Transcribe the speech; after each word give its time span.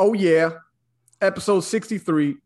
Oh 0.00 0.12
yeah, 0.12 0.50
episode 1.20 1.62
sixty-three 1.62 2.36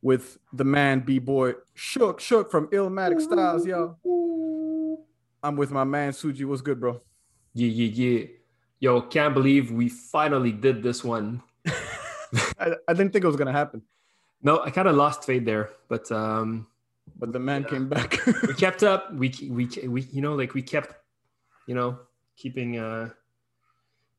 with 0.00 0.38
the 0.54 0.64
man 0.64 1.00
B 1.00 1.18
boy 1.18 1.52
Shook 1.74 2.18
Shook 2.18 2.50
from 2.50 2.68
Illmatic 2.68 3.20
Styles, 3.20 3.66
yo. 3.66 3.98
I'm 5.42 5.56
with 5.56 5.70
my 5.70 5.84
man 5.84 6.12
Suji. 6.12 6.46
What's 6.46 6.62
good, 6.62 6.80
bro? 6.80 7.02
Yeah, 7.52 7.68
yeah, 7.68 7.88
yeah. 7.92 8.26
Yo, 8.80 9.02
can't 9.02 9.34
believe 9.34 9.70
we 9.70 9.90
finally 9.90 10.50
did 10.50 10.82
this 10.82 11.04
one. 11.04 11.42
I, 12.58 12.72
I 12.88 12.94
didn't 12.94 13.12
think 13.12 13.22
it 13.22 13.28
was 13.28 13.36
gonna 13.36 13.52
happen, 13.52 13.82
No, 14.42 14.62
I 14.62 14.70
kind 14.70 14.88
of 14.88 14.96
lost 14.96 15.24
faith 15.24 15.44
there, 15.44 15.72
but 15.90 16.10
um, 16.10 16.68
but 17.18 17.34
the 17.34 17.38
man 17.38 17.64
came 17.64 17.86
back. 17.86 18.18
we 18.48 18.54
kept 18.54 18.82
up. 18.82 19.12
We 19.12 19.30
we 19.50 19.68
we 19.86 20.00
you 20.10 20.22
know 20.22 20.32
like 20.32 20.54
we 20.54 20.62
kept, 20.62 20.94
you 21.66 21.74
know, 21.74 21.98
keeping 22.34 22.78
uh, 22.78 23.10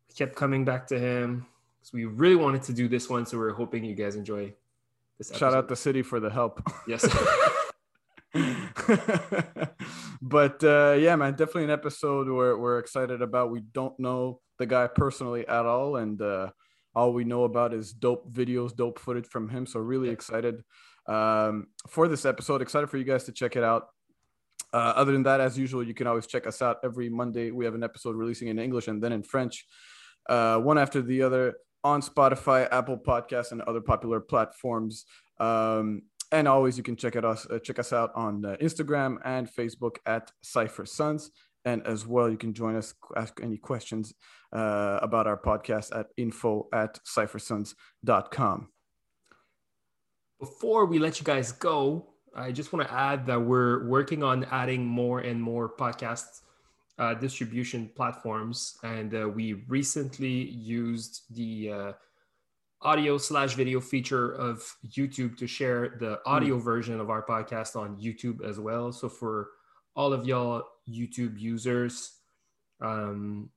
we 0.08 0.14
kept 0.14 0.36
coming 0.36 0.64
back 0.64 0.86
to 0.90 1.00
him 1.00 1.48
because 1.84 1.94
we 1.94 2.06
really 2.06 2.36
wanted 2.38 2.64
to 2.64 2.74
do 2.74 2.88
this 2.88 3.10
one. 3.10 3.26
So 3.26 3.38
we're 3.38 3.54
hoping 3.54 3.84
you 3.84 3.94
guys 3.94 4.16
enjoy 4.16 4.54
this. 5.18 5.36
Shout 5.36 5.54
out 5.54 5.68
the 5.68 5.76
city 5.76 6.02
for 6.02 6.22
the 6.22 6.30
help. 6.30 6.62
yes. 6.88 7.06
but 10.22 10.64
uh, 10.64 10.96
yeah, 10.98 11.16
man, 11.16 11.34
definitely 11.34 11.66
an 11.66 11.70
episode 11.72 12.30
where 12.30 12.58
we're 12.58 12.80
excited 12.80 13.22
about. 13.22 13.52
We 13.52 13.60
don't 13.60 14.00
know 14.00 14.40
the 14.60 14.66
guy 14.66 14.88
personally 14.88 15.46
at 15.48 15.66
all, 15.66 15.98
and 15.98 16.22
uh, 16.22 16.52
all 16.96 17.12
we 17.12 17.26
know 17.26 17.44
about 17.44 17.74
is 17.74 17.92
dope 17.92 18.32
videos, 18.32 18.74
dope 18.76 18.98
footage 18.98 19.28
from 19.28 19.50
him. 19.50 19.66
So 19.66 19.80
really 19.82 20.08
Yeah. 20.08 20.14
excited 20.14 20.64
um, 21.08 21.68
for 21.90 22.08
this 22.08 22.26
episode. 22.26 22.62
Excited 22.62 22.90
for 22.90 22.98
you 22.98 23.04
guys 23.04 23.26
to 23.26 23.34
check 23.34 23.58
it 23.58 23.64
out. 23.64 23.88
Uh, 24.72 24.94
other 24.96 25.12
than 25.12 25.24
that, 25.24 25.42
as 25.42 25.58
usual, 25.60 25.84
you 25.84 25.94
can 25.94 26.08
always 26.08 26.26
check 26.28 26.48
us 26.48 26.62
out 26.62 26.78
every 26.84 27.10
Monday. 27.10 27.52
We 27.52 27.66
have 27.66 27.76
an 27.76 27.84
episode 27.84 28.16
releasing 28.16 28.48
in 28.48 28.58
English 28.58 28.88
and 28.88 29.04
then 29.04 29.12
in 29.12 29.22
French, 29.22 29.68
uh, 30.30 30.58
one 30.60 30.80
after 30.80 31.02
the 31.02 31.22
other 31.22 31.56
on 31.84 32.02
Spotify, 32.02 32.68
Apple 32.72 32.98
Podcasts, 32.98 33.52
and 33.52 33.62
other 33.62 33.82
popular 33.82 34.20
platforms. 34.20 35.06
Um, 35.40 36.04
and 36.32 36.48
always, 36.48 36.78
you 36.78 36.84
can 36.84 36.96
check 36.96 37.16
it 37.16 37.24
us 37.26 37.46
uh, 37.50 37.60
check 37.60 37.80
us 37.80 37.94
out 37.94 38.12
on 38.16 38.44
uh, 38.44 38.56
Instagram 38.62 39.18
and 39.24 39.48
Facebook 39.48 39.98
at 40.06 40.32
Cipher 40.42 40.86
Sons. 40.86 41.32
And 41.66 41.86
as 41.88 42.06
well, 42.06 42.30
you 42.30 42.38
can 42.38 42.54
join 42.54 42.76
us, 42.76 42.94
ask 43.16 43.40
any 43.42 43.58
questions 43.58 44.14
uh, 44.52 45.00
about 45.02 45.28
our 45.28 45.38
podcast 45.38 45.98
at 45.98 46.08
info 46.18 46.68
at 46.74 47.00
ciphersons.com. 47.06 48.68
Before 50.40 50.86
we 50.86 51.00
let 51.00 51.20
you 51.20 51.26
guys 51.26 51.54
go, 51.54 52.10
I 52.36 52.52
just 52.52 52.74
want 52.74 52.88
to 52.88 52.94
add 52.94 53.28
that 53.28 53.42
we're 53.42 53.88
working 53.88 54.24
on 54.24 54.44
adding 54.46 54.86
more 54.86 55.20
and 55.20 55.42
more 55.42 55.70
podcast 55.70 56.42
uh, 57.00 57.14
distribution 57.16 57.90
platforms, 57.96 58.78
and 58.84 59.14
uh, 59.16 59.28
we 59.28 59.54
recently 59.68 60.50
used 60.52 61.22
the 61.32 61.72
uh, 61.72 61.92
audio 62.82 63.18
slash 63.18 63.56
video 63.56 63.80
feature 63.80 64.34
of 64.34 64.76
YouTube 64.88 65.38
to 65.38 65.48
share 65.48 65.98
the 66.00 66.20
audio 66.26 66.60
version 66.60 67.00
of 67.00 67.10
our 67.10 67.26
podcast 67.26 67.76
on 67.76 68.00
YouTube 68.00 68.48
as 68.48 68.60
well. 68.60 68.92
So 68.92 69.10
for 69.10 69.50
all 69.96 70.14
of 70.14 70.28
y'all 70.28 70.64
YouTube 70.88 71.40
users, 71.40 72.20
um, 72.82 73.50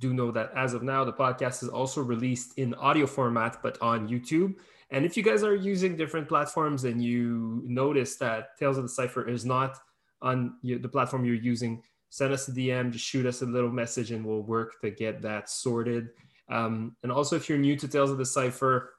do 0.00 0.12
know 0.12 0.30
that 0.32 0.52
as 0.56 0.74
of 0.74 0.82
now, 0.82 1.04
the 1.04 1.12
podcast 1.12 1.62
is 1.62 1.68
also 1.68 2.02
released 2.02 2.58
in 2.58 2.74
audio 2.74 3.06
format, 3.06 3.62
but 3.62 3.80
on 3.80 4.08
YouTube. 4.08 4.54
And 4.90 5.06
if 5.06 5.16
you 5.16 5.22
guys 5.22 5.42
are 5.42 5.54
using 5.54 5.96
different 5.96 6.28
platforms 6.28 6.84
and 6.84 7.02
you 7.02 7.62
notice 7.64 8.16
that 8.16 8.58
Tales 8.58 8.76
of 8.76 8.82
the 8.82 8.88
Cipher 8.88 9.28
is 9.28 9.44
not 9.44 9.78
on 10.20 10.56
the 10.62 10.88
platform 10.88 11.24
you're 11.24 11.34
using, 11.34 11.82
send 12.12 12.30
us 12.30 12.46
a 12.46 12.52
DM, 12.52 12.92
just 12.92 13.06
shoot 13.06 13.24
us 13.24 13.40
a 13.40 13.46
little 13.46 13.70
message, 13.70 14.10
and 14.10 14.22
we'll 14.22 14.42
work 14.42 14.78
to 14.82 14.90
get 14.90 15.22
that 15.22 15.48
sorted. 15.48 16.10
Um, 16.50 16.94
and 17.02 17.10
also, 17.10 17.36
if 17.36 17.48
you're 17.48 17.56
new 17.56 17.74
to 17.74 17.88
Tales 17.88 18.10
of 18.10 18.18
the 18.18 18.26
Cipher, 18.26 18.92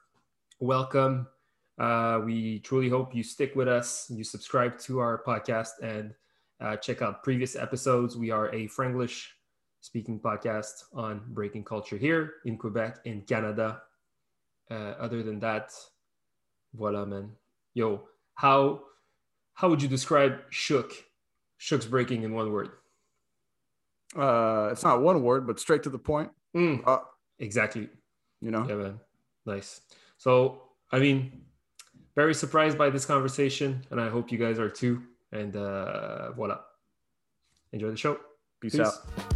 welcome. 0.58 1.28
Uh, 1.78 2.22
we 2.24 2.58
truly 2.58 2.88
hope 2.88 3.14
you 3.14 3.22
stick 3.22 3.54
with 3.54 3.68
us, 3.68 4.10
you 4.10 4.24
subscribe 4.24 4.80
to 4.80 4.98
our 4.98 5.22
podcast, 5.22 5.80
and 5.80 6.12
uh, 6.60 6.74
check 6.76 7.02
out 7.02 7.22
previous 7.22 7.54
episodes. 7.54 8.16
We 8.16 8.32
are 8.32 8.52
a 8.52 8.66
Franglish 8.66 9.28
speaking 9.80 10.18
podcast 10.18 10.82
on 10.92 11.22
breaking 11.28 11.62
culture 11.62 11.96
here 11.96 12.34
in 12.46 12.58
Quebec, 12.58 12.98
in 13.04 13.20
Canada. 13.20 13.82
Uh, 14.68 14.94
other 14.98 15.22
than 15.22 15.38
that, 15.38 15.70
voila, 16.74 17.04
man. 17.04 17.30
Yo, 17.74 18.08
how 18.34 18.82
how 19.52 19.68
would 19.68 19.80
you 19.80 19.88
describe 19.88 20.40
Shook? 20.50 20.92
Shook's 21.58 21.86
breaking 21.86 22.24
in 22.24 22.34
one 22.34 22.50
word. 22.52 22.72
Uh, 24.16 24.68
it's 24.72 24.82
not 24.84 25.02
one 25.02 25.22
word, 25.22 25.46
but 25.46 25.58
straight 25.60 25.82
to 25.84 25.90
the 25.90 25.98
point. 25.98 26.30
Mm, 26.56 26.82
Uh, 26.86 26.98
exactly. 27.38 27.88
you 28.40 28.50
know, 28.50 28.66
Yeah, 28.68 28.76
man. 28.76 29.00
Nice. 29.46 29.80
So, 30.18 30.62
I 30.92 30.98
mean, 31.00 31.42
very 32.14 32.34
surprised 32.34 32.78
by 32.78 32.90
this 32.90 33.04
conversation, 33.06 33.84
and 33.90 34.00
I 34.00 34.08
hope 34.08 34.30
you 34.30 34.38
guys 34.38 34.58
are 34.58 34.70
too. 34.70 35.02
And 35.32 35.56
uh, 35.56 36.30
voila. 36.32 36.60
Enjoy 37.72 37.90
the 37.90 37.96
show. 37.96 38.18
peace, 38.60 38.76
Peace. 38.76 38.86
out. 38.86 39.33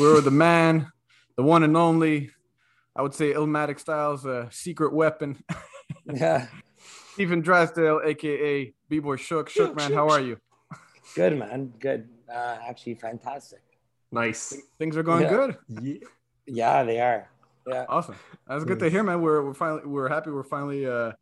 We're 0.00 0.20
the 0.20 0.30
man, 0.30 0.90
the 1.36 1.42
one 1.42 1.62
and 1.62 1.76
only. 1.76 2.30
I 2.96 3.02
would 3.02 3.14
say 3.14 3.32
Illmatic 3.32 3.78
Styles, 3.78 4.24
a 4.24 4.48
secret 4.50 4.92
weapon. 4.92 5.42
Yeah, 6.12 6.46
Stephen 7.12 7.40
Drysdale, 7.40 8.00
aka 8.04 8.72
B-Boy 8.88 9.16
Shook. 9.16 9.48
Shook, 9.48 9.76
man, 9.76 9.92
how 9.92 10.08
are 10.08 10.20
you? 10.20 10.38
good 11.14 11.38
man, 11.38 11.72
good. 11.78 12.08
Uh, 12.28 12.58
actually, 12.66 12.94
fantastic. 12.94 13.60
Nice. 14.10 14.56
Things 14.78 14.96
are 14.96 15.02
going 15.04 15.22
Yeah. 15.22 15.28
good. 15.30 15.56
Yeah. 15.82 15.94
Yeah, 16.46 16.82
they 16.84 17.00
are. 17.00 17.28
Yeah, 17.66 17.84
Awesome. 17.88 18.16
That's 18.48 18.64
good 18.64 18.78
to 18.80 18.88
hear, 18.90 19.02
man. 19.04 19.20
We're 19.20 19.42
we're 19.42 19.54
finally 19.54 19.82
we're 19.84 20.08
happy. 20.08 20.30
We're 20.30 20.42
finally 20.42 20.86
uh 20.86 21.12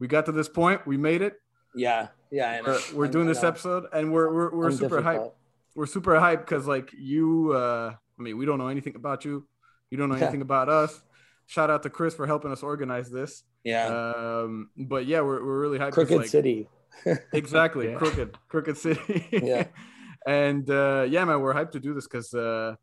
we 0.00 0.08
got 0.08 0.26
to 0.26 0.32
this 0.32 0.48
point. 0.48 0.84
We 0.86 0.96
made 0.96 1.22
it. 1.22 1.34
yeah, 1.74 2.08
yeah. 2.30 2.50
I. 2.50 2.62
We're, 2.62 2.80
we're 2.94 3.08
doing 3.08 3.26
this 3.26 3.44
episode, 3.44 3.84
and 3.92 4.12
we're 4.12 4.32
we're, 4.32 4.50
we're 4.56 4.66
I'm 4.70 4.76
super 4.76 5.02
hyped. 5.02 5.32
We're 5.76 5.86
super 5.86 6.14
hyped 6.14 6.40
because 6.40 6.66
like 6.66 6.90
you. 6.98 7.52
uh 7.52 7.94
I 8.22 8.24
mean, 8.24 8.38
we 8.38 8.46
don't 8.46 8.58
know 8.58 8.68
anything 8.68 8.94
about 8.94 9.24
you. 9.24 9.44
You 9.90 9.98
don't 9.98 10.08
know 10.08 10.14
Yeah. 10.16 10.22
anything 10.22 10.42
about 10.42 10.68
us. 10.68 11.02
Shout 11.46 11.70
out 11.70 11.82
to 11.82 11.90
Chris 11.90 12.14
for 12.14 12.24
helping 12.26 12.52
us 12.52 12.62
organize 12.62 13.10
this. 13.10 13.42
Yeah, 13.64 13.86
Um, 13.88 14.70
but 14.76 15.06
yeah, 15.06 15.20
we're 15.22 15.44
we're 15.44 15.60
really 15.60 15.78
hyped. 15.78 15.90
'cause, 15.92 16.06
Crooked 16.06 16.16
like, 16.18 16.28
City. 16.28 16.68
exactly 17.32 17.88
Yeah. 17.90 17.96
crooked 17.96 18.36
crooked 18.48 18.76
city 18.76 19.26
Yeah. 19.32 19.64
and 20.26 20.68
uh 20.68 21.06
yeah 21.08 21.24
man 21.24 21.40
we're 21.40 21.54
hyped 21.54 21.70
to 21.72 21.80
do 21.80 21.94
this 21.94 22.06
because 22.06 22.34
uh 22.34 22.76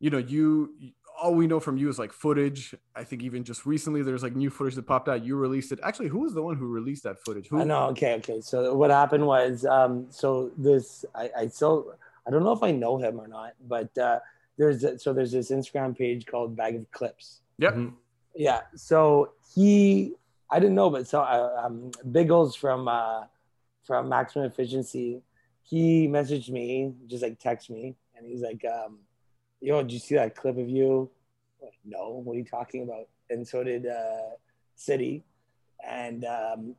you 0.00 0.08
know 0.08 0.16
you 0.16 0.70
all 1.20 1.34
we 1.34 1.46
know 1.46 1.60
from 1.60 1.76
you 1.76 1.90
is 1.90 1.98
like 1.98 2.10
footage 2.10 2.74
i 2.96 3.04
think 3.04 3.22
even 3.22 3.44
just 3.44 3.66
recently 3.66 4.00
there's 4.02 4.22
like 4.22 4.34
new 4.34 4.48
footage 4.48 4.74
that 4.76 4.86
popped 4.86 5.10
out 5.10 5.22
you 5.22 5.36
released 5.36 5.72
it 5.72 5.78
actually 5.82 6.08
who 6.08 6.20
was 6.20 6.32
the 6.32 6.42
one 6.42 6.56
who 6.56 6.66
released 6.66 7.02
that 7.04 7.18
footage 7.22 7.46
who 7.48 7.60
I 7.60 7.64
know. 7.64 7.88
Okay, 7.88 8.14
okay. 8.14 8.40
So 8.40 8.74
what 8.74 8.90
happened 8.90 9.26
was, 9.26 9.66
um, 9.66 10.06
so 10.08 10.50
this, 10.56 11.04
I, 11.14 11.30
I 11.40 11.46
still, 11.48 11.94
I 12.26 12.30
don't 12.30 12.42
know 12.44 12.52
if 12.52 12.62
I 12.62 12.70
know 12.70 12.96
him 12.96 13.20
or 13.20 13.28
not, 13.28 13.52
but 13.68 13.96
uh, 13.98 14.20
there's, 14.56 14.84
a, 14.84 14.98
so 14.98 15.12
there's 15.12 15.32
this 15.32 15.50
Instagram 15.50 15.96
page 15.96 16.26
called 16.26 16.56
Bag 16.56 16.76
of 16.76 16.90
Clips. 16.90 17.40
Yep. 17.58 17.74
Mhm. 17.74 17.92
Yeah. 18.34 18.60
So 18.74 19.32
he, 19.54 20.14
I 20.50 20.58
didn't 20.58 20.74
know, 20.74 20.90
but 20.90 21.06
so 21.06 21.20
uh, 21.20 21.62
um, 21.64 21.90
Biggles 22.10 22.54
from 22.54 22.88
uh, 22.88 23.24
from 23.84 24.08
Maximum 24.08 24.46
Efficiency, 24.46 25.20
he 25.62 26.06
messaged 26.08 26.50
me, 26.50 26.92
just 27.06 27.22
like 27.22 27.38
text 27.38 27.70
me, 27.70 27.94
and 28.16 28.26
he's 28.26 28.42
like, 28.42 28.64
um, 28.64 28.98
"Yo, 29.60 29.82
did 29.82 29.92
you 29.92 29.98
see 29.98 30.14
that 30.14 30.36
clip 30.36 30.58
of 30.58 30.68
you?" 30.68 31.10
I'm 31.60 31.66
like, 31.66 31.78
no, 31.84 32.20
what 32.22 32.34
are 32.34 32.38
you 32.38 32.44
talking 32.44 32.82
about? 32.82 33.08
And 33.30 33.46
so 33.46 33.64
did 33.64 33.86
uh, 33.86 34.36
City, 34.76 35.24
and 35.86 36.24
um, 36.24 36.76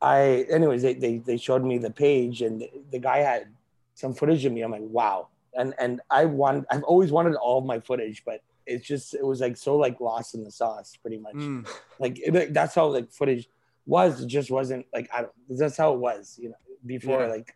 I, 0.00 0.46
anyways, 0.50 0.82
they, 0.82 0.94
they 0.94 1.18
they 1.18 1.36
showed 1.36 1.64
me 1.64 1.78
the 1.78 1.90
page, 1.90 2.42
and 2.42 2.60
the, 2.60 2.70
the 2.90 2.98
guy 2.98 3.18
had 3.18 3.48
some 3.94 4.14
footage 4.14 4.44
of 4.44 4.52
me. 4.52 4.62
I'm 4.62 4.72
like, 4.72 4.82
wow. 4.82 5.28
And 5.54 5.74
and 5.78 6.00
I 6.10 6.24
want, 6.26 6.66
I've 6.70 6.82
always 6.84 7.10
wanted 7.12 7.34
all 7.34 7.58
of 7.58 7.64
my 7.64 7.80
footage, 7.80 8.22
but 8.24 8.42
it's 8.66 8.86
just 8.86 9.14
it 9.14 9.24
was 9.26 9.40
like 9.40 9.56
so 9.56 9.76
like 9.76 10.00
lost 10.00 10.34
in 10.34 10.44
the 10.44 10.50
sauce, 10.50 10.96
pretty 11.00 11.18
much. 11.18 11.34
Mm, 11.34 11.68
Like 11.98 12.18
it, 12.20 12.54
that's 12.54 12.74
how 12.74 12.86
like 12.88 13.10
footage 13.10 13.48
was. 13.86 14.20
It 14.22 14.28
just 14.28 14.50
wasn't 14.50 14.86
like 14.94 15.08
I 15.12 15.22
don't. 15.22 15.32
That's 15.48 15.76
how 15.76 15.92
it 15.94 15.98
was, 15.98 16.38
you 16.40 16.50
know. 16.50 16.54
Before 16.86 17.20
Yeah. 17.22 17.26
like, 17.28 17.54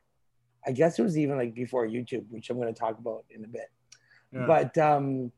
I 0.67 0.73
guess 0.73 0.99
it 0.99 1.02
was 1.02 1.17
even 1.17 1.37
like 1.38 1.55
before 1.55 1.87
YouTube, 1.87 2.25
which 2.31 2.50
I'm 2.50 2.58
going 2.61 2.73
to 2.73 2.79
talk 2.79 2.99
about 2.99 3.25
in 3.31 3.44
a 3.44 3.49
bit. 3.49 3.70
yeah. 4.32 4.46
But 4.46 4.76
um, 4.79 5.31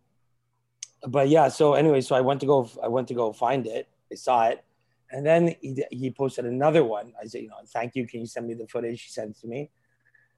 but 1.06 1.29
yeah. 1.29 1.49
So 1.49 1.75
anyway, 1.75 2.00
so 2.00 2.17
I 2.17 2.20
went 2.20 2.41
to 2.41 2.47
go. 2.47 2.69
I 2.82 2.88
went 2.88 3.08
to 3.08 3.14
go 3.14 3.32
find 3.32 3.67
it. 3.67 3.88
I 4.11 4.14
saw 4.14 4.47
it, 4.49 4.64
And 5.11 5.26
then 5.26 5.55
he, 5.61 5.85
he 5.91 6.11
posted 6.11 6.47
another 6.47 6.85
one. 6.85 7.12
I 7.20 7.26
said, 7.26 7.43
you 7.43 7.49
know, 7.49 7.56
thank 7.67 7.94
you. 7.97 8.06
Can 8.06 8.20
you 8.20 8.26
send 8.26 8.47
me 8.47 8.55
the 8.55 8.67
footage? 8.69 9.03
He 9.03 9.11
sent 9.11 9.31
it 9.37 9.41
to 9.41 9.47
me. 9.49 9.70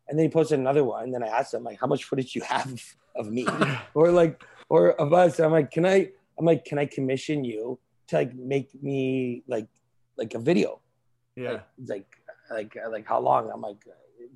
And 0.08 0.18
then 0.18 0.24
he 0.24 0.30
posted 0.30 0.58
another 0.58 0.84
one. 0.84 1.04
And 1.04 1.14
then 1.14 1.22
I 1.22 1.28
asked 1.28 1.52
him, 1.54 1.64
like, 1.64 1.78
how 1.80 1.86
much 1.86 2.04
footage 2.04 2.34
you 2.34 2.42
have 2.42 2.82
of 3.14 3.30
me? 3.30 3.46
or 3.94 4.10
like, 4.10 4.42
or 4.68 4.92
of 5.00 5.12
us. 5.12 5.38
I'm 5.38 5.52
like, 5.52 5.70
can 5.70 5.84
I, 5.86 6.10
I'm 6.38 6.46
like, 6.46 6.64
can 6.64 6.78
I 6.78 6.86
commission 6.86 7.44
you 7.44 7.78
to 8.08 8.16
like 8.16 8.34
make 8.34 8.70
me 8.82 9.42
like, 9.46 9.68
like 10.16 10.34
a 10.34 10.38
video? 10.38 10.80
Yeah. 11.36 11.50
Like, 11.86 12.06
like, 12.50 12.74
like, 12.74 12.76
like 12.90 13.06
how 13.06 13.20
long? 13.20 13.50
I'm 13.52 13.60
like, 13.60 13.76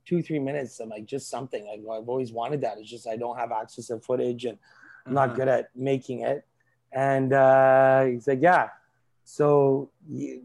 two, 0.05 0.23
three 0.23 0.39
minutes. 0.39 0.79
I'm 0.81 0.91
like, 0.91 1.07
just 1.07 1.31
something. 1.31 1.65
Like, 1.67 1.81
I've 1.81 2.09
always 2.09 2.33
wanted 2.33 2.61
that. 2.63 2.77
It's 2.79 2.91
just, 2.91 3.07
I 3.09 3.17
don't 3.17 3.39
have 3.39 3.51
access 3.53 3.87
to 3.87 3.99
footage 4.01 4.45
and 4.45 4.59
I'm 5.07 5.15
not 5.15 5.29
Uh-huh. 5.31 5.37
good 5.39 5.49
at 5.49 5.69
making 5.75 6.21
it. 6.21 6.45
And 6.93 7.33
uh, 7.33 8.05
he's 8.05 8.27
like, 8.29 8.43
yeah. 8.43 8.69
So 9.25 9.91
he, 10.07 10.43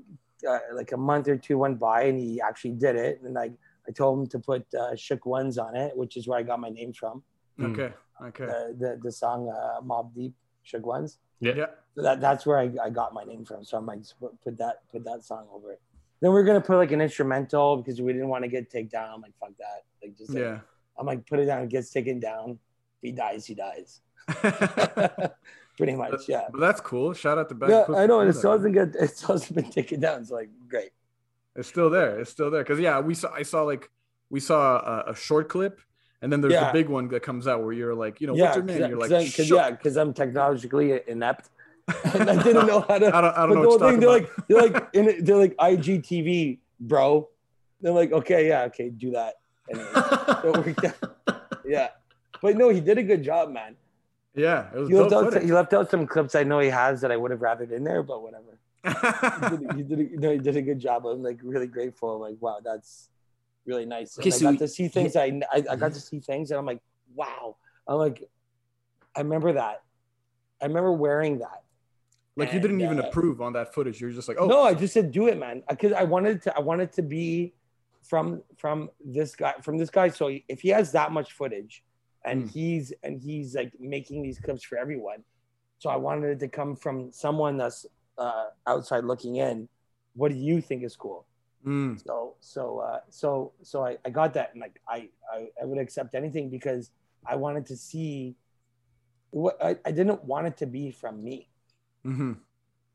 uh, 0.48 0.60
like 0.74 0.92
a 0.94 0.98
month 0.98 1.28
or 1.28 1.36
two 1.38 1.58
went 1.58 1.80
by 1.80 2.04
and 2.04 2.18
he 2.20 2.40
actually 2.40 2.72
did 2.72 2.96
it. 2.96 3.22
And 3.24 3.34
like 3.34 3.52
I 3.88 3.92
told 3.92 4.20
him 4.20 4.28
to 4.28 4.40
put 4.40 4.66
uh, 4.74 4.96
Shook 4.96 5.26
Ones 5.26 5.58
on 5.58 5.76
it, 5.76 5.96
which 5.96 6.18
is 6.18 6.28
where 6.28 6.40
I 6.40 6.44
got 6.44 6.60
my 6.60 6.70
name 6.70 6.94
from. 6.94 7.24
Okay. 7.62 7.94
Okay. 8.24 8.46
The, 8.46 8.76
the, 8.78 9.00
the 9.04 9.12
song 9.12 9.50
uh, 9.50 9.82
Mobb 9.82 10.14
Deep, 10.14 10.34
Shook 10.64 10.86
Ones. 10.86 11.20
Yeah. 11.40 11.68
So 11.96 12.02
that, 12.02 12.20
that's 12.20 12.46
where 12.46 12.58
I, 12.60 12.72
I 12.84 12.90
got 12.90 13.14
my 13.14 13.24
name 13.24 13.46
from. 13.46 13.64
So 13.64 13.78
I'm 13.78 13.86
like, 13.86 14.00
just 14.00 14.20
put, 14.20 14.40
put 14.42 14.58
that 14.58 14.82
put 14.92 15.04
that 15.06 15.24
song 15.24 15.48
over 15.54 15.72
it. 15.72 15.82
Then 16.20 16.34
we 16.34 16.40
are 16.40 16.44
gonna 16.44 16.62
put 16.62 16.78
like 16.78 16.92
an 16.92 17.02
instrumental 17.02 17.78
because 17.78 18.02
we 18.02 18.12
didn't 18.12 18.28
want 18.30 18.44
to 18.44 18.48
get 18.50 18.70
taken 18.70 18.90
down. 18.90 19.10
I'm 19.14 19.22
like, 19.22 19.34
fuck 19.40 19.52
that. 19.60 19.84
Like 20.02 20.18
just 20.18 20.32
like, 20.32 20.42
Yeah. 20.42 20.60
I'm 21.00 21.06
like, 21.06 21.28
put 21.28 21.40
it 21.40 21.46
down. 21.46 21.62
It 21.64 21.70
gets 21.70 21.92
taken 21.92 22.20
down. 22.20 22.58
If 23.02 23.10
he 23.10 23.12
dies, 23.12 23.46
he 23.46 23.54
dies. 23.54 24.02
Pretty 25.78 25.94
much, 25.94 26.28
yeah. 26.28 26.48
But 26.52 26.60
that's 26.60 26.82
cool. 26.82 27.14
Shout 27.14 27.38
out 27.38 27.50
to 27.50 27.56
Ben. 27.56 27.70
Yeah, 27.70 27.84
Clip 27.86 27.98
I 28.00 28.08
know, 28.08 28.22
and 28.22 28.28
doing 28.28 28.30
it 28.30 28.34
that, 28.34 28.40
still 28.40 28.50
man. 28.52 28.60
hasn't 28.60 28.74
get 28.96 29.04
it 29.04 29.16
still 29.18 29.36
hasn't 29.36 29.56
been 29.56 29.70
taken 29.70 30.00
down. 30.00 30.26
So 30.26 30.34
like, 30.36 30.50
great. 30.68 30.90
It's 31.58 31.68
still 31.68 31.90
there. 31.90 32.20
It's 32.20 32.32
still 32.32 32.50
there. 32.52 32.64
Cause 32.64 32.80
yeah, 32.80 33.00
we 33.02 33.14
saw. 33.16 33.34
I 33.34 33.44
saw 33.44 33.64
like 33.64 33.90
we 34.30 34.40
saw 34.40 34.78
a, 35.08 35.12
a 35.12 35.16
short 35.16 35.50
clip, 35.50 35.82
and 36.22 36.32
then 36.32 36.40
there's 36.42 36.54
Yeah. 36.54 36.68
the 36.68 36.74
big 36.74 36.88
one 36.88 37.08
that 37.10 37.24
comes 37.24 37.48
out 37.48 37.64
where 37.64 37.74
you're 37.74 37.96
like, 37.96 38.22
you 38.22 38.28
know, 38.28 38.36
yeah, 38.36 38.44
what's 38.44 38.56
your 38.58 38.66
name? 38.66 38.90
You're 38.90 39.00
like, 39.00 39.28
"Shook." 39.28 39.48
yeah, 39.50 39.72
because 39.72 39.98
I'm 39.98 40.14
technologically 40.14 41.02
inept, 41.08 41.50
and 42.14 42.30
I 42.30 42.42
didn't 42.44 42.68
know 42.68 42.82
how 42.82 43.00
to. 43.00 43.08
I 43.16 43.22
don't. 43.22 43.38
I 43.38 43.46
don't 43.48 43.56
know 43.56 43.62
the 43.64 43.70
whole 43.70 43.80
thing, 43.80 44.00
they're 44.00 44.10
like, 44.10 44.30
they're 44.48 44.62
like, 44.62 44.88
in, 44.94 45.24
they're 45.26 45.36
like 45.38 45.56
IGTV, 45.58 46.60
bro. 46.80 47.28
They're 47.82 47.92
like, 47.92 48.12
okay, 48.12 48.48
yeah, 48.48 48.64
okay, 48.66 48.90
do 48.90 49.12
that. 49.12 49.36
Anyway, 49.70 49.88
it 49.96 50.66
worked 50.76 50.86
out. 50.86 51.18
Yeah, 51.66 51.90
but 52.42 52.56
no, 52.56 52.70
he 52.70 52.80
did 52.82 52.98
a 52.98 53.04
good 53.04 53.24
job, 53.24 53.52
man. 53.52 53.76
yeah, 54.36 54.68
it 54.74 54.80
was 54.80 54.90
He 54.90 54.96
left 54.96 55.14
out 55.14 55.42
he 55.42 55.52
left 55.52 55.74
out 55.74 55.90
some 55.90 56.06
clips 56.08 56.36
I 56.36 56.44
know 56.44 56.60
he 56.60 56.70
has 56.70 57.02
that 57.02 57.12
I 57.12 57.18
would 57.18 57.32
have 57.32 57.40
rathered 57.40 57.72
in 57.72 57.84
there, 57.84 58.04
but 58.04 58.22
whatever. 58.22 58.60
He 58.88 59.58
did, 59.58 59.76
he 59.76 59.84
did, 59.84 60.00
a, 60.00 60.20
no, 60.20 60.32
he 60.32 60.38
did 60.40 60.56
a 60.58 60.62
good 60.62 60.80
job. 60.80 61.06
I'm 61.06 61.22
like 61.24 61.40
really 61.44 61.68
grateful. 61.68 62.16
I'm 62.16 62.22
Like, 62.22 62.38
wow, 62.40 62.60
that's 62.64 63.10
really 63.66 63.86
nice. 63.86 64.18
And 64.18 64.26
Okay, 64.28 64.36
I 64.36 64.40
so 64.40 64.52
got 64.52 64.60
to 64.60 64.68
see 64.68 64.88
things. 64.88 65.16
I, 65.16 65.40
I 65.52 65.64
I 65.72 65.76
got 65.76 65.94
to 65.94 66.00
see 66.00 66.20
things, 66.20 66.52
and 66.52 66.58
I'm 66.60 66.66
like, 66.66 66.82
wow. 67.16 67.56
I'm 67.88 67.98
like, 67.98 68.24
I 69.16 69.22
remember 69.22 69.54
that. 69.54 69.84
I 70.62 70.66
remember 70.66 70.92
wearing 70.92 71.40
that. 71.40 71.64
like 72.36 72.52
you 72.54 72.60
didn't 72.60 72.82
even 72.82 73.00
uh, 73.00 73.04
approve 73.04 73.42
on 73.42 73.54
that 73.54 73.74
footage. 73.74 74.00
You're 74.02 74.12
just 74.12 74.28
like, 74.28 74.38
oh, 74.40 74.48
No, 74.48 74.64
I 74.64 74.74
just 74.74 74.94
said 74.94 75.12
do 75.12 75.28
it, 75.28 75.38
man. 75.38 75.64
Because 75.70 75.94
I 75.94 76.04
wanted 76.04 76.42
to. 76.44 76.56
I 76.56 76.60
wanted 76.60 76.92
to 76.94 77.02
be 77.02 77.54
from 78.04 78.42
from 78.58 78.90
this 79.04 79.36
guy. 79.36 79.54
From 79.62 79.78
this 79.78 79.90
guy. 79.90 80.10
So 80.10 80.32
if 80.48 80.62
he 80.62 80.70
has 80.70 80.92
that 80.94 81.12
much 81.12 81.34
footage, 81.34 81.84
and 82.26 82.44
Mm. 82.46 82.52
he's 82.52 82.94
and 83.04 83.22
he's 83.22 83.56
like 83.56 83.72
making 83.80 84.24
these 84.24 84.40
clips 84.40 84.64
for 84.64 84.78
everyone, 84.78 85.24
so 85.80 85.90
I 85.90 85.96
wanted 85.96 86.30
it 86.32 86.40
to 86.40 86.48
come 86.48 86.76
from 86.76 87.12
someone 87.12 87.58
that's 87.58 87.86
uh, 88.18 88.48
outside 88.68 89.04
looking 89.06 89.38
in. 89.38 89.70
What 90.16 90.32
do 90.32 90.38
you 90.38 90.62
think 90.62 90.84
is 90.84 90.96
cool? 90.96 91.26
mm, 91.66 92.02
So 92.06 92.36
so 92.42 92.80
uh, 92.80 93.00
so 93.10 93.54
so 93.64 93.86
I, 93.86 93.98
I 94.06 94.10
got 94.10 94.34
that, 94.36 94.52
and 94.54 94.62
like 94.62 94.80
I, 94.90 95.10
I 95.34 95.48
I 95.62 95.66
would 95.66 95.80
accept 95.80 96.16
anything 96.16 96.50
because 96.50 96.92
I 97.28 97.36
wanted 97.36 97.66
to 97.68 97.78
see. 97.78 98.36
What 99.32 99.58
I, 99.64 99.78
I 99.86 99.92
didn't 99.92 100.24
want 100.26 100.48
it 100.48 100.58
to 100.58 100.66
be 100.66 100.92
from 100.92 101.24
me 101.24 101.50
Mm-hmm. 102.06 102.34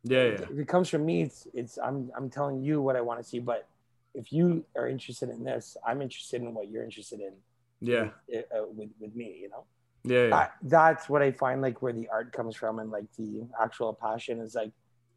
yeah, 0.05 0.23
yeah, 0.25 0.47
if 0.49 0.59
it 0.59 0.69
comes 0.69 0.89
from 0.89 1.05
me, 1.07 1.23
it's 1.23 1.47
it's 1.55 1.79
I'm 1.79 2.11
I'm 2.17 2.31
telling 2.31 2.63
you 2.63 2.81
what 2.83 2.97
I 2.97 3.01
want 3.01 3.21
to 3.21 3.25
see. 3.29 3.39
But 3.39 3.69
if 4.15 4.33
you 4.33 4.65
are 4.77 4.89
interested 4.89 5.31
in 5.31 5.45
this, 5.45 5.77
I'm 5.87 6.03
interested 6.03 6.43
in 6.43 6.55
what 6.55 6.69
you're 6.71 6.85
interested 6.85 7.21
in. 7.21 7.33
yeah, 7.81 8.11
with, 8.29 8.45
uh, 8.57 8.65
with 8.69 8.91
with 9.01 9.15
me, 9.15 9.39
you 9.43 9.49
know. 9.51 9.65
yeah, 10.05 10.27
yeah. 10.27 10.29
That, 10.31 10.53
that's 10.63 11.09
what 11.09 11.23
I 11.23 11.33
find 11.33 11.63
like 11.63 11.83
where 11.83 11.93
the 11.93 12.09
art 12.11 12.33
comes 12.33 12.57
from 12.57 12.79
and 12.81 12.91
like 12.91 13.07
the 13.19 13.47
actual 13.63 13.95
passion 13.95 14.41
is 14.41 14.55
like 14.55 14.73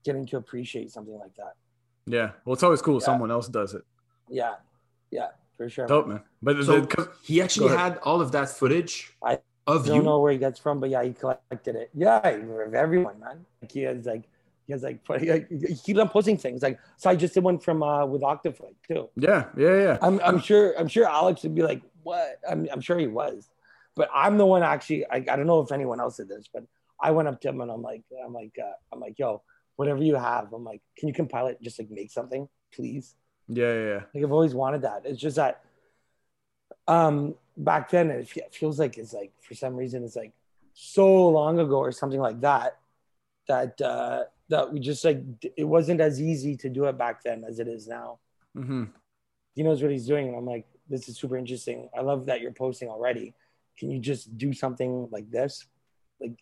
getting 0.05 0.25
to 0.27 0.37
appreciate 0.37 0.91
something 0.91 1.17
like 1.19 1.35
that. 1.35 1.55
yeah. 2.05 2.31
Well, 2.45 2.53
it's 2.53 2.63
always 2.63 2.81
cool. 2.81 2.97
if 2.97 3.01
Yeah. 3.01 3.05
Someone 3.07 3.31
else 3.31 3.47
does 3.49 3.73
it. 3.73 3.83
Yeah, 4.29 4.55
yeah, 5.11 5.29
for 5.57 5.67
sure. 5.69 5.87
Dope, 5.87 6.07
man. 6.07 6.21
But 6.41 6.63
So- 6.63 6.81
the- 6.81 7.11
he 7.23 7.41
actually 7.41 7.75
had 7.75 7.97
all 7.99 8.21
of 8.21 8.31
that 8.31 8.49
footage 8.49 9.13
I 9.23 9.39
of 9.67 9.85
don't 9.85 9.95
you. 9.97 10.03
know 10.03 10.19
where 10.21 10.31
he 10.31 10.37
gets 10.37 10.59
from, 10.59 10.79
but 10.79 10.89
yeah, 10.89 11.03
he 11.03 11.11
collected 11.13 11.75
it. 11.75 11.89
Yeah, 11.93 12.19
of 12.19 12.73
everyone, 12.73 13.19
man. 13.19 13.45
Like 13.61 13.71
he 13.71 13.81
has 13.81 14.05
like 14.05 14.23
he 14.67 14.73
has 14.73 14.81
like 14.83 14.99
he 15.49 15.75
keeps 15.75 15.99
on 15.99 16.09
posting 16.09 16.37
things. 16.37 16.61
Like 16.63 16.79
so, 16.97 17.09
I 17.09 17.15
just 17.15 17.33
did 17.33 17.43
one 17.43 17.59
from 17.59 17.81
uh 17.83 18.05
with 18.05 18.21
Octaflight 18.21 18.75
too. 18.87 19.09
yeah, 19.15 19.45
yeah, 19.57 19.75
yeah. 19.85 19.97
I'm, 20.01 20.19
I'm 20.23 20.39
sure 20.39 20.73
I'm 20.79 20.87
sure 20.87 21.05
Alex 21.07 21.43
would 21.43 21.55
be 21.55 21.61
like, 21.63 21.81
what? 22.03 22.39
I'm, 22.49 22.67
I'm 22.71 22.81
sure 22.81 22.97
he 22.99 23.07
was, 23.07 23.49
but 23.95 24.09
I'm 24.13 24.37
the 24.37 24.45
one 24.45 24.63
actually. 24.63 25.05
I, 25.07 25.17
I 25.17 25.35
don't 25.35 25.47
know 25.47 25.61
if 25.61 25.71
anyone 25.71 25.99
else 25.99 26.17
did 26.17 26.29
this, 26.29 26.47
but 26.51 26.63
I 27.01 27.11
went 27.11 27.27
up 27.27 27.41
to 27.41 27.49
him 27.49 27.61
and 27.61 27.69
I'm 27.71 27.81
like, 27.83 28.03
I'm 28.25 28.33
like, 28.33 28.55
uh, 28.59 28.71
I'm 28.91 28.99
like, 28.99 29.19
yo, 29.19 29.43
whatever 29.75 30.03
you 30.03 30.15
have, 30.15 30.53
I'm 30.53 30.63
like, 30.63 30.81
can 30.97 31.07
you 31.07 31.13
compile 31.13 31.47
it? 31.47 31.61
Just 31.61 31.79
like 31.79 31.89
make 31.89 32.11
something, 32.11 32.47
please. 32.73 33.15
Yeah, 33.47 33.73
yeah, 33.73 33.85
yeah. 33.85 33.99
Like 34.13 34.23
I've 34.23 34.31
always 34.31 34.55
wanted 34.55 34.81
that. 34.83 35.01
It's 35.05 35.19
just 35.19 35.35
that, 35.35 35.63
um, 36.87 37.35
back 37.57 37.89
then 37.89 38.09
it 38.09 38.29
feels 38.53 38.79
like 38.79 38.97
it's 38.97 39.13
like 39.13 39.31
for 39.41 39.55
some 39.55 39.75
reason 39.75 40.03
it's 40.03 40.15
like 40.15 40.33
so 40.73 41.27
long 41.29 41.59
ago 41.59 41.77
or 41.77 41.91
something 41.91 42.19
like 42.19 42.41
that, 42.41 42.77
that 43.47 43.79
uh, 43.81 44.23
that 44.49 44.71
we 44.71 44.79
just 44.79 45.03
like 45.03 45.21
it 45.55 45.63
wasn't 45.63 46.01
as 46.01 46.21
easy 46.21 46.55
to 46.57 46.69
do 46.69 46.85
it 46.85 46.97
back 46.97 47.23
then 47.23 47.43
as 47.47 47.59
it 47.59 47.67
is 47.67 47.87
now 47.87 48.19
Mm-hmm. 48.57 48.83
he 49.53 49.63
knows 49.63 49.81
what 49.81 49.91
he's 49.91 50.07
doing. 50.07 50.29
And 50.29 50.37
I'm 50.37 50.45
like, 50.45 50.65
this 50.89 51.09
is 51.09 51.17
super 51.17 51.35
interesting. 51.35 51.89
I 51.97 52.01
love 52.01 52.25
that 52.27 52.39
you're 52.39 52.53
posting 52.53 52.87
already. 52.87 53.33
Can 53.77 53.91
you 53.91 53.99
just 53.99 54.37
do 54.37 54.53
something 54.53 55.09
like 55.11 55.29
this? 55.29 55.65
Like, 56.21 56.37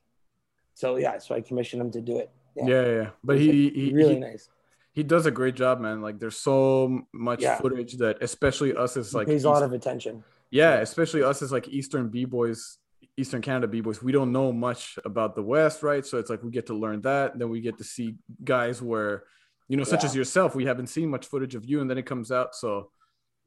so 0.76 0.98
yeah, 0.98 1.18
so 1.18 1.34
I 1.34 1.42
commissioned 1.42 1.82
him 1.82 1.92
to 1.92 2.02
do 2.02 2.20
it. 2.20 2.30
Yeah, 2.56 2.66
yeah, 2.68 2.86
yeah. 2.92 3.10
But 3.24 3.40
he, 3.40 3.70
he, 3.70 3.94
really 3.94 4.16
he, 4.16 4.20
nice. 4.20 4.50
he 4.94 5.04
does 5.04 5.26
a 5.26 5.32
great 5.32 5.56
job, 5.56 5.80
man. 5.80 6.02
Like 6.02 6.20
there's 6.20 6.38
so 6.38 7.02
much 7.14 7.42
Yeah. 7.42 7.58
footage 7.60 7.98
that, 7.98 8.18
especially 8.22 8.76
us 8.76 8.96
as 8.98 9.14
like, 9.14 9.28
pays 9.28 9.44
a 9.44 9.50
lot 9.50 9.64
of 9.64 9.74
attention. 9.74 10.24
yeah, 10.52 10.76
especially 10.80 11.24
us 11.24 11.42
as 11.42 11.52
like 11.52 11.68
Eastern 11.68 12.10
b 12.10 12.26
boys, 12.26 12.78
Eastern 13.18 13.42
Canada 13.42 13.68
b 13.68 13.82
boys. 13.82 14.02
We 14.04 14.12
don't 14.12 14.32
know 14.32 14.52
much 14.52 14.98
about 15.06 15.36
the 15.36 15.44
West, 15.44 15.84
right? 15.84 16.06
So 16.06 16.18
it's 16.20 16.30
like 16.30 16.44
we 16.44 16.52
get 16.52 16.68
to 16.68 16.74
learn 16.74 17.02
that. 17.02 17.38
Then 17.40 17.50
we 17.50 17.62
get 17.62 17.78
to 17.80 17.84
see 17.84 18.16
guys 18.44 18.82
where, 18.82 19.24
you 19.68 19.78
know, 19.78 19.84
such 19.84 20.04
Yeah. 20.04 20.10
as 20.10 20.16
yourself, 20.16 20.56
we 20.56 20.66
haven't 20.66 20.88
seen 20.88 21.10
much 21.10 21.26
footage 21.28 21.56
of 21.56 21.66
you, 21.66 21.82
and 21.82 21.90
then 21.90 21.98
it 21.98 22.06
comes 22.06 22.32
out. 22.32 22.54
So, 22.56 22.92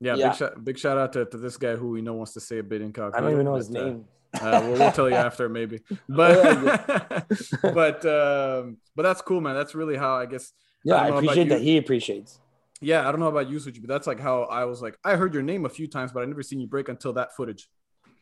yeah, 0.01 0.15
Yeah. 0.17 0.29
big 0.29 0.37
shout, 0.37 0.65
big 0.65 0.79
shout 0.79 0.99
out 0.99 1.13
to, 1.15 1.25
to 1.27 1.37
this 1.37 1.57
guy 1.57 1.77
who 1.77 1.89
we 1.91 2.03
know 2.03 2.15
wants 2.15 2.33
to 2.35 2.41
say 2.41 2.59
a 2.59 2.63
bit 2.63 2.81
incognito. 2.83 3.17
I 3.19 3.21
don't 3.21 3.33
even 3.33 3.45
know 3.45 3.55
his 3.55 3.71
uh, 3.71 3.73
name. 3.85 4.05
Uh, 4.35 4.61
we'll, 4.65 4.79
we'll 4.79 4.93
tell 4.93 5.09
you 5.09 5.17
after 5.17 5.49
maybe. 5.49 5.81
But 6.09 7.27
but 7.63 8.05
um 8.07 8.79
but 8.95 9.03
that's 9.03 9.23
cool 9.23 9.41
man. 9.41 9.55
That's 9.55 9.75
really 9.75 9.97
how 9.97 10.17
i 10.17 10.27
guess 10.27 10.53
Yeah, 10.85 10.95
I 10.97 10.99
I, 10.99 11.01
don't 11.03 11.11
know 11.11 11.19
about 11.19 11.25
appreciate 11.25 11.49
that 11.51 11.61
he 11.63 11.77
appreciates. 11.79 12.41
yeah 12.81 13.09
i 13.09 13.11
don't 13.11 13.21
know 13.21 13.29
about 13.29 13.49
you 13.49 13.59
Suji, 13.59 13.81
but 13.81 13.89
that's 13.89 14.07
like 14.07 14.21
how 14.21 14.43
i 14.45 14.65
was 14.65 14.83
like 14.83 14.99
i 15.05 15.17
heard 15.17 15.33
your 15.33 15.43
name 15.43 15.65
a 15.65 15.69
few 15.69 15.87
times 15.89 16.13
but 16.13 16.23
i 16.23 16.27
never 16.27 16.43
seen 16.43 16.61
you 16.61 16.67
break 16.67 16.89
until 16.89 17.13
that 17.15 17.35
footage. 17.37 17.69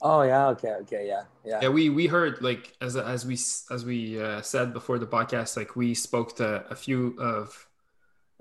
Oh 0.02 0.22
yeah, 0.22 0.48
okay, 0.48 0.72
okay, 0.82 1.06
yeah, 1.06 1.22
yeah. 1.44 1.60
Yeah, 1.62 1.68
we 1.70 1.88
we 1.88 2.06
heard 2.06 2.42
like 2.42 2.72
as 2.80 2.96
as 2.96 3.24
we 3.24 3.34
as 3.70 3.84
we 3.84 4.20
uh, 4.20 4.42
said 4.42 4.72
before 4.74 4.98
the 4.98 5.06
podcast, 5.06 5.56
like 5.56 5.76
we 5.76 5.94
spoke 5.94 6.36
to 6.36 6.66
a 6.68 6.74
few 6.74 7.16
of 7.18 7.66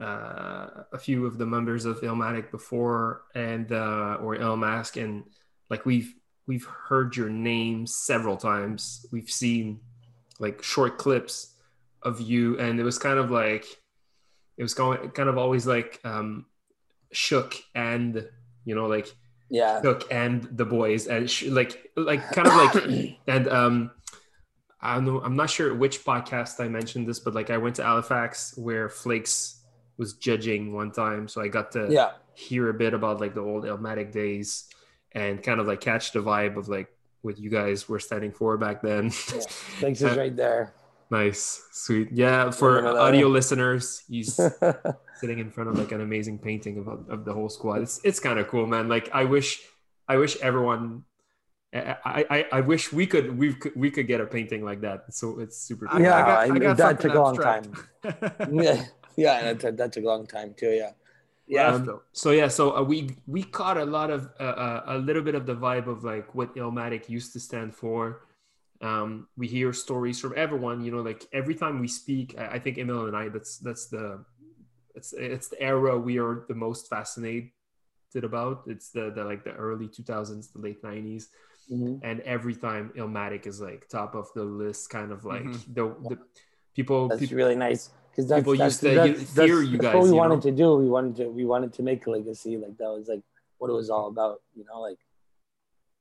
uh, 0.02 0.84
a 0.92 0.98
few 1.00 1.26
of 1.26 1.38
the 1.38 1.46
members 1.46 1.86
of 1.86 2.02
Illmatic 2.02 2.52
before 2.52 3.22
and 3.36 3.72
uh, 3.72 4.18
or 4.20 4.36
Illmask, 4.36 5.02
and 5.02 5.24
like 5.70 5.86
we've 5.86 6.14
we've 6.48 6.66
heard 6.66 7.16
your 7.16 7.30
name 7.30 7.88
several 7.88 8.38
times. 8.38 9.06
We've 9.12 9.30
seen 9.30 9.80
like 10.40 10.64
short 10.64 10.98
clips 10.98 11.56
of 12.02 12.20
you, 12.22 12.58
and 12.60 12.80
it 12.80 12.84
was 12.84 12.98
kind 12.98 13.18
of 13.20 13.32
like 13.32 13.66
it 14.58 14.64
was 14.64 14.74
going 14.74 15.10
kind 15.12 15.30
of 15.30 15.38
always 15.38 15.66
like 15.66 16.00
um, 16.04 16.46
shook 17.12 17.56
and 17.76 18.28
you 18.66 18.76
know 18.76 18.88
like 18.88 19.08
Yeah. 19.50 19.82
shook 19.82 20.08
and 20.12 20.44
the 20.44 20.66
boys 20.66 21.08
and 21.08 21.30
sh- 21.30 21.44
like 21.48 21.92
like 21.96 22.22
kind 22.32 22.48
of 22.48 22.54
like 22.56 23.18
and 23.28 23.48
um 23.48 23.92
I 24.82 24.96
don't 24.96 25.06
know 25.06 25.22
I'm 25.22 25.36
not 25.36 25.50
sure 25.50 25.74
which 25.74 26.04
podcast 26.04 26.64
I 26.64 26.68
mentioned 26.68 27.08
this 27.08 27.20
but 27.20 27.34
like 27.34 27.50
I 27.50 27.58
went 27.58 27.76
to 27.78 27.84
Halifax 27.84 28.58
where 28.58 28.90
Flakes 28.90 29.64
was 29.98 30.14
judging 30.14 30.74
one 30.74 30.92
time 30.92 31.28
so 31.28 31.42
I 31.42 31.48
got 31.50 31.72
to 31.74 31.88
Yeah. 31.90 32.12
hear 32.36 32.70
a 32.70 32.74
bit 32.74 32.94
about 32.94 33.22
like 33.22 33.34
the 33.36 33.42
old 33.42 33.64
Illmatic 33.64 34.12
days 34.12 34.66
and 35.14 35.42
kind 35.44 35.60
of 35.60 35.68
like 35.68 35.82
catch 35.82 36.12
the 36.12 36.20
vibe 36.20 36.58
of 36.58 36.68
like 36.68 36.88
what 37.22 37.38
you 37.38 37.50
guys 37.50 37.88
were 37.88 38.00
standing 38.00 38.32
for 38.32 38.58
back 38.58 38.82
then. 38.82 39.10
Thanks 39.80 40.02
is 40.02 40.18
right 40.18 40.36
there. 40.36 40.74
Nice, 41.10 41.62
sweet. 41.72 42.10
Yeah, 42.12 42.50
for 42.50 42.88
audio 42.88 43.28
listeners, 43.28 44.04
he's 44.10 44.34
sitting 45.16 45.40
in 45.40 45.52
front 45.52 45.70
of 45.70 45.78
like 45.78 45.92
an 45.92 46.02
amazing 46.02 46.40
painting 46.40 46.80
of, 46.80 46.88
of 47.10 47.24
the 47.26 47.34
whole 47.34 47.50
squad. 47.50 47.82
It's 47.82 48.00
it's 48.04 48.20
kind 48.20 48.40
of 48.40 48.48
cool, 48.48 48.66
man. 48.66 48.90
Like 48.90 49.10
I 49.14 49.26
wish, 49.26 49.62
I 50.08 50.18
wish 50.18 50.38
everyone, 50.42 51.04
I, 51.74 51.98
I 52.06 52.46
I 52.52 52.62
wish 52.62 52.92
we 52.92 53.06
could 53.06 53.38
we 53.38 53.54
could 53.54 53.76
we 53.76 53.92
could 53.92 54.08
get 54.08 54.22
a 54.22 54.26
painting 54.26 54.66
like 54.66 54.82
that. 54.82 55.14
So 55.14 55.40
it's 55.40 55.58
super. 55.58 55.86
Cool. 55.86 56.02
Yeah, 56.02 56.18
I 56.26 56.44
I- 56.46 56.74
that 56.74 57.00
took 57.00 57.14
a 57.14 57.20
long 57.20 57.38
abstract. 57.40 57.68
yeah, 58.52 58.86
yeah, 59.16 59.54
that 59.54 59.78
that 59.78 59.94
took 59.94 60.04
a 60.04 60.08
long 60.08 60.26
time 60.26 60.56
too. 60.58 60.72
Yeah, 60.72 60.92
yeah, 61.54 61.76
Um, 61.76 62.00
so 62.12 62.32
yeah, 62.32 62.48
so 62.48 62.76
uh, 62.78 62.82
we 62.84 63.16
we 63.28 63.44
caught 63.44 63.78
a 63.78 63.86
lot 63.86 64.10
of 64.10 64.30
uh, 64.40 64.44
uh, 64.44 64.84
a 64.88 64.98
little 64.98 65.22
bit 65.22 65.36
of 65.36 65.46
the 65.46 65.56
vibe 65.56 65.88
of 65.88 66.04
like 66.04 66.34
what 66.36 66.56
Illmatic 66.56 67.10
used 67.10 67.34
to 67.34 67.40
stand 67.40 67.76
for. 67.76 68.26
Um, 68.82 69.28
we 69.38 69.48
hear 69.48 69.72
stories 69.74 70.20
from 70.20 70.34
everyone. 70.36 70.84
You 70.84 70.92
know, 70.92 71.02
like 71.02 71.26
every 71.32 71.56
time 71.56 71.80
we 71.80 71.88
speak, 71.88 72.36
I, 72.38 72.56
I 72.56 72.60
think 72.60 72.78
Emil 72.78 73.06
and 73.08 73.16
I. 73.16 73.30
That's 73.30 73.58
that's 73.58 73.88
the 73.88 74.26
it's 74.96 75.14
it's 75.14 75.50
the 75.50 75.62
era 75.62 75.98
we 75.98 76.18
are 76.20 76.46
the 76.48 76.56
most 76.56 76.90
fascinated 76.90 77.52
about. 78.24 78.64
It's 78.68 78.90
the 78.90 79.12
the 79.16 79.24
like 79.24 79.44
the 79.44 79.54
early 79.54 79.88
two 79.88 80.04
thousands, 80.04 80.50
the 80.50 80.60
late 80.60 80.84
nineties, 80.84 81.30
Mhm. 81.72 82.00
and 82.04 82.20
every 82.22 82.56
time 82.56 82.92
Illmatic 82.98 83.48
is 83.48 83.62
like 83.62 83.88
top 83.90 84.16
of 84.16 84.28
the 84.36 84.44
list, 84.44 84.90
kind 84.90 85.12
of 85.12 85.26
like 85.26 85.46
Mhm. 85.46 85.74
the 85.74 85.84
the 86.10 86.18
people. 86.76 87.10
that's 87.10 87.20
people 87.22 87.38
really 87.38 87.56
nice 87.56 87.92
because 88.14 88.30
that's, 88.30 88.42
people 88.42 88.56
that's, 88.56 88.74
used 88.74 88.80
to 88.82 88.96
that's, 88.96 89.08
you- 89.08 89.16
that's, 89.26 89.32
fear 89.34 89.62
you 89.64 89.78
guys, 89.80 89.96
what 89.96 90.04
we 90.04 90.10
you 90.10 90.16
wanted 90.16 90.36
know? 90.36 90.42
to 90.42 90.52
do. 90.52 90.76
We 90.76 90.88
wanted 90.88 91.16
to 91.18 91.30
we 91.30 91.46
wanted 91.46 91.74
to 91.74 91.84
make 91.84 92.06
a 92.06 92.12
legacy. 92.12 92.58
Like 92.58 92.78
that 92.78 92.90
was 92.90 93.08
like 93.08 93.22
what 93.58 93.70
it 93.70 93.74
was 93.74 93.90
all 93.90 94.08
about. 94.08 94.42
You 94.56 94.66
know, 94.66 94.82
like 94.82 95.00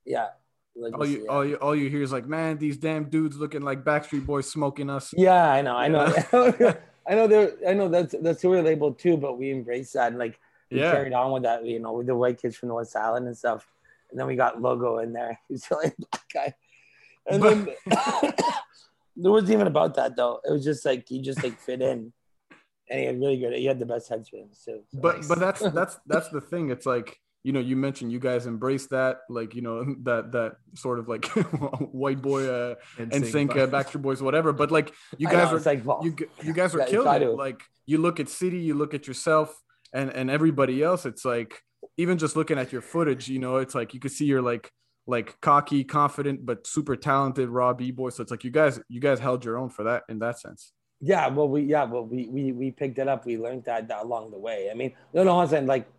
yeah, 0.04 0.28
legacy, 0.76 0.98
all 0.98 1.06
you 1.06 1.18
yeah. 1.24 1.30
all 1.30 1.44
you 1.44 1.54
all 1.56 1.76
you 1.76 1.88
hear 1.88 2.02
is 2.02 2.12
like, 2.12 2.26
man, 2.26 2.58
these 2.58 2.76
damn 2.76 3.04
dudes 3.04 3.36
looking 3.38 3.62
like 3.62 3.82
Backstreet 3.82 4.26
Boys 4.26 4.50
smoking 4.50 4.90
us. 4.90 5.14
Yeah, 5.16 5.50
I 5.50 5.62
know, 5.62 5.76
I 5.76 5.88
know, 5.88 6.04
I 7.06 7.14
know. 7.14 7.26
There, 7.26 7.52
I 7.66 7.72
know 7.72 7.88
that's 7.88 8.14
that's 8.20 8.42
who 8.42 8.50
we're 8.50 8.62
labeled 8.62 8.98
too, 8.98 9.16
but 9.16 9.38
we 9.38 9.50
embraced 9.50 9.94
that 9.94 10.08
and 10.08 10.18
like 10.18 10.38
we 10.70 10.80
Yeah. 10.80 10.92
carried 10.92 11.12
on 11.14 11.32
with 11.32 11.44
that. 11.44 11.64
You 11.64 11.78
know, 11.78 11.92
with 11.92 12.06
the 12.08 12.14
white 12.14 12.40
kids 12.40 12.56
from 12.56 12.68
North 12.68 12.94
Island 12.94 13.26
and 13.26 13.36
stuff, 13.36 13.66
and 14.10 14.20
then 14.20 14.26
we 14.26 14.36
got 14.36 14.60
logo 14.60 14.98
in 14.98 15.12
there. 15.14 15.38
He's 15.48 15.66
only 15.72 15.92
black 15.98 16.24
guy, 16.32 16.54
and 17.26 17.42
then 17.42 17.68
there 19.16 19.32
wasn't 19.32 19.52
even 19.52 19.66
about 19.66 19.94
that 19.96 20.16
though. 20.16 20.40
It 20.44 20.52
was 20.52 20.64
just 20.64 20.84
like 20.84 21.04
he 21.08 21.20
just 21.20 21.42
like 21.42 21.58
fit 21.58 21.82
in, 21.82 22.12
and 22.88 23.00
he 23.00 23.06
had 23.06 23.18
really 23.18 23.38
good. 23.38 23.54
He 23.54 23.66
had 23.66 23.78
the 23.78 23.86
best 23.86 24.10
headspins 24.10 24.64
too. 24.64 24.82
so. 24.88 25.00
but 25.00 25.26
but 25.28 25.38
that's 25.38 25.60
that's 25.72 25.98
that's 26.06 26.28
the 26.28 26.40
thing 26.40 26.70
it's 26.70 26.86
like 26.86 27.18
you 27.44 27.52
know 27.52 27.60
you 27.60 27.76
mentioned 27.76 28.12
you 28.12 28.20
guys 28.20 28.46
embrace 28.46 28.86
that 28.88 29.18
like 29.28 29.54
you 29.54 29.62
know 29.62 29.84
that 30.02 30.32
that 30.32 30.52
sort 30.74 30.98
of 30.98 31.08
like 31.08 31.26
white 31.92 32.22
boy 32.22 32.46
uh 32.46 32.74
NSYNC 32.98 33.50
uh, 33.50 33.66
backstreet 33.66 34.02
boys 34.02 34.22
whatever 34.22 34.52
but 34.52 34.70
like 34.70 34.92
you 35.18 35.26
guys 35.28 35.50
know, 35.50 35.56
are 35.56 35.60
like 35.60 35.84
well, 35.84 36.00
you 36.02 36.16
you 36.42 36.52
guys 36.52 36.74
are 36.74 36.78
Yeah, 36.78 36.86
killing 36.86 37.22
it 37.22 37.34
like 37.34 37.62
you 37.86 37.98
look 37.98 38.20
at 38.20 38.28
city 38.28 38.58
you 38.58 38.74
look 38.74 38.94
at 38.94 39.06
yourself 39.06 39.54
and 39.92 40.10
and 40.10 40.30
everybody 40.30 40.82
else 40.82 41.04
it's 41.04 41.24
like 41.24 41.60
even 41.96 42.16
just 42.16 42.36
looking 42.36 42.58
at 42.58 42.72
your 42.72 42.80
footage 42.80 43.28
you 43.28 43.38
know 43.38 43.56
it's 43.56 43.74
like 43.74 43.92
you 43.92 44.00
could 44.00 44.12
see 44.12 44.24
you're 44.24 44.42
like 44.42 44.70
like 45.06 45.40
cocky 45.40 45.82
confident 45.84 46.46
but 46.46 46.66
super 46.66 46.94
talented 46.96 47.48
raw 47.48 47.72
b-boy 47.72 48.08
so 48.08 48.22
it's 48.22 48.30
like 48.30 48.44
you 48.44 48.50
guys 48.50 48.80
you 48.88 49.00
guys 49.00 49.18
held 49.18 49.44
your 49.44 49.58
own 49.58 49.68
for 49.68 49.82
that 49.84 50.04
in 50.08 50.18
that 50.18 50.38
sense 50.38 50.72
Yeah, 51.04 51.26
well, 51.34 51.48
we 51.48 51.62
yeah, 51.62 51.82
well, 51.82 52.06
we 52.06 52.28
we 52.28 52.52
we 52.52 52.70
picked 52.70 52.98
it 52.98 53.08
up. 53.08 53.26
We 53.26 53.36
learned 53.36 53.64
that, 53.64 53.88
that 53.88 54.04
along 54.04 54.30
the 54.30 54.38
way. 54.38 54.70
I 54.70 54.74
mean, 54.74 54.92
no, 55.12 55.24
no, 55.24 55.40
I'm 55.40 55.48
saying 55.48 55.66
like, 55.66 55.90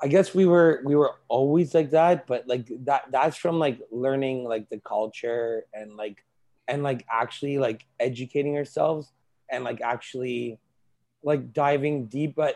I 0.00 0.06
guess 0.06 0.32
we 0.32 0.46
were 0.46 0.80
we 0.84 0.94
were 0.94 1.18
always 1.26 1.74
like 1.74 1.90
that, 1.90 2.28
but 2.28 2.46
like 2.46 2.70
that 2.84 3.10
that's 3.10 3.36
from 3.36 3.58
like 3.58 3.80
learning 3.90 4.44
like 4.44 4.70
the 4.70 4.78
culture 4.78 5.66
and 5.74 5.96
like 5.96 6.22
and 6.68 6.84
like 6.84 7.04
actually 7.10 7.58
like 7.58 7.84
educating 7.98 8.56
ourselves 8.56 9.10
and 9.50 9.64
like 9.64 9.80
actually 9.80 10.60
like 11.24 11.52
diving 11.52 12.06
deep. 12.06 12.36
But 12.36 12.54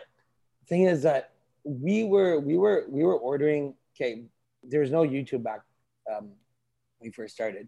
thing 0.69 0.83
is 0.83 1.03
that 1.03 1.31
we 1.65 2.05
were 2.05 2.39
we 2.39 2.55
were 2.55 2.85
we 2.87 3.03
were 3.03 3.19
ordering. 3.19 3.75
Okay, 3.91 4.23
there's 4.69 4.91
no 4.91 5.01
YouTube 5.03 5.43
back 5.43 5.61
um, 6.09 6.25
when 6.99 7.09
we 7.09 7.11
first 7.11 7.33
started, 7.33 7.67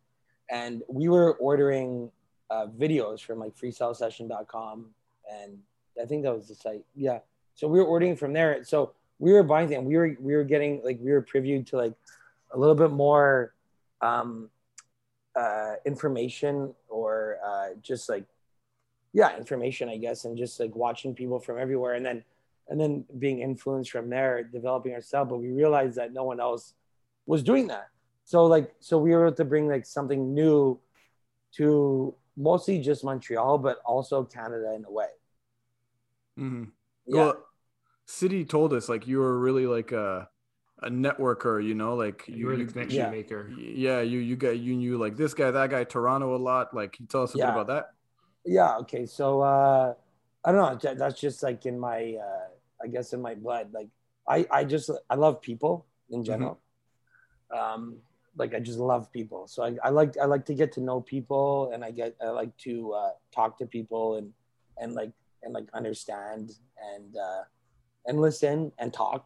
and 0.50 0.84
we 0.88 1.10
were 1.10 1.34
ordering 1.36 2.12
uh, 2.50 2.68
videos 2.68 3.22
from 3.22 3.40
like 3.40 3.56
freestylesession.com 3.56 4.88
and 5.30 5.60
I 6.02 6.06
think 6.06 6.24
that 6.24 6.36
was 6.36 6.48
the 6.48 6.56
site. 6.56 6.84
Yeah. 6.96 7.20
So 7.56 7.68
we 7.68 7.80
were 7.80 7.86
ordering 7.86 8.16
from 8.16 8.34
there. 8.34 8.64
So 8.64 8.94
we 9.20 9.34
were 9.34 9.44
buying 9.44 9.68
things. 9.68 9.86
We 9.86 9.98
were 9.98 10.16
we 10.20 10.36
were 10.36 10.44
getting 10.44 10.82
like 10.84 11.00
we 11.02 11.12
were 11.12 11.24
previewed 11.24 11.66
to 11.68 11.78
like 11.78 11.94
a 12.54 12.58
little 12.58 12.76
bit 12.76 12.92
more 12.92 13.54
um 14.02 14.50
uh 15.36 15.74
information 15.86 16.74
or 16.88 17.38
uh 17.46 17.70
just 17.82 18.10
like 18.10 18.26
yeah, 19.14 19.36
information 19.38 19.90
I 19.90 19.98
guess 19.98 20.26
and 20.26 20.38
just 20.38 20.60
like 20.60 20.76
watching 20.76 21.16
people 21.16 21.40
from 21.40 21.58
everywhere 21.58 21.96
and 21.96 22.06
then 22.06 22.24
and 22.70 22.80
then 22.80 23.06
being 23.18 23.40
influenced 23.40 23.92
from 23.92 24.10
there, 24.10 24.44
developing 24.44 24.94
ourselves. 24.94 25.30
But 25.30 25.38
we 25.38 25.52
realized 25.52 25.98
that 25.98 26.14
no 26.14 26.26
one 26.26 26.40
else 26.40 26.74
was 27.28 27.44
doing 27.44 27.68
that. 27.68 27.90
So 28.26 28.46
like 28.48 28.76
so 28.82 28.98
we 29.00 29.12
were 29.16 29.28
able 29.28 29.38
to 29.38 29.46
bring 29.46 29.68
like 29.70 29.86
something 29.86 30.34
new 30.34 30.82
to 31.58 32.16
mostly 32.38 32.82
just 32.82 33.04
Montreal, 33.04 33.60
but 33.60 33.80
also 33.86 34.24
Canada 34.26 34.74
in 34.76 34.86
a 34.86 34.92
way. 34.92 35.08
mm-hmm. 36.40 36.66
Yeah. 37.08 37.26
Well, 37.26 37.46
City 38.06 38.46
told 38.46 38.74
us 38.74 38.90
like 38.90 39.08
you 39.08 39.20
were 39.20 39.40
really 39.40 39.68
like 39.68 39.92
a 39.92 40.30
a 40.84 40.90
networker, 40.90 41.64
you 41.64 41.76
know, 41.76 41.96
like 41.96 42.26
you 42.28 42.48
were 42.48 42.58
the 42.58 42.66
connection 42.66 43.06
yeah. 43.06 43.10
maker. 43.10 43.50
yeah, 43.58 44.02
you 44.02 44.20
you 44.20 44.36
got 44.36 44.60
you 44.60 44.76
knew 44.76 44.98
like 44.98 45.18
this 45.18 45.34
guy, 45.34 45.52
that 45.52 45.70
guy, 45.72 45.84
Toronto 45.86 46.36
a 46.36 46.38
lot. 46.38 46.74
Like, 46.74 46.94
can 46.94 47.06
you 47.06 47.08
tell 47.08 47.24
us 47.24 47.36
a 47.36 47.40
Yeah. 47.40 47.46
bit 47.46 47.50
about 47.50 47.68
that? 47.68 47.96
yeah. 48.46 48.78
Okay. 48.78 49.06
So 49.06 49.42
uh, 49.42 49.94
I 50.46 50.52
don't 50.52 50.84
know. 50.84 50.94
That's 50.96 51.20
just 51.20 51.44
like 51.44 51.66
in 51.66 51.80
my, 51.80 52.16
uh, 52.22 52.48
I 52.84 52.88
guess 52.88 53.14
in 53.14 53.22
my 53.22 53.36
blood. 53.36 53.74
Like 53.74 53.90
I, 54.28 54.46
I 54.52 54.64
just, 54.66 54.90
I 55.10 55.16
love 55.16 55.42
people 55.42 55.88
in 56.10 56.24
general. 56.24 56.62
Um, 57.56 57.98
like 58.38 58.54
I 58.54 58.60
just 58.60 58.80
love 58.80 59.12
people. 59.12 59.48
So 59.48 59.64
I, 59.64 59.78
I 59.84 59.90
like, 59.90 60.18
I 60.18 60.26
like 60.26 60.46
to 60.46 60.54
get 60.54 60.72
to 60.74 60.82
know 60.82 61.02
people, 61.02 61.72
and 61.74 61.84
I 61.84 61.92
get, 61.92 62.16
I 62.22 62.30
like 62.30 62.56
to 62.60 62.94
uh, 62.94 63.10
talk 63.34 63.58
to 63.60 63.66
people 63.66 64.18
and 64.18 64.32
and 64.80 64.94
like 64.94 65.12
and 65.44 65.54
like 65.54 65.68
understand 65.74 66.54
and 66.94 67.18
uh, 67.18 67.44
and 68.06 68.22
listen 68.22 68.72
and 68.78 68.94
talk, 68.94 69.26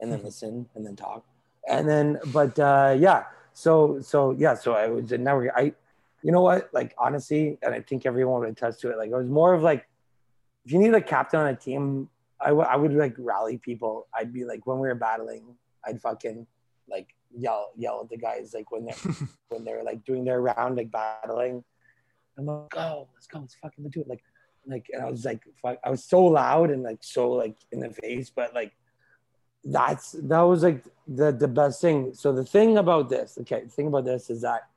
and 0.00 0.12
then 0.12 0.22
listen 0.22 0.68
and 0.74 0.86
then 0.86 0.96
talk, 0.96 1.24
and 1.68 1.88
then 1.88 2.18
but 2.32 2.58
uh, 2.58 2.94
yeah. 2.96 3.24
So 3.52 4.00
so 4.00 4.32
yeah. 4.32 4.54
So 4.54 4.74
I 4.74 4.86
was 4.88 5.10
a 5.12 5.18
network. 5.18 5.52
I 5.56 5.72
you 6.22 6.32
know 6.32 6.42
what? 6.42 6.70
Like 6.72 6.94
honestly, 6.98 7.58
and 7.62 7.74
I 7.74 7.80
think 7.80 8.06
everyone 8.06 8.40
would 8.40 8.50
attest 8.50 8.80
to 8.82 8.90
it. 8.90 8.98
Like 8.98 9.10
it 9.10 9.16
was 9.16 9.28
more 9.28 9.54
of 9.54 9.62
like, 9.62 9.88
if 10.64 10.72
you 10.72 10.78
need 10.78 10.94
a 10.94 11.00
captain 11.00 11.40
on 11.40 11.48
a 11.48 11.56
team, 11.56 12.08
I 12.40 12.50
I 12.50 12.76
would 12.76 12.92
like 12.92 13.14
rally 13.18 13.58
people. 13.58 14.06
I'd 14.14 14.32
be 14.32 14.44
like 14.44 14.66
when 14.66 14.78
we 14.78 14.88
were 14.88 14.94
battling, 14.94 15.56
I'd 15.84 16.00
fucking 16.00 16.46
like 16.88 17.15
yell 17.36 17.70
yell 17.76 18.00
at 18.02 18.10
the 18.10 18.16
guys 18.16 18.52
like 18.54 18.70
when 18.70 18.86
they're 18.86 19.14
when 19.48 19.64
they're 19.64 19.84
like 19.84 20.04
doing 20.04 20.24
their 20.24 20.40
round 20.40 20.76
like 20.76 20.90
battling. 20.90 21.64
I'm 22.38 22.46
like, 22.46 22.68
go, 22.70 23.08
let's 23.14 23.26
go, 23.26 23.40
let's 23.40 23.54
fucking 23.54 23.88
do 23.88 24.00
it. 24.00 24.08
Like 24.08 24.22
like 24.66 24.86
and 24.92 25.02
I 25.02 25.10
was 25.10 25.24
like 25.24 25.42
fuck, 25.62 25.78
I 25.84 25.90
was 25.90 26.04
so 26.04 26.24
loud 26.24 26.70
and 26.70 26.82
like 26.82 27.02
so 27.02 27.30
like 27.30 27.56
in 27.72 27.80
the 27.80 27.90
face, 27.90 28.30
but 28.30 28.54
like 28.54 28.72
that's 29.64 30.12
that 30.12 30.40
was 30.40 30.62
like 30.62 30.84
the 31.06 31.32
the 31.32 31.48
best 31.48 31.80
thing. 31.80 32.14
So 32.14 32.32
the 32.32 32.44
thing 32.44 32.78
about 32.78 33.08
this, 33.08 33.38
okay, 33.40 33.62
the 33.64 33.70
thing 33.70 33.88
about 33.88 34.04
this 34.04 34.30
is 34.30 34.42
that 34.42 34.68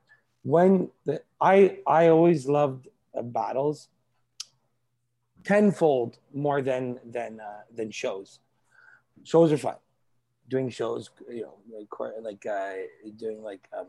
when 0.42 0.90
the 1.04 1.22
I 1.40 1.78
I 1.86 2.08
always 2.08 2.46
loved 2.46 2.88
uh, 3.16 3.22
battles 3.22 3.88
tenfold 5.44 6.18
more 6.32 6.62
than 6.62 6.98
than 7.04 7.40
uh, 7.40 7.62
than 7.74 7.90
shows. 7.90 8.40
Shows 9.24 9.52
are 9.52 9.58
fun. 9.58 9.76
Doing 10.50 10.68
shows, 10.68 11.10
you 11.30 11.42
know, 11.46 11.54
like 11.72 11.88
like 12.28 12.44
uh, 12.46 12.72
doing 13.16 13.40
like 13.50 13.64
um, 13.78 13.86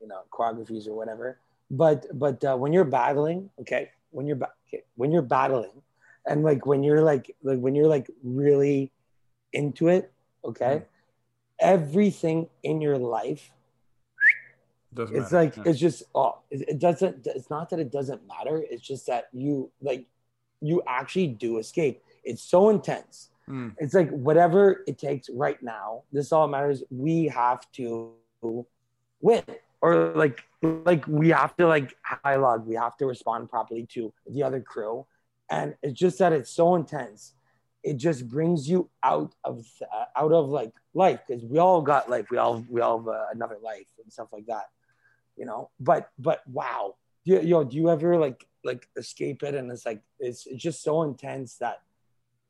you 0.00 0.06
know 0.06 0.20
choreographies 0.30 0.86
or 0.86 0.94
whatever. 0.94 1.38
But 1.70 2.06
but 2.12 2.44
uh, 2.44 2.56
when 2.56 2.72
you're 2.74 2.84
battling, 3.00 3.48
okay, 3.62 3.90
when 4.10 4.26
you're 4.28 4.36
ba- 4.36 4.52
okay, 4.68 4.82
when 5.00 5.10
you're 5.12 5.22
battling, 5.38 5.76
and 6.26 6.44
like 6.44 6.66
when 6.66 6.82
you're 6.82 7.00
like 7.00 7.34
like 7.42 7.58
when 7.58 7.74
you're 7.74 7.88
like 7.96 8.10
really 8.22 8.92
into 9.54 9.88
it, 9.88 10.12
okay, 10.44 10.82
everything 11.58 12.48
in 12.62 12.80
your 12.80 12.98
life 12.98 13.50
Doesn't 14.92 15.16
it's 15.16 15.32
matter. 15.32 15.44
like 15.44 15.56
Yeah. 15.56 15.62
it's 15.66 15.80
just 15.80 16.02
oh 16.14 16.38
it 16.50 16.78
doesn't 16.78 17.26
it's 17.26 17.50
not 17.50 17.70
that 17.70 17.78
it 17.78 17.90
doesn't 17.90 18.20
matter 18.28 18.62
it's 18.70 18.82
just 18.82 19.06
that 19.06 19.28
you 19.32 19.70
like 19.80 20.06
you 20.60 20.82
actually 20.86 21.28
do 21.28 21.58
escape 21.58 22.02
it's 22.24 22.42
so 22.42 22.68
intense 22.70 23.30
Mm. 23.48 23.74
it's 23.78 23.92
like 23.92 24.10
whatever 24.10 24.82
it 24.86 24.98
takes 24.98 25.28
right 25.28 25.62
now 25.62 26.02
this 26.12 26.32
all 26.32 26.48
matters. 26.48 26.82
We 26.90 27.26
have 27.26 27.70
to 27.72 28.12
win. 29.20 29.42
Or 29.80 30.14
like 30.14 30.42
like 30.62 31.06
we 31.06 31.28
have 31.28 31.56
to 31.56 31.66
like 31.66 31.94
dialogue. 32.24 32.66
We 32.66 32.74
have 32.74 32.96
to 32.98 33.06
respond 33.06 33.50
properly 33.50 33.86
to 33.92 34.12
the 34.26 34.42
other 34.42 34.60
crew. 34.60 35.06
And 35.50 35.74
it's 35.82 35.98
just 35.98 36.18
that 36.20 36.32
it's 36.32 36.50
so 36.50 36.74
intense. 36.74 37.34
It 37.82 37.98
just 37.98 38.26
brings 38.28 38.66
you 38.66 38.88
out 39.02 39.34
of 39.44 39.66
uh, 39.92 40.06
out 40.16 40.32
of 40.32 40.48
like 40.48 40.72
life. 40.94 41.20
Because 41.26 41.44
we 41.44 41.58
all 41.58 41.82
got 41.82 42.08
life 42.08 42.26
we 42.30 42.38
all 42.38 42.64
we 42.70 42.80
all 42.80 42.98
have 42.98 43.08
uh, 43.08 43.24
another 43.34 43.58
life 43.62 43.88
and 44.02 44.10
stuff 44.10 44.28
like 44.32 44.46
that 44.46 44.64
you 45.36 45.46
know? 45.46 45.70
But 45.80 46.10
but 46.18 46.42
wow. 46.46 46.96
You, 47.24 47.40
yo, 47.40 47.64
do 47.64 47.76
you 47.76 47.90
ever 47.90 48.18
like 48.18 48.46
like 48.64 48.88
escape 48.96 49.42
it? 49.42 49.54
And 49.54 49.70
it's 49.70 49.86
like 49.86 50.02
it's 50.18 50.46
it's 50.46 50.62
just 50.62 50.82
so 50.82 51.02
intense 51.02 51.56
that 51.56 51.82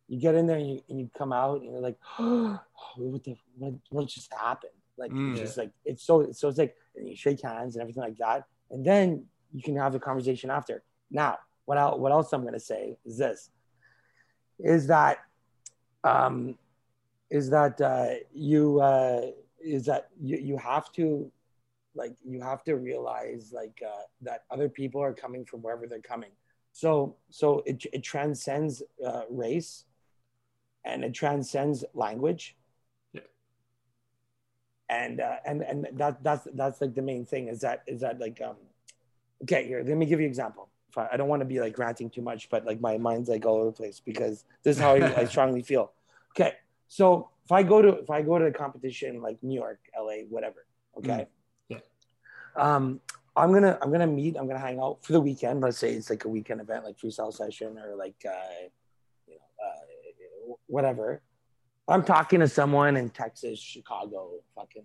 you 0.08 0.20
get 0.20 0.34
in 0.34 0.46
there 0.46 0.58
and 0.58 0.68
you, 0.68 0.82
and 0.88 1.00
you 1.00 1.10
come 1.16 1.32
out 1.32 1.60
and 1.60 1.70
you're 1.70 1.80
like, 1.80 1.98
oh, 2.18 2.60
what 2.96 3.24
the 3.24 3.36
what, 3.56 3.74
what 3.90 4.08
just 4.08 4.32
happened? 4.32 4.72
Like 4.96 5.10
Mm. 5.12 5.32
it's 5.32 5.40
just 5.40 5.56
like 5.56 5.70
it's 5.84 6.02
so 6.04 6.30
so 6.32 6.48
it's 6.48 6.58
like 6.58 6.76
and 6.96 7.08
you 7.08 7.16
shake 7.16 7.42
hands 7.42 7.74
and 7.74 7.82
everything 7.82 8.02
like 8.02 8.18
that, 8.18 8.44
and 8.70 8.84
then 8.84 9.24
you 9.52 9.62
can 9.62 9.76
have 9.76 9.94
a 9.94 10.00
conversation 10.00 10.50
after. 10.50 10.82
Now, 11.10 11.38
what 11.64 11.78
else, 11.78 11.98
what 11.98 12.12
else 12.12 12.32
I'm 12.32 12.44
gonna 12.44 12.60
say 12.60 12.96
is 13.04 13.18
this: 13.18 13.50
is 14.58 14.86
that 14.86 15.18
um, 16.04 16.56
is 17.30 17.50
that 17.50 17.80
uh, 17.80 18.14
you 18.32 18.80
uh, 18.80 19.30
is 19.60 19.86
that 19.86 20.08
you 20.20 20.36
you 20.38 20.56
have 20.58 20.92
to 20.92 21.30
like 21.96 22.14
you 22.24 22.40
have 22.40 22.62
to 22.64 22.76
realize 22.76 23.52
like 23.52 23.82
uh, 23.86 24.02
that 24.22 24.44
other 24.50 24.68
people 24.68 25.00
are 25.02 25.12
coming 25.14 25.44
from 25.44 25.60
wherever 25.62 25.86
they're 25.86 26.00
coming. 26.00 26.30
So 26.72 27.16
so 27.30 27.62
it 27.66 27.84
it 27.92 28.02
transcends 28.02 28.82
uh, 29.04 29.22
race, 29.30 29.84
and 30.84 31.04
it 31.04 31.14
transcends 31.14 31.84
language. 31.94 32.56
Yeah. 33.12 33.22
And 34.88 35.20
uh, 35.20 35.36
and 35.44 35.62
and 35.62 35.88
that 35.94 36.22
that's 36.22 36.46
that's 36.54 36.80
like 36.80 36.94
the 36.94 37.02
main 37.02 37.24
thing 37.24 37.48
is 37.48 37.60
that 37.60 37.82
is 37.86 38.00
that 38.00 38.20
like 38.20 38.40
um 38.42 38.56
okay 39.42 39.66
here 39.66 39.82
let 39.86 39.96
me 39.96 40.06
give 40.06 40.20
you 40.20 40.26
an 40.26 40.30
example. 40.30 40.68
I, 40.96 41.16
don't 41.16 41.26
want 41.26 41.40
to 41.40 41.46
be 41.46 41.58
like 41.60 41.76
ranting 41.76 42.08
too 42.08 42.22
much, 42.22 42.48
but 42.48 42.64
like 42.64 42.80
my 42.80 42.98
mind's 42.98 43.28
like 43.28 43.44
all 43.44 43.56
over 43.56 43.66
the 43.66 43.72
place 43.72 44.00
because 44.00 44.44
this 44.62 44.76
is 44.76 44.82
how 44.82 44.94
I, 44.94 45.16
I 45.22 45.24
strongly 45.24 45.62
feel. 45.62 45.90
Okay, 46.30 46.52
so 46.86 47.30
if 47.44 47.52
I 47.52 47.62
go 47.62 47.82
to 47.82 47.88
if 47.98 48.10
I 48.10 48.22
go 48.22 48.38
to 48.38 48.46
a 48.46 48.52
competition 48.52 49.20
like 49.20 49.42
New 49.42 49.58
York, 49.58 49.80
LA, 49.98 50.22
whatever, 50.28 50.66
okay, 50.98 51.26
Yeah. 51.68 51.78
um, 52.56 53.00
I'm 53.36 53.52
gonna 53.52 53.78
I'm 53.82 53.90
gonna 53.90 54.06
meet 54.06 54.36
I'm 54.36 54.46
gonna 54.46 54.58
hang 54.58 54.78
out 54.78 54.98
for 55.02 55.12
the 55.12 55.20
weekend. 55.20 55.60
Let's 55.60 55.78
say 55.78 55.92
it's 55.92 56.10
like 56.10 56.24
a 56.24 56.28
weekend 56.28 56.60
event, 56.60 56.84
like 56.84 56.98
freestyle 56.98 57.32
session 57.32 57.78
or 57.78 57.96
like 57.96 58.14
uh, 58.26 58.68
you 59.26 59.34
know 59.34 59.66
uh, 59.66 59.80
whatever. 60.66 61.22
I'm 61.88 62.04
talking 62.04 62.40
to 62.40 62.48
someone 62.48 62.96
in 62.96 63.10
Texas, 63.10 63.58
Chicago, 63.60 64.30
fucking 64.54 64.84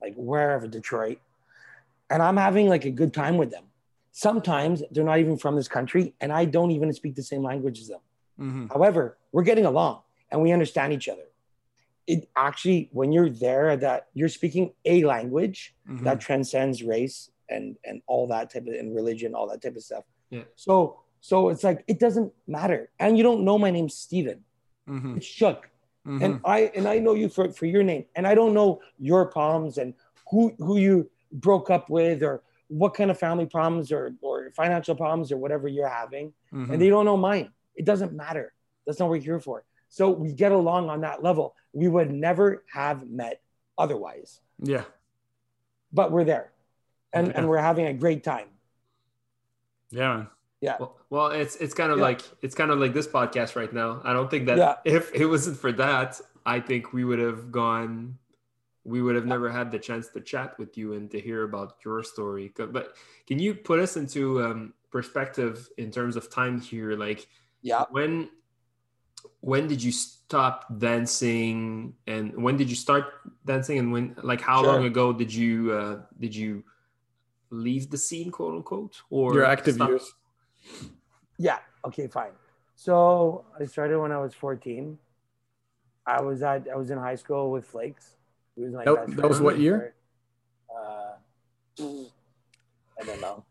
like 0.00 0.14
wherever, 0.16 0.66
Detroit, 0.68 1.18
and 2.10 2.22
I'm 2.22 2.36
having 2.36 2.68
like 2.68 2.84
a 2.84 2.90
good 2.90 3.12
time 3.12 3.36
with 3.36 3.50
them. 3.50 3.64
Sometimes 4.12 4.82
they're 4.90 5.04
not 5.04 5.18
even 5.18 5.36
from 5.36 5.56
this 5.56 5.68
country, 5.68 6.14
and 6.20 6.32
I 6.32 6.44
don't 6.44 6.70
even 6.70 6.92
speak 6.92 7.14
the 7.16 7.22
same 7.22 7.42
language 7.42 7.80
as 7.80 7.88
them. 7.88 8.00
Mhm. 8.38 8.68
However, 8.72 9.18
we're 9.32 9.42
getting 9.42 9.66
along 9.66 10.02
and 10.30 10.40
we 10.42 10.52
understand 10.52 10.92
each 10.92 11.08
other. 11.08 11.24
It 12.06 12.28
actually, 12.36 12.88
when 12.92 13.10
you're 13.12 13.28
there, 13.30 13.76
that 13.76 14.08
you're 14.14 14.28
speaking 14.28 14.72
a 14.84 15.04
language 15.04 15.74
Mhm. 15.88 16.04
that 16.04 16.20
transcends 16.20 16.82
race 16.82 17.30
and 17.48 17.76
and 17.84 18.02
all 18.06 18.26
that 18.28 18.50
type 18.50 18.66
of 18.66 18.74
and 18.74 18.94
religion, 18.94 19.34
all 19.34 19.48
that 19.48 19.60
type 19.62 19.76
of 19.76 19.82
stuff. 19.82 20.04
Yeah. 20.30 20.44
So 20.54 21.00
so 21.20 21.48
it's 21.48 21.64
like 21.64 21.82
it 21.88 21.98
doesn't 21.98 22.32
matter, 22.46 22.90
and 23.00 23.16
you 23.18 23.22
don't 23.24 23.42
know 23.44 23.58
my 23.58 23.70
name's 23.70 23.94
Steven. 23.94 24.44
Mhm. 24.88 25.16
It's 25.16 25.26
Shook, 25.26 25.68
Mhm. 26.06 26.22
and 26.24 26.40
I 26.44 26.70
and 26.74 26.86
I 26.88 26.98
know 26.98 27.14
you 27.14 27.28
for 27.28 27.50
for 27.50 27.66
your 27.66 27.82
name, 27.82 28.04
and 28.14 28.26
I 28.26 28.34
don't 28.34 28.54
know 28.54 28.80
your 28.98 29.26
problems 29.26 29.78
and 29.78 29.94
who 30.30 30.50
who 30.58 30.76
you 30.78 31.10
broke 31.32 31.70
up 31.70 31.90
with 31.90 32.22
or 32.22 32.42
what 32.68 32.94
kind 32.94 33.10
of 33.10 33.18
family 33.18 33.46
problems 33.46 33.92
or 33.92 34.14
or 34.22 34.50
financial 34.52 34.94
problems 34.94 35.30
or 35.32 35.36
whatever 35.36 35.68
you're 35.68 35.88
having 35.88 36.32
Mhm. 36.52 36.70
and 36.70 36.82
they 36.82 36.88
don't 36.88 37.04
know 37.04 37.16
mine. 37.16 37.52
It 37.74 37.84
doesn't 37.84 38.12
matter. 38.12 38.52
That's 38.86 38.98
not 38.98 39.06
what 39.06 39.18
we're 39.18 39.22
here 39.24 39.40
for. 39.40 39.64
So 39.88 40.10
we 40.10 40.32
get 40.32 40.52
along 40.52 40.88
on 40.90 41.00
that 41.02 41.22
level. 41.22 41.54
We 41.72 41.88
would 41.88 42.10
never 42.10 42.64
have 42.72 43.08
met 43.08 43.40
otherwise, 43.78 44.40
yeah. 44.58 44.84
but 45.92 46.10
we're 46.10 46.24
there 46.24 46.52
and, 47.12 47.28
Yeah. 47.28 47.32
and 47.36 47.48
we're 47.48 47.58
having 47.58 47.86
a 47.86 47.94
great 47.94 48.24
time. 48.24 48.48
Yeah, 49.90 50.16
man. 50.16 50.28
Well, 50.62 50.96
well, 51.10 51.26
it's 51.28 51.56
it's 51.56 51.74
kind 51.74 51.92
of 51.92 51.98
Yeah. 51.98 52.04
like 52.04 52.22
it's 52.42 52.54
kind 52.54 52.70
of 52.70 52.78
like 52.78 52.92
this 52.94 53.06
podcast 53.06 53.56
right 53.56 53.72
now. 53.72 54.00
I 54.04 54.12
don't 54.12 54.30
think 54.30 54.46
that 54.46 54.58
Yeah. 54.58 54.74
if 54.84 55.12
it 55.14 55.26
wasn't 55.26 55.58
for 55.58 55.72
that, 55.72 56.20
I 56.44 56.60
think 56.60 56.92
we 56.92 57.04
would 57.04 57.18
have 57.18 57.52
gone. 57.52 58.18
We 58.84 59.02
would 59.02 59.16
have 59.16 59.26
never 59.26 59.50
had 59.50 59.70
the 59.72 59.78
chance 59.80 60.08
to 60.10 60.20
chat 60.20 60.58
with 60.58 60.78
you 60.78 60.92
and 60.94 61.10
to 61.10 61.18
hear 61.20 61.42
about 61.42 61.74
your 61.84 62.02
story. 62.04 62.52
But 62.56 62.94
can 63.26 63.38
you 63.38 63.54
put 63.54 63.80
us 63.80 63.96
into 63.96 64.42
um, 64.44 64.74
perspective 64.90 65.68
in 65.76 65.90
terms 65.90 66.14
of 66.16 66.30
time 66.30 66.60
here? 66.60 66.96
Like 66.96 67.26
Yeah. 67.62 67.84
when 67.90 68.30
when 69.40 69.66
did 69.66 69.82
you 69.82 69.90
stop 69.92 70.66
dancing 70.78 71.94
and 72.06 72.34
when 72.42 72.56
did 72.56 72.70
you 72.70 72.76
start 72.76 73.06
dancing 73.44 73.78
and 73.78 73.92
when 73.92 74.14
like 74.22 74.40
how 74.40 74.62
Sure. 74.62 74.72
long 74.72 74.84
ago 74.84 75.12
did 75.12 75.32
you 75.34 75.72
uh, 75.72 76.02
did 76.18 76.34
you 76.34 76.62
leave 77.50 77.90
the 77.90 77.98
scene 77.98 78.30
quote 78.30 78.54
unquote 78.54 79.02
or 79.10 79.34
Your 79.34 79.44
active 79.44 79.74
stop- 79.76 79.88
years. 79.90 80.14
Yeah. 81.38 81.58
Okay, 81.84 82.06
fine. 82.06 82.32
So 82.74 83.44
I 83.58 83.64
started 83.66 83.98
when 84.00 84.12
I 84.12 84.18
was 84.18 84.34
14. 84.34 84.98
I 86.06 86.20
was 86.20 86.42
at 86.42 86.68
I 86.72 86.76
was 86.76 86.90
in 86.90 86.98
high 86.98 87.16
school 87.16 87.50
with 87.50 87.64
Flakes. 87.66 88.16
He 88.54 88.62
was 88.62 88.72
my 88.72 88.84
That- 88.84 89.06
best 89.06 89.16
that 89.16 89.28
was 89.28 89.40
what 89.40 89.58
year? 89.58 89.94
Uh, 90.70 91.14
I 91.78 93.04
don't 93.04 93.20
know. 93.20 93.44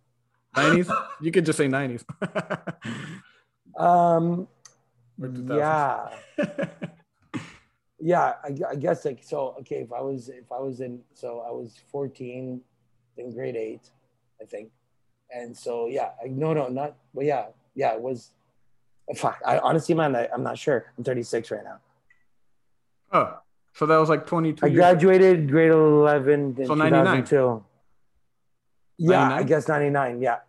90s? 0.56 0.90
You 1.22 1.32
could 1.32 1.46
just 1.46 1.58
say 1.58 1.68
90s. 1.68 2.04
Um, 3.78 4.48
yeah. 5.20 6.08
yeah 8.00 8.34
I, 8.44 8.56
I 8.70 8.76
guess 8.76 9.04
like 9.04 9.24
so 9.24 9.56
okay 9.60 9.78
if 9.82 9.92
i 9.92 10.00
was 10.00 10.30
if 10.30 10.52
i 10.52 10.60
was 10.60 10.80
in 10.80 11.02
so 11.14 11.40
i 11.48 11.52
was 11.52 11.76
14 11.92 12.62
in 13.18 13.34
grade 13.34 13.56
8 13.56 13.80
i 14.42 14.46
think 14.46 14.70
and 15.34 15.56
so 15.56 15.88
yeah 15.88 16.10
I, 16.24 16.28
no 16.28 16.54
no 16.54 16.68
not 16.68 16.96
but 17.14 17.26
yeah 17.26 17.48
yeah 17.76 17.94
it 17.94 18.02
was 18.02 18.32
fuck 19.16 19.40
i 19.46 19.58
honestly 19.60 19.96
man 19.96 20.16
I, 20.16 20.28
i'm 20.34 20.44
not 20.44 20.58
sure. 20.58 20.92
I'm 20.98 21.04
36 21.04 21.52
right 21.52 21.64
now. 21.64 21.80
Oh, 23.12 23.38
so 23.74 23.86
that 23.86 23.98
was 23.98 24.10
like 24.10 24.26
22 24.26 24.66
i 24.66 24.70
years. 24.70 24.78
graduated 24.78 25.50
grade 25.50 25.72
11 25.72 26.56
in 26.58 26.66
So 26.66 26.74
99. 26.76 27.24
2002 27.24 27.64
yeah 28.98 29.34
i 29.34 29.44
guess 29.44 29.68
99 29.68 30.22
yeah. 30.22 30.40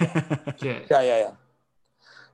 Okay. 0.48 0.84
yeah 0.90 1.00
yeah 1.02 1.18
yeah. 1.18 1.30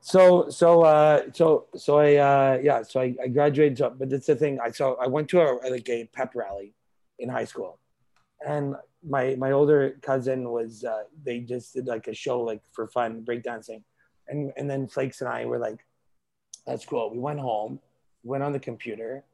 So 0.01 0.49
so 0.49 0.83
uh 0.83 1.23
so 1.33 1.67
so 1.77 1.99
i 1.99 2.17
uh 2.17 2.59
yeah 2.63 2.83
so 2.83 3.01
i, 3.01 3.15
I 3.23 3.29
graduated 3.29 3.79
so, 3.79 3.91
but 3.91 4.09
that's 4.09 4.27
the 4.27 4.37
thing. 4.37 4.59
I 4.61 4.71
so 4.71 4.97
i 5.01 5.07
went 5.07 5.29
to 5.31 5.41
a 5.43 5.61
like 5.71 5.89
a 5.89 6.05
pep 6.07 6.35
rally 6.35 6.73
in 7.19 7.29
high 7.29 7.45
school. 7.45 7.79
And 8.47 8.75
my 9.03 9.35
my 9.37 9.53
older 9.53 9.99
cousin 10.03 10.51
was 10.51 10.85
uh 10.85 11.05
they 11.25 11.41
just 11.41 11.75
did 11.75 11.87
like 11.87 12.07
a 12.09 12.15
show 12.15 12.41
like 12.43 12.63
for 12.73 12.87
fun 12.89 13.23
breakdancing. 13.25 13.83
And 14.29 14.53
and 14.57 14.69
then 14.71 14.87
flakes 14.87 15.21
and 15.21 15.29
i 15.29 15.45
were 15.45 15.59
like 15.59 15.85
that's 16.67 16.85
cool. 16.85 17.11
We 17.11 17.19
went 17.19 17.41
home 17.41 17.81
went 18.23 18.43
on 18.43 18.53
the 18.53 18.61
computer 18.61 19.25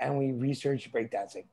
and 0.00 0.18
we 0.18 0.32
researched 0.32 0.92
breakdancing. 0.92 1.44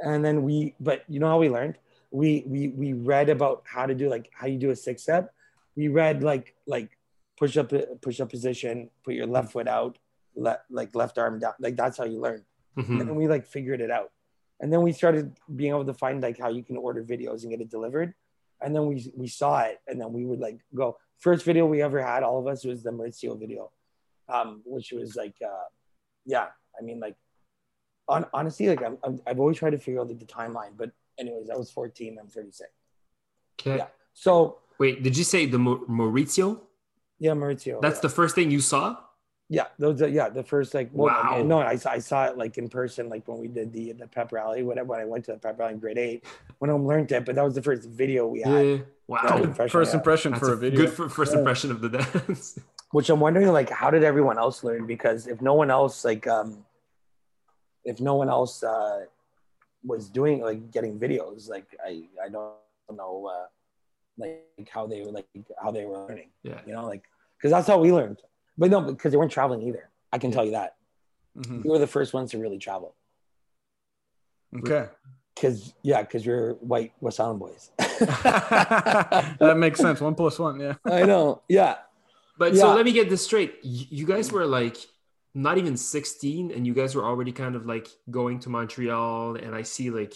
And 0.00 0.24
then 0.24 0.42
we 0.42 0.74
but 0.80 1.02
you 1.08 1.20
know 1.20 1.28
how 1.28 1.38
we 1.38 1.48
learned? 1.50 1.76
We 2.10 2.44
we 2.46 2.68
we 2.68 2.92
read 2.94 3.28
about 3.28 3.64
how 3.66 3.84
to 3.86 3.94
do 3.94 4.08
like 4.08 4.30
how 4.32 4.46
you 4.46 4.58
do 4.58 4.70
a 4.70 4.76
six 4.76 5.02
step 5.02 5.32
we 5.76 5.88
read 5.88 6.22
like 6.22 6.54
like 6.66 6.96
push 7.36 7.56
up 7.56 7.72
push 8.00 8.20
up 8.20 8.30
position 8.30 8.90
put 9.04 9.14
your 9.14 9.26
left 9.26 9.52
foot 9.52 9.68
out 9.68 9.98
le- 10.34 10.60
like 10.70 10.94
left 10.94 11.18
arm 11.18 11.38
down. 11.38 11.52
Like 11.60 11.76
that's 11.76 11.98
how 11.98 12.04
you 12.04 12.20
learn. 12.20 12.44
Mhm. 12.78 13.00
and 13.00 13.08
then 13.08 13.16
we 13.16 13.26
like 13.28 13.44
figured 13.46 13.80
it 13.80 13.90
out 13.90 14.12
and 14.60 14.72
then 14.72 14.82
we 14.82 14.92
started 14.92 15.36
being 15.54 15.70
able 15.70 15.84
to 15.84 15.94
find 15.94 16.22
like 16.22 16.38
how 16.38 16.48
you 16.48 16.62
can 16.62 16.76
order 16.76 17.02
videos 17.02 17.42
and 17.42 17.50
get 17.50 17.60
it 17.60 17.70
delivered 17.70 18.14
and 18.60 18.74
then 18.74 18.86
we 18.86 19.10
we 19.16 19.28
saw 19.28 19.60
it 19.60 19.78
and 19.86 20.00
then 20.00 20.12
we 20.12 20.24
would 20.24 20.40
like 20.40 20.58
go 20.74 20.96
first 21.18 21.44
video 21.44 21.66
we 21.66 21.82
ever 21.82 22.02
had 22.02 22.22
all 22.22 22.38
of 22.38 22.46
us 22.46 22.64
was 22.64 22.82
the 22.82 22.90
Maurizio 22.90 23.38
video 23.38 23.70
um 24.28 24.62
which 24.64 24.92
was 24.92 25.16
like 25.16 25.34
uh 25.44 25.68
yeah 26.26 26.46
i 26.78 26.82
mean 26.82 27.00
like 27.00 27.16
on, 28.08 28.24
honestly 28.32 28.68
like 28.68 28.82
I'm, 28.82 28.98
I'm, 29.04 29.20
i've 29.26 29.40
always 29.40 29.58
tried 29.58 29.70
to 29.70 29.78
figure 29.78 30.00
out 30.00 30.08
like, 30.08 30.18
the 30.18 30.26
timeline 30.26 30.76
but 30.76 30.90
anyways 31.18 31.50
i 31.50 31.56
was 31.56 31.70
14 31.70 32.18
i'm 32.20 32.28
36 32.28 32.70
Okay. 33.60 33.78
Yeah. 33.78 33.86
so 34.14 34.58
Wait, 34.78 35.02
did 35.02 35.16
you 35.16 35.24
say 35.24 35.46
the 35.46 35.58
Maurizio? 35.58 36.60
yeah 37.18 37.32
Maurizio 37.32 37.80
That's 37.80 37.96
yeah. 37.98 38.02
the 38.02 38.08
first 38.08 38.34
thing 38.36 38.50
you 38.50 38.60
saw? 38.60 38.96
Yeah, 39.50 39.64
those 39.78 40.02
are, 40.02 40.08
yeah, 40.08 40.28
the 40.28 40.42
first 40.42 40.74
like 40.74 40.90
well, 40.92 41.06
Wow. 41.14 41.42
no, 41.42 41.58
I 41.60 41.76
saw 41.76 41.90
I 41.92 42.00
saw 42.00 42.26
it 42.26 42.36
like 42.36 42.58
in 42.58 42.68
person, 42.68 43.08
like 43.08 43.26
when 43.26 43.38
we 43.38 43.48
did 43.48 43.72
the 43.72 43.92
the 43.92 44.06
pep 44.06 44.30
rally, 44.30 44.62
whatever. 44.62 44.88
When 44.88 45.00
I 45.00 45.06
went 45.06 45.24
to 45.26 45.32
the 45.32 45.38
pep 45.38 45.58
rally 45.58 45.72
in 45.72 45.78
grade 45.78 45.96
eight, 45.96 46.24
when 46.58 46.70
I 46.70 46.74
learned 46.74 47.10
it, 47.12 47.24
but 47.24 47.34
that 47.34 47.44
was 47.44 47.54
the 47.54 47.62
first 47.62 47.88
video 47.88 48.26
we 48.26 48.42
had, 48.42 48.66
Yeah. 48.66 48.78
Wow. 49.06 49.42
Impression, 49.42 49.70
first 49.70 49.94
impression 49.94 50.34
for 50.34 50.50
a 50.50 50.52
a 50.52 50.56
video. 50.56 50.80
good 50.84 50.92
for 50.92 51.08
first 51.18 51.32
Yeah. 51.32 51.38
impression 51.38 51.70
of 51.70 51.80
the 51.80 51.88
dance. 51.88 52.58
which 52.90 53.08
I'm 53.10 53.20
wondering 53.20 53.48
like 53.48 53.70
how 53.70 53.90
did 53.90 54.04
everyone 54.04 54.38
else 54.38 54.62
learn? 54.64 54.86
Because 54.86 55.26
if 55.26 55.40
no 55.40 55.54
one 55.54 55.70
else 55.70 56.04
like 56.04 56.26
um, 56.26 56.66
if 57.84 58.00
no 58.00 58.16
one 58.16 58.28
else 58.28 58.62
uh, 58.62 59.04
was 59.82 60.10
doing 60.10 60.42
like 60.42 60.70
getting 60.70 60.98
videos, 60.98 61.48
like 61.48 61.74
I 61.82 62.02
I 62.22 62.28
don't 62.28 62.52
know 62.92 63.30
uh, 63.34 63.46
like 64.18 64.68
how 64.70 64.86
they 64.86 65.00
were 65.02 65.12
like 65.12 65.26
how 65.62 65.70
they 65.70 65.86
were 65.86 65.98
learning, 66.06 66.28
yeah. 66.42 66.60
you 66.66 66.72
know, 66.74 66.84
like 66.86 67.04
because 67.38 67.50
that's 67.50 67.66
how 67.66 67.78
we 67.78 67.92
learned. 67.92 68.20
But 68.58 68.70
no, 68.70 68.80
because 68.82 69.12
they 69.12 69.16
weren't 69.18 69.30
traveling 69.32 69.62
either. 69.62 69.88
I 70.12 70.18
can 70.18 70.30
tell 70.32 70.44
you 70.44 70.50
that 70.52 70.74
Mhm. 71.38 71.62
we 71.64 71.70
were 71.70 71.78
the 71.78 71.86
first 71.86 72.12
ones 72.12 72.32
to 72.32 72.38
really 72.38 72.58
travel. 72.58 72.94
Okay. 74.56 74.88
Cause 75.40 75.72
yeah, 75.82 76.02
cause 76.04 76.26
you're 76.26 76.54
white 76.54 76.92
West 77.00 77.20
Island 77.20 77.38
boys. 77.38 77.70
that 77.78 79.54
makes 79.56 79.78
sense. 79.78 80.00
One 80.00 80.14
plus 80.14 80.38
one. 80.38 80.58
Yeah. 80.58 80.74
I 80.84 81.04
know. 81.04 81.42
Yeah. 81.48 81.76
But 82.38 82.54
Yeah. 82.54 82.62
so 82.62 82.74
let 82.74 82.84
me 82.84 82.92
get 82.92 83.08
this 83.08 83.22
straight. 83.24 83.58
You 83.62 84.04
guys 84.06 84.32
were 84.32 84.46
like 84.46 84.76
not 85.34 85.58
even 85.58 85.76
16 85.76 86.50
and 86.50 86.66
you 86.66 86.74
guys 86.74 86.96
were 86.96 87.04
already 87.04 87.30
kind 87.30 87.54
of 87.54 87.66
like 87.66 87.88
going 88.10 88.40
to 88.40 88.48
Montreal 88.48 89.36
and 89.36 89.54
I 89.54 89.62
see 89.62 89.90
like 89.90 90.14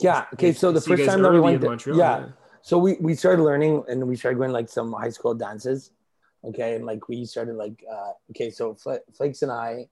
Yeah. 0.00 0.26
Okay. 0.34 0.52
So 0.52 0.72
the 0.72 0.80
first 0.80 1.04
time 1.04 1.20
that 1.22 1.32
we 1.32 1.40
went, 1.40 1.60
to, 1.60 1.68
Montreal, 1.68 1.98
yeah. 1.98 2.28
So 2.62 2.78
we 2.78 2.96
we 3.00 3.14
started 3.14 3.42
learning 3.42 3.84
and 3.88 4.06
we 4.06 4.16
started 4.16 4.38
going 4.38 4.52
like 4.52 4.68
some 4.68 4.92
high 4.92 5.10
school 5.10 5.34
dances. 5.34 5.90
Okay, 6.44 6.74
and 6.76 6.86
like 6.86 7.08
we 7.08 7.24
started 7.24 7.54
like 7.54 7.84
uh, 7.90 8.12
okay, 8.30 8.50
so 8.50 8.74
Fl- 8.74 9.04
Flakes 9.14 9.42
and 9.42 9.52
I, 9.52 9.88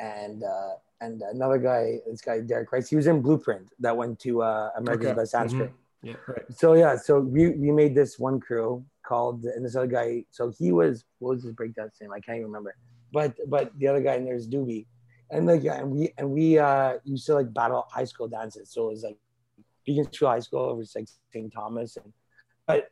and 0.00 0.42
uh, 0.42 0.74
and 1.00 1.22
another 1.22 1.58
guy, 1.58 1.98
this 2.06 2.20
guy 2.20 2.40
Derek 2.40 2.72
Rice, 2.72 2.90
he 2.90 2.96
was 2.96 3.06
in 3.06 3.22
Blueprint 3.22 3.70
that 3.78 3.96
went 3.96 4.18
to 4.20 4.42
uh, 4.42 4.70
America's 4.76 5.06
Okay. 5.06 5.16
Best 5.16 5.34
Mhm. 5.34 5.56
Crew. 5.56 5.70
Yeah. 6.02 6.14
So 6.50 6.72
yeah, 6.74 6.96
so 6.96 7.20
we 7.20 7.50
we 7.50 7.70
made 7.70 7.94
this 7.94 8.18
one 8.18 8.40
crew 8.40 8.84
called 9.06 9.44
and 9.44 9.64
this 9.64 9.76
other 9.76 9.86
guy. 9.86 10.24
So 10.30 10.50
he 10.50 10.72
was 10.72 11.04
what 11.18 11.36
was 11.36 11.44
his 11.44 11.52
breakdance 11.52 12.00
name? 12.00 12.12
I 12.12 12.20
can't 12.20 12.36
even 12.38 12.48
remember. 12.48 12.74
But 13.12 13.36
but 13.48 13.70
the 13.78 13.86
other 13.88 14.00
guy 14.00 14.14
in 14.14 14.24
there 14.24 14.34
is 14.34 14.48
Doobie, 14.48 14.86
and 15.30 15.46
like 15.46 15.62
yeah, 15.62 15.74
and 15.80 15.90
we 15.90 16.12
and 16.18 16.30
we 16.30 16.58
uh 16.58 16.98
used 17.04 17.26
to 17.26 17.34
like 17.34 17.52
battle 17.52 17.86
high 17.90 18.04
school 18.04 18.28
dances. 18.28 18.70
So 18.72 18.88
it 18.88 18.90
was 18.90 19.02
like 19.04 19.18
Beaconsfield 19.84 20.30
High 20.30 20.40
School, 20.40 20.60
over 20.60 20.82
like 20.96 21.08
St. 21.32 21.52
Thomas, 21.52 21.96
and 21.96 22.12
but 22.66 22.90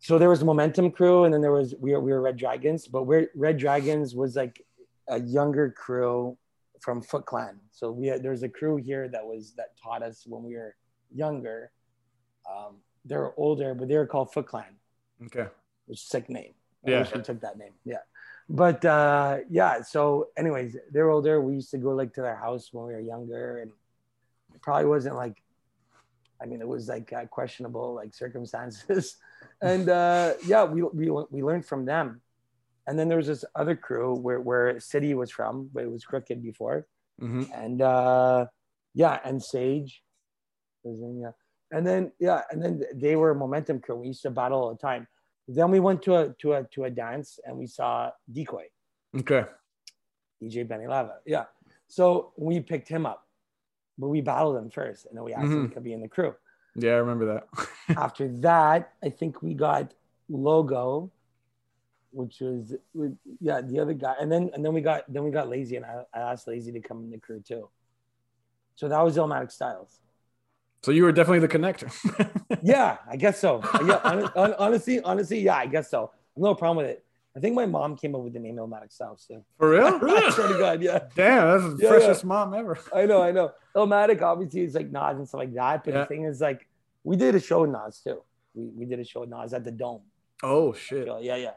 so 0.00 0.18
there 0.18 0.28
was 0.30 0.42
Momentum 0.42 0.90
crew, 0.90 1.24
and 1.24 1.32
then 1.32 1.40
there 1.40 1.52
was 1.52 1.74
we 1.78 1.92
were 1.92 2.00
we 2.00 2.10
were 2.12 2.20
Red 2.20 2.36
Dragons, 2.36 2.88
but 2.88 3.04
we're 3.04 3.28
Red 3.34 3.58
Dragons 3.58 4.14
was 4.14 4.34
like 4.34 4.64
a 5.08 5.20
younger 5.20 5.70
crew 5.70 6.36
from 6.80 7.02
Foot 7.02 7.26
Clan. 7.26 7.60
So 7.70 7.90
we 7.92 8.06
had, 8.06 8.22
there's 8.22 8.42
a 8.42 8.48
crew 8.48 8.76
here 8.76 9.08
that 9.08 9.24
was 9.24 9.52
that 9.58 9.76
taught 9.82 10.02
us 10.02 10.24
when 10.26 10.42
we 10.42 10.54
were 10.56 10.74
younger. 11.14 11.70
Um, 12.50 12.76
they 13.04 13.16
were 13.16 13.34
older, 13.36 13.74
but 13.74 13.88
they 13.88 13.96
were 13.96 14.06
called 14.06 14.32
Foot 14.32 14.46
Clan, 14.46 14.76
Okay. 15.26 15.46
which 15.86 16.00
sick 16.00 16.28
name. 16.30 16.54
I 16.86 16.90
Yeah. 16.90 17.06
we 17.14 17.20
took 17.22 17.40
that 17.42 17.58
name. 17.58 17.72
Yeah. 17.84 17.98
But 18.48 18.82
uh, 18.84 19.38
yeah, 19.50 19.82
so 19.82 20.28
anyways, 20.36 20.76
they're 20.90 21.10
older. 21.10 21.40
We 21.40 21.54
used 21.54 21.70
to 21.72 21.78
go 21.78 21.90
like 21.90 22.14
to 22.14 22.22
their 22.22 22.36
house 22.36 22.70
when 22.72 22.86
we 22.86 22.94
were 22.94 23.00
younger, 23.00 23.58
and 23.58 23.70
it 24.54 24.62
probably 24.62 24.86
wasn't 24.86 25.16
like, 25.16 25.42
I 26.42 26.46
mean, 26.46 26.60
it 26.62 26.68
was 26.68 26.88
like 26.88 27.12
uh, 27.12 27.26
questionable 27.26 27.94
like 27.94 28.14
circumstances, 28.14 29.16
and 29.62 29.88
uh, 29.88 30.34
yeah, 30.46 30.64
we, 30.64 30.82
we 30.82 31.10
we 31.30 31.42
learned 31.42 31.66
from 31.66 31.84
them. 31.84 32.20
And 32.86 32.98
then 32.98 33.08
there 33.08 33.18
was 33.18 33.26
this 33.28 33.44
other 33.54 33.76
crew 33.76 34.14
where 34.16 34.40
where 34.40 34.80
City 34.80 35.14
was 35.14 35.30
from, 35.30 35.70
but 35.72 35.84
it 35.84 35.90
was 35.90 36.04
Crooked 36.04 36.42
before, 36.42 36.86
hmm 37.18 37.44
and 37.54 37.82
uh, 37.82 38.46
yeah, 38.94 39.20
and 39.24 39.40
Sage, 39.42 40.02
was 40.82 41.00
in, 41.00 41.20
yeah, 41.20 41.30
and 41.70 41.86
then 41.86 42.10
yeah, 42.18 42.42
and 42.50 42.62
then 42.62 42.82
they 42.94 43.16
were 43.16 43.30
a 43.30 43.34
momentum 43.34 43.80
crew. 43.80 43.96
We 43.96 44.08
used 44.08 44.22
to 44.22 44.30
battle 44.30 44.60
all 44.60 44.70
the 44.72 44.78
time. 44.78 45.06
Then 45.46 45.70
we 45.70 45.78
went 45.80 46.02
to 46.02 46.16
a 46.16 46.34
to 46.40 46.54
a 46.54 46.64
to 46.74 46.84
a 46.84 46.90
dance 46.90 47.38
and 47.44 47.56
we 47.58 47.66
saw 47.66 48.10
Decoy, 48.32 48.66
Okay. 49.18 49.44
DJ 50.42 50.66
Benny 50.66 50.86
Lava. 50.86 51.16
Yeah, 51.26 51.44
so 51.86 52.32
we 52.36 52.60
picked 52.60 52.88
him 52.88 53.04
up, 53.06 53.26
but 53.98 54.08
we 54.08 54.20
battled 54.20 54.56
him 54.56 54.70
first, 54.70 55.06
and 55.06 55.16
then 55.16 55.22
we 55.24 55.34
asked 55.34 55.52
him 55.52 55.68
Mhm. 55.68 55.74
to 55.74 55.80
be 55.80 55.92
in 55.92 56.00
the 56.00 56.08
crew. 56.08 56.34
Yeah, 56.76 56.92
I 56.92 56.96
remember 56.96 57.26
that. 57.26 57.96
After 57.98 58.28
that, 58.38 58.92
I 59.02 59.08
think 59.10 59.42
we 59.42 59.54
got 59.54 59.92
Logo, 60.28 61.10
which 62.12 62.40
was 62.40 62.74
yeah 63.40 63.60
the 63.60 63.78
other 63.80 63.94
guy, 63.94 64.14
and 64.20 64.30
then 64.30 64.50
and 64.54 64.64
then 64.64 64.72
we 64.72 64.80
got 64.80 65.12
then 65.12 65.24
we 65.24 65.30
got 65.30 65.48
Lazy, 65.48 65.76
and 65.76 65.84
I, 65.84 66.02
I 66.14 66.20
asked 66.32 66.46
Lazy 66.46 66.72
to 66.72 66.80
come 66.80 66.98
in 67.04 67.10
the 67.10 67.18
crew 67.18 67.40
too. 67.46 67.68
So 68.76 68.88
that 68.88 69.00
was 69.02 69.16
Illmatic 69.16 69.50
Styles. 69.52 70.00
so 70.82 70.90
you 70.92 71.02
were 71.02 71.12
definitely 71.12 71.40
the 71.40 71.48
connector. 71.48 71.90
yeah, 72.62 72.98
I 73.08 73.16
guess 73.16 73.38
so. 73.40 73.60
Yeah, 73.84 73.98
hon- 73.98 74.30
hon- 74.34 74.54
honestly, 74.58 75.00
honestly, 75.02 75.40
yeah, 75.40 75.56
I 75.56 75.66
guess 75.66 75.90
so. 75.90 76.12
No 76.36 76.54
problem 76.54 76.78
with 76.78 76.86
it. 76.86 77.04
I 77.36 77.40
think 77.40 77.54
my 77.54 77.66
mom 77.66 77.96
came 77.96 78.14
up 78.16 78.22
with 78.22 78.32
the 78.32 78.40
name 78.40 78.56
Illmatic 78.56 78.92
Styles 78.92 79.24
too. 79.26 79.44
For 79.58 79.70
real? 79.70 79.84
I 80.02 80.30
swear 80.30 80.48
to 80.48 80.58
God, 80.58 80.82
yeah. 80.82 80.98
Damn, 81.14 81.60
that's 81.62 81.74
the 81.76 81.82
Yeah, 81.84 81.88
freshest 81.90 82.24
mom 82.24 82.54
ever. 82.54 82.76
I 82.94 83.06
know, 83.06 83.22
I 83.22 83.30
know. 83.30 83.52
Illmatic 83.76 84.20
obviously 84.22 84.62
is 84.62 84.74
like 84.74 84.90
Nas 84.90 85.16
and 85.16 85.28
stuff 85.28 85.38
like 85.38 85.54
that, 85.54 85.84
but 85.84 85.94
Yeah. 85.94 86.00
the 86.00 86.06
thing 86.06 86.24
is 86.24 86.40
like 86.40 86.66
we 87.04 87.16
did 87.16 87.34
a 87.36 87.40
show 87.40 87.60
with 87.62 87.70
Nas 87.70 88.00
too. 88.02 88.22
We, 88.54 88.64
we 88.78 88.84
did 88.84 88.98
a 88.98 89.04
show 89.04 89.20
with 89.20 89.30
Nas 89.30 89.52
at 89.54 89.62
the 89.64 89.70
Dome. 89.70 90.02
Oh 90.42 90.72
shit. 90.72 91.06
Yeah, 91.20 91.36
yeah. 91.36 91.52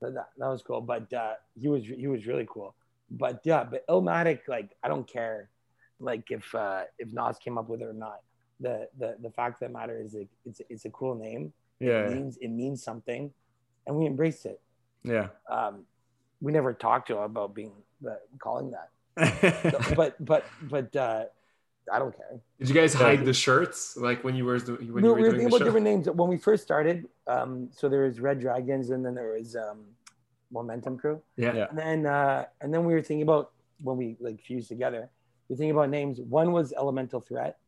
That, 0.00 0.14
that 0.38 0.48
was 0.48 0.62
cool. 0.62 0.80
But 0.80 1.12
uh, 1.12 1.34
he 1.54 1.68
was 1.68 1.84
he 1.84 2.08
was 2.08 2.26
really 2.26 2.46
cool. 2.50 2.74
But 3.08 3.40
yeah, 3.44 3.62
but 3.62 3.86
Illmatic, 3.88 4.40
like 4.48 4.70
I 4.82 4.88
don't 4.88 5.06
care 5.06 5.50
like 6.00 6.30
if 6.32 6.52
uh 6.54 6.82
if 6.98 7.12
Nas 7.12 7.38
came 7.38 7.58
up 7.58 7.68
with 7.68 7.80
it 7.80 7.84
or 7.84 7.92
not. 7.92 8.20
The 8.58 8.88
the 8.98 9.16
the 9.22 9.30
fact 9.30 9.60
that 9.60 9.70
matters 9.72 10.14
is 10.14 10.14
like, 10.18 10.28
it's 10.44 10.60
it's 10.68 10.84
a 10.84 10.90
cool 10.90 11.14
name. 11.14 11.52
It 11.78 11.86
Yeah. 11.86 12.08
means 12.08 12.36
it 12.38 12.48
means 12.48 12.82
something, 12.82 13.32
and 13.86 13.96
we 13.96 14.06
embraced 14.06 14.46
it. 14.46 14.60
Yeah. 15.04 15.28
Um, 15.48 15.84
we 16.40 16.52
never 16.52 16.72
talked 16.72 17.08
to 17.08 17.16
him 17.18 17.22
about 17.24 17.54
being 17.54 17.72
the, 18.00 18.18
calling 18.38 18.72
that. 18.72 18.88
So- 19.72 19.94
but 19.94 20.24
but 20.24 20.44
but 20.70 20.94
uh, 20.96 21.24
I 21.92 21.98
don't 21.98 22.16
care. 22.16 22.40
Did 22.58 22.68
you 22.68 22.74
guys 22.74 22.94
Yeah. 22.94 23.00
hide 23.00 23.24
the 23.24 23.34
shirts 23.34 23.96
like 23.96 24.22
when 24.24 24.34
you 24.36 24.44
were 24.44 24.58
when 24.58 24.76
we, 24.78 24.84
you 24.86 24.92
were 24.92 25.00
were 25.00 25.00
doing 25.18 25.24
thinking 25.30 25.38
the 25.40 25.46
about 25.48 25.58
show? 25.58 25.64
different 25.64 25.84
names 25.84 26.08
when 26.08 26.28
we 26.28 26.36
first 26.38 26.62
started. 26.62 27.06
Um, 27.26 27.68
so 27.72 27.88
there 27.88 28.02
was 28.04 28.20
Red 28.20 28.40
Dragons, 28.40 28.90
and 28.90 29.04
then 29.04 29.14
there 29.14 29.32
was 29.32 29.56
um, 29.56 29.84
Momentum 30.50 30.98
Crew, 30.98 31.20
Yeah. 31.36 31.54
Yeah. 31.54 31.66
and 31.70 31.78
then 31.78 32.06
uh, 32.06 32.44
and 32.60 32.72
then 32.72 32.84
we 32.84 32.92
were 32.94 33.02
thinking 33.02 33.22
about 33.22 33.50
when 33.82 33.96
we 33.96 34.16
like 34.20 34.40
fused 34.40 34.68
together. 34.68 35.10
We 35.48 35.56
thinking 35.56 35.72
about 35.72 35.90
names. 35.90 36.20
One 36.20 36.52
was 36.52 36.72
Elemental 36.72 37.20
Threat, 37.20 37.58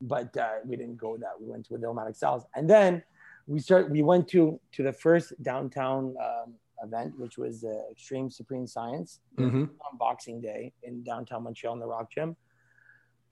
but 0.00 0.36
uh, 0.36 0.56
we 0.66 0.76
didn't 0.76 0.96
go 0.98 1.12
with 1.12 1.20
that. 1.22 1.40
We 1.40 1.46
went 1.46 1.70
with 1.70 1.82
Illmatic 1.82 2.16
Cells, 2.16 2.44
and 2.54 2.68
then 2.68 3.02
we 3.46 3.58
start. 3.60 3.88
We 3.90 4.02
went 4.02 4.28
to 4.28 4.60
to 4.72 4.82
the 4.82 4.92
first 4.92 5.32
downtown 5.42 6.14
um, 6.20 6.54
event, 6.82 7.18
which 7.18 7.38
was 7.38 7.60
the 7.60 7.86
Extreme 7.90 8.30
Supreme 8.30 8.66
Science 8.66 9.20
hmm 9.36 9.64
on 9.64 9.98
Boxing 9.98 10.40
Day 10.40 10.72
in 10.82 11.02
downtown 11.02 11.44
Montreal 11.44 11.74
in 11.74 11.80
the 11.80 11.86
Rock 11.86 12.10
Gym, 12.10 12.36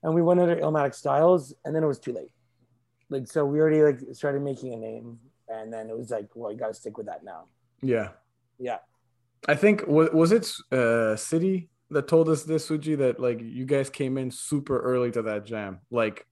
and 0.03 0.13
we 0.13 0.21
went 0.21 0.39
under 0.39 0.55
Illmatic 0.55 0.93
Styles, 0.93 1.53
and 1.65 1.75
then 1.75 1.83
it 1.83 1.87
was 1.87 1.99
too 1.99 2.13
late. 2.13 2.31
Like 3.09 3.27
so, 3.27 3.45
we 3.45 3.59
already 3.59 3.81
like 3.81 3.99
started 4.13 4.41
making 4.41 4.73
a 4.73 4.77
name, 4.77 5.19
and 5.47 5.73
then 5.73 5.89
it 5.89 5.97
was 5.97 6.11
like, 6.11 6.27
well, 6.35 6.51
you 6.51 6.57
got 6.57 6.67
to 6.67 6.73
stick 6.73 6.97
with 6.97 7.07
that 7.07 7.23
now. 7.23 7.45
Yeah. 7.81 8.09
Yeah. 8.59 8.77
I 9.47 9.55
think 9.55 9.87
was 9.87 10.09
was 10.11 10.31
it 10.31 10.51
uh 10.71 11.15
City 11.15 11.69
that 11.91 12.07
told 12.07 12.29
us 12.29 12.43
this, 12.43 12.69
Suji, 12.69 12.97
that 12.97 13.19
like 13.19 13.41
you 13.41 13.65
guys 13.65 13.89
came 13.89 14.17
in 14.17 14.29
super 14.29 14.79
early 14.79 15.11
to 15.11 15.21
that 15.23 15.45
jam, 15.45 15.79
like 15.89 16.25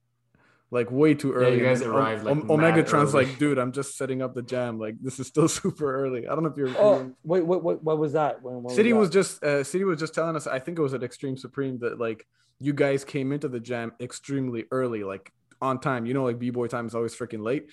like 0.70 0.92
way 0.92 1.14
too 1.14 1.32
early. 1.34 1.44
Yeah, 1.46 1.48
early. 1.52 1.58
you 1.60 1.66
guys 1.66 1.82
And 1.82 1.92
arrived, 1.92 2.24
like, 2.26 2.32
Om- 2.36 2.50
Omegatron's 2.50 3.14
mad 3.14 3.20
early. 3.22 3.26
like, 3.26 3.40
dude, 3.40 3.58
I'm 3.58 3.72
just 3.72 3.98
setting 3.98 4.22
up 4.22 4.36
the 4.36 4.42
jam. 4.42 4.78
Like 4.80 4.96
this 5.02 5.20
is 5.20 5.28
still 5.28 5.48
super 5.60 5.94
early. 6.04 6.28
I 6.28 6.36
don't 6.36 6.44
know 6.44 6.50
if 6.50 6.58
you're. 6.58 6.70
Oh, 6.78 7.14
wait, 7.24 7.46
what, 7.46 7.64
what, 7.64 7.84
what 7.84 7.98
was 7.98 8.14
that? 8.14 8.42
When, 8.44 8.64
when 8.64 8.76
City 8.76 8.92
was 8.94 9.10
that? 9.10 9.14
just 9.14 9.44
uh, 9.44 9.64
City 9.64 9.84
was 9.86 10.00
just 10.00 10.14
telling 10.14 10.36
us. 10.36 10.46
I 10.48 10.60
think 10.60 10.78
it 10.78 10.82
was 10.82 10.94
at 10.94 11.04
Extreme 11.04 11.38
Supreme 11.38 11.80
that 11.80 12.00
like 12.00 12.26
you 12.60 12.74
guys 12.74 13.06
came 13.06 13.32
into 13.32 13.48
the 13.48 13.60
jam 13.60 13.92
extremely 14.02 14.66
early, 14.72 15.04
like 15.04 15.32
on 15.62 15.80
time. 15.80 16.06
You 16.06 16.14
know, 16.14 16.24
like 16.26 16.40
b 16.40 16.50
boy 16.50 16.68
time 16.68 16.86
is 16.88 16.96
always 16.96 17.16
freaking 17.16 17.44
late. 17.44 17.70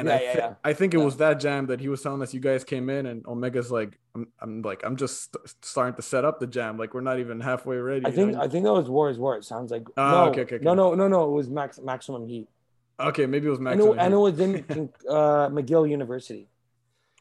And 0.00 0.10
I, 0.10 0.14
Yeah, 0.14 0.20
yeah, 0.22 0.36
yeah. 0.38 0.54
I 0.64 0.72
think 0.72 0.94
it 0.94 0.98
Yeah. 0.98 1.04
was 1.04 1.16
that 1.18 1.40
jam 1.40 1.66
that 1.66 1.80
he 1.80 1.88
was 1.88 2.02
telling 2.02 2.22
us 2.22 2.32
you 2.34 2.40
guys 2.40 2.64
came 2.64 2.88
in 2.90 3.06
and 3.06 3.24
Omega's 3.26 3.70
like 3.70 3.98
I'm, 4.14 4.28
I'm 4.40 4.62
like 4.62 4.82
I'm 4.84 4.96
just 4.96 5.32
st- 5.32 5.54
starting 5.62 5.94
to 5.96 6.02
set 6.02 6.24
up 6.24 6.40
the 6.40 6.46
jam 6.46 6.76
like 6.78 6.94
we're 6.94 7.00
not 7.00 7.18
even 7.18 7.40
halfway 7.40 7.76
ready. 7.76 8.06
I 8.06 8.10
think 8.10 8.32
know? 8.32 8.40
I 8.42 8.48
think 8.48 8.64
that 8.64 8.72
was 8.72 8.88
War 8.88 9.10
is 9.10 9.18
War. 9.18 9.36
It 9.36 9.44
sounds 9.44 9.70
like 9.70 9.86
Ah, 9.96 10.10
no, 10.24 10.30
okay, 10.30 10.42
okay, 10.42 10.56
okay. 10.56 10.64
no, 10.64 10.74
no, 10.74 10.94
no, 10.94 11.08
no. 11.08 11.24
It 11.28 11.32
was 11.32 11.48
Max 11.48 11.78
Maximum 11.80 12.26
Heat. 12.28 12.48
okay, 12.98 13.26
maybe 13.26 13.46
it 13.46 13.50
was 13.50 13.58
I 13.58 13.62
Max. 13.62 13.78
know, 13.78 13.92
and 13.92 14.00
I 14.00 14.06
him. 14.06 14.12
know 14.12 14.26
it 14.26 14.30
was 14.32 14.40
in 14.40 14.54
uh, 15.08 15.48
McGill 15.48 15.88
University. 15.88 16.48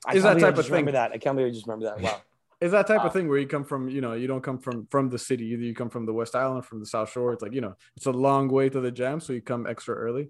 I 0.06 0.16
Is 0.16 0.24
that 0.24 0.30
believe 0.34 0.44
I 0.44 0.48
type 0.48 0.54
of 0.54 0.58
just 0.60 0.70
remember 0.70 0.92
that. 0.94 1.12
I 1.14 1.18
can't 1.18 1.36
believe 1.36 1.52
I 1.52 1.54
just 1.54 1.66
remember 1.68 1.86
that. 1.86 2.02
Wow. 2.02 2.22
It's 2.66 2.72
that 2.72 2.88
type 2.88 3.02
Wow. 3.02 3.08
of 3.08 3.14
thing 3.14 3.28
where 3.30 3.38
you 3.38 3.46
come 3.46 3.64
from, 3.64 3.88
you 3.90 4.02
know, 4.02 4.14
you 4.14 4.26
don't 4.26 4.42
come 4.42 4.58
from 4.58 4.88
from 4.88 5.10
the 5.10 5.20
city. 5.20 5.46
Either 5.54 5.62
you 5.70 5.76
come 5.76 5.92
from 5.96 6.06
the 6.08 6.14
West 6.14 6.34
Island, 6.36 6.66
from 6.66 6.80
the 6.80 6.86
South 6.88 7.12
Shore. 7.12 7.32
It's 7.34 7.44
like 7.44 7.54
you 7.54 7.62
know, 7.62 7.76
it's 7.96 8.08
a 8.08 8.12
long 8.28 8.48
way 8.58 8.70
to 8.70 8.80
the 8.82 8.92
jam, 8.92 9.20
so 9.20 9.34
you 9.34 9.42
come 9.42 9.68
extra 9.68 9.94
early. 9.94 10.26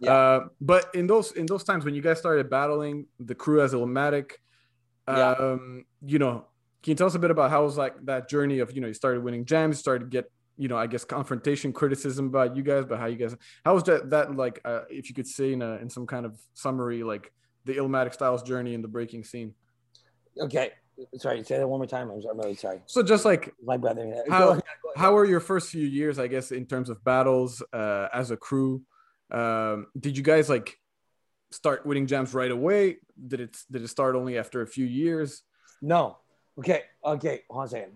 Yeah. 0.00 0.12
Uh, 0.12 0.40
but 0.60 0.82
in 0.94 1.06
those 1.06 1.32
in 1.32 1.46
those 1.46 1.64
times 1.64 1.84
when 1.86 1.94
you 1.94 2.02
guys 2.02 2.18
started 2.18 2.50
battling 2.50 3.06
the 3.18 3.34
crew 3.34 3.62
as 3.62 3.72
Illmatic, 3.72 4.32
Yeah. 5.08 5.30
um, 5.32 5.86
you 6.04 6.18
know, 6.18 6.44
can 6.82 6.90
you 6.92 6.94
tell 6.96 7.06
us 7.06 7.14
a 7.14 7.18
bit 7.18 7.30
about 7.30 7.50
how 7.50 7.64
was 7.64 7.78
like 7.78 7.94
that 8.04 8.28
journey 8.28 8.58
of 8.58 8.68
you 8.74 8.80
know 8.82 8.88
you 8.88 8.94
started 8.94 9.22
winning 9.24 9.46
jams, 9.46 9.78
you 9.78 9.80
started 9.80 10.04
to 10.04 10.10
get 10.10 10.30
you 10.58 10.68
know 10.68 10.76
I 10.76 10.86
guess 10.88 11.04
confrontation, 11.06 11.72
criticism 11.72 12.26
about 12.26 12.54
you 12.56 12.62
guys, 12.62 12.84
but 12.84 12.98
how 12.98 13.06
you 13.06 13.16
guys 13.16 13.34
how 13.64 13.72
was 13.72 13.84
that 13.84 14.10
that 14.10 14.36
like 14.36 14.60
uh, 14.66 14.82
if 14.90 15.08
you 15.08 15.14
could 15.14 15.26
say 15.26 15.54
in 15.54 15.62
a 15.62 15.76
in 15.76 15.88
some 15.88 16.06
kind 16.06 16.26
of 16.26 16.32
summary 16.52 17.02
like 17.02 17.32
the 17.64 17.76
Illmatic 17.76 18.12
Styles 18.12 18.42
journey 18.42 18.74
in 18.74 18.82
the 18.82 18.88
breaking 18.88 19.24
scene. 19.24 19.54
Okay. 20.38 20.72
Sorry. 21.16 21.42
Say 21.44 21.58
that 21.58 21.68
one 21.68 21.78
more 21.78 21.86
time. 21.86 22.10
I'm, 22.10 22.20
I'm 22.30 22.38
really 22.38 22.54
sorry. 22.56 22.80
So 22.86 23.02
just 23.02 23.24
like 23.24 23.54
My 23.64 23.76
brother. 23.76 24.02
How- 24.30 24.38
Go 24.38 24.50
ahead, 24.50 24.62
go 24.82 24.88
ahead. 24.90 24.96
how 25.02 25.12
were 25.14 25.24
your 25.24 25.40
first 25.40 25.70
few 25.70 25.86
years 25.86 26.18
i 26.18 26.26
guess 26.26 26.50
in 26.50 26.66
terms 26.66 26.88
of 26.90 27.02
battles 27.04 27.62
uh 27.72 28.08
as 28.12 28.30
a 28.32 28.36
crew 28.36 28.82
um 29.30 29.86
did 29.98 30.16
you 30.16 30.22
guys 30.24 30.48
like 30.48 30.76
start 31.52 31.86
winning 31.86 32.06
jams 32.06 32.34
right 32.34 32.50
away 32.50 32.96
did 33.28 33.40
it 33.40 33.56
did 33.70 33.82
it 33.82 33.88
start 33.88 34.16
only 34.16 34.36
after 34.38 34.62
a 34.62 34.66
few 34.66 34.86
years 34.86 35.42
No. 35.82 36.18
Okay. 36.58 36.82
Okay. 37.04 37.42
Hold 37.50 37.60
on 37.60 37.66
a 37.66 37.68
second. 37.70 37.92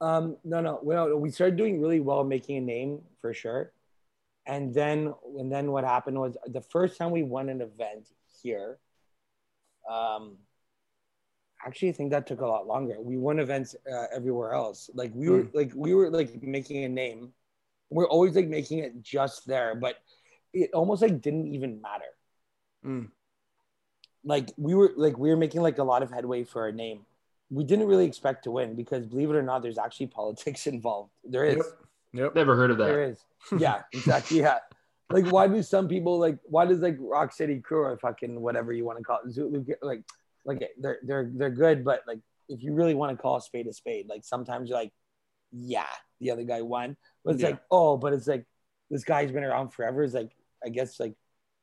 Um, 0.00 0.36
no, 0.42 0.60
no. 0.60 0.80
Well, 0.82 1.16
we 1.16 1.30
started 1.30 1.56
doing 1.56 1.80
really 1.80 2.00
well, 2.00 2.24
making 2.24 2.56
a 2.56 2.60
name 2.60 3.02
for 3.20 3.32
sure. 3.32 3.72
and 4.46 4.74
then 4.74 5.14
and 5.38 5.48
then 5.54 5.70
what 5.70 5.84
happened 5.84 6.18
was 6.18 6.36
the 6.58 6.60
first 6.74 6.98
time 6.98 7.12
we 7.12 7.22
won 7.22 7.48
an 7.48 7.60
event 7.60 8.08
here 8.42 8.78
um 9.88 10.36
actually 11.64 11.88
i 11.88 11.92
think 11.92 12.10
that 12.10 12.26
took 12.26 12.40
a 12.40 12.46
lot 12.46 12.66
longer. 12.66 12.96
We 13.00 13.16
won 13.18 13.38
events 13.38 13.74
uh, 13.90 14.06
everywhere 14.14 14.52
else. 14.52 14.90
Like 14.94 15.12
we 15.14 15.28
were 15.28 15.48
like 15.52 15.72
we 15.74 15.94
were 15.94 16.10
like 16.10 16.42
making 16.42 16.84
a 16.84 16.88
name. 16.88 17.32
We're 17.90 18.08
always 18.08 18.34
like 18.34 18.48
making 18.48 18.78
it 18.80 19.02
just 19.02 19.46
there 19.46 19.74
but 19.74 19.96
it 20.52 20.70
almost 20.74 21.02
like 21.02 21.20
didn't 21.20 21.48
even 21.54 21.80
matter. 21.80 22.04
Mm. 22.84 23.10
like 24.24 24.50
we 24.56 24.74
were 24.74 24.92
like 24.96 25.16
we 25.16 25.30
were 25.30 25.36
making 25.36 25.62
like 25.62 25.78
a 25.78 25.84
lot 25.84 26.02
of 26.02 26.10
headway 26.10 26.44
for 26.44 26.62
our 26.62 26.72
name. 26.72 27.06
We 27.50 27.64
didn't 27.64 27.86
really 27.86 28.06
expect 28.06 28.44
to 28.44 28.50
win 28.50 28.74
because 28.74 29.06
believe 29.06 29.30
it 29.30 29.36
or 29.36 29.42
not 29.42 29.62
there's 29.62 29.78
actually 29.78 30.06
politics 30.18 30.66
involved. 30.66 31.12
There 31.24 31.44
is. 31.44 31.56
Yep. 31.56 31.64
Yep. 32.14 32.34
Never 32.34 32.56
heard 32.56 32.70
of 32.70 32.78
that. 32.78 32.86
there 32.86 33.04
is. 33.04 33.18
Yeah 33.58 33.82
exactly. 33.92 34.40
Yeah. 34.40 34.58
Like 35.10 35.26
why 35.30 35.46
do 35.46 35.62
some 35.62 35.88
people 35.88 36.18
like 36.18 36.38
why 36.44 36.64
does 36.64 36.80
like 36.80 36.96
Rock 36.98 37.32
Steady 37.32 37.60
Crew 37.60 37.82
or 37.82 37.96
fucking 37.98 38.40
whatever 38.40 38.72
you 38.72 38.84
want 38.84 38.98
to 38.98 39.04
call 39.04 39.20
it 39.24 39.78
like 39.82 40.02
like 40.44 40.62
they're 40.80 40.98
they're 41.06 41.30
they're 41.34 41.50
good 41.50 41.84
but 41.84 42.02
like 42.06 42.18
if 42.48 42.62
you 42.62 42.74
really 42.74 42.94
want 42.94 43.10
to 43.16 43.20
call 43.20 43.36
a 43.36 43.40
spade 43.40 43.66
a 43.66 43.72
spade 43.72 44.06
like 44.08 44.24
sometimes 44.24 44.68
you're 44.68 44.78
like 44.78 44.92
yeah 45.52 45.86
the 46.20 46.30
other 46.30 46.44
guy 46.44 46.62
won 46.62 46.96
but 47.24 47.34
it's 47.34 47.42
Yeah. 47.42 47.50
like 47.50 47.60
oh 47.70 47.96
but 47.96 48.12
it's 48.12 48.26
like 48.26 48.44
this 48.90 49.04
guy's 49.04 49.30
been 49.32 49.44
around 49.44 49.70
forever 49.70 50.02
it's 50.02 50.14
like 50.14 50.32
i 50.64 50.68
guess 50.68 50.98
like 50.98 51.14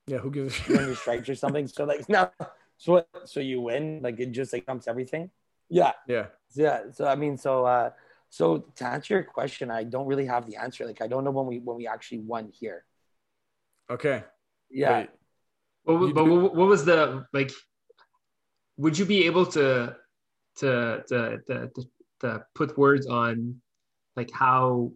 Yeah. 0.07 0.17
Who 0.19 0.31
gives 0.31 0.55
a 0.59 0.71
you 0.71 0.77
win 0.77 0.85
your 0.87 0.95
stripes 0.95 1.29
or 1.29 1.35
something 1.35 1.67
so 1.67 1.83
like 1.85 2.07
no 2.15 2.29
so 2.77 2.93
what 2.93 3.07
so 3.25 3.39
you 3.39 3.61
win 3.61 3.99
like 4.01 4.19
it 4.19 4.31
just 4.31 4.53
like 4.53 4.65
trumps 4.65 4.87
everything 4.87 5.29
yeah 5.69 5.91
yeah. 6.07 6.27
yeah 6.55 6.79
so 6.91 7.05
i 7.05 7.15
mean 7.15 7.37
so 7.37 7.65
uh 7.65 7.89
so 8.29 8.59
to 8.75 8.85
answer 8.85 9.15
your 9.15 9.23
question 9.23 9.69
i 9.71 9.83
don't 9.83 10.07
really 10.07 10.25
have 10.25 10.45
the 10.45 10.55
answer 10.55 10.85
like 10.85 11.01
i 11.01 11.07
don't 11.07 11.23
know 11.23 11.31
when 11.31 11.45
we 11.47 11.59
when 11.59 11.75
we 11.77 11.87
actually 11.87 12.19
won 12.19 12.49
here 12.53 12.85
Okay. 13.91 14.23
yeah 14.69 14.99
Wait. 14.99 15.09
What, 15.83 16.13
but 16.13 16.25
what, 16.25 16.55
what 16.55 16.67
was 16.67 16.85
the 16.85 17.25
like? 17.33 17.51
Would 18.79 18.97
you 18.97 19.05
be 19.05 19.25
able 19.25 19.45
to 19.57 19.93
to 20.61 21.03
to 21.09 21.17
to, 21.47 21.69
to, 21.75 21.83
to 22.21 22.43
put 22.55 22.77
words 22.77 23.07
on 23.07 23.59
like 24.15 24.31
how 24.31 24.91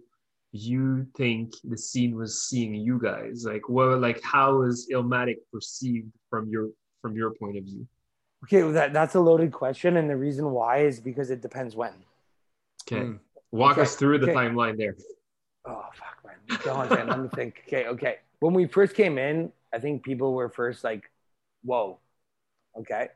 you 0.54 1.06
think 1.18 1.54
the 1.64 1.78
scene 1.78 2.16
was 2.16 2.44
seeing 2.48 2.74
you 2.76 3.00
guys? 3.00 3.44
Like 3.46 3.68
what 3.68 4.00
like 4.00 4.22
how 4.24 4.62
is 4.64 4.88
Illmatic 4.92 5.38
perceived 5.52 6.12
from 6.30 6.48
your 6.50 6.70
from 7.02 7.16
your 7.18 7.32
point 7.36 7.58
of 7.58 7.66
view? 7.66 7.86
okay 8.46 8.64
well, 8.64 8.72
that 8.74 8.94
that's 8.94 9.16
a 9.16 9.20
loaded 9.20 9.52
question 9.52 9.98
and 9.98 10.10
the 10.10 10.16
reason 10.18 10.50
why 10.52 10.80
is 10.80 11.00
because 11.00 11.30
it 11.30 11.42
depends 11.42 11.76
when 11.76 11.94
Okay, 12.84 13.04
Mm. 13.06 13.20
walk 13.52 13.74
Okay, 13.74 13.82
us 13.84 13.96
through 13.96 14.18
the 14.20 14.30
okay. 14.32 14.36
timeline 14.40 14.78
there. 14.78 14.96
oh 15.66 15.86
fuck 15.94 16.18
man 16.26 16.36
Go 16.64 16.72
on, 16.74 16.90
man. 16.90 17.08
let 17.08 17.20
me 17.20 17.30
think 17.36 17.64
okay 17.68 17.88
okay 17.88 18.16
when 18.40 18.54
we 18.54 18.68
first 18.68 18.96
came 18.96 19.18
in 19.18 19.52
i 19.74 19.80
think 19.80 20.04
people 20.04 20.34
were 20.34 20.50
first 20.50 20.84
like 20.84 21.10
whoa 21.64 22.00
okay 22.78 23.08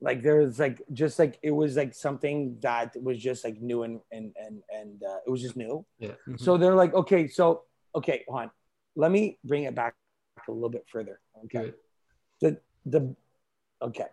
like 0.00 0.22
there 0.22 0.36
was 0.36 0.58
like 0.58 0.80
just 0.92 1.18
like 1.18 1.38
it 1.42 1.50
was 1.50 1.76
like 1.76 1.94
something 1.94 2.56
that 2.60 2.94
was 3.02 3.18
just 3.18 3.44
like 3.44 3.60
new 3.60 3.82
and 3.82 4.00
and 4.12 4.32
and 4.36 4.62
and 4.70 5.02
uh, 5.02 5.18
it 5.26 5.30
was 5.30 5.42
just 5.42 5.56
new 5.56 5.84
Mhm. 6.00 6.40
So 6.40 6.56
they're 6.56 6.74
like, 6.74 6.94
okay, 6.94 7.26
so 7.26 7.64
okay, 7.94 8.24
hold 8.28 8.42
on. 8.42 8.50
Let 8.96 9.10
me 9.10 9.38
bring 9.44 9.64
it 9.64 9.74
back 9.74 9.94
a 10.46 10.52
little 10.52 10.68
bit 10.70 10.86
further. 10.88 11.20
Okay. 11.44 11.72
Good. 12.40 12.58
The 12.86 12.98
the 12.98 13.16
okay. 13.82 14.06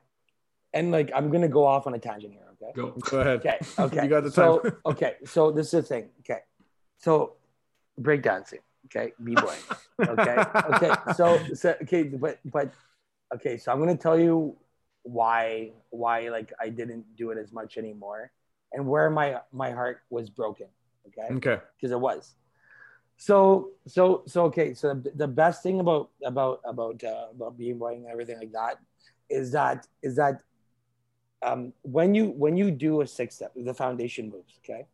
And 0.73 0.91
like 0.91 1.11
I'm 1.15 1.29
gonna 1.31 1.47
go 1.47 1.65
off 1.65 1.87
on 1.87 1.93
a 1.93 1.99
tangent 1.99 2.33
here, 2.33 2.47
okay? 2.53 2.71
Go. 2.75 2.91
Go 3.09 3.19
ahead. 3.21 3.39
Okay, 3.39 3.57
okay. 3.79 4.03
you 4.03 4.09
got 4.09 4.23
the 4.23 4.31
so 4.31 4.59
time. 4.59 4.71
okay, 4.85 5.13
so 5.25 5.51
this 5.51 5.67
is 5.67 5.71
the 5.71 5.83
thing. 5.83 6.09
Okay. 6.21 6.39
So 6.97 7.33
breakdancing, 8.01 8.63
okay, 8.87 9.13
B-boy. 9.23 9.55
Okay. 10.01 10.37
Okay. 10.75 10.91
So 11.15 11.39
so 11.53 11.75
okay, 11.83 12.03
but 12.03 12.39
but 12.43 12.73
okay, 13.35 13.57
so 13.57 13.71
I'm 13.71 13.79
gonna 13.79 13.95
tell 13.95 14.19
you 14.19 14.57
why 15.05 15.71
why 15.91 16.29
like 16.29 16.51
I 16.59 16.69
didn't 16.69 17.05
do 17.15 17.29
it 17.29 17.37
as 17.37 17.53
much 17.53 17.77
anymore 17.77 18.31
and 18.73 18.85
where 18.87 19.09
my 19.09 19.39
my 19.51 19.71
heart 19.71 20.01
was 20.09 20.29
broken. 20.29 20.67
Okay 21.07 21.35
okay. 21.37 21.61
because 21.77 21.91
it 21.91 21.99
was. 21.99 22.33
So 23.17 23.69
so 23.85 24.23
so 24.25 24.45
okay. 24.45 24.73
So 24.73 24.95
the, 24.95 25.11
the 25.15 25.27
best 25.27 25.63
thing 25.63 25.79
about 25.79 26.09
about 26.25 26.61
about 26.65 27.03
uh, 27.03 27.27
about 27.31 27.57
being 27.57 27.77
boy 27.77 27.93
and 27.93 28.07
everything 28.07 28.39
like 28.39 28.51
that 28.51 28.79
is 29.29 29.51
that 29.51 29.87
is 30.01 30.15
that 30.17 30.41
um, 31.45 31.71
when 31.83 32.15
you 32.15 32.31
when 32.31 32.57
you 32.57 32.71
do 32.71 33.01
a 33.01 33.07
six 33.07 33.35
step, 33.35 33.53
the 33.55 33.73
foundation 33.73 34.29
moves. 34.29 34.59
Okay, 34.63 34.87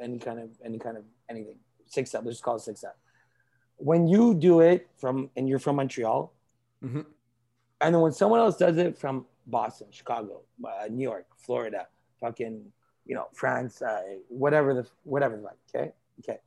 any 0.00 0.18
kind 0.18 0.40
of 0.40 0.50
any 0.64 0.78
kind 0.78 0.96
of 0.96 1.04
anything 1.30 1.58
six 1.86 2.10
step. 2.10 2.22
Let's 2.24 2.36
just 2.36 2.44
call 2.44 2.56
it 2.56 2.62
six 2.62 2.80
step. 2.80 2.98
When 3.76 4.08
you 4.08 4.34
do 4.34 4.60
it 4.60 4.88
from 4.98 5.30
and 5.36 5.48
you're 5.48 5.60
from 5.60 5.76
Montreal, 5.76 6.32
Mhm. 6.82 7.06
And 7.80 7.94
then 7.94 8.02
when 8.02 8.12
someone 8.12 8.40
else 8.40 8.56
does 8.56 8.76
it 8.76 8.98
from 8.98 9.26
Boston, 9.46 9.88
Chicago, 9.90 10.42
uh, 10.64 10.86
New 10.90 11.02
York, 11.02 11.26
Florida, 11.36 11.86
fucking, 12.20 12.64
you 13.06 13.14
know, 13.14 13.28
France, 13.32 13.80
uh, 13.82 14.02
whatever 14.28 14.74
the 14.74 14.86
whatever 15.04 15.36
the 15.36 15.42
like, 15.42 15.56
okay, 15.74 15.92
okay, 16.20 16.38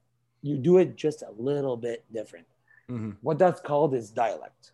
you 0.41 0.58
do 0.58 0.78
it 0.78 0.96
just 0.96 1.22
a 1.24 1.32
little 1.38 1.78
bit 1.78 2.04
different. 2.13 2.46
Mhm. 2.89 3.17
What 3.22 3.39
that's 3.39 3.62
called 3.62 3.94
is 3.96 4.10
dialect. 4.12 4.72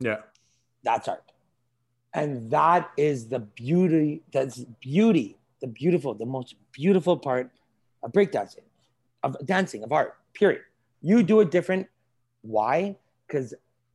Yeah. 0.00 0.22
That's 0.82 1.08
art, 1.08 1.32
and 2.14 2.50
that 2.50 2.90
is 2.96 3.28
the 3.28 3.40
beauty. 3.40 4.22
That's 4.32 4.64
beauty, 4.80 5.36
the 5.60 5.66
beautiful, 5.66 6.14
the 6.14 6.26
most 6.26 6.54
beautiful 6.72 7.16
part 7.16 7.50
of 8.02 8.12
breakdancing, 8.12 8.62
of 9.22 9.36
dancing, 9.44 9.82
of 9.82 9.92
art. 9.92 10.16
Period. 10.34 10.62
You 11.02 11.22
do 11.22 11.40
it 11.40 11.50
different. 11.50 11.88
Why? 12.42 12.96
Because 13.26 13.54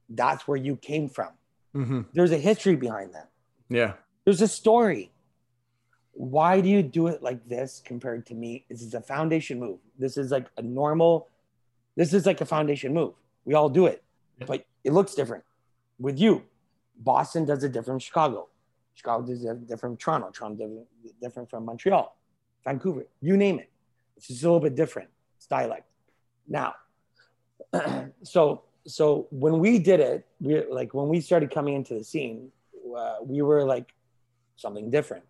that's 0.10 0.46
where 0.48 0.58
you 0.58 0.76
came 0.76 1.08
from. 1.08 1.32
Hmm 1.74 2.02
There's 2.14 2.32
a 2.32 2.38
history 2.38 2.76
behind 2.76 3.14
that. 3.14 3.30
Yeah. 3.70 3.94
There's 4.26 4.42
a 4.42 4.48
story. 4.48 5.12
Why 6.14 6.62
do 6.62 6.70
you 6.70 6.84
do 6.84 7.08
it 7.08 7.24
like 7.24 7.48
this 7.48 7.82
compared 7.84 8.26
to 8.28 8.36
me? 8.36 8.66
This 8.70 8.82
is 8.82 8.94
a 8.94 9.02
foundation 9.02 9.60
move. 9.60 9.80
This 9.98 10.16
is 10.18 10.32
like 10.32 10.48
a 10.58 10.62
normal, 10.62 11.30
this 11.96 12.14
is 12.14 12.26
like 12.26 12.40
a 12.42 12.46
foundation 12.46 12.94
move. 12.94 13.14
We 13.46 13.56
all 13.56 13.70
do 13.70 13.88
it, 13.88 14.04
Yeah. 14.40 14.46
but 14.46 14.66
it 14.84 14.94
looks 14.94 15.16
different. 15.16 15.44
With 16.00 16.20
you, 16.20 16.44
Boston 16.98 17.46
does 17.46 17.64
it 17.64 17.70
different 17.70 17.86
from 17.88 18.00
Chicago. 18.00 18.50
Chicago 18.94 19.26
does 19.26 19.44
it 19.44 19.62
different 19.68 19.80
from 19.80 19.98
Toronto. 19.98 20.30
Toronto 20.32 20.56
different, 20.58 20.88
different 21.20 21.50
from 21.50 21.66
Montreal, 21.66 22.16
Vancouver, 22.64 23.08
you 23.22 23.36
name 23.36 23.58
it. 23.60 23.70
It's 24.16 24.28
just 24.28 24.44
a 24.44 24.46
little 24.46 24.60
bit 24.60 24.76
different. 24.76 25.10
It's 25.38 25.48
dialect. 25.48 25.88
Now, 26.48 26.76
so 28.24 28.64
so 28.86 29.28
when 29.32 29.60
we 29.60 29.80
did 29.80 30.00
it, 30.00 30.26
we 30.40 30.66
like 30.66 30.94
when 30.94 31.08
we 31.08 31.22
started 31.22 31.52
coming 31.52 31.76
into 31.76 31.94
the 31.94 32.04
scene, 32.04 32.52
uh, 32.96 33.16
we 33.22 33.42
were 33.42 33.64
like 33.64 33.94
something 34.56 34.90
different 34.90 35.24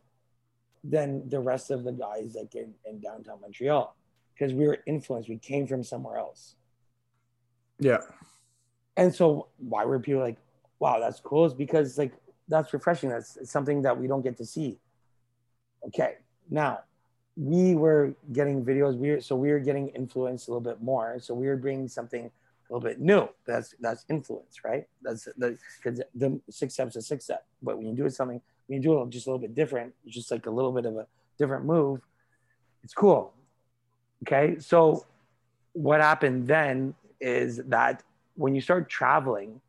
than 0.84 1.28
the 1.30 1.40
rest 1.40 1.72
of 1.72 1.84
the 1.84 1.92
guys 1.92 2.36
like 2.36 2.56
in, 2.56 2.74
in 2.86 3.00
downtown 3.00 3.40
Montreal 3.42 3.96
because 4.34 4.54
we 4.54 4.68
were 4.68 4.80
influenced. 4.86 5.30
We 5.30 5.38
came 5.38 5.68
from 5.68 5.84
somewhere 5.84 6.18
else. 6.18 6.56
Yeah. 7.80 8.00
And 8.98 9.14
so 9.14 9.48
why 9.58 9.86
were 9.86 10.00
people 10.00 10.22
like, 10.22 10.38
wow, 10.80 11.00
that's 11.00 11.20
cool? 11.20 11.46
Is 11.46 11.54
because 11.54 11.98
like 11.98 12.14
that's 12.48 12.74
refreshing. 12.74 13.10
That's 13.10 13.38
it's 13.38 13.52
something 13.52 13.82
that 13.84 13.98
we 13.98 14.08
don't 14.08 14.22
get 14.22 14.38
to 14.38 14.46
see. 14.46 14.80
Okay. 15.88 16.16
Now 16.50 16.80
we 17.36 17.76
were 17.76 18.14
getting 18.32 18.64
videos. 18.64 18.98
We 18.98 19.12
were, 19.12 19.22
so 19.22 19.36
we 19.36 19.52
were 19.52 19.60
getting 19.60 19.90
influenced 19.90 20.48
a 20.48 20.52
little 20.52 20.62
bit 20.62 20.82
more. 20.82 21.20
So 21.20 21.34
we 21.34 21.48
were 21.48 21.58
bringing 21.58 21.88
something 21.88 22.30
a 22.70 22.74
little 22.74 22.88
bit 22.90 23.00
new. 23.00 23.28
That's 23.46 23.76
that's 23.80 24.06
influence, 24.10 24.64
right? 24.64 24.88
That's 25.02 25.26
the 25.38 25.58
because 25.82 26.02
the 26.16 26.40
six 26.50 26.74
steps 26.74 26.96
is 26.96 27.08
six 27.08 27.26
step. 27.26 27.46
But 27.62 27.78
when 27.78 27.88
you 27.88 27.96
do 27.96 28.10
something, 28.10 28.42
when 28.68 28.82
you 28.82 28.84
do 28.84 29.02
it 29.02 29.10
just 29.10 29.28
a 29.28 29.30
little 29.30 29.40
bit 29.42 29.56
different, 29.56 29.94
just 30.08 30.32
like 30.32 30.46
a 30.46 30.52
little 30.52 30.72
bit 30.72 30.86
of 30.86 30.96
a 30.98 31.08
different 31.38 31.66
move, 31.66 32.02
it's 32.84 32.94
cool. 32.94 33.34
Okay. 34.26 34.58
So 34.60 35.06
what 35.74 36.00
happened 36.02 36.48
then 36.48 36.96
is 37.20 37.58
that 37.68 38.04
when 38.36 38.56
you 38.56 38.62
start 38.62 38.90
traveling, 38.90 39.62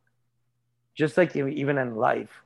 just 0.95 1.17
like 1.17 1.35
even 1.35 1.79
in 1.79 1.97
life, 1.97 2.43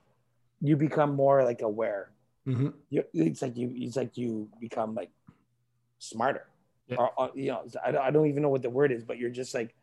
you 0.61 0.77
become 0.77 1.15
more 1.15 1.45
like 1.45 1.61
aware. 1.63 2.11
hmm 2.45 2.69
You, 2.91 3.05
it's 3.13 3.43
like 3.43 3.57
you, 3.57 3.73
it's 3.77 3.97
like 3.97 4.17
you 4.17 4.49
become 4.59 4.95
like 4.95 5.11
smarter, 5.99 6.47
Yeah. 6.87 6.97
or, 6.97 7.11
or, 7.19 7.31
you 7.35 7.49
know, 7.49 7.65
I 7.85 7.91
don't, 7.93 8.03
I 8.03 8.11
don't 8.11 8.27
even 8.27 8.43
know 8.43 8.49
what 8.49 8.63
the 8.63 8.71
word 8.71 8.91
is, 8.93 9.05
but 9.05 9.19
you're 9.19 9.31
just 9.31 9.55
like 9.55 9.75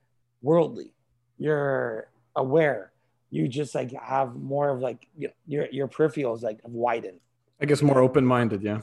worldly. 0.42 0.94
You're 1.38 2.10
aware. 2.36 2.92
You 3.32 3.48
just 3.48 3.76
like 3.76 3.92
have 3.94 4.36
more 4.36 4.70
of 4.70 4.80
like 4.80 5.08
you 5.18 5.28
know, 5.28 5.34
your 5.48 5.68
your 5.72 5.88
peripherals 5.88 6.42
like 6.42 6.62
have 6.64 6.72
widened. 6.72 7.20
I 7.62 7.66
guess 7.66 7.82
more 7.82 8.00
open 8.00 8.26
minded. 8.26 8.62
Yeah. 8.64 8.82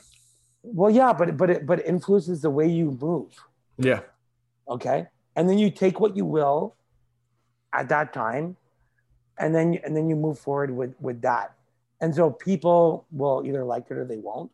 Well, 0.63 0.91
yeah, 0.91 1.13
but 1.13 1.37
but 1.37 1.51
it 1.51 1.67
but 1.67 1.81
it 1.81 1.87
influences 1.87 2.43
the 2.43 2.51
way 2.51 2.69
you 2.69 2.97
move. 3.01 3.33
Yeah. 3.79 4.01
okay 4.69 5.09
and 5.35 5.49
then 5.49 5.59
you 5.59 5.71
take 5.71 5.99
what 5.99 6.17
you 6.17 6.25
will 6.25 6.77
at 7.73 7.89
that 7.89 8.13
time 8.13 8.57
and 9.39 9.55
then 9.55 9.79
and 9.85 9.97
then 9.97 10.09
you 10.09 10.15
move 10.17 10.39
forward 10.39 10.71
with 10.71 10.95
with 11.01 11.23
that 11.23 11.55
and 12.01 12.15
so 12.15 12.31
people 12.31 13.07
will 13.11 13.43
either 13.47 13.65
like 13.65 13.87
it 13.91 13.97
or 13.97 14.05
they 14.05 14.19
won't 14.19 14.51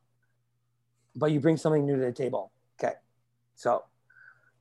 but 1.17 1.33
you 1.33 1.41
bring 1.41 1.57
something 1.57 1.85
new 1.85 1.97
to 1.97 2.07
the 2.07 2.13
table 2.13 2.53
okay 2.79 2.95
so 3.57 3.85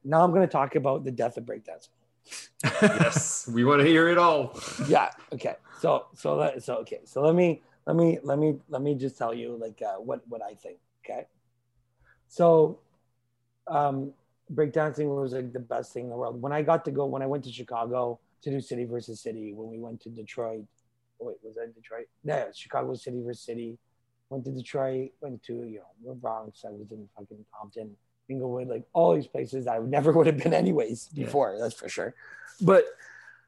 now 0.04 0.24
i'm 0.24 0.32
going 0.32 0.42
to 0.42 0.52
talk 0.52 0.76
about 0.76 1.06
the 1.06 1.12
death 1.12 1.38
of 1.38 1.46
breakdancing 1.46 1.90
yes, 2.64 3.48
we 3.54 3.64
want 3.64 3.82
to 3.82 3.88
hear 3.88 4.10
it 4.10 4.18
all. 4.18 4.60
yeah. 4.88 5.12
Okay. 5.34 5.56
So 5.80 6.08
so 6.14 6.36
let, 6.36 6.64
so 6.64 6.76
okay. 6.78 7.02
So 7.06 7.22
let 7.22 7.36
me 7.36 7.62
let 7.86 7.96
me 7.96 8.20
let 8.24 8.40
me 8.40 8.60
let 8.70 8.82
me 8.82 8.96
just 8.96 9.18
tell 9.18 9.34
you 9.34 9.58
like 9.60 9.82
uh, 9.82 10.00
what 10.00 10.22
what 10.28 10.42
I 10.42 10.54
think. 10.54 10.78
Okay. 11.06 11.26
So, 12.28 12.80
um, 13.68 14.14
breakdancing 14.54 15.08
was 15.08 15.34
like 15.34 15.54
the 15.54 15.60
best 15.60 15.94
thing 15.94 16.06
in 16.06 16.10
the 16.10 16.16
world. 16.16 16.42
When 16.42 16.52
I 16.52 16.62
got 16.62 16.86
to 16.86 16.92
go, 16.92 17.06
when 17.06 17.22
I 17.22 17.26
went 17.26 17.44
to 17.46 17.52
Chicago 17.52 18.20
to 18.44 18.50
do 18.50 18.62
City 18.62 18.86
versus 18.86 19.22
City, 19.22 19.54
when 19.54 19.70
we 19.70 19.80
went 19.80 20.02
to 20.02 20.10
Detroit, 20.10 20.66
wait, 21.20 21.38
was 21.44 21.56
that 21.56 21.74
Detroit? 21.74 22.08
Yeah, 22.24 22.46
Chicago 22.54 22.94
City 22.94 23.22
versus 23.26 23.44
City. 23.44 23.78
Went 24.30 24.44
to 24.44 24.52
Detroit, 24.52 25.12
went 25.22 25.42
to 25.44 25.54
you 25.54 25.80
know 25.80 26.12
the 26.12 26.14
Bronx. 26.14 26.66
I 26.68 26.72
was 26.72 26.92
in 26.92 27.08
fucking 27.18 27.46
Compton, 27.58 27.96
Inglewood, 28.30 28.68
like 28.68 28.84
all 28.94 29.16
these 29.16 29.28
places 29.28 29.68
I 29.68 29.80
never 29.80 30.12
would 30.14 30.28
have 30.28 30.38
been 30.38 30.54
anyways 30.54 31.10
before. 31.10 31.54
Yeah. 31.54 31.64
That's 31.64 31.76
for 31.76 31.90
sure. 31.90 32.16
But 32.62 32.86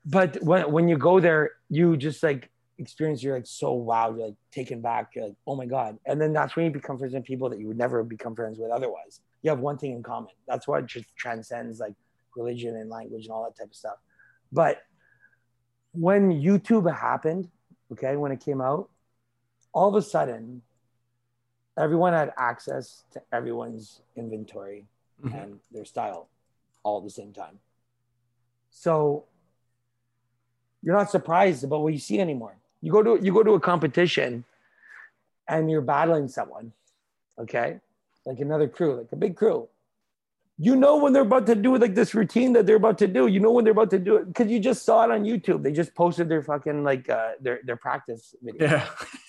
but 0.06 0.42
when 0.42 0.72
when 0.72 0.88
you 0.88 0.98
go 0.98 1.20
there, 1.20 1.52
you 1.70 1.98
just 1.98 2.24
like 2.24 2.50
experience. 2.78 3.22
You're 3.22 3.36
like 3.36 3.48
so 3.48 3.74
wow. 3.74 4.10
You're 4.16 4.28
like 4.28 4.36
taken 4.52 4.82
back. 4.82 5.12
You're 5.16 5.28
like 5.28 5.36
oh 5.48 5.56
my 5.56 5.66
god. 5.66 5.98
And 6.06 6.20
then 6.20 6.34
that's 6.34 6.56
when 6.56 6.66
you 6.66 6.72
become 6.72 6.98
friends 6.98 7.14
with 7.14 7.26
people 7.26 7.50
that 7.50 7.60
you 7.60 7.68
would 7.68 7.78
never 7.78 8.04
become 8.04 8.36
friends 8.36 8.58
with 8.58 8.72
otherwise. 8.72 9.22
You 9.42 9.50
have 9.50 9.60
one 9.60 9.78
thing 9.78 9.94
in 9.94 10.04
common. 10.04 10.32
That's 10.48 10.68
what 10.68 10.86
just 10.86 11.06
transcends 11.16 11.80
like 11.80 11.94
religion 12.36 12.76
and 12.76 12.90
language 12.90 13.26
and 13.26 13.32
all 13.32 13.44
that 13.44 13.58
type 13.58 13.70
of 13.70 13.76
stuff. 13.76 13.98
But 14.52 14.82
when 15.92 16.32
YouTube 16.32 16.92
happened, 16.94 17.50
okay, 17.92 18.16
when 18.16 18.32
it 18.32 18.40
came 18.40 18.62
out, 18.62 18.90
all 19.74 19.90
of 19.90 19.96
a 19.96 20.02
sudden 20.02 20.62
everyone 21.80 22.14
had 22.14 22.34
access 22.38 23.04
to 23.12 23.22
everyone's 23.32 24.02
inventory 24.16 24.86
mm-hmm. 25.24 25.36
and 25.36 25.60
their 25.72 25.86
style 25.86 26.28
all 26.84 26.98
at 26.98 27.04
the 27.04 27.10
same 27.10 27.32
time. 27.32 27.60
So 28.70 29.26
you're 30.84 30.96
not 30.96 31.10
surprised 31.10 31.64
about 31.64 31.82
what 31.82 31.94
you 31.94 32.00
see 32.00 32.20
anymore. 32.20 32.56
You 32.82 32.92
go 32.92 33.02
to 33.04 33.20
you 33.24 33.34
go 33.34 33.44
to 33.44 33.54
a 33.54 33.60
competition 33.60 34.44
and 35.48 35.70
you're 35.72 35.82
battling 35.82 36.28
someone, 36.28 36.72
okay? 37.38 37.80
Like 38.26 38.40
another 38.40 38.68
crew, 38.68 38.98
like 38.98 39.12
a 39.12 39.16
big 39.16 39.36
crew. 39.36 39.68
You 40.62 40.76
know 40.76 40.98
when 40.98 41.14
they're 41.14 41.22
about 41.24 41.46
to 41.48 41.56
do 41.56 41.78
like 41.78 41.96
this 41.96 42.14
routine 42.14 42.52
that 42.54 42.66
they're 42.66 42.76
about 42.76 42.98
to 43.00 43.08
do. 43.08 43.28
You 43.28 43.40
know 43.40 43.52
when 43.52 43.64
they're 43.64 43.72
about 43.72 43.90
to 43.92 44.00
do 44.00 44.18
it 44.18 44.28
because 44.28 44.52
you 44.52 44.60
just 44.60 44.84
saw 44.86 45.06
it 45.06 45.12
on 45.12 45.24
YouTube. 45.24 45.64
They 45.64 45.72
just 45.72 45.96
posted 45.96 46.28
their 46.28 46.44
fucking 46.44 46.84
like 46.84 47.10
uh, 47.10 47.32
their 47.40 47.62
their 47.64 47.78
practice 47.78 48.36
video. 48.42 48.68
Yeah. 48.68 48.90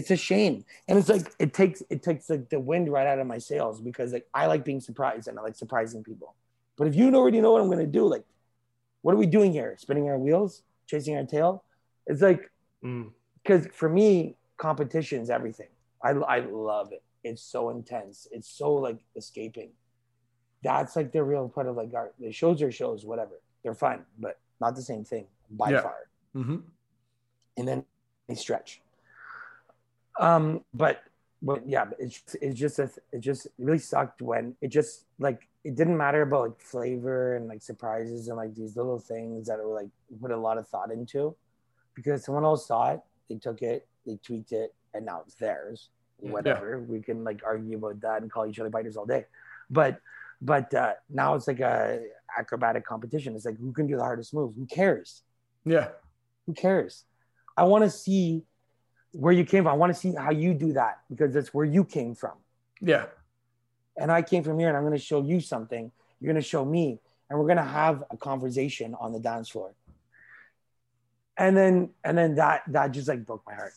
it's 0.00 0.10
a 0.10 0.16
shame. 0.16 0.64
And 0.88 0.98
it's 0.98 1.10
like 1.10 1.30
it 1.38 1.52
takes 1.52 1.82
it 1.90 2.02
takes 2.02 2.30
like 2.30 2.48
the 2.48 2.58
wind 2.58 2.90
right 2.90 3.06
out 3.06 3.18
of 3.18 3.26
my 3.26 3.36
sails 3.36 3.82
because 3.82 4.14
like 4.14 4.26
i 4.32 4.46
like 4.46 4.64
being 4.64 4.80
surprised 4.80 5.28
and 5.28 5.38
i 5.38 5.42
like 5.42 5.56
surprising 5.56 6.02
people. 6.02 6.34
But 6.78 6.88
if 6.88 6.94
you 6.94 7.14
already 7.14 7.42
know 7.42 7.52
what 7.52 7.60
i'm 7.60 7.68
going 7.68 7.84
to 7.90 7.98
do 8.00 8.06
like 8.06 8.24
what 9.02 9.14
are 9.14 9.18
we 9.18 9.26
doing 9.26 9.52
here? 9.52 9.76
Spinning 9.78 10.08
our 10.08 10.18
wheels? 10.18 10.62
Chasing 10.86 11.16
our 11.16 11.24
tail? 11.24 11.64
It's 12.06 12.22
like 12.22 12.50
because 12.82 13.66
mm. 13.66 13.74
for 13.74 13.90
me 13.90 14.36
competition 14.56 15.20
is 15.20 15.28
everything. 15.28 15.68
I, 16.02 16.10
I 16.10 16.38
love 16.40 16.92
it. 16.92 17.02
It's 17.22 17.42
so 17.42 17.68
intense. 17.68 18.26
It's 18.32 18.48
so 18.48 18.72
like 18.74 18.98
escaping. 19.16 19.70
That's 20.62 20.96
like 20.96 21.12
the 21.12 21.22
real 21.22 21.48
part 21.48 21.66
of 21.66 21.76
like 21.76 21.92
art. 21.94 22.14
The 22.18 22.32
shows 22.32 22.62
are 22.62 22.72
shows 22.72 23.04
whatever. 23.04 23.38
They're 23.62 23.74
fun 23.74 24.06
but 24.18 24.38
not 24.62 24.76
the 24.76 24.82
same 24.82 25.04
thing 25.04 25.26
by 25.50 25.70
yeah. 25.70 25.82
far. 25.82 26.08
Mm-hmm. 26.36 26.58
and 27.56 27.66
then 27.66 27.84
they 28.28 28.36
stretch 28.36 28.80
um, 30.20 30.64
but 30.74 31.02
but 31.42 31.66
yeah, 31.66 31.86
it's 31.98 32.36
it's 32.40 32.58
just 32.58 32.78
a, 32.78 32.90
it 33.12 33.20
just 33.20 33.46
really 33.58 33.78
sucked 33.78 34.20
when 34.20 34.54
it 34.60 34.68
just 34.68 35.06
like 35.18 35.48
it 35.64 35.74
didn't 35.74 35.96
matter 35.96 36.22
about 36.22 36.42
like 36.42 36.60
flavor 36.60 37.36
and 37.36 37.48
like 37.48 37.62
surprises 37.62 38.28
and 38.28 38.36
like 38.36 38.54
these 38.54 38.76
little 38.76 38.98
things 38.98 39.46
that 39.48 39.58
were 39.58 39.74
like 39.74 39.88
put 40.20 40.30
a 40.30 40.36
lot 40.36 40.58
of 40.58 40.68
thought 40.68 40.92
into 40.92 41.34
because 41.94 42.24
someone 42.24 42.44
else 42.44 42.68
saw 42.68 42.92
it, 42.92 43.00
they 43.28 43.36
took 43.36 43.62
it, 43.62 43.88
they 44.06 44.16
tweaked 44.22 44.52
it, 44.52 44.74
and 44.94 45.06
now 45.06 45.22
it's 45.26 45.34
theirs. 45.34 45.88
Whatever. 46.18 46.78
Yeah. 46.78 46.92
We 46.92 47.00
can 47.00 47.24
like 47.24 47.40
argue 47.44 47.78
about 47.78 48.02
that 48.02 48.20
and 48.20 48.30
call 48.30 48.46
each 48.46 48.58
other 48.58 48.68
biters 48.68 48.98
all 48.98 49.06
day. 49.06 49.24
But 49.70 50.00
but 50.42 50.72
uh, 50.74 50.94
now 51.08 51.34
it's 51.34 51.48
like 51.48 51.60
a 51.60 52.00
acrobatic 52.38 52.84
competition. 52.84 53.34
It's 53.34 53.46
like 53.46 53.58
who 53.58 53.72
can 53.72 53.86
do 53.86 53.96
the 53.96 54.02
hardest 54.02 54.34
move? 54.34 54.54
Who 54.56 54.66
cares? 54.66 55.22
Yeah. 55.64 55.88
Who 56.46 56.52
cares? 56.52 57.04
I 57.56 57.64
want 57.64 57.84
to 57.84 57.90
see 57.90 58.44
where 59.12 59.32
you 59.32 59.44
came 59.44 59.64
from. 59.64 59.72
I 59.72 59.76
want 59.76 59.92
to 59.92 59.98
see 59.98 60.14
how 60.14 60.30
you 60.30 60.54
do 60.54 60.72
that 60.74 61.00
because 61.08 61.34
that's 61.34 61.52
where 61.52 61.64
you 61.64 61.84
came 61.84 62.14
from. 62.14 62.34
Yeah. 62.80 63.06
And 63.96 64.10
I 64.10 64.22
came 64.22 64.42
from 64.42 64.58
here 64.58 64.68
and 64.68 64.76
I'm 64.76 64.84
going 64.84 64.96
to 64.96 65.04
show 65.04 65.22
you 65.22 65.40
something. 65.40 65.90
You're 66.20 66.32
going 66.32 66.42
to 66.42 66.48
show 66.48 66.64
me 66.64 67.00
and 67.28 67.38
we're 67.38 67.46
going 67.46 67.58
to 67.58 67.62
have 67.62 68.04
a 68.10 68.16
conversation 68.16 68.94
on 68.98 69.12
the 69.12 69.20
dance 69.20 69.48
floor. 69.48 69.72
And 71.36 71.56
then 71.56 71.90
and 72.04 72.18
then 72.18 72.34
that 72.34 72.62
that 72.68 72.92
just 72.92 73.08
like 73.08 73.24
broke 73.24 73.42
my 73.46 73.54
heart. 73.54 73.72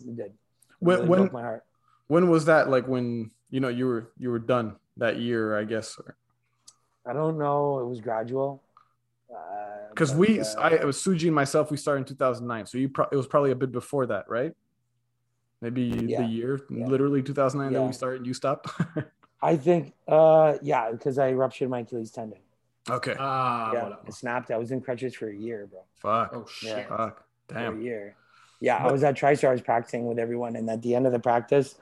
It 0.00 0.16
did. 0.16 0.26
It 0.26 0.32
when 0.78 0.96
really 0.96 1.08
when, 1.08 1.20
broke 1.20 1.32
my 1.32 1.42
heart. 1.42 1.64
When 2.06 2.30
was 2.30 2.46
that 2.46 2.70
like 2.70 2.88
when 2.88 3.30
you 3.50 3.60
know 3.60 3.68
you 3.68 3.86
were 3.86 4.10
you 4.18 4.30
were 4.30 4.38
done 4.38 4.76
that 4.96 5.18
year, 5.18 5.58
I 5.58 5.64
guess? 5.64 6.00
I 7.04 7.12
don't 7.12 7.36
know. 7.36 7.80
It 7.80 7.86
was 7.86 8.00
gradual 8.00 8.62
because 9.90 10.14
we, 10.14 10.40
uh, 10.40 10.44
I 10.58 10.70
it 10.74 10.86
was 10.86 10.96
Suji 10.96 11.26
and 11.26 11.34
myself. 11.34 11.70
We 11.70 11.76
started 11.76 12.00
in 12.00 12.04
2009, 12.06 12.66
so 12.66 12.78
you 12.78 12.88
pro- 12.88 13.08
it 13.10 13.16
was 13.16 13.26
probably 13.26 13.50
a 13.50 13.56
bit 13.56 13.72
before 13.72 14.06
that, 14.06 14.28
right? 14.28 14.54
Maybe 15.60 15.82
yeah. 15.82 16.22
the 16.22 16.28
year, 16.28 16.60
yeah. 16.70 16.86
literally 16.86 17.22
2009 17.22 17.72
yeah. 17.72 17.78
that 17.78 17.86
we 17.86 17.92
started. 17.92 18.26
You 18.26 18.34
stopped. 18.34 18.70
I 19.42 19.56
think, 19.56 19.92
uh, 20.06 20.54
yeah, 20.62 20.90
because 20.90 21.18
I 21.18 21.32
ruptured 21.32 21.70
my 21.70 21.80
Achilles 21.80 22.10
tendon. 22.10 22.38
Okay. 22.88 23.14
Ah, 23.18 23.72
yeah, 23.72 23.94
it 24.06 24.14
snapped. 24.14 24.50
I 24.50 24.56
was 24.56 24.70
in 24.70 24.80
crutches 24.80 25.14
for 25.14 25.28
a 25.28 25.34
year, 25.34 25.68
bro. 25.70 25.80
Fuck. 25.96 26.30
Oh 26.32 26.46
shit. 26.48 26.70
Yeah. 26.70 26.96
Fuck. 26.96 27.24
Damn. 27.48 27.74
For 27.74 27.80
a 27.80 27.82
year. 27.82 28.16
Yeah, 28.60 28.76
I 28.76 28.90
was 28.90 29.04
at 29.04 29.16
TriStar 29.16 29.48
I 29.48 29.52
was 29.52 29.60
practicing 29.60 30.06
with 30.06 30.18
everyone, 30.18 30.56
and 30.56 30.68
at 30.68 30.82
the 30.82 30.94
end 30.94 31.06
of 31.06 31.12
the 31.12 31.20
practice, 31.20 31.76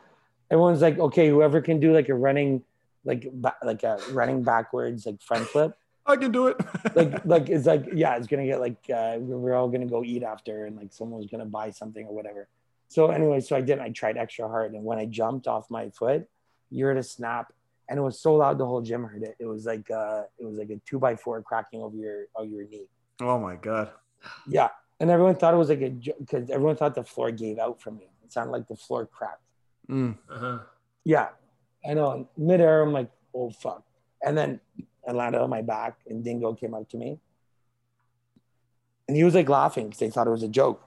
everyone's 0.51 0.83
like, 0.83 0.99
"Okay, 0.99 1.29
whoever 1.29 1.61
can 1.61 1.81
do 1.81 1.93
like 1.93 2.09
a 2.09 2.15
running, 2.15 2.65
like 3.05 3.27
ba- 3.33 3.57
like 3.63 3.83
a 3.83 3.99
running 4.11 4.43
backwards, 4.43 5.07
like 5.07 5.23
front 5.23 5.47
flip." 5.47 5.77
I 6.07 6.17
can 6.17 6.33
do 6.33 6.49
it. 6.49 6.57
like, 6.95 7.25
like 7.25 7.49
it's 7.49 7.67
like, 7.67 7.87
yeah, 7.93 8.17
it's 8.17 8.27
gonna 8.27 8.47
get 8.47 8.61
like 8.61 8.79
uh, 8.95 9.17
we're 9.19 9.55
all 9.55 9.69
gonna 9.69 9.87
go 9.87 10.05
eat 10.05 10.23
after, 10.23 10.67
and 10.67 10.77
like 10.77 10.93
someone's 10.93 11.27
gonna 11.27 11.47
buy 11.47 11.71
something 11.71 12.07
or 12.07 12.15
whatever. 12.15 12.49
So 12.89 13.11
anyway, 13.11 13.41
so 13.41 13.57
I 13.57 13.61
did. 13.61 13.79
I 13.79 13.91
tried 13.91 14.17
extra 14.17 14.49
hard, 14.49 14.73
and 14.73 14.85
when 14.85 14.99
I 14.99 15.07
jumped 15.07 15.49
off 15.49 15.71
my 15.71 15.91
foot, 15.91 16.27
you 16.71 16.85
heard 16.85 16.97
a 16.97 17.03
snap, 17.03 17.53
and 17.89 17.99
it 17.99 18.03
was 18.03 18.21
so 18.21 18.35
loud 18.35 18.59
the 18.59 18.67
whole 18.67 18.83
gym 18.83 19.05
heard 19.05 19.23
it. 19.23 19.37
It 19.39 19.47
was 19.47 19.67
like 19.67 19.91
uh, 19.91 20.23
it 20.39 20.45
was 20.45 20.59
like 20.59 20.71
a 20.71 20.81
two 20.87 20.99
by 20.99 21.17
four 21.17 21.43
cracking 21.43 21.83
over 21.83 21.97
your 21.97 22.27
over 22.37 22.49
your 22.49 22.69
knee. 22.69 22.89
Oh 23.21 23.39
my 23.39 23.57
god. 23.57 23.91
Yeah, 24.47 24.69
and 25.01 25.11
everyone 25.11 25.37
thought 25.37 25.55
it 25.55 25.59
was 25.59 25.69
like 25.69 25.83
a 25.83 25.91
because 25.91 26.51
everyone 26.51 26.77
thought 26.77 26.95
the 26.95 27.05
floor 27.05 27.31
gave 27.31 27.59
out 27.59 27.81
from 27.81 27.99
me. 27.99 28.09
It 28.25 28.33
sounded 28.33 28.53
like 28.53 28.69
the 28.69 28.77
floor 28.77 29.07
cracked. 29.07 29.43
Mm. 29.89 30.17
Uh-huh. 30.31 30.59
Yeah, 31.05 31.29
I 31.89 31.95
know. 31.95 32.29
Midair, 32.37 32.83
I'm 32.83 32.93
like, 32.93 33.11
oh 33.35 33.51
fuck, 33.51 33.85
and 34.25 34.37
then 34.37 34.61
I 35.07 35.13
landed 35.13 35.41
on 35.41 35.51
my 35.51 35.63
back, 35.63 35.99
and 36.09 36.25
Dingo 36.25 36.55
came 36.55 36.75
up 36.75 36.89
to 36.91 36.97
me. 36.97 37.19
And 39.09 39.17
he 39.17 39.25
was 39.25 39.35
like 39.35 39.49
laughing 39.49 39.87
because 39.87 40.01
they 40.01 40.11
thought 40.11 40.27
it 40.27 40.31
was 40.31 40.43
a 40.43 40.49
joke. 40.49 40.83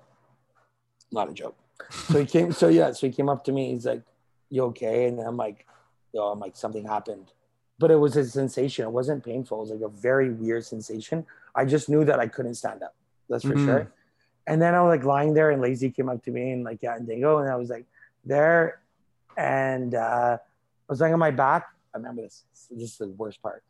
Not 1.11 1.29
a 1.29 1.33
joke. 1.33 1.57
So 1.91 2.19
he 2.19 2.25
came, 2.25 2.51
so 2.51 2.67
yeah, 2.67 2.91
so 2.91 3.07
he 3.07 3.13
came 3.13 3.29
up 3.29 3.43
to 3.45 3.51
me. 3.51 3.71
He's 3.71 3.85
like, 3.85 4.03
You 4.49 4.63
okay? 4.65 5.05
And 5.05 5.19
I'm 5.19 5.37
like, 5.37 5.65
Yo, 6.13 6.23
I'm 6.23 6.39
like, 6.39 6.57
something 6.57 6.85
happened. 6.85 7.31
But 7.77 7.91
it 7.91 7.95
was 7.95 8.17
a 8.17 8.25
sensation. 8.25 8.85
It 8.85 8.91
wasn't 8.91 9.23
painful. 9.23 9.59
It 9.59 9.61
was 9.61 9.69
like 9.71 9.81
a 9.81 9.87
very 9.87 10.31
weird 10.31 10.65
sensation. 10.65 11.25
I 11.55 11.65
just 11.65 11.87
knew 11.87 12.03
that 12.03 12.19
I 12.19 12.27
couldn't 12.27 12.55
stand 12.55 12.83
up. 12.83 12.93
That's 13.29 13.43
for 13.43 13.53
mm-hmm. 13.53 13.65
sure. 13.65 13.91
And 14.47 14.61
then 14.61 14.75
I 14.75 14.81
was 14.81 14.97
like 14.97 15.05
lying 15.05 15.33
there, 15.33 15.51
and 15.51 15.61
Lazy 15.61 15.89
came 15.89 16.09
up 16.09 16.23
to 16.23 16.31
me 16.31 16.51
and 16.51 16.63
like, 16.63 16.79
yeah, 16.81 16.95
and 16.95 17.07
Dingo. 17.07 17.37
And 17.37 17.49
I 17.49 17.55
was 17.55 17.69
like, 17.69 17.85
there. 18.25 18.81
And 19.37 19.95
uh, 19.95 20.37
I 20.37 20.91
was 20.91 20.99
lying 20.99 21.13
on 21.13 21.19
my 21.19 21.31
back. 21.31 21.67
I 21.93 21.97
remember 21.97 22.23
this. 22.23 22.43
This 22.69 22.91
is 22.91 22.97
the 22.97 23.07
worst 23.07 23.41
part. 23.41 23.63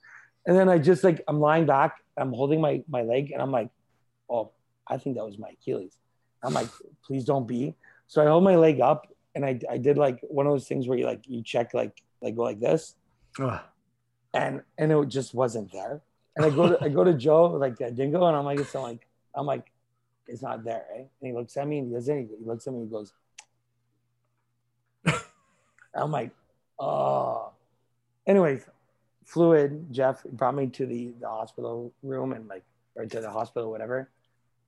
And 0.46 0.58
then 0.58 0.70
I 0.70 0.78
just 0.78 1.04
like 1.04 1.24
I'm 1.28 1.40
lying 1.40 1.66
back, 1.66 1.98
I'm 2.18 2.34
holding 2.34 2.62
my 2.62 2.84
my 2.88 3.02
leg, 3.02 3.32
and 3.32 3.42
I'm 3.42 3.52
like, 3.52 3.70
oh, 4.30 4.52
I 4.88 4.98
think 4.98 5.18
that 5.18 5.26
was 5.26 5.38
my 5.38 5.50
Achilles. 5.50 5.98
I'm 6.44 6.54
like, 6.54 6.70
please 7.06 7.26
don't 7.26 7.48
be. 7.48 7.76
So 8.08 8.22
I 8.22 8.28
hold 8.28 8.44
my 8.44 8.56
leg 8.56 8.82
up, 8.82 9.08
and 9.36 9.46
I 9.46 9.60
I 9.70 9.78
did 9.78 9.98
like 9.98 10.20
one 10.22 10.48
of 10.48 10.54
those 10.54 10.68
things 10.68 10.88
where 10.88 10.98
you 10.98 11.06
like 11.06 11.24
you 11.28 11.44
check 11.44 11.74
like 11.74 12.02
like 12.22 12.36
go 12.36 12.44
like 12.44 12.60
this, 12.60 12.96
Ugh. 13.40 13.60
and 14.34 14.62
and 14.78 14.92
it 14.92 15.08
just 15.08 15.34
wasn't 15.34 15.72
there. 15.72 16.02
And 16.36 16.46
I 16.46 16.50
go 16.50 16.70
to 16.70 16.84
I 16.84 16.90
go 16.90 17.04
to 17.04 17.14
Joe 17.14 17.46
like 17.48 17.82
uh, 17.82 17.90
Dingo, 17.90 18.26
and 18.26 18.36
I'm 18.36 18.46
like 18.46 18.60
it's 18.60 18.74
like 18.74 19.06
I'm 19.36 19.46
like 19.46 19.72
it's 20.28 20.42
not 20.42 20.64
there, 20.64 20.86
right? 20.92 21.08
And 21.22 21.28
he 21.28 21.34
looks 21.34 21.58
at 21.58 21.68
me 21.68 21.80
and 21.80 21.88
he 21.88 21.94
doesn't. 21.94 22.30
He 22.40 22.46
looks 22.46 22.68
at 22.68 22.74
me 22.74 22.82
and 22.82 22.88
he 22.88 22.94
goes. 22.94 23.14
I'm 25.96 26.12
like, 26.12 26.32
oh. 26.80 27.52
Anyways, 28.28 28.64
fluid. 29.30 29.86
Jeff 29.92 30.24
brought 30.24 30.56
me 30.56 30.66
to 30.68 30.88
the, 30.88 31.14
the 31.20 31.30
hospital 31.30 31.94
room 32.02 32.34
and 32.34 32.48
like, 32.48 32.64
or 32.96 33.06
to 33.06 33.22
the 33.22 33.30
hospital, 33.30 33.70
whatever. 33.70 34.10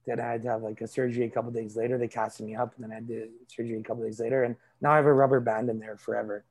Then 0.05 0.19
I 0.19 0.31
had 0.31 0.43
to 0.43 0.49
have 0.49 0.61
like 0.61 0.81
a 0.81 0.87
surgery 0.87 1.25
a 1.25 1.29
couple 1.29 1.51
days 1.51 1.75
later. 1.75 1.97
They 1.97 2.07
casted 2.07 2.45
me 2.45 2.55
up, 2.55 2.73
and 2.75 2.83
then 2.83 2.91
I 2.95 3.01
did 3.01 3.29
surgery 3.47 3.79
a 3.79 3.83
couple 3.83 4.03
days 4.03 4.19
later, 4.19 4.43
and 4.43 4.55
now 4.79 4.91
I 4.91 4.95
have 4.97 5.05
a 5.05 5.13
rubber 5.13 5.39
band 5.39 5.69
in 5.69 5.79
there 5.79 5.97
forever. 5.97 6.43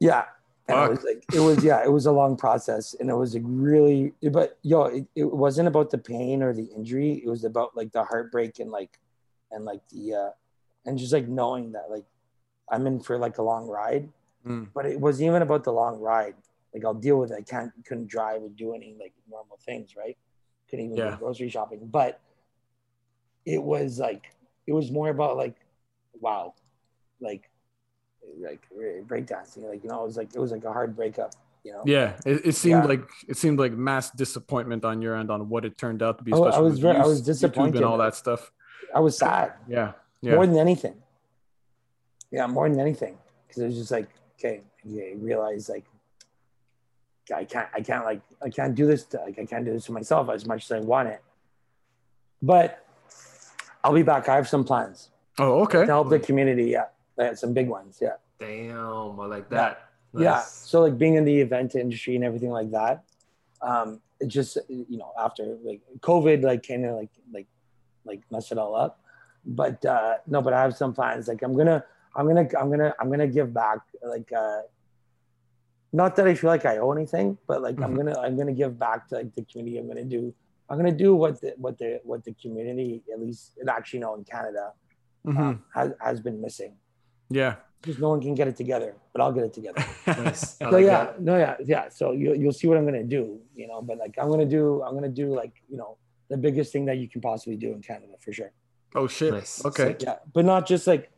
Yeah, 0.00 0.24
And 0.68 0.78
it 0.78 0.90
was 0.90 1.04
like 1.04 1.24
it 1.32 1.40
was 1.40 1.64
yeah, 1.64 1.84
it 1.84 1.92
was 1.92 2.06
a 2.06 2.12
long 2.12 2.36
process, 2.36 2.94
and 2.98 3.08
it 3.10 3.14
was 3.14 3.34
like 3.34 3.44
really. 3.46 4.14
But 4.32 4.58
yo, 4.62 4.84
it, 4.84 5.06
it 5.14 5.32
wasn't 5.32 5.68
about 5.68 5.90
the 5.90 5.98
pain 5.98 6.42
or 6.42 6.52
the 6.52 6.64
injury. 6.64 7.22
It 7.24 7.28
was 7.28 7.44
about 7.44 7.76
like 7.76 7.92
the 7.92 8.04
heartbreak 8.04 8.58
and 8.58 8.70
like, 8.70 8.98
and 9.52 9.64
like 9.64 9.80
the, 9.90 10.14
uh 10.14 10.30
and 10.84 10.98
just 10.98 11.12
like 11.12 11.28
knowing 11.28 11.72
that 11.72 11.90
like, 11.90 12.04
I'm 12.70 12.86
in 12.86 13.00
for 13.00 13.18
like 13.18 13.38
a 13.38 13.42
long 13.42 13.68
ride. 13.68 14.08
Mm. 14.46 14.68
But 14.74 14.86
it 14.86 15.00
wasn't 15.00 15.26
even 15.28 15.42
about 15.42 15.64
the 15.64 15.72
long 15.72 16.00
ride. 16.00 16.34
Like 16.72 16.84
I'll 16.84 16.94
deal 16.94 17.18
with 17.18 17.30
it. 17.32 17.36
I 17.38 17.42
can't 17.42 17.72
couldn't 17.86 18.06
drive 18.08 18.42
or 18.42 18.48
do 18.50 18.74
any 18.74 18.94
like 18.98 19.12
normal 19.28 19.58
things, 19.64 19.96
right? 19.96 20.16
Couldn't 20.70 20.86
even 20.86 20.96
Yeah. 20.96 21.10
go 21.12 21.16
grocery 21.16 21.48
shopping. 21.48 21.80
But 21.86 22.20
it 23.44 23.62
was 23.62 23.98
like 23.98 24.32
it 24.66 24.72
was 24.72 24.90
more 24.90 25.08
about 25.08 25.36
like, 25.36 25.56
wow, 26.20 26.54
like 27.20 27.50
like 28.40 28.62
breakdancing. 29.06 29.68
Like 29.68 29.82
you 29.82 29.88
know, 29.90 30.02
it 30.02 30.06
was 30.06 30.16
like 30.16 30.34
it 30.34 30.38
was 30.38 30.52
like 30.52 30.64
a 30.64 30.72
hard 30.72 30.94
breakup. 30.94 31.32
You 31.64 31.72
know. 31.72 31.82
Yeah, 31.84 32.16
it, 32.24 32.46
it 32.46 32.52
seemed 32.54 32.82
Yeah. 32.84 32.88
like 32.88 33.08
it 33.26 33.36
seemed 33.36 33.58
like 33.58 33.72
mass 33.72 34.10
disappointment 34.10 34.84
on 34.84 35.02
your 35.02 35.16
end 35.16 35.30
on 35.32 35.48
what 35.48 35.64
it 35.64 35.76
turned 35.76 36.00
out 36.02 36.18
to 36.18 36.24
be. 36.24 36.32
Oh, 36.32 36.44
I 36.44 36.48
especially 36.50 36.70
was 36.70 36.78
very- 36.78 36.96
I 36.96 37.06
was 37.06 37.22
YouTube 37.22 37.26
disappointed. 37.26 37.76
and 37.76 37.84
all 37.84 37.98
that 37.98 38.14
stuff. 38.14 38.52
I 38.94 39.00
was 39.00 39.18
sad 39.18 39.54
Yeah, 39.66 39.92
yeah, 40.20 40.34
more 40.36 40.46
than 40.46 40.58
anything. 40.58 40.94
Yeah, 42.30 42.46
more 42.46 42.68
than 42.68 42.78
anything, 42.78 43.18
because 43.46 43.62
it 43.62 43.66
was 43.66 43.76
just 43.76 43.90
like, 43.90 44.08
okay, 44.38 44.62
yeah, 44.84 45.04
I 45.04 45.14
realized 45.16 45.68
like, 45.68 45.84
I 47.34 47.44
can't, 47.44 47.68
I 47.74 47.80
can't 47.80 48.04
like, 48.04 48.20
I 48.42 48.50
can't 48.50 48.74
do 48.74 48.86
this. 48.86 49.04
To, 49.06 49.18
like, 49.18 49.38
I 49.38 49.44
can't 49.46 49.64
do 49.64 49.72
this 49.72 49.86
to 49.86 49.92
myself 49.92 50.28
as 50.30 50.46
much 50.46 50.64
as 50.64 50.72
I 50.72 50.80
want 50.80 51.08
it. 51.08 51.22
But 52.40 52.84
I'll 53.82 53.92
be 53.94 54.02
back. 54.02 54.28
I 54.28 54.36
have 54.36 54.48
some 54.48 54.64
plans 54.64 55.10
Oh, 55.38 55.62
okay. 55.62 55.80
to 55.80 55.86
help 55.86 56.08
the 56.10 56.18
community. 56.20 56.64
Yeah, 56.70 56.84
I 57.18 57.24
had 57.24 57.38
some 57.38 57.52
big 57.52 57.68
ones. 57.68 57.98
Yeah, 58.00 58.16
Damn, 58.38 59.18
I 59.20 59.26
like 59.26 59.48
that. 59.50 59.88
yeah. 60.14 60.30
Nice. 60.32 60.48
So 60.52 60.82
like 60.82 60.96
being 60.98 61.14
in 61.14 61.24
the 61.24 61.40
event 61.40 61.74
industry 61.74 62.14
and 62.16 62.24
everything 62.24 62.50
like 62.50 62.70
that. 62.70 63.04
Um, 63.62 64.00
it 64.20 64.28
just 64.28 64.56
you 64.68 64.96
know 64.98 65.12
after 65.18 65.56
like 65.64 65.80
COVID 66.00 66.42
like 66.42 66.66
kind 66.66 66.84
of 66.86 66.96
like 66.96 67.10
like 67.32 67.46
like 68.04 68.20
mess 68.30 68.52
it 68.52 68.58
all 68.58 68.74
up. 68.76 69.00
But 69.44 69.84
uh, 69.84 70.16
no, 70.26 70.40
but 70.42 70.52
I 70.52 70.60
have 70.62 70.76
some 70.76 70.92
plans. 70.94 71.26
Like 71.28 71.42
I'm 71.42 71.56
gonna 71.56 71.84
I'm 72.16 72.26
gonna 72.26 72.48
I'm 72.58 72.70
gonna 72.70 72.94
I'm 72.98 73.10
gonna 73.10 73.26
give 73.28 73.52
back. 73.52 73.78
Like 74.02 74.30
uh, 74.32 74.62
not 75.92 76.16
that 76.16 76.26
I 76.26 76.34
feel 76.34 76.50
like 76.50 76.64
I 76.66 76.78
owe 76.78 76.92
anything, 76.92 77.38
but 77.46 77.62
like 77.62 77.80
I'm 77.80 77.92
Mhm. 77.92 77.96
gonna 77.98 78.18
I'm 78.20 78.36
gonna 78.36 78.52
give 78.52 78.78
back 78.78 79.08
to 79.08 79.16
like 79.16 79.34
the 79.34 79.44
community. 79.44 79.78
I'm 79.78 79.86
gonna 79.88 80.04
do 80.04 80.34
I'm 80.68 80.76
gonna 80.78 80.92
do 81.06 81.14
what 81.14 81.40
the 81.40 81.54
what 81.56 81.78
the 81.78 82.00
what 82.04 82.24
the 82.24 82.32
community 82.42 83.02
at 83.12 83.20
least 83.20 83.52
and 83.58 83.68
actually 83.70 84.00
know 84.00 84.14
in 84.14 84.24
Canada 84.24 84.72
Mhm. 85.26 85.38
um, 85.38 85.64
has 85.74 85.92
has 86.00 86.20
been 86.20 86.40
missing. 86.40 86.72
Yeah. 87.28 87.56
Just 87.82 88.00
no 88.00 88.08
one 88.08 88.20
can 88.20 88.34
get 88.34 88.48
it 88.48 88.56
together, 88.56 88.94
but 89.12 89.20
I'll 89.22 89.32
get 89.32 89.44
it 89.44 89.52
together. 89.52 89.84
Nice. 90.06 90.56
So 90.58 90.70
like 90.70 90.84
yeah, 90.84 91.04
that. 91.04 91.20
no, 91.20 91.36
yeah, 91.38 91.56
yeah. 91.64 91.88
So 91.90 92.12
you 92.12 92.34
you'll 92.34 92.52
see 92.60 92.66
what 92.66 92.78
I'm 92.78 92.84
gonna 92.84 93.04
do, 93.04 93.38
you 93.54 93.66
know. 93.68 93.80
But 93.82 93.98
like 93.98 94.14
I'm 94.18 94.28
gonna 94.30 94.46
do, 94.58 94.82
I'm 94.82 94.94
gonna 94.94 95.08
do 95.22 95.34
like 95.34 95.52
you 95.68 95.76
know 95.76 95.96
the 96.28 96.36
biggest 96.36 96.72
thing 96.72 96.84
that 96.86 96.96
you 96.98 97.08
can 97.08 97.20
possibly 97.20 97.56
do 97.56 97.72
in 97.72 97.80
Canada 97.82 98.14
for 98.18 98.32
sure. 98.32 98.50
Oh 98.94 99.06
shit. 99.06 99.32
Nice. 99.32 99.64
Okay. 99.64 99.88
Sick. 99.88 100.02
Yeah, 100.02 100.16
but 100.32 100.44
not 100.44 100.66
just 100.66 100.86
like 100.86 101.10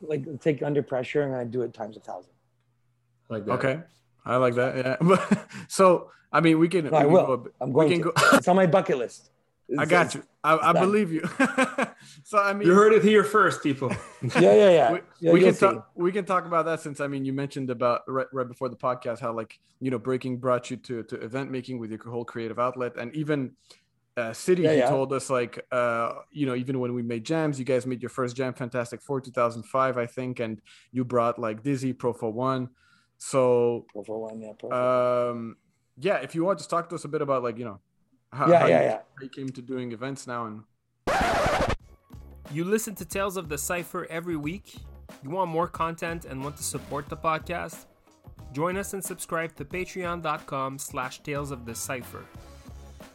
like 0.00 0.40
take 0.40 0.62
under 0.62 0.82
pressure. 0.82 1.22
And 1.22 1.34
I'm 1.34 1.50
do 1.50 1.62
it 1.62 1.72
times 1.74 1.96
a 1.96 2.00
thousand. 2.00 2.32
I 3.30 3.34
like 3.34 3.44
that. 3.46 3.52
Okay. 3.52 3.80
I 4.24 4.36
like 4.36 4.54
that. 4.54 4.76
Yeah. 5.02 5.44
So 5.68 6.10
I 6.32 6.40
mean, 6.40 6.58
we 6.58 6.68
can. 6.68 6.84
No, 6.86 6.90
we 6.90 6.96
I 6.96 7.02
can 7.04 7.12
will. 7.12 7.26
go 7.26 7.32
a 7.32 7.38
bit- 7.38 7.52
I'm 7.60 7.68
we 7.72 7.74
going 7.74 7.88
can 8.02 8.02
to. 8.02 8.12
go. 8.30 8.36
It's 8.36 8.48
on 8.48 8.56
my 8.56 8.66
bucket 8.66 8.98
list. 8.98 9.30
I 9.78 9.84
got 9.84 10.14
you. 10.14 10.22
I, 10.42 10.56
I 10.70 10.72
believe 10.72 11.12
you. 11.12 11.20
so 12.24 12.38
I 12.38 12.54
mean, 12.54 12.66
You 12.68 12.74
heard 12.74 12.92
it 12.94 13.02
here 13.04 13.22
first, 13.22 13.62
people. 13.62 13.90
Yeah, 14.22 14.40
yeah, 14.40 14.70
yeah. 14.70 14.92
we, 14.92 14.98
yeah 15.20 15.32
we 15.32 15.40
you'll 15.40 15.48
can 15.50 15.54
see. 15.54 15.66
talk 15.66 15.90
we 15.94 16.10
can 16.12 16.24
talk 16.24 16.46
about 16.46 16.64
that 16.64 16.80
since 16.80 17.00
i 17.00 17.06
mean 17.06 17.24
you 17.24 17.32
mentioned 17.34 17.68
about 17.70 18.00
right, 18.08 18.26
right 18.32 18.48
before 18.48 18.68
the 18.70 18.76
podcast 18.76 19.18
how 19.20 19.32
like 19.32 19.58
you 19.80 19.90
know 19.90 19.98
breaking 19.98 20.38
brought 20.38 20.70
you 20.70 20.76
to 20.78 21.02
to 21.04 21.16
event 21.16 21.50
making 21.50 21.78
with 21.78 21.90
your 21.90 22.00
whole 22.04 22.24
creative 22.24 22.58
outlet 22.58 22.96
and 22.96 23.14
even 23.14 23.52
uh, 24.18 24.32
city 24.32 24.62
Yeah, 24.62 24.72
he 24.72 24.78
yeah. 24.78 24.88
told 24.96 25.12
us 25.18 25.26
like 25.38 25.54
uh 25.80 26.08
you 26.38 26.46
know 26.48 26.56
even 26.62 26.74
when 26.82 26.92
we 26.98 27.02
made 27.12 27.24
jams 27.30 27.54
you 27.60 27.64
guys 27.72 27.82
made 27.92 28.02
your 28.02 28.10
first 28.18 28.32
jam 28.38 28.52
fantastic 28.62 28.98
four 29.06 29.20
2005 29.20 29.96
i 29.96 30.06
think 30.06 30.40
and 30.44 30.60
you 30.96 31.02
brought 31.04 31.38
like 31.46 31.62
dizzy 31.62 31.92
pro 31.92 32.12
for 32.12 32.30
one 32.32 32.62
so 33.18 33.40
Four 33.92 34.04
for 34.04 34.18
one, 34.28 34.40
yeah. 34.40 34.52
perfect. 34.58 34.72
um 34.72 35.56
yeah 36.06 36.16
if 36.26 36.34
you 36.34 36.44
want 36.46 36.58
just 36.58 36.70
talk 36.70 36.88
to 36.90 36.94
us 36.98 37.04
a 37.04 37.08
bit 37.14 37.22
about 37.22 37.40
like 37.42 37.56
you 37.60 37.64
know 37.64 37.78
how, 38.32 38.46
yeah, 38.48 38.58
how 38.58 38.66
yeah, 38.66 38.80
you, 38.80 38.86
yeah. 38.86 39.00
how 39.16 39.22
you 39.22 39.32
came 39.38 39.48
to 39.58 39.62
doing 39.72 39.92
events 39.92 40.26
now 40.26 40.42
and 40.48 40.56
You 42.50 42.64
listen 42.64 42.94
to 42.96 43.04
Tales 43.04 43.36
of 43.36 43.48
the 43.52 43.58
Cipher 43.58 44.06
every 44.18 44.36
week? 44.36 44.66
You 45.22 45.30
want 45.30 45.50
more 45.50 45.68
content 45.68 46.24
and 46.24 46.42
want 46.42 46.56
to 46.56 46.62
support 46.62 47.04
the 47.08 47.16
podcast? 47.16 47.84
Join 48.52 48.74
us 48.78 48.94
and 48.94 49.04
subscribe 49.04 49.54
to 49.56 49.64
patreon.com 49.66 50.78
slash 50.78 51.20
tales 51.20 51.50
of 51.50 51.66
the 51.66 51.74
cipher. 51.74 52.24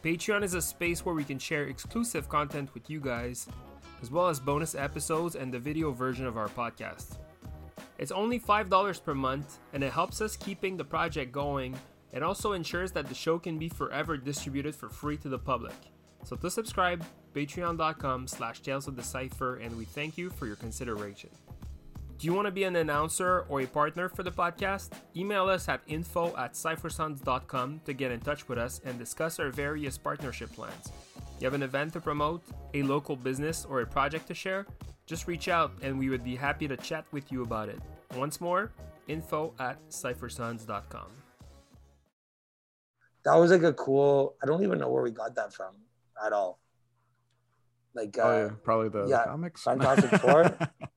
Patreon 0.04 0.42
is 0.44 0.52
a 0.52 0.60
space 0.60 1.02
where 1.02 1.14
we 1.14 1.24
can 1.24 1.38
share 1.38 1.64
exclusive 1.64 2.28
content 2.28 2.68
with 2.74 2.90
you 2.90 3.00
guys, 3.00 3.48
as 4.02 4.10
well 4.10 4.28
as 4.28 4.38
bonus 4.38 4.74
episodes 4.74 5.34
and 5.34 5.50
the 5.50 5.58
video 5.58 5.92
version 5.92 6.26
of 6.26 6.36
our 6.36 6.48
podcast. 6.48 7.16
It's 7.96 8.12
only 8.12 8.38
$5 8.38 9.02
per 9.02 9.14
month, 9.14 9.60
and 9.72 9.82
it 9.82 9.94
helps 9.94 10.20
us 10.20 10.36
keeping 10.36 10.76
the 10.76 10.84
project 10.84 11.32
going 11.32 11.74
and 12.12 12.22
also 12.22 12.52
ensures 12.52 12.92
that 12.92 13.08
the 13.08 13.14
show 13.14 13.38
can 13.38 13.56
be 13.56 13.70
forever 13.70 14.18
distributed 14.18 14.74
for 14.74 14.90
free 14.90 15.16
to 15.16 15.30
the 15.30 15.38
public. 15.38 15.72
So 16.22 16.36
to 16.36 16.50
subscribe, 16.50 17.02
patreon.com 17.34 18.28
slash 18.28 18.60
tales 18.60 18.86
of 18.86 18.96
the 18.96 19.02
cipher, 19.02 19.56
and 19.56 19.74
we 19.74 19.86
thank 19.86 20.18
you 20.18 20.28
for 20.28 20.46
your 20.46 20.56
consideration. 20.56 21.30
Do 22.18 22.26
you 22.26 22.32
want 22.32 22.46
to 22.46 22.52
be 22.52 22.64
an 22.64 22.76
announcer 22.76 23.44
or 23.48 23.60
a 23.60 23.66
partner 23.66 24.08
for 24.08 24.22
the 24.22 24.30
podcast? 24.30 24.90
Email 25.16 25.48
us 25.48 25.68
at 25.68 25.80
info 25.86 26.34
at 26.36 26.54
ciphersons.com 26.54 27.80
to 27.84 27.92
get 27.92 28.12
in 28.12 28.20
touch 28.20 28.48
with 28.48 28.56
us 28.56 28.80
and 28.84 28.98
discuss 28.98 29.40
our 29.40 29.50
various 29.50 29.98
partnership 29.98 30.52
plans. 30.52 30.92
You 31.40 31.44
have 31.44 31.54
an 31.54 31.62
event 31.62 31.92
to 31.94 32.00
promote, 32.00 32.42
a 32.72 32.82
local 32.82 33.16
business, 33.16 33.66
or 33.68 33.80
a 33.80 33.86
project 33.86 34.28
to 34.28 34.34
share? 34.34 34.66
Just 35.06 35.26
reach 35.26 35.48
out 35.48 35.72
and 35.82 35.98
we 35.98 36.08
would 36.08 36.24
be 36.24 36.36
happy 36.36 36.68
to 36.68 36.76
chat 36.76 37.04
with 37.10 37.30
you 37.32 37.42
about 37.42 37.68
it. 37.68 37.80
Once 38.16 38.40
more, 38.40 38.70
info 39.08 39.52
at 39.58 39.76
ciphersons.com. 39.90 41.08
That 43.24 43.34
was 43.34 43.50
like 43.50 43.62
a 43.62 43.72
cool. 43.72 44.36
I 44.42 44.46
don't 44.46 44.62
even 44.62 44.78
know 44.78 44.90
where 44.90 45.02
we 45.02 45.10
got 45.10 45.34
that 45.34 45.52
from 45.52 45.74
at 46.24 46.32
all. 46.32 46.60
Like, 47.94 48.16
uh, 48.18 48.22
oh 48.22 48.38
yeah 48.46 48.50
probably 48.62 48.88
the, 48.88 49.04
the 49.04 49.10
yeah, 49.10 49.24
comics 49.24 49.62
Fantastic 49.62 50.20
Four. 50.20 50.56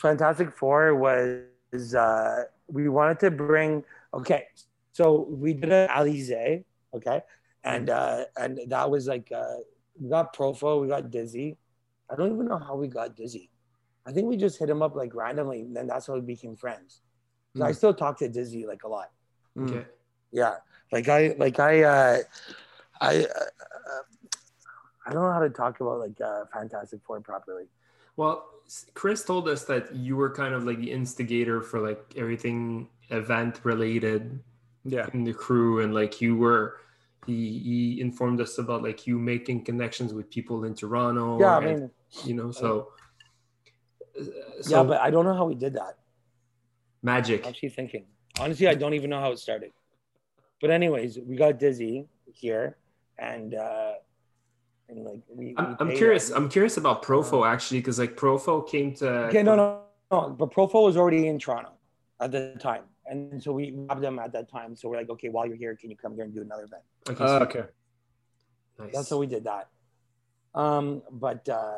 Fantastic 0.00 0.50
Four 0.56 0.94
was 0.96 1.94
uh, 1.94 2.44
we 2.68 2.88
wanted 2.88 3.20
to 3.20 3.30
bring 3.30 3.84
okay, 4.14 4.44
so 4.92 5.26
we 5.28 5.52
did 5.52 5.70
an 5.70 5.88
Alize, 5.88 6.64
okay, 6.94 7.20
and 7.64 7.90
uh, 7.90 8.24
and 8.36 8.58
that 8.68 8.90
was 8.90 9.06
like 9.06 9.30
uh, 9.30 9.56
we 10.00 10.08
got 10.08 10.34
Profo, 10.34 10.80
we 10.80 10.88
got 10.88 11.10
Dizzy. 11.10 11.56
I 12.10 12.16
don't 12.16 12.32
even 12.32 12.46
know 12.48 12.58
how 12.58 12.74
we 12.76 12.88
got 12.88 13.14
Dizzy. 13.14 13.50
I 14.06 14.12
think 14.12 14.26
we 14.26 14.36
just 14.36 14.58
hit 14.58 14.70
him 14.70 14.80
up 14.82 14.96
like 14.96 15.14
randomly, 15.14 15.60
and 15.60 15.76
then 15.76 15.86
that's 15.86 16.06
how 16.06 16.14
we 16.14 16.22
became 16.22 16.56
friends. 16.56 17.02
'Cause 17.52 17.62
I 17.62 17.70
Mm. 17.72 17.76
still 17.76 17.94
talk 17.94 18.16
to 18.18 18.28
Dizzy 18.28 18.66
like 18.66 18.82
a 18.84 18.88
lot. 18.88 19.10
Mm. 19.56 19.68
Okay. 19.68 19.86
Yeah, 20.32 20.56
like 20.92 21.08
I 21.08 21.34
like 21.38 21.58
I 21.60 21.82
uh, 21.82 22.18
I 23.00 23.26
uh, 23.26 24.02
I 25.06 25.12
don't 25.12 25.22
know 25.22 25.32
how 25.32 25.40
to 25.40 25.50
talk 25.50 25.80
about 25.80 25.98
like 26.00 26.18
uh, 26.20 26.44
Fantastic 26.52 27.00
Four 27.04 27.20
properly. 27.20 27.66
Well, 28.16 28.46
Chris 28.94 29.24
told 29.24 29.48
us 29.48 29.64
that 29.64 29.94
you 29.94 30.16
were 30.16 30.30
kind 30.30 30.54
of 30.54 30.64
like 30.64 30.78
the 30.78 30.90
instigator 30.90 31.60
for 31.60 31.80
like 31.80 32.14
everything 32.16 32.88
event 33.10 33.60
related 33.64 34.40
yeah 34.84 35.08
in 35.12 35.24
the 35.24 35.32
crew, 35.32 35.80
and 35.80 35.94
like 35.94 36.20
you 36.20 36.36
were. 36.36 36.78
He, 37.26 37.58
he 37.58 38.00
informed 38.00 38.40
us 38.40 38.56
about 38.56 38.82
like 38.82 39.06
you 39.06 39.18
making 39.18 39.64
connections 39.64 40.14
with 40.14 40.30
people 40.30 40.64
in 40.64 40.74
Toronto. 40.74 41.38
Yeah, 41.38 41.58
I 41.58 41.64
and, 41.64 41.80
mean, 41.80 41.90
you 42.24 42.34
know, 42.34 42.50
so, 42.50 42.88
uh, 44.18 44.24
so 44.62 44.70
yeah, 44.78 44.82
but 44.82 45.00
I 45.02 45.10
don't 45.10 45.26
know 45.26 45.34
how 45.34 45.44
we 45.44 45.54
did 45.54 45.74
that. 45.74 45.98
magic. 47.02 47.42
I'm 47.44 47.50
actually 47.50 47.70
thinking. 47.70 48.06
Honestly, 48.38 48.68
I 48.68 48.74
don't 48.74 48.94
even 48.94 49.10
know 49.10 49.20
how 49.20 49.32
it 49.32 49.38
started. 49.38 49.70
But 50.60 50.70
anyways, 50.70 51.18
we 51.18 51.36
got 51.36 51.58
Dizzy 51.58 52.06
here, 52.32 52.76
and 53.18 53.54
uh, 53.54 53.92
and 54.90 55.04
like 55.04 55.20
we. 55.28 55.54
I'm, 55.56 55.70
we 55.70 55.76
I'm 55.80 55.96
curious. 55.96 56.30
him. 56.30 56.36
I'm 56.36 56.48
curious 56.48 56.76
about 56.76 57.02
Profo 57.02 57.46
actually, 57.46 57.80
because 57.80 57.98
like 57.98 58.16
Profo 58.16 58.68
came 58.68 58.94
to. 58.96 59.08
Okay, 59.28 59.42
no, 59.42 59.54
no, 59.56 59.82
no. 60.10 60.30
But 60.30 60.50
Profo 60.52 60.84
was 60.84 60.96
already 60.96 61.28
in 61.28 61.38
Toronto 61.38 61.72
at 62.20 62.32
the 62.32 62.56
time, 62.60 62.82
and 63.06 63.42
so 63.42 63.52
we 63.52 63.70
grabbed 63.70 64.02
them 64.02 64.18
at 64.18 64.32
that 64.32 64.50
time. 64.50 64.76
So 64.76 64.88
we're 64.88 64.96
like, 64.98 65.10
okay, 65.10 65.28
while 65.28 65.46
you're 65.46 65.56
here, 65.56 65.76
can 65.76 65.90
you 65.90 65.96
come 65.96 66.14
here 66.14 66.24
and 66.24 66.34
do 66.34 66.42
another 66.42 66.64
event? 66.64 66.82
Okay, 67.08 67.24
Uh, 67.24 67.38
so- 67.38 67.44
okay 67.44 67.64
nice. 68.78 68.92
That's 68.94 69.10
how 69.10 69.18
we 69.18 69.26
did 69.26 69.44
that. 69.44 69.68
Um, 70.54 71.02
but 71.10 71.48
uh, 71.48 71.74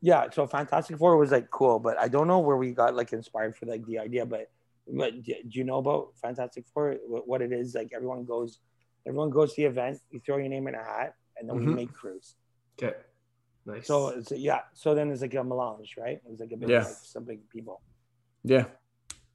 yeah, 0.00 0.30
so 0.30 0.46
Fantastic 0.46 0.98
Four 0.98 1.16
was 1.16 1.30
like 1.32 1.50
cool, 1.50 1.78
but 1.78 1.98
I 1.98 2.08
don't 2.08 2.26
know 2.28 2.38
where 2.40 2.56
we 2.56 2.70
got 2.72 2.94
like 2.94 3.12
inspired 3.12 3.56
for 3.56 3.66
like 3.66 3.84
the 3.86 3.98
idea. 3.98 4.24
But 4.24 4.50
but 4.86 5.22
do 5.22 5.34
do 5.48 5.58
you 5.58 5.64
know 5.64 5.78
about 5.78 6.12
Fantastic 6.22 6.64
Four? 6.72 6.96
What, 7.06 7.28
what 7.28 7.42
it 7.42 7.52
is? 7.52 7.74
Like 7.74 7.90
everyone 7.94 8.24
goes, 8.24 8.60
everyone 9.06 9.30
goes 9.30 9.54
to 9.54 9.62
the 9.62 9.68
event. 9.68 9.98
You 10.10 10.20
throw 10.24 10.36
your 10.38 10.48
name 10.48 10.66
in 10.68 10.74
a 10.74 10.78
hat, 10.82 11.14
and 11.36 11.48
then 11.48 11.56
we 11.58 11.66
Mhm. 11.66 11.74
make 11.74 11.92
crews. 11.92 12.36
Okay. 12.78 12.94
Nice. 13.66 13.86
So 13.86 14.08
it's 14.08 14.30
yeah. 14.32 14.60
So 14.74 14.94
then 14.94 15.10
it's 15.10 15.22
like 15.22 15.34
a 15.34 15.42
melange, 15.44 15.94
right? 15.96 16.20
It's 16.30 16.40
like 16.40 16.52
a 16.52 16.56
big 16.56 16.68
Yeah. 16.68 16.84
like, 16.84 16.96
some 17.02 17.24
big 17.24 17.48
people. 17.50 17.80
yeah 18.42 18.66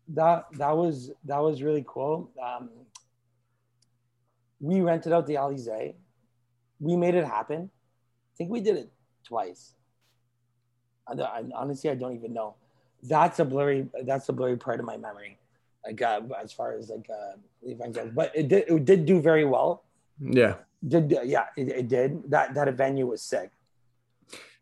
that 0.10 0.46
that 0.54 0.76
was 0.76 1.12
that 1.26 1.38
was 1.40 1.62
really 1.62 1.84
cool. 1.88 2.32
Um, 2.42 2.70
we 4.60 4.82
rented 4.82 5.14
out 5.14 5.26
the 5.28 5.36
Alizé. 5.36 5.94
We 6.80 6.96
made 6.96 7.16
it 7.16 7.26
happen. 7.26 7.70
I 7.72 8.34
think 8.38 8.50
we 8.50 8.62
did 8.62 8.78
it 8.78 8.92
twice. 9.24 9.74
I, 11.08 11.14
I, 11.14 11.44
honestly, 11.54 11.90
I 11.90 11.96
don't 11.96 12.16
even 12.16 12.34
know. 12.34 12.56
That's 13.04 13.40
a 13.40 13.46
blurry. 13.46 13.88
That's 14.04 14.28
a 14.30 14.34
blurry 14.34 14.58
part 14.58 14.80
of 14.80 14.86
my 14.86 14.98
memory. 14.98 15.38
Like 15.86 16.02
uh, 16.02 16.22
as 16.42 16.52
far 16.52 16.74
as 16.74 16.90
like 16.90 17.08
uh, 17.10 17.38
the 17.64 17.72
event 17.72 17.94
goes, 17.94 18.12
but 18.14 18.36
it 18.36 18.48
did 18.48 18.66
it 18.68 18.86
did 18.86 19.06
do 19.06 19.22
very 19.22 19.46
well. 19.46 19.84
Yeah. 20.20 20.56
Did 20.88 21.12
yeah, 21.26 21.46
it, 21.58 21.68
it 21.70 21.88
did. 21.88 22.30
That 22.32 22.54
that 22.54 22.74
venue 22.76 23.06
was 23.08 23.22
sick. 23.22 23.52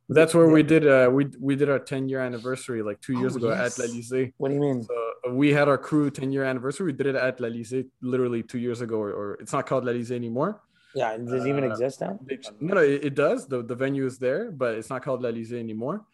That's 0.09 0.33
where 0.33 0.47
we 0.47 0.63
did 0.63 0.87
uh 0.87 1.09
we 1.11 1.27
we 1.39 1.55
did 1.55 1.69
our 1.69 1.79
10 1.79 2.07
year 2.09 2.21
anniversary 2.21 2.81
like 2.81 2.99
two 3.01 3.13
years 3.19 3.33
Oh, 3.35 3.39
ago 3.39 3.49
yes. 3.49 3.77
at 3.79 3.85
l'Elysée. 3.85 4.33
What 4.37 4.49
do 4.49 4.55
you 4.55 4.61
mean? 4.61 4.81
So 4.83 4.93
uh, 5.27 5.33
we 5.33 5.51
had 5.53 5.67
our 5.67 5.77
crew 5.77 6.09
10 6.09 6.31
year 6.31 6.43
anniversary. 6.45 6.85
We 6.87 6.93
did 6.93 7.07
it 7.07 7.15
at 7.15 7.39
l'Elysée 7.39 7.85
literally 8.01 8.41
two 8.41 8.57
years 8.57 8.79
ago, 8.81 8.95
or, 8.97 9.11
or 9.11 9.33
it's 9.35 9.51
not 9.51 9.65
called 9.67 9.83
l'Elysée 9.85 10.15
anymore. 10.15 10.61
Yeah, 10.95 11.17
does 11.17 11.43
it 11.45 11.49
even 11.49 11.65
Uh, 11.65 11.67
exist 11.71 12.01
now? 12.01 12.17
They- 12.25 12.39
no, 12.61 12.75
no, 12.75 12.81
it, 12.81 13.03
it 13.05 13.15
does. 13.15 13.47
The 13.47 13.61
the 13.61 13.75
venue 13.75 14.05
is 14.05 14.17
there, 14.17 14.49
but 14.49 14.75
it's 14.75 14.89
not 14.89 15.03
called 15.03 15.21
l'Elysée 15.21 15.59
anymore. 15.59 16.05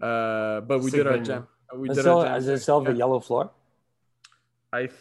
Uh, 0.00 0.60
but 0.62 0.78
we 0.78 0.90
Sick 0.90 0.98
did 1.00 1.06
our 1.08 1.12
venue. 1.14 1.26
jam. 1.26 1.48
We 1.76 1.88
It's 1.88 1.96
did 1.96 2.02
still, 2.02 2.18
our 2.20 2.26
jam. 2.26 2.36
is 2.38 2.48
it 2.48 2.58
still 2.60 2.80
the 2.80 2.92
yeah. 2.92 2.98
yellow 2.98 3.20
floor? 3.20 3.50
I 4.72 4.86
th- 4.86 4.94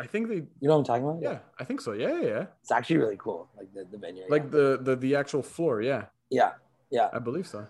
I 0.00 0.06
think 0.06 0.28
they 0.28 0.40
You 0.60 0.66
know 0.68 0.76
what 0.76 0.78
I'm 0.78 0.84
talking 0.84 1.04
about? 1.08 1.22
yeah 1.22 1.38
I 1.60 1.64
think 1.64 1.80
so 1.80 1.92
yeah 1.92 2.14
yeah, 2.20 2.28
yeah. 2.34 2.44
It's 2.62 2.72
actually 2.72 2.98
really 3.04 3.20
cool. 3.26 3.48
Like 3.58 3.70
the, 3.74 3.84
the 3.92 3.98
venue. 3.98 4.24
like 4.28 4.44
yeah. 4.44 4.56
the 4.56 4.66
the 4.86 4.96
the 4.96 5.12
actual 5.22 5.42
floor 5.42 5.82
yeah 5.82 6.02
yeah. 6.30 6.52
Yeah. 6.90 7.08
I 7.12 7.18
believe 7.18 7.46
so. 7.46 7.66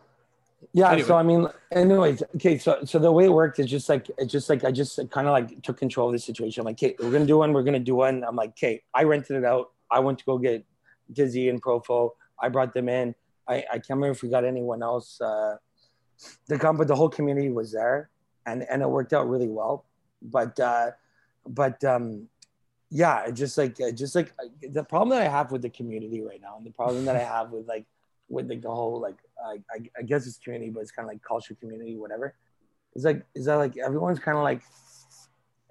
Yeah. 0.73 0.91
Anyway. 0.93 1.09
So 1.09 1.17
I 1.17 1.23
mean, 1.23 1.49
anyways, 1.73 2.23
okay. 2.37 2.59
So 2.59 2.85
so 2.85 2.99
the 2.99 3.11
way 3.11 3.25
it 3.25 3.33
worked 3.33 3.59
is 3.59 3.67
just 3.67 3.89
like 3.89 4.11
it's 4.19 4.31
just 4.31 4.49
like 4.49 4.63
I 4.65 4.71
just 4.71 4.99
kind 5.11 5.27
of 5.27 5.33
like 5.33 5.63
took 5.63 5.79
control 5.79 6.09
of 6.09 6.13
the 6.13 6.19
situation. 6.19 6.61
I'm 6.61 6.67
like, 6.67 6.77
okay, 6.77 6.95
we're 7.01 7.11
gonna 7.11 7.27
do 7.27 7.39
one. 7.39 7.53
We're 7.53 7.63
gonna 7.63 7.81
do 7.81 7.95
one. 7.95 8.23
I'm 8.25 8.37
like, 8.37 8.51
okay, 8.51 8.83
I 8.95 9.05
rented 9.05 9.37
it 9.37 9.45
out. 9.45 9.71
I 9.91 10.01
went 10.01 10.19
to 10.21 10.25
go 10.25 10.39
get 10.39 10.65
Dizzy 11.13 11.49
and 11.49 11.63
Profo. 11.63 12.11
I 12.39 12.49
brought 12.51 12.75
them 12.75 12.89
in. 12.89 13.15
I 13.49 13.65
I 13.73 13.79
can't 13.79 13.91
remember 13.91 14.13
if 14.13 14.23
we 14.23 14.29
got 14.29 14.45
anyone 14.45 14.83
else. 14.83 15.21
Uh, 15.21 15.57
the 16.47 16.59
com- 16.59 16.77
but 16.77 16.89
the 16.89 16.95
whole 16.95 17.09
community 17.09 17.51
was 17.51 17.73
there, 17.73 18.11
and 18.47 18.63
and 18.71 18.83
it 18.83 18.89
worked 18.89 19.15
out 19.15 19.29
really 19.29 19.49
well. 19.49 19.87
But 20.23 20.61
uh, 20.61 20.91
but 21.49 21.83
um, 21.85 22.29
yeah, 22.91 23.31
just 23.31 23.57
like 23.59 23.77
just 23.95 24.15
like 24.15 24.33
the 24.69 24.85
problem 24.85 25.11
that 25.11 25.23
I 25.27 25.31
have 25.31 25.53
with 25.53 25.63
the 25.63 25.71
community 25.71 26.23
right 26.23 26.41
now, 26.41 26.57
and 26.57 26.67
the 26.67 26.71
problem 26.73 27.05
that 27.05 27.17
I 27.17 27.21
have 27.23 27.51
with 27.51 27.67
like 27.67 27.87
with 28.29 28.49
like 28.49 28.63
the 28.63 28.71
whole 28.71 29.01
like 29.01 29.17
I, 29.45 29.59
I, 29.75 29.81
I 29.99 30.03
guess 30.03 30.27
it's 30.27 30.39
community, 30.39 30.71
but 30.71 30.81
it's 30.81 30.91
kind 30.91 31.07
of 31.07 31.13
like 31.13 31.23
culture 31.23 31.55
community, 31.55 31.97
whatever. 31.97 32.35
It's 32.95 33.05
like 33.05 33.25
is 33.35 33.45
that 33.47 33.57
like 33.57 33.77
everyone's 33.77 34.19
kind 34.19 34.37
of 34.37 34.45
like 34.45 34.63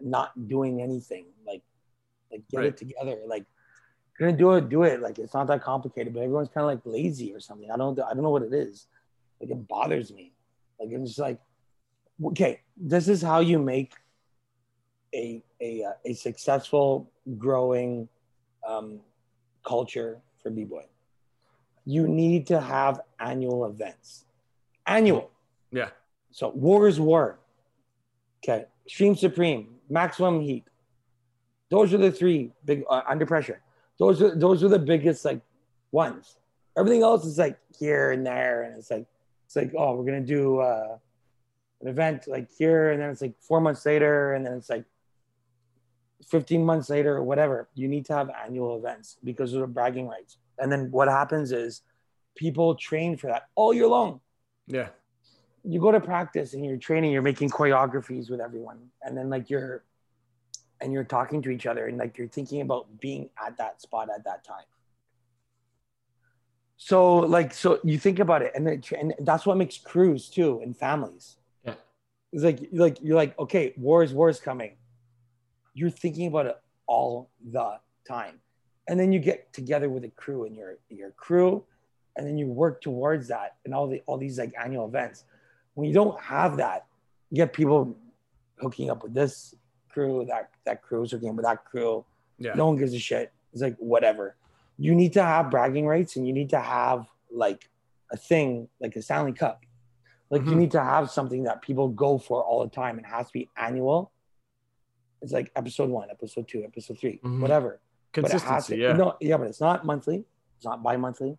not 0.01 0.47
doing 0.47 0.81
anything, 0.81 1.25
like 1.45 1.61
like 2.31 2.43
get 2.49 2.57
Right. 2.57 2.67
it 2.67 2.77
together, 2.77 3.17
like 3.27 3.45
gonna 4.17 4.33
do 4.33 4.53
it, 4.53 4.69
do 4.69 4.83
it. 4.83 5.01
Like 5.01 5.19
it's 5.19 5.33
not 5.33 5.47
that 5.47 5.61
complicated, 5.61 6.13
but 6.13 6.21
everyone's 6.21 6.49
kind 6.49 6.63
of 6.63 6.67
like 6.69 6.81
lazy 6.85 7.33
or 7.33 7.39
something. 7.39 7.69
I 7.71 7.77
don't 7.77 7.99
I 7.99 8.13
don't 8.13 8.23
know 8.23 8.29
what 8.29 8.43
it 8.43 8.53
is. 8.53 8.87
Like 9.41 9.49
it 9.51 9.67
bothers 9.67 10.11
me. 10.13 10.33
Like 10.79 10.89
it's 10.91 11.11
just 11.11 11.19
like 11.19 11.39
okay, 12.27 12.61
this 12.77 13.07
is 13.07 13.21
how 13.21 13.39
you 13.39 13.59
make 13.59 13.93
a 15.13 15.41
a 15.61 15.83
uh, 15.83 15.91
a 16.05 16.13
successful 16.13 17.09
growing 17.37 18.07
um, 18.67 18.99
culture 19.65 20.19
for 20.41 20.49
b-boy. 20.49 20.85
You 21.85 22.07
need 22.07 22.47
to 22.47 22.59
have 22.59 23.01
annual 23.19 23.65
events. 23.65 24.25
Annual. 24.85 25.29
Yeah. 25.71 25.89
so 26.31 26.49
war 26.49 26.87
is 26.87 26.99
war. 26.99 27.39
Okay. 28.43 28.65
Stream 28.87 29.15
supreme 29.15 29.75
maximum 29.89 30.41
heat. 30.41 30.65
Those 31.69 31.93
are 31.93 31.97
the 31.97 32.11
three 32.11 32.51
big 32.65 32.83
uh, 32.89 33.01
under 33.07 33.25
pressure. 33.25 33.61
Those 33.97 34.21
are 34.21 34.35
those 34.35 34.63
are 34.63 34.69
the 34.69 34.79
biggest 34.79 35.25
like 35.25 35.41
ones. 35.91 36.37
Everything 36.77 37.03
else 37.03 37.25
is 37.25 37.37
like 37.37 37.59
here 37.77 38.11
and 38.11 38.25
there 38.25 38.63
and 38.63 38.75
it's 38.75 38.89
like 38.89 39.05
it's 39.45 39.55
like 39.55 39.73
oh 39.77 39.95
we're 39.95 40.05
gonna 40.05 40.21
do 40.21 40.59
uh 40.59 40.97
an 41.81 41.87
event 41.87 42.27
like 42.27 42.49
here 42.57 42.91
and 42.91 43.01
then 43.01 43.09
it's 43.09 43.21
like 43.21 43.33
four 43.39 43.61
months 43.61 43.85
later 43.85 44.33
and 44.33 44.45
then 44.45 44.53
it's 44.53 44.69
like 44.69 44.85
15 46.27 46.63
months 46.65 46.89
later 46.89 47.15
or 47.15 47.23
whatever 47.23 47.69
you 47.75 47.87
need 47.87 48.05
to 48.05 48.13
have 48.13 48.29
annual 48.45 48.77
events 48.77 49.17
because 49.23 49.53
of 49.53 49.61
the 49.61 49.67
bragging 49.67 50.07
rights. 50.07 50.37
And 50.57 50.71
then 50.71 50.91
what 50.91 51.07
happens 51.07 51.51
is 51.51 51.81
people 52.35 52.75
train 52.75 53.17
for 53.17 53.27
that 53.27 53.43
all 53.55 53.73
year 53.73 53.87
long. 53.87 54.21
Yeah. 54.67 54.89
you 55.63 55.79
go 55.79 55.91
to 55.91 55.99
practice 55.99 56.53
and 56.53 56.63
you're 56.63 56.77
training 56.77 57.11
you're 57.11 57.21
making 57.21 57.49
choreographies 57.49 58.29
with 58.29 58.39
everyone. 58.39 58.77
And 59.01 59.17
then 59.17 59.29
like 59.29 59.49
you're 59.49 59.83
and 60.81 60.93
you're 60.93 61.03
talking 61.03 61.41
to 61.41 61.49
each 61.49 61.65
other 61.65 61.87
and 61.87 61.97
like 61.97 62.17
you're 62.17 62.27
thinking 62.27 62.61
about 62.61 62.99
being 62.99 63.29
at 63.45 63.57
that 63.57 63.81
spot 63.81 64.09
at 64.13 64.23
that 64.25 64.43
time. 64.43 64.63
So 66.77 67.17
like 67.17 67.53
so 67.53 67.79
you 67.83 67.97
think 67.97 68.19
about 68.19 68.41
it 68.41 68.51
and 68.55 68.65
then 68.67 68.81
and 68.97 69.13
that's 69.21 69.45
what 69.45 69.57
makes 69.57 69.77
crews 69.77 70.29
too 70.29 70.61
and 70.63 70.75
families. 70.77 71.37
Yeah. 71.65 71.75
it's 72.31 72.43
like 72.43 72.59
like 72.71 72.97
you're 73.01 73.17
like 73.17 73.37
okay 73.39 73.73
war 73.77 74.03
is 74.03 74.13
war 74.13 74.29
is 74.29 74.39
coming 74.39 74.73
you're 75.79 75.89
thinking 75.89 76.27
about 76.27 76.45
it 76.45 76.57
all 76.87 77.29
the 77.51 77.77
time. 78.07 78.35
And 78.87 78.99
then 78.99 79.11
you 79.13 79.19
get 79.19 79.53
together 79.53 79.87
with 79.89 80.03
a 80.03 80.09
crew 80.09 80.45
and 80.45 80.55
your 80.55 80.77
your 80.89 81.11
crew 81.11 81.63
and 82.15 82.25
then 82.27 82.37
you 82.37 82.47
work 82.47 82.81
towards 82.81 83.27
that 83.29 83.55
and 83.63 83.73
all 83.73 83.87
the 83.87 84.01
all 84.07 84.17
these 84.17 84.37
like 84.39 84.53
annual 84.61 84.85
events. 84.87 85.23
When 85.75 85.87
you 85.87 85.93
don't 85.93 86.19
have 86.19 86.57
that 86.57 86.85
you 87.29 87.37
get 87.37 87.53
people 87.53 87.95
hooking 88.57 88.89
up 88.89 89.03
with 89.03 89.13
this 89.13 89.55
crew 89.89 90.25
that 90.27 90.49
that 90.65 90.81
crew 90.81 91.03
is 91.03 91.11
hooking 91.11 91.29
up 91.29 91.35
with 91.35 91.45
that 91.45 91.63
crew. 91.65 92.03
Yeah. 92.39 92.53
no 92.55 92.67
one 92.67 92.77
gives 92.77 92.93
a 92.93 92.99
shit. 92.99 93.31
It's 93.53 93.61
like 93.61 93.75
whatever. 93.77 94.35
You 94.77 94.95
need 94.95 95.13
to 95.13 95.23
have 95.23 95.51
bragging 95.51 95.85
rights 95.87 96.15
and 96.15 96.25
you 96.27 96.33
need 96.33 96.49
to 96.49 96.59
have 96.59 97.05
like 97.31 97.69
a 98.11 98.17
thing 98.17 98.67
like 98.81 98.95
a 98.95 99.01
stanley 99.01 99.33
cup. 99.33 99.57
Like 100.31 100.43
you 100.45 100.55
Mhm. 100.55 100.57
need 100.63 100.71
to 100.71 100.83
have 100.83 101.09
something 101.11 101.43
that 101.43 101.61
people 101.61 101.87
go 101.89 102.17
for 102.17 102.43
all 102.43 102.59
the 102.63 102.69
time. 102.81 102.97
It 102.99 103.05
has 103.05 103.27
to 103.27 103.33
be 103.33 103.49
annual 103.55 104.11
it's 105.21 105.31
like 105.33 105.51
episode 105.55 105.89
one 105.89 106.09
episode 106.09 106.47
two 106.47 106.63
episode 106.63 106.97
3 106.99 107.19
Mhm. 107.23 107.41
whatever 107.41 107.79
but 108.13 108.25
it 108.25 108.31
has 108.31 108.41
Consistency. 108.41 108.75
to, 108.77 108.81
yeah. 108.81 108.93
No, 108.93 109.15
yeah, 109.21 109.37
but 109.37 109.47
it's 109.47 109.61
not 109.61 109.85
monthly. 109.85 110.25
It's 110.55 110.65
not 110.65 110.81
bi-monthly. 110.81 111.37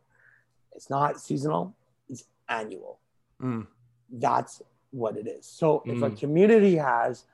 It's 0.76 0.88
not 0.88 1.18
seasonal. 1.20 1.74
It's 2.08 2.24
annual. 2.48 3.00
Mm. 3.42 3.66
That's 4.08 4.62
what 4.92 5.16
it 5.16 5.26
is. 5.26 5.46
So 5.46 5.82
if 5.84 6.00
a 6.00 6.10
Mm. 6.10 6.18
community 6.20 6.76
has 6.76 7.24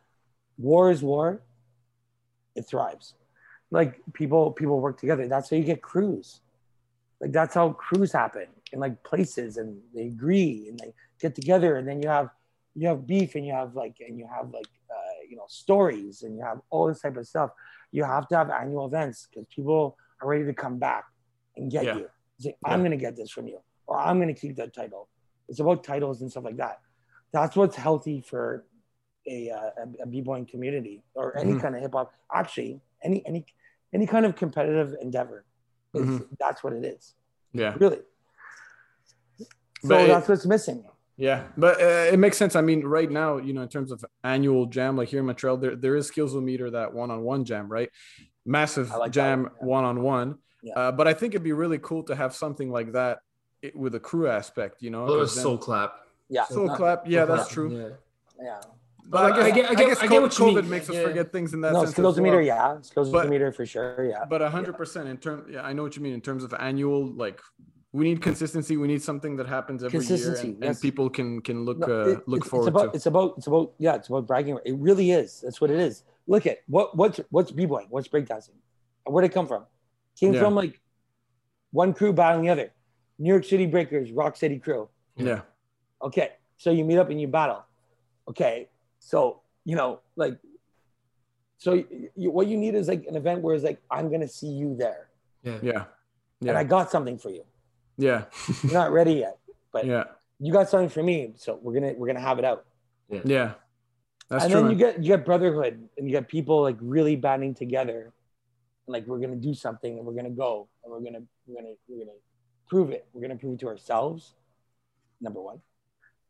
war 0.56 0.90
is 0.90 1.02
war, 1.02 1.42
it 2.54 2.62
thrives. 2.62 3.14
Like 3.70 4.00
people, 4.14 4.52
people 4.52 4.80
work 4.80 4.98
together. 4.98 5.28
That's 5.28 5.50
how 5.50 5.56
you 5.56 5.64
get 5.64 5.82
crews. 5.82 6.40
Like 7.20 7.32
that's 7.32 7.54
how 7.54 7.72
crews 7.72 8.12
happen 8.12 8.46
in 8.72 8.78
like 8.80 9.02
places, 9.02 9.56
and 9.58 9.80
they 9.94 10.06
agree 10.06 10.68
and 10.68 10.78
they 10.78 10.92
get 11.20 11.34
together, 11.34 11.76
and 11.76 11.86
then 11.88 12.00
you 12.02 12.08
have 12.08 12.30
you 12.74 12.88
have 12.88 13.06
beef, 13.06 13.34
and 13.34 13.44
you 13.46 13.52
have 13.52 13.74
like 13.74 13.96
and 14.06 14.18
you 14.18 14.26
have 14.26 14.50
like 14.52 14.68
you 15.28 15.36
know 15.36 15.44
stories, 15.48 16.22
and 16.22 16.36
you 16.36 16.42
have 16.44 16.60
all 16.70 16.88
this 16.88 17.00
type 17.00 17.16
of 17.16 17.26
stuff 17.26 17.50
you 17.92 18.04
have 18.04 18.26
to 18.28 18.36
have 18.36 18.50
annual 18.50 18.84
events 18.86 19.28
because 19.30 19.46
people 19.54 19.96
are 20.20 20.28
ready 20.28 20.44
to 20.44 20.52
come 20.52 20.76
back 20.78 21.04
and 21.56 21.70
get 21.70 21.84
Yeah. 21.84 21.96
you. 21.98 22.08
Say, 22.40 22.56
I'm 22.64 22.80
going 22.80 22.90
to 22.90 22.96
get 22.98 23.16
this 23.16 23.30
from 23.30 23.46
you, 23.46 23.58
or 23.86 23.96
I'm 23.96 24.18
going 24.20 24.32
to 24.34 24.38
keep 24.38 24.56
that 24.56 24.74
title. 24.74 25.08
It's 25.48 25.60
about 25.60 25.84
titles 25.84 26.20
and 26.20 26.30
stuff 26.30 26.44
like 26.44 26.56
that. 26.56 26.80
That's 27.32 27.54
what's 27.56 27.76
healthy 27.76 28.20
for 28.20 28.66
a, 29.28 29.50
uh, 29.50 29.70
a, 29.82 30.02
a 30.02 30.06
b-boying 30.06 30.46
community 30.46 31.04
or 31.14 31.36
any 31.38 31.54
Mhm. 31.54 31.60
kind 31.62 31.74
of 31.76 31.80
hip 31.80 31.92
hop. 31.94 32.12
Actually, 32.34 32.80
any 33.02 33.24
any 33.26 33.46
any 33.94 34.06
kind 34.06 34.26
of 34.26 34.34
competitive 34.36 34.96
endeavor. 35.00 35.44
Is, 35.94 36.08
Mhm. 36.08 36.28
That's 36.38 36.62
what 36.64 36.72
it 36.74 36.84
is, 36.84 37.14
Yeah. 37.52 37.74
really. 37.78 38.02
So 39.38 39.88
But 39.88 40.06
that's 40.08 40.28
what's 40.28 40.44
missing. 40.44 40.84
Yeah, 41.18 41.44
but 41.56 41.80
uh, 41.80 42.12
it 42.12 42.18
makes 42.18 42.36
sense. 42.36 42.54
I 42.56 42.60
mean, 42.60 42.84
right 42.84 43.10
now, 43.10 43.38
you 43.38 43.52
know, 43.54 43.62
in 43.62 43.68
terms 43.68 43.90
of 43.90 44.04
annual 44.22 44.66
jam, 44.66 44.96
like 44.96 45.08
here 45.08 45.20
in 45.20 45.26
Montreal, 45.26 45.56
there, 45.56 45.74
there 45.74 45.96
is 45.96 46.06
Skills 46.06 46.34
Will 46.34 46.42
Meter 46.42 46.70
that 46.72 46.92
one-on-one 46.92 47.44
jam, 47.46 47.68
right? 47.68 47.88
Massive 48.44 48.90
like 48.90 49.12
jam 49.12 49.44
one, 49.44 49.52
yeah. 49.60 49.66
one-on-one. 49.66 50.38
Uh, 50.74 50.92
but 50.92 51.06
I 51.08 51.14
think 51.14 51.32
it'd 51.34 51.42
be 51.44 51.52
really 51.52 51.78
cool 51.78 52.02
to 52.04 52.14
have 52.16 52.34
something 52.34 52.70
like 52.70 52.92
that 52.92 53.20
i- 53.64 53.72
with 53.74 53.94
a 53.94 54.00
crew 54.00 54.26
aspect, 54.28 54.82
you 54.82 54.90
know? 54.90 55.04
Oh, 55.06 55.18
'cause 55.20 55.34
then- 55.36 55.42
soul 55.42 55.58
clap. 55.58 55.94
Yeah, 56.28 56.44
Soul 56.44 56.66
Not- 56.66 56.76
clap, 56.76 57.04
yeah, 57.08 57.24
Soul 57.24 57.36
that's 57.36 57.42
clap, 57.48 57.54
true. 57.54 57.78
Yeah. 57.78 58.44
yeah. 58.44 58.60
But 59.08 59.32
I 59.32 59.46
I 59.46 59.50
guess, 59.50 59.54
get- 59.54 59.64
I 59.66 59.68
I 59.70 59.74
guess 59.88 60.02
I 60.02 60.06
get 60.08 60.20
what 60.22 60.36
you 60.38 60.44
COVID 60.44 60.62
mean. 60.62 60.70
makes 60.70 60.90
us 60.90 60.96
Yeah. 60.96 61.04
forget 61.04 61.30
things 61.30 61.54
in 61.54 61.60
that 61.60 61.72
No, 61.72 61.80
sense. 61.84 61.92
skills 61.92 62.16
as 62.18 62.20
meter, 62.20 62.36
well. 62.38 62.44
yeah. 62.44 62.80
Skills 62.82 63.10
But- 63.12 63.28
meter 63.28 63.52
for 63.52 63.64
sure, 63.64 64.04
yeah. 64.04 64.24
But 64.28 64.42
hundred 64.50 64.76
percent 64.76 65.08
in 65.08 65.16
terms, 65.18 65.48
yeah, 65.48 65.62
I 65.62 65.72
know 65.72 65.84
what 65.84 65.94
you 65.96 66.02
mean. 66.02 66.12
In 66.14 66.20
terms 66.20 66.42
of 66.42 66.52
annual, 66.58 67.06
like 67.06 67.40
we 67.96 68.04
need 68.04 68.20
consistency. 68.20 68.76
We 68.76 68.88
need 68.88 69.02
something 69.02 69.36
that 69.36 69.46
happens 69.48 69.82
every 69.82 69.98
year, 69.98 70.00
Consistency, 70.06 70.48
and, 70.48 70.56
and 70.56 70.74
yes. 70.74 70.80
people 70.80 71.08
can 71.08 71.40
can 71.40 71.64
look 71.64 71.78
No, 71.78 71.86
uh, 71.86 72.20
look 72.26 72.40
it's, 72.42 72.48
forward 72.50 72.66
it's 72.68 72.76
about, 72.76 72.92
to. 72.92 72.96
It's 72.96 73.06
about 73.06 73.34
it's 73.38 73.46
about 73.46 73.72
yeah, 73.78 73.94
it's 73.98 74.08
about 74.08 74.26
bragging. 74.26 74.58
It 74.70 74.76
really 74.88 75.08
is. 75.12 75.40
That's 75.42 75.60
what 75.62 75.70
it 75.70 75.80
is. 75.88 76.04
Look 76.26 76.44
at 76.46 76.58
what 76.66 76.94
what's 77.00 77.20
what's 77.30 77.50
b-boying, 77.50 77.86
what's 77.88 78.08
breakdancing, 78.08 78.56
where'd 79.06 79.24
it 79.24 79.32
come 79.38 79.46
from? 79.46 79.64
Came 80.20 80.34
Yeah. 80.34 80.40
from 80.42 80.54
like 80.54 80.74
one 81.70 81.94
crew 81.94 82.12
battling 82.12 82.44
the 82.46 82.52
other. 82.52 82.70
New 83.18 83.30
York 83.30 83.44
City 83.44 83.64
Breakers, 83.74 84.12
Rock 84.12 84.36
Steady 84.36 84.58
Crew. 84.58 84.88
Yeah, 85.16 85.40
Okay, 86.02 86.32
so 86.58 86.70
you 86.70 86.84
meet 86.84 86.98
up 86.98 87.08
and 87.08 87.18
you 87.18 87.28
battle. 87.28 87.64
Okay, 88.28 88.68
so 88.98 89.40
you 89.64 89.74
know 89.76 90.00
like 90.16 90.36
So 91.56 91.70
you, 92.14 92.30
what 92.36 92.46
you 92.48 92.58
need 92.58 92.74
is 92.74 92.88
like 92.88 93.06
an 93.08 93.16
event 93.16 93.40
where 93.42 93.54
it's 93.54 93.64
like 93.64 93.80
I'm 93.90 94.10
gonna 94.12 94.28
see 94.28 94.48
you 94.62 94.76
there, 94.76 95.08
Yeah. 95.42 95.58
Yeah. 95.70 95.84
and 96.50 96.58
I 96.58 96.64
got 96.64 96.90
something 96.90 97.16
for 97.24 97.30
you. 97.30 97.44
Yeah. 97.96 98.24
You're 98.62 98.72
not 98.72 98.92
ready 98.92 99.14
yet, 99.14 99.38
but 99.72 99.86
Yeah. 99.86 100.04
you 100.38 100.52
got 100.52 100.68
something 100.68 100.88
for 100.88 101.02
me, 101.02 101.32
so 101.36 101.58
we're 101.62 101.74
gonna 101.74 101.94
we're 101.96 102.06
gonna 102.06 102.20
have 102.20 102.38
it 102.38 102.44
out. 102.44 102.66
Yeah. 103.08 103.54
That's 104.28 104.44
and 104.44 104.52
true. 104.52 104.62
then 104.62 104.70
you 104.70 104.76
get 104.76 104.98
you 104.98 105.08
get 105.16 105.24
brotherhood, 105.24 105.88
and 105.96 106.06
you 106.06 106.12
get 106.12 106.28
people 106.28 106.62
like 106.62 106.76
really 106.80 107.16
banding 107.16 107.54
together, 107.54 108.12
and 108.86 108.92
like 108.92 109.06
we're 109.06 109.18
gonna 109.18 109.36
do 109.36 109.54
something, 109.54 109.96
and 109.98 110.06
we're 110.06 110.14
gonna 110.14 110.30
go, 110.30 110.68
and 110.84 110.92
we're 110.92 111.00
gonna 111.00 111.22
we're 111.46 111.60
gonna 111.62 111.74
we're 111.88 112.04
gonna 112.04 112.18
prove 112.68 112.90
it. 112.90 113.06
We're 113.12 113.22
gonna 113.22 113.36
prove 113.36 113.54
it 113.54 113.60
to 113.60 113.68
ourselves. 113.68 114.34
Number 115.20 115.40
one, 115.40 115.60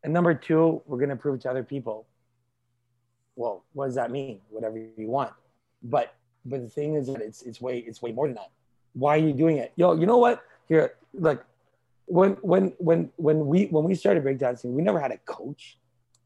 and 0.03 0.13
number 0.13 0.33
two, 0.33 0.81
we're 0.85 0.99
gonna 0.99 1.15
prove 1.15 1.35
it 1.35 1.41
to 1.41 1.49
other 1.49 1.63
people. 1.63 2.05
Well, 3.35 3.63
what 3.73 3.85
does 3.87 3.95
that 3.95 4.11
mean? 4.11 4.39
Whatever 4.49 4.77
you 4.77 5.09
want, 5.09 5.33
but 5.83 6.13
but 6.45 6.61
the 6.61 6.69
thing 6.69 6.95
is 6.95 7.07
that 7.07 7.21
it's 7.21 7.41
it's 7.41 7.59
way 7.59 7.79
it's 7.79 8.01
way 8.01 8.11
more 8.11 8.27
than 8.27 8.35
that. 8.35 8.51
Why 8.93 9.15
are 9.15 9.19
you 9.19 9.33
doing 9.33 9.57
it? 9.57 9.73
Yo, 9.75 9.93
you 9.95 10.05
know 10.05 10.17
what? 10.17 10.43
Here, 10.69 10.93
like 11.13 11.43
when 12.07 12.31
when 12.41 12.73
when 12.79 13.11
when 13.17 13.45
we 13.47 13.65
when 13.67 13.83
we 13.83 13.93
started 13.95 14.23
breakdancing, 14.23 14.71
we 14.71 14.81
never 14.81 14.99
had 14.99 15.11
a 15.11 15.17
coach. 15.19 15.77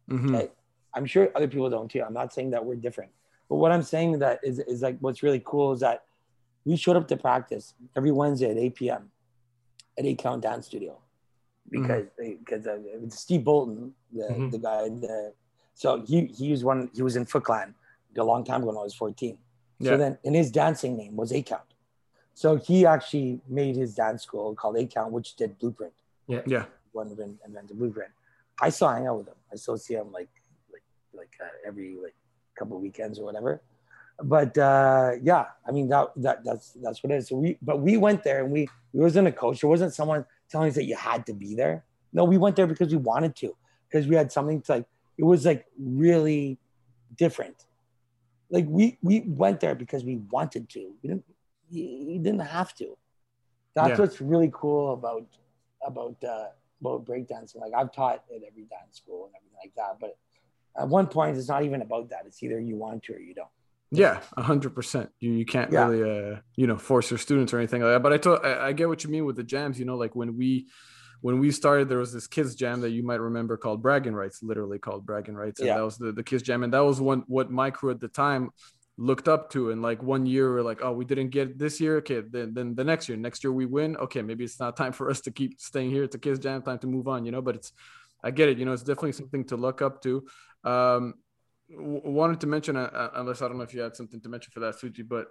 Mhm. 0.09 0.35
Okay. 0.35 0.49
I'm 0.93 1.05
sure 1.05 1.29
other 1.35 1.47
people 1.47 1.69
don't 1.69 1.89
too. 1.89 2.01
I'm 2.03 2.13
not 2.13 2.33
saying 2.33 2.51
that 2.51 2.65
we're 2.65 2.75
different, 2.75 3.11
but 3.49 3.55
what 3.57 3.71
I'm 3.71 3.83
saying 3.83 4.19
that 4.19 4.39
is 4.43 4.59
is 4.59 4.81
like 4.81 4.97
what's 4.99 5.23
really 5.23 5.41
cool 5.45 5.73
is 5.73 5.79
that 5.81 6.03
we 6.65 6.75
showed 6.75 6.97
up 6.97 7.07
to 7.07 7.17
practice 7.17 7.73
every 7.95 8.11
Wednesday 8.11 8.51
at 8.51 8.57
8 8.57 8.75
p.m. 8.75 9.11
at 9.97 10.05
Eight 10.05 10.19
Count 10.19 10.43
Dance 10.43 10.67
Studio 10.67 10.99
because 11.69 12.05
because 12.17 12.67
uh, 12.67 12.77
Steve 13.09 13.43
Bolton, 13.43 13.93
the 14.13 14.23
Mhm. 14.23 14.51
the 14.51 14.57
guy, 14.59 14.89
the 14.89 15.33
so 15.73 16.01
he 16.01 16.25
he 16.25 16.51
was 16.51 16.63
one 16.63 16.89
he 16.93 17.01
was 17.01 17.15
in 17.15 17.25
Foot 17.25 17.43
Clan 17.45 17.73
a 18.17 18.23
long 18.23 18.43
time 18.43 18.61
ago 18.61 18.67
when 18.71 18.77
I 18.77 18.83
was 18.83 18.93
14. 18.93 19.37
Yeah. 19.79 19.91
So 19.91 19.97
then, 19.97 20.17
and 20.25 20.35
his 20.35 20.51
dancing 20.51 20.95
name 20.97 21.15
was 21.15 21.31
Eight 21.31 21.45
Count. 21.47 21.70
So 22.33 22.55
he 22.55 22.85
actually 22.85 23.41
made 23.47 23.75
his 23.75 23.95
dance 23.95 24.23
school 24.23 24.55
called 24.55 24.77
Eight 24.77 24.93
Count, 24.93 25.11
which 25.11 25.35
did 25.35 25.59
Blueprint 25.59 25.93
Yeah. 26.27 26.41
Yeah. 26.45 26.65
One 26.93 27.11
of 27.11 27.19
in 27.19 27.37
invented 27.45 27.77
blueprint. 27.77 28.11
I 28.59 28.69
still 28.69 28.89
hang 28.89 29.07
out 29.07 29.17
with 29.19 29.27
him. 29.27 29.35
I 29.51 29.55
still 29.55 29.77
see 29.77 29.93
him 29.93 30.11
like 30.11 30.29
like 30.71 30.83
like 31.13 31.33
uh, 31.41 31.47
every 31.65 31.97
like 32.01 32.15
couple 32.55 32.79
weekends 32.79 33.17
or 33.19 33.25
whatever. 33.25 33.61
But 34.23 34.57
uh, 34.57 35.11
yeah, 35.21 35.45
I 35.67 35.71
mean 35.71 35.87
that 35.89 36.11
that 36.17 36.43
that's 36.43 36.73
that's 36.73 37.01
what 37.03 37.11
it 37.11 37.15
is. 37.17 37.29
So 37.29 37.37
we 37.37 37.57
but 37.61 37.79
we 37.79 37.97
went 37.97 38.23
there 38.23 38.43
and 38.43 38.51
we 38.51 38.63
it 38.63 38.69
wasn't 38.93 39.27
a 39.27 39.31
coach. 39.31 39.61
There 39.61 39.69
wasn't 39.69 39.93
someone 39.93 40.25
telling 40.49 40.69
us 40.69 40.75
that 40.75 40.85
you 40.85 40.95
had 40.95 41.25
to 41.27 41.33
be 41.33 41.55
there. 41.55 41.85
No, 42.13 42.25
we 42.25 42.37
went 42.37 42.55
there 42.55 42.67
because 42.67 42.91
we 42.91 42.97
wanted 42.97 43.35
to 43.37 43.55
because 43.89 44.07
we 44.07 44.15
had 44.15 44.31
something 44.31 44.61
to 44.63 44.71
like. 44.73 44.85
It 45.17 45.23
was 45.23 45.45
like 45.45 45.65
really 45.79 46.57
different. 47.15 47.65
Like 48.49 48.65
we 48.67 48.97
we 49.01 49.21
went 49.21 49.59
there 49.59 49.75
because 49.75 50.03
we 50.03 50.17
wanted 50.17 50.69
to. 50.69 50.93
We 51.01 51.09
didn't. 51.09 51.25
You, 51.71 52.19
didn't 52.19 52.39
have 52.39 52.73
to. 52.75 52.97
That's 53.75 53.89
Yeah. 53.89 53.97
what's 53.97 54.21
really 54.21 54.51
cool 54.53 54.93
about 54.93 55.27
about 55.85 56.17
uh, 56.23 56.47
about 56.81 57.05
breakdancing. 57.05 57.55
Like 57.61 57.73
I've 57.73 57.91
taught 57.91 58.23
at 58.35 58.41
every 58.47 58.63
dance 58.63 58.97
school 58.97 59.25
and 59.27 59.35
everything 59.35 59.57
like 59.63 59.73
that. 59.75 59.97
But 59.99 60.17
at 60.81 60.87
one 60.87 61.07
point, 61.07 61.37
it's 61.37 61.47
not 61.47 61.63
even 61.63 61.81
about 61.81 62.09
that. 62.09 62.23
It's 62.25 62.41
either 62.43 62.59
you 62.59 62.75
want 62.75 63.03
to 63.03 63.13
or 63.13 63.19
you 63.19 63.33
don't. 63.33 63.47
Yeah, 63.91 64.21
a 64.37 64.41
hundred 64.41 64.75
percent. 64.75 65.09
You 65.19 65.31
you 65.31 65.45
can't 65.45 65.71
Yeah. 65.71 65.87
really 65.87 66.33
uh 66.33 66.39
you 66.55 66.67
know 66.67 66.77
force 66.77 67.09
your 67.11 67.17
students 67.17 67.53
or 67.53 67.57
anything 67.59 67.81
like 67.81 67.93
that. 67.93 68.03
But 68.03 68.13
I 68.13 68.17
told 68.17 68.39
I, 68.43 68.67
I 68.67 68.73
get 68.73 68.87
what 68.89 69.03
you 69.03 69.09
mean 69.09 69.25
with 69.25 69.35
the 69.35 69.43
jams. 69.43 69.79
You 69.79 69.85
know, 69.85 69.97
like 69.97 70.15
when 70.15 70.37
we 70.37 70.67
when 71.21 71.39
we 71.39 71.51
started, 71.51 71.87
there 71.87 71.99
was 71.99 72.11
this 72.13 72.27
kids 72.27 72.55
jam 72.55 72.81
that 72.81 72.89
you 72.91 73.03
might 73.03 73.19
remember 73.21 73.55
called 73.55 73.81
Bragging 73.81 74.13
Rights, 74.15 74.41
literally 74.41 74.79
called 74.79 75.05
Bragging 75.05 75.35
Rights, 75.35 75.59
and 75.59 75.67
Yeah. 75.67 75.75
that 75.77 75.83
was 75.85 75.97
the 75.97 76.11
the 76.11 76.23
kids 76.23 76.43
jam, 76.43 76.63
and 76.63 76.73
that 76.73 76.79
was 76.83 76.99
one 76.99 77.23
what 77.27 77.51
my 77.51 77.69
crew 77.69 77.91
at 77.91 77.99
the 77.99 78.07
time 78.07 78.49
looked 79.01 79.27
up 79.27 79.49
to. 79.49 79.71
And 79.71 79.81
like 79.81 80.03
one 80.03 80.25
year, 80.25 80.53
we're 80.53 80.61
like, 80.61 80.81
oh, 80.83 80.91
we 80.91 81.05
didn't 81.05 81.29
get 81.29 81.57
this 81.57 81.81
year. 81.81 81.97
Okay, 81.97 82.21
then 82.21 82.53
then 82.53 82.75
the 82.75 82.83
next 82.83 83.09
year, 83.09 83.17
next 83.17 83.43
year 83.43 83.51
we 83.51 83.65
win. 83.65 83.97
Okay, 83.97 84.21
maybe 84.21 84.43
it's 84.43 84.59
not 84.59 84.77
time 84.77 84.93
for 84.93 85.09
us 85.09 85.21
to 85.21 85.31
keep 85.31 85.59
staying 85.59 85.89
here. 85.89 86.03
It's 86.03 86.15
a 86.15 86.19
kids 86.19 86.39
jam, 86.39 86.61
time 86.61 86.79
to 86.79 86.87
move 86.87 87.07
on. 87.07 87.25
You 87.25 87.31
know, 87.31 87.41
but 87.41 87.55
it's 87.55 87.73
I 88.23 88.31
get 88.31 88.49
it. 88.49 88.57
You 88.59 88.65
know, 88.65 88.73
it's 88.73 88.83
definitely 88.83 89.13
something 89.13 89.43
to 89.45 89.57
look 89.57 89.81
up 89.81 90.01
to. 90.03 90.23
Um, 90.63 91.15
w- 91.69 92.01
wanted 92.03 92.41
to 92.41 92.47
mention, 92.47 92.77
uh, 92.77 92.91
uh, 92.93 93.09
unless 93.15 93.41
I 93.41 93.47
don't 93.47 93.57
know 93.57 93.63
if 93.63 93.73
you 93.73 93.81
had 93.81 93.95
something 93.95 94.21
to 94.21 94.29
mention 94.29 94.51
for 94.51 94.59
that, 94.61 94.75
Suji, 94.75 95.07
but 95.07 95.27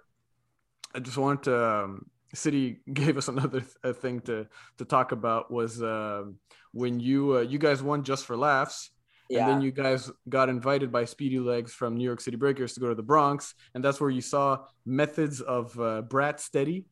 I 0.93 0.99
just 0.99 1.17
wanted 1.17 1.43
to. 1.43 1.65
Um, 1.65 2.05
City 2.33 2.79
gave 2.93 3.17
us 3.17 3.27
another 3.27 3.61
th- 3.61 3.77
uh, 3.83 3.93
thing 3.93 4.19
to 4.21 4.47
to 4.77 4.85
talk 4.85 5.11
about 5.11 5.51
was 5.51 5.81
um, 5.81 6.35
when 6.73 6.99
you 6.99 7.37
uh, 7.37 7.41
you 7.41 7.57
guys 7.57 7.81
won 7.81 8.03
just 8.03 8.25
for 8.25 8.35
laughs, 8.35 8.91
Yeah. 9.31 9.39
and 9.43 9.49
then 9.49 9.61
you 9.61 9.71
guys 9.71 10.11
got 10.27 10.49
invited 10.49 10.91
by 10.91 11.05
Speedy 11.05 11.39
Legs 11.39 11.73
from 11.73 11.95
New 11.95 12.03
York 12.03 12.19
City 12.19 12.35
Breakers 12.35 12.73
to 12.73 12.79
go 12.79 12.89
to 12.89 12.95
the 12.95 13.03
Bronx, 13.03 13.53
and 13.73 13.83
that's 13.83 14.01
where 14.01 14.09
you 14.09 14.21
saw 14.21 14.65
methods 14.85 15.39
of 15.39 15.79
uh, 15.79 16.01
Brat 16.01 16.41
Steady, 16.41 16.85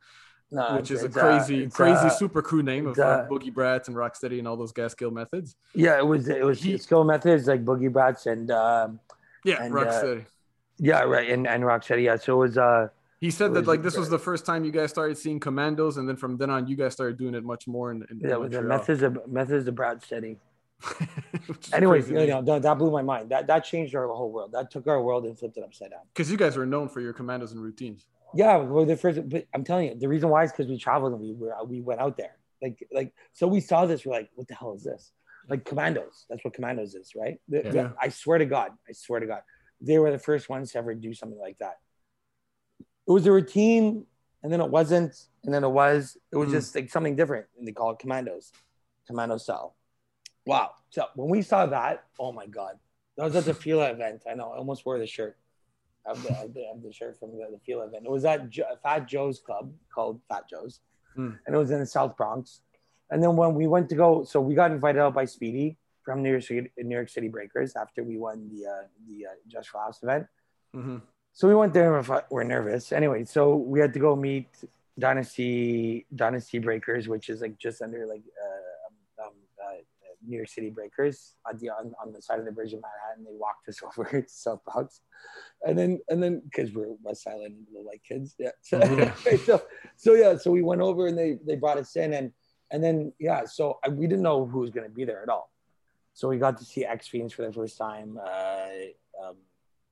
No, 0.50 0.76
which 0.78 0.90
is 0.90 1.04
a 1.04 1.10
crazy 1.10 1.64
it's, 1.64 1.76
crazy 1.76 2.08
uh, 2.08 2.10
super 2.10 2.42
crew 2.42 2.64
name 2.64 2.88
of 2.88 2.98
uh, 2.98 3.04
uh, 3.04 3.28
Boogie 3.28 3.54
Brats 3.54 3.88
and 3.90 3.98
Rock 3.98 4.14
Rocksteady 4.14 4.40
and 4.40 4.48
all 4.48 4.56
those 4.56 4.72
gas 4.72 4.94
skill 4.94 5.12
methods. 5.12 5.56
Yeah, 5.76 5.98
it 5.98 6.08
was 6.08 6.30
it 6.30 6.44
was 6.44 6.60
skill 6.82 7.04
methods 7.04 7.48
like 7.48 7.66
boogie 7.66 7.92
brats 7.92 8.26
and 8.26 8.50
um, 8.52 9.00
Yeah, 9.44 9.62
And, 9.64 9.74
uh, 9.74 9.78
Rocksteady. 9.78 10.26
yeah, 10.78 11.02
right, 11.02 11.30
and 11.30 11.46
and 11.46 11.64
Rocksteady. 11.64 12.04
Yeah, 12.04 12.16
so 12.16 12.36
it 12.36 12.48
was 12.48 12.58
uh 12.58 12.88
He 13.20 13.32
said 13.32 13.54
that 13.56 13.68
like 13.68 13.84
this 13.84 13.98
was 13.98 14.10
the 14.10 14.20
first 14.20 14.46
time 14.46 14.64
you 14.64 14.72
guys 14.72 14.90
started 14.90 15.18
seeing 15.18 15.40
commandos, 15.40 15.98
and 15.98 16.08
then 16.08 16.16
from 16.16 16.38
then 16.38 16.50
on, 16.50 16.68
you 16.68 16.78
guys 16.78 16.94
started 16.94 17.18
doing 17.18 17.36
it 17.36 17.44
much 17.44 17.68
more. 17.68 17.92
In, 17.92 18.06
in 18.10 18.20
yeah, 18.22 18.38
the 18.48 18.62
methods 18.62 19.02
of 19.04 19.28
methods 19.28 19.68
of 19.68 19.76
Brat 19.76 20.02
Steady. 20.02 20.38
Anyways, 21.74 22.10
you 22.10 22.28
know, 22.28 22.42
that, 22.42 22.62
that 22.62 22.78
blew 22.78 22.92
my 22.92 23.02
mind. 23.02 23.30
That 23.30 23.48
that 23.48 23.64
changed 23.66 23.96
our 23.96 24.08
whole 24.08 24.32
world. 24.32 24.52
That 24.54 24.72
took 24.72 24.88
our 24.88 25.02
world 25.02 25.26
and 25.26 25.38
flipped 25.38 25.58
it 25.58 25.64
upside 25.64 25.92
down. 25.92 26.02
because 26.14 26.32
you 26.32 26.38
guys 26.38 26.56
were 26.58 26.66
known 26.66 26.88
for 26.90 27.02
your 27.02 27.14
commandos 27.14 27.52
and 27.52 27.62
routines. 27.62 28.08
Yeah, 28.34 28.58
we're 28.58 28.86
the 28.86 28.96
first. 28.96 29.28
But 29.28 29.48
I'm 29.54 29.64
telling 29.64 29.88
you, 29.90 29.96
the 29.96 30.08
reason 30.08 30.30
why 30.30 30.44
is 30.44 30.52
because 30.52 30.68
we 30.68 30.78
traveled 30.78 31.14
and 31.14 31.22
we 31.22 31.34
were 31.34 31.54
we 31.68 31.82
went 31.82 32.00
out 32.00 32.16
there. 32.18 32.38
Like 32.62 32.88
like 32.92 33.14
so 33.34 33.48
we 33.48 33.60
saw 33.60 33.86
this. 33.86 34.06
We're 34.06 34.14
like, 34.14 34.30
what 34.36 34.48
the 34.48 34.56
hell 34.56 34.74
is 34.74 34.84
this? 34.84 35.12
Like 35.50 35.66
commandos. 35.66 36.26
That's 36.30 36.44
what 36.44 36.54
commandos 36.54 36.94
is, 36.96 37.14
right? 37.16 37.40
The- 37.48 37.62
Yeah. 37.66 37.72
the- 37.72 37.94
I 38.02 38.10
swear 38.10 38.38
to 38.38 38.46
God, 38.46 38.72
I 38.88 38.94
swear 38.94 39.20
to 39.20 39.26
God, 39.26 39.42
they 39.82 39.98
were 39.98 40.12
the 40.12 40.20
first 40.20 40.48
ones 40.50 40.72
to 40.74 40.78
ever 40.78 40.94
do 40.94 41.14
something 41.14 41.40
like 41.40 41.58
that. 41.60 41.78
It 43.08 43.12
was 43.12 43.26
a 43.26 43.32
routine, 43.32 44.06
and 44.44 44.54
then 44.54 44.62
it 44.62 44.70
wasn't, 44.70 45.16
and 45.44 45.52
then 45.54 45.64
it 45.64 45.70
was. 45.70 46.16
It 46.32 46.38
was 46.38 46.50
Mm. 46.50 46.52
just 46.52 46.76
like 46.76 46.90
something 46.92 47.16
different, 47.16 47.48
and 47.58 47.68
they 47.68 47.72
call 47.72 47.90
it 47.92 48.00
commandos, 48.00 48.52
commando 49.08 49.38
style. 49.38 49.76
Wow. 50.50 50.72
So 50.90 51.06
when 51.16 51.30
we 51.30 51.42
saw 51.42 51.66
that, 51.68 52.04
oh 52.20 52.32
my 52.32 52.48
God, 52.48 52.74
that 53.16 53.24
was 53.24 53.36
at 53.36 53.46
the 53.46 53.54
Fila 53.54 53.92
event. 53.92 54.24
I 54.30 54.34
know. 54.34 54.52
I 54.54 54.58
almost 54.58 54.86
wore 54.86 54.98
the 55.00 55.08
shirt. 55.08 55.38
I 56.06 56.10
have 56.10 56.24
the, 56.24 56.32
I 56.32 56.36
have 56.42 56.54
the, 56.54 56.62
I 56.62 56.70
have 56.74 56.84
the 56.84 56.92
shirt 56.92 57.20
from 57.20 57.32
the, 57.32 57.38
the 57.52 57.60
Fila 57.66 57.86
event. 57.88 58.06
It 58.06 58.12
was 58.12 58.26
at 58.26 58.50
jo- 58.50 58.64
Fat 58.84 59.08
Joe's 59.08 59.40
club 59.40 59.72
called 59.94 60.20
Fat 60.30 60.50
Joe's, 60.50 60.80
Hmm. 61.16 61.32
and 61.46 61.56
it 61.56 61.58
was 61.58 61.72
in 61.72 61.80
the 61.80 61.86
South 61.86 62.16
Bronx. 62.18 62.62
And 63.12 63.22
then 63.22 63.36
when 63.36 63.54
we 63.56 63.66
went 63.68 63.90
to 63.90 63.96
go, 63.96 64.24
so 64.24 64.40
we 64.40 64.54
got 64.56 64.72
invited 64.72 65.00
out 65.00 65.14
by 65.14 65.26
Speedy 65.26 65.78
from 66.04 66.24
New 66.24 66.32
York 66.32 66.44
City, 66.44 66.72
New 66.78 66.96
York 66.96 67.10
City 67.10 67.28
Breakers 67.28 67.76
after 67.76 68.04
we 68.04 68.18
won 68.18 68.50
the 68.52 68.66
uh, 68.68 68.84
the 69.08 69.26
uh, 69.26 69.30
Just 69.48 69.70
for 69.70 69.78
Laughs 69.80 70.02
event. 70.04 70.26
Mm-hmm. 70.76 70.98
So 71.34 71.48
we 71.48 71.56
went 71.56 71.74
there 71.74 71.96
and 71.98 72.08
we're, 72.08 72.24
we're 72.30 72.44
nervous. 72.44 72.92
Anyway, 72.92 73.26
so 73.26 73.56
we 73.56 73.80
had 73.80 73.94
to 73.94 74.00
go 74.00 74.16
meet 74.16 74.48
Dynasty 74.98 76.06
Dynasty 76.16 76.60
Breakers, 76.60 77.08
which 77.08 77.30
is 77.30 77.42
like 77.42 77.58
just 77.58 77.82
under 77.82 78.06
like 78.06 78.24
uh, 78.46 78.49
New 80.30 80.38
York 80.38 80.50
City 80.50 80.70
Breakers 80.70 81.36
on 81.48 81.58
the 81.58 81.70
on, 81.70 81.94
on 82.02 82.14
the 82.14 82.22
side 82.22 82.40
of 82.40 82.46
the 82.46 82.52
bridge 82.52 82.74
of 82.74 82.82
Manhattan. 82.82 83.26
They 83.26 83.38
walked 83.38 83.68
us 83.68 83.82
over 83.84 84.22
to 84.22 84.30
South 84.30 84.62
Bronx, 84.66 85.02
and 85.66 85.78
then 85.78 86.00
and 86.10 86.22
then 86.22 86.42
because 86.46 86.74
we're 86.74 86.94
West 87.02 87.28
Island 87.28 87.56
little 87.72 87.86
white 87.86 88.04
kids, 88.08 88.36
yeah. 88.38 88.52
So, 88.62 88.80
Mhm. 88.80 89.46
so 89.46 89.62
so 89.96 90.14
yeah, 90.14 90.38
so 90.38 90.52
we 90.52 90.62
went 90.62 90.82
over 90.82 91.08
and 91.08 91.18
they 91.18 91.40
they 91.46 91.56
brought 91.56 91.78
us 91.78 91.96
in 91.96 92.14
and 92.14 92.32
and 92.72 92.84
then 92.84 93.12
yeah, 93.20 93.46
so 93.46 93.80
I, 93.84 93.90
we 93.90 94.08
didn't 94.08 94.24
know 94.24 94.46
who 94.46 94.60
was 94.60 94.70
going 94.70 94.88
to 94.88 94.96
be 94.96 95.06
there 95.06 95.24
at 95.24 95.30
all. 95.30 95.52
So 96.14 96.28
we 96.28 96.38
got 96.38 96.58
to 96.60 96.66
see 96.66 96.86
X 96.86 97.08
Fiends 97.08 97.34
for 97.34 97.44
the 97.46 97.54
first 97.54 97.78
time. 97.78 98.20
Uh, 98.24 98.68
um, 99.24 99.36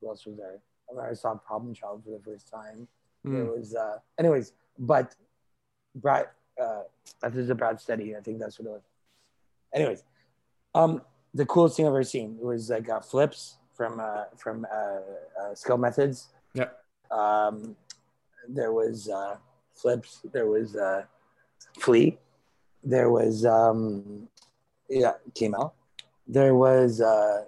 who 0.00 0.08
else 0.08 0.26
was 0.26 0.36
there? 0.36 0.60
I, 0.88 0.92
remember 0.92 1.10
I 1.10 1.14
saw 1.14 1.34
Problem 1.34 1.74
Child 1.74 2.04
for 2.04 2.10
the 2.10 2.22
first 2.22 2.48
time. 2.50 2.86
Mm. 3.26 3.56
was, 3.56 3.74
uh, 3.74 3.98
anyways, 4.18 4.52
but 4.78 5.14
Brad, 5.94 6.28
uh, 6.62 6.82
think 7.22 7.50
a 7.50 7.54
Brat 7.54 7.80
Steady. 7.80 8.16
I 8.16 8.20
think 8.20 8.38
that's 8.38 8.58
what 8.58 8.66
it 8.66 8.70
was. 8.70 8.82
Anyways, 9.74 10.04
um, 10.78 11.02
the 11.34 11.46
coolest 11.46 11.76
thing 11.76 11.86
I've 11.86 11.92
ever 11.92 12.04
seen 12.04 12.38
was 12.40 12.70
like 12.70 12.88
uh, 12.88 13.00
flips 13.00 13.56
from 13.74 14.00
uh, 14.00 14.24
from 14.36 14.66
uh, 14.72 15.00
uh, 15.40 15.54
Skill 15.54 15.78
Methods. 15.78 16.28
Yeah. 16.54 16.68
Um, 17.10 17.76
there 18.48 18.72
was 18.72 19.08
uh, 19.08 19.36
flips. 19.74 20.20
There 20.32 20.46
was 20.46 20.76
uh, 20.76 21.02
Flea. 21.78 22.18
There 22.82 23.10
was 23.10 23.44
um, 23.44 24.28
yeah, 24.88 25.14
T-Mel. 25.34 25.74
There 26.26 26.54
was 26.54 27.00
uh, 27.00 27.44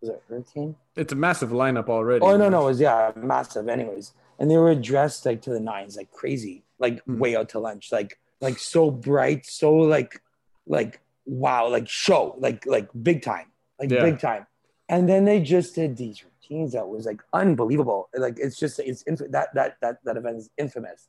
was 0.00 0.10
it 0.10 0.22
Hurricane? 0.28 0.74
It's 0.96 1.12
a 1.12 1.16
massive 1.16 1.50
lineup 1.50 1.88
already. 1.88 2.24
Oh 2.24 2.36
no, 2.36 2.48
no, 2.48 2.62
it 2.62 2.70
was 2.72 2.80
yeah, 2.80 3.12
massive. 3.16 3.68
Anyways, 3.68 4.12
and 4.38 4.50
they 4.50 4.56
were 4.56 4.74
dressed 4.74 5.26
like 5.26 5.42
to 5.42 5.50
the 5.50 5.60
nines, 5.60 5.96
like 5.96 6.10
crazy, 6.10 6.64
like 6.78 7.02
Hmm. 7.04 7.18
way 7.18 7.36
out 7.36 7.48
to 7.50 7.58
lunch, 7.58 7.92
like 7.92 8.18
like 8.40 8.58
so 8.58 8.90
bright, 8.90 9.46
so 9.46 9.72
like 9.74 10.22
like 10.66 11.00
wow, 11.30 11.68
like 11.68 11.88
show, 11.88 12.34
like 12.38 12.66
like 12.66 12.88
big 13.02 13.22
time, 13.22 13.46
like 13.78 13.90
Yeah. 13.90 14.02
big 14.02 14.18
time. 14.18 14.46
And 14.88 15.08
then 15.08 15.24
they 15.24 15.40
just 15.40 15.74
did 15.74 15.96
these 15.96 16.24
routines. 16.24 16.72
that 16.72 16.88
was 16.88 17.06
like 17.06 17.20
unbelievable. 17.32 18.08
Like 18.12 18.36
it's 18.38 18.58
just 18.58 18.80
it's 18.80 19.02
inf- 19.02 19.30
that 19.30 19.54
that 19.54 19.76
that 19.80 19.98
that 20.04 20.16
event 20.16 20.38
is 20.38 20.50
infamous. 20.58 21.06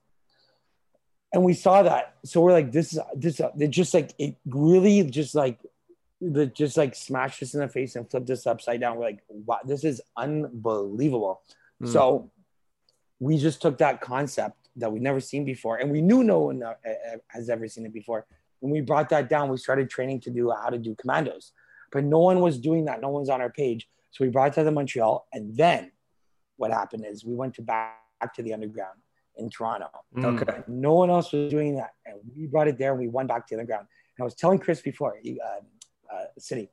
And 1.33 1.43
we 1.43 1.53
saw 1.53 1.81
that, 1.83 2.15
so 2.25 2.41
we're 2.41 2.51
like, 2.51 2.71
this 2.71 2.93
is 2.93 2.99
this. 3.15 3.39
It 3.59 3.69
just 3.69 3.93
like 3.93 4.13
it 4.19 4.35
really 4.45 5.01
just 5.09 5.33
like 5.33 5.57
the 6.19 6.45
just 6.45 6.77
like 6.77 6.93
smashed 6.93 7.41
us 7.41 7.55
in 7.55 7.61
the 7.61 7.67
face 7.67 7.95
and 7.95 8.07
flipped 8.09 8.29
us 8.29 8.45
upside 8.45 8.81
down. 8.81 8.97
We're 8.97 9.05
like, 9.05 9.21
wow, 9.29 9.59
this 9.65 9.83
is 9.83 9.99
unbelievable. 10.15 11.41
Mm. 11.81 11.91
So 11.91 12.29
we 13.19 13.37
just 13.39 13.61
took 13.61 13.79
that 13.79 14.01
concept 14.01 14.57
that 14.75 14.91
we'd 14.91 15.01
never 15.01 15.19
seen 15.21 15.43
before, 15.43 15.77
and 15.77 15.89
we 15.89 16.01
knew 16.01 16.23
no 16.23 16.39
one 16.41 16.61
uh, 16.61 16.75
uh, 16.85 17.17
has 17.29 17.49
ever 17.49 17.67
seen 17.67 17.85
it 17.87 17.93
before. 17.93 18.27
When 18.61 18.71
we 18.71 18.81
brought 18.81 19.09
that 19.09 19.27
down, 19.27 19.49
we 19.49 19.57
started 19.57 19.89
training 19.89 20.21
to 20.21 20.29
do 20.29 20.51
how 20.51 20.69
to 20.69 20.77
do 20.77 20.95
commandos, 20.95 21.51
but 21.91 22.03
no 22.03 22.19
one 22.19 22.39
was 22.39 22.57
doing 22.57 22.85
that. 22.85 23.01
No 23.01 23.09
one's 23.09 23.29
on 23.29 23.41
our 23.41 23.49
page. 23.49 23.89
So 24.11 24.23
we 24.23 24.29
brought 24.29 24.53
that 24.55 24.63
to 24.63 24.71
Montreal, 24.71 25.27
and 25.33 25.55
then 25.55 25.91
what 26.57 26.71
happened 26.71 27.05
is 27.07 27.25
we 27.25 27.35
went 27.35 27.55
to 27.55 27.61
back, 27.61 27.97
back 28.19 28.33
to 28.35 28.43
the 28.43 28.53
underground 28.53 28.99
in 29.37 29.49
Toronto. 29.49 29.89
Mm. 30.15 30.41
Okay. 30.41 30.63
No 30.67 30.93
one 30.93 31.09
else 31.09 31.31
was 31.31 31.49
doing 31.49 31.75
that, 31.75 31.91
and 32.05 32.17
we 32.35 32.45
brought 32.47 32.67
it 32.67 32.77
there. 32.77 32.91
And 32.91 32.99
we 32.99 33.07
went 33.07 33.29
back 33.29 33.47
to 33.47 33.55
the 33.55 33.61
underground. 33.61 33.87
And 34.17 34.23
I 34.23 34.25
was 34.25 34.35
telling 34.35 34.59
Chris 34.59 34.81
before, 34.81 35.17
uh, 35.17 36.13
uh, 36.13 36.25
City, 36.37 36.69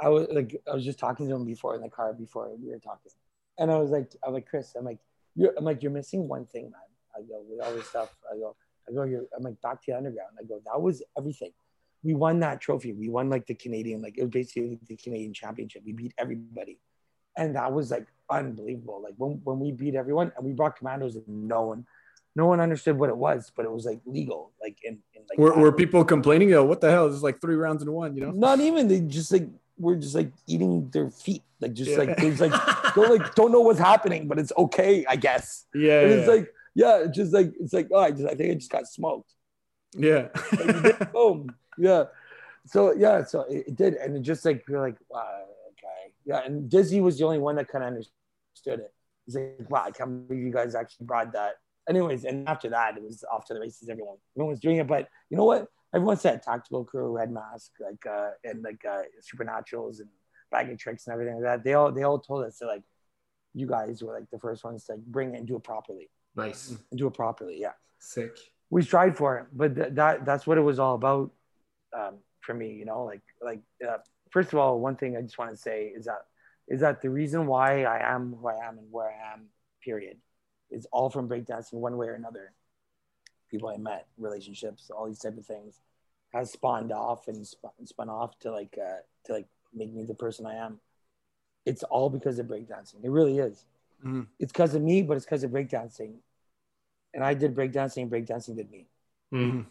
I 0.00 0.08
was 0.08 0.26
like, 0.30 0.60
I 0.70 0.74
was 0.74 0.84
just 0.84 0.98
talking 0.98 1.28
to 1.28 1.34
him 1.34 1.44
before 1.44 1.74
in 1.76 1.82
the 1.82 1.88
car 1.88 2.12
before 2.12 2.50
we 2.56 2.70
were 2.70 2.78
talking, 2.78 3.12
and 3.58 3.70
I 3.70 3.78
was 3.78 3.90
like, 3.90 4.12
I'm 4.26 4.32
like 4.32 4.48
Chris, 4.48 4.74
I'm 4.76 4.84
like, 4.84 4.98
you're, 5.36 5.52
I'm 5.56 5.64
like, 5.64 5.82
you're 5.82 5.92
missing 5.92 6.26
one 6.26 6.46
thing, 6.46 6.64
man. 6.64 6.80
I 7.14 7.20
go 7.22 7.44
with 7.48 7.60
all 7.64 7.72
this 7.74 7.88
stuff. 7.88 8.14
I 8.32 8.36
go, 8.36 8.56
I 8.88 8.92
go, 8.92 9.02
you're, 9.04 9.24
I'm 9.36 9.42
like 9.42 9.60
back 9.60 9.82
to 9.84 9.92
the 9.92 9.96
underground. 9.96 10.30
I 10.40 10.44
go, 10.44 10.60
that 10.64 10.80
was 10.80 11.02
everything. 11.16 11.52
We 12.02 12.14
won 12.14 12.40
that 12.40 12.60
trophy. 12.60 12.92
We 12.92 13.08
won 13.08 13.28
like 13.28 13.46
the 13.46 13.54
Canadian, 13.54 14.00
like 14.02 14.16
it 14.18 14.22
was 14.22 14.30
basically 14.30 14.78
the 14.86 14.96
Canadian 14.96 15.34
championship. 15.34 15.82
We 15.84 15.92
beat 15.92 16.14
everybody. 16.16 16.78
And 17.36 17.54
that 17.56 17.72
was 17.72 17.90
like 17.90 18.06
unbelievable. 18.30 19.00
Like 19.02 19.14
when, 19.16 19.40
when 19.44 19.58
we 19.60 19.72
beat 19.72 19.94
everyone 19.94 20.32
and 20.36 20.44
we 20.46 20.52
brought 20.52 20.76
commandos 20.76 21.16
and 21.16 21.48
no 21.48 21.62
one, 21.62 21.86
no 22.36 22.46
one 22.46 22.60
understood 22.60 22.96
what 22.98 23.10
it 23.10 23.16
was, 23.16 23.50
but 23.54 23.64
it 23.64 23.72
was 23.72 23.84
like 23.84 24.00
legal. 24.06 24.52
Like 24.60 24.78
in, 24.84 24.98
in 25.14 25.22
like 25.28 25.38
Were, 25.38 25.54
were 25.54 25.72
people 25.72 26.04
complaining? 26.04 26.50
Yo, 26.50 26.64
what 26.64 26.80
the 26.80 26.90
hell? 26.90 27.08
This 27.08 27.16
is 27.16 27.22
like 27.22 27.40
three 27.40 27.56
rounds 27.56 27.82
in 27.82 27.90
one, 27.92 28.14
you 28.16 28.22
know? 28.22 28.30
not 28.30 28.60
even 28.60 28.86
they 28.86 29.00
just 29.00 29.32
like 29.32 29.48
we're 29.76 29.96
just 29.96 30.14
like 30.14 30.30
eating 30.46 30.88
their 30.90 31.10
feet. 31.10 31.42
Like 31.60 31.72
just 31.72 31.90
Yeah. 31.90 31.98
like 31.98 32.16
there's 32.16 32.40
like 32.40 32.52
don't 32.94 33.10
like 33.10 33.34
don't 33.34 33.50
know 33.52 33.60
what's 33.60 33.78
happening, 33.78 34.28
but 34.28 34.38
it's 34.38 34.52
okay, 34.56 35.04
I 35.08 35.16
guess. 35.16 35.66
Yeah. 35.74 36.00
Yeah, 36.00 36.06
it's 36.06 36.28
like, 36.28 36.52
yeah, 36.78 36.98
it's 36.98 37.16
just 37.16 37.32
like 37.32 37.52
it's 37.58 37.72
like, 37.72 37.88
oh, 37.92 37.98
I 37.98 38.12
just 38.12 38.24
I 38.24 38.36
think 38.36 38.52
I 38.52 38.54
just 38.54 38.70
got 38.70 38.86
smoked. 38.86 39.32
yeah. 39.96 40.28
Like, 40.52 41.12
boom. 41.12 41.52
Yeah. 41.76 42.04
So 42.66 42.94
yeah, 42.94 43.24
so 43.24 43.40
it, 43.42 43.64
it 43.66 43.76
did, 43.76 43.94
and 43.94 44.16
it 44.16 44.22
just 44.22 44.44
like 44.44 44.62
you're 44.68 44.80
like, 44.80 44.96
wow, 45.08 45.42
okay, 45.70 46.12
yeah. 46.24 46.42
And 46.44 46.70
Dizzy 46.70 47.00
was 47.00 47.18
the 47.18 47.24
only 47.24 47.40
one 47.40 47.56
that 47.56 47.66
kind 47.66 47.82
of 47.82 47.88
understood 47.88 48.80
it. 48.80 48.94
He's 49.26 49.34
like, 49.34 49.68
wow, 49.68 49.82
I 49.86 49.90
can't 49.90 50.28
believe 50.28 50.44
you 50.44 50.52
guys 50.52 50.76
actually 50.76 51.06
brought 51.06 51.32
that. 51.32 51.54
Anyways, 51.88 52.22
and 52.24 52.48
after 52.48 52.68
that, 52.70 52.96
it 52.96 53.02
was 53.02 53.24
off 53.32 53.46
to 53.46 53.54
the 53.54 53.60
races. 53.60 53.88
Everyone, 53.88 54.16
everyone 54.36 54.50
was 54.50 54.60
doing 54.60 54.76
it, 54.76 54.86
but 54.86 55.08
you 55.30 55.36
know 55.36 55.46
what? 55.46 55.66
Everyone 55.92 56.16
said 56.16 56.44
tactical 56.44 56.84
crew, 56.84 57.10
red 57.10 57.32
mask, 57.32 57.72
like 57.80 58.06
uh, 58.06 58.30
and 58.44 58.62
like 58.62 58.84
uh, 58.88 59.02
supernaturals 59.28 59.98
and 59.98 60.10
bagging 60.52 60.76
tricks 60.76 61.08
and 61.08 61.14
everything 61.14 61.34
like 61.34 61.44
that. 61.44 61.64
They 61.64 61.74
all 61.74 61.90
they 61.90 62.04
all 62.04 62.20
told 62.20 62.44
us 62.44 62.58
that 62.58 62.66
like, 62.66 62.84
you 63.54 63.66
guys 63.66 64.00
were 64.00 64.14
like 64.14 64.30
the 64.30 64.38
first 64.38 64.62
ones 64.62 64.84
to 64.84 64.92
like, 64.92 65.04
bring 65.06 65.34
it 65.34 65.38
and 65.38 65.48
do 65.48 65.56
it 65.56 65.64
properly, 65.64 66.08
Nice. 66.38 66.76
and 66.90 66.98
do 66.98 67.06
it 67.06 67.14
properly. 67.14 67.58
Yeah 67.60 67.72
Sick. 67.98 68.36
we 68.70 68.82
tried 68.84 69.16
for 69.16 69.38
it, 69.38 69.46
but 69.52 69.74
th- 69.74 69.92
that 69.94 70.24
that's 70.24 70.46
what 70.46 70.56
it 70.58 70.62
was 70.62 70.78
all 70.78 70.94
about 70.94 71.30
um, 71.98 72.14
for 72.40 72.54
me. 72.54 72.72
You 72.72 72.84
know, 72.84 73.04
like 73.04 73.22
like 73.42 73.60
uh, 73.86 73.98
first 74.30 74.52
of 74.52 74.58
all, 74.58 74.80
one 74.80 74.96
thing 74.96 75.16
I 75.16 75.22
just 75.22 75.38
want 75.38 75.50
to 75.50 75.56
say 75.56 75.86
is 75.86 76.04
that 76.06 76.26
is 76.68 76.80
that 76.80 77.00
the 77.02 77.10
reason 77.10 77.46
why 77.46 77.84
I 77.84 78.14
am 78.14 78.34
who 78.40 78.46
I 78.48 78.66
am 78.66 78.78
and 78.78 78.86
where 78.92 79.10
I 79.10 79.32
am, 79.34 79.46
period, 79.82 80.18
is 80.70 80.86
all 80.92 81.10
from 81.10 81.28
breakdancing 81.28 81.74
one 81.74 81.96
way 81.96 82.06
or 82.08 82.14
another. 82.14 82.52
People 83.50 83.70
I 83.70 83.78
met, 83.78 84.06
relationships, 84.18 84.90
all 84.94 85.06
these 85.06 85.18
type 85.20 85.38
of 85.38 85.46
things, 85.46 85.80
has 86.34 86.52
spawned 86.52 86.92
off 86.92 87.26
and 87.28 87.46
spun, 87.46 87.70
spun 87.86 88.10
off 88.10 88.38
to 88.40 88.52
like 88.52 88.78
uh, 88.78 88.98
to 89.24 89.32
like 89.32 89.46
make 89.74 89.92
me 89.92 90.04
the 90.04 90.14
person 90.14 90.46
I 90.46 90.54
am. 90.56 90.78
It's 91.64 91.82
all 91.84 92.10
because 92.10 92.38
of 92.38 92.46
breakdancing. 92.46 93.02
It 93.02 93.10
really 93.10 93.38
is. 93.38 93.64
Mhm. 94.04 94.26
It's 94.38 94.52
because 94.52 94.74
of 94.74 94.82
me, 94.82 95.02
but 95.02 95.16
it's 95.16 95.26
because 95.26 95.44
of 95.44 95.50
breakdancing. 95.50 96.12
And 97.14 97.24
I 97.24 97.34
did 97.34 97.54
breakdancing, 97.54 98.02
and 98.02 98.10
breakdancing 98.10 98.56
did 98.56 98.70
me 98.70 98.86
Mm. 99.32 99.66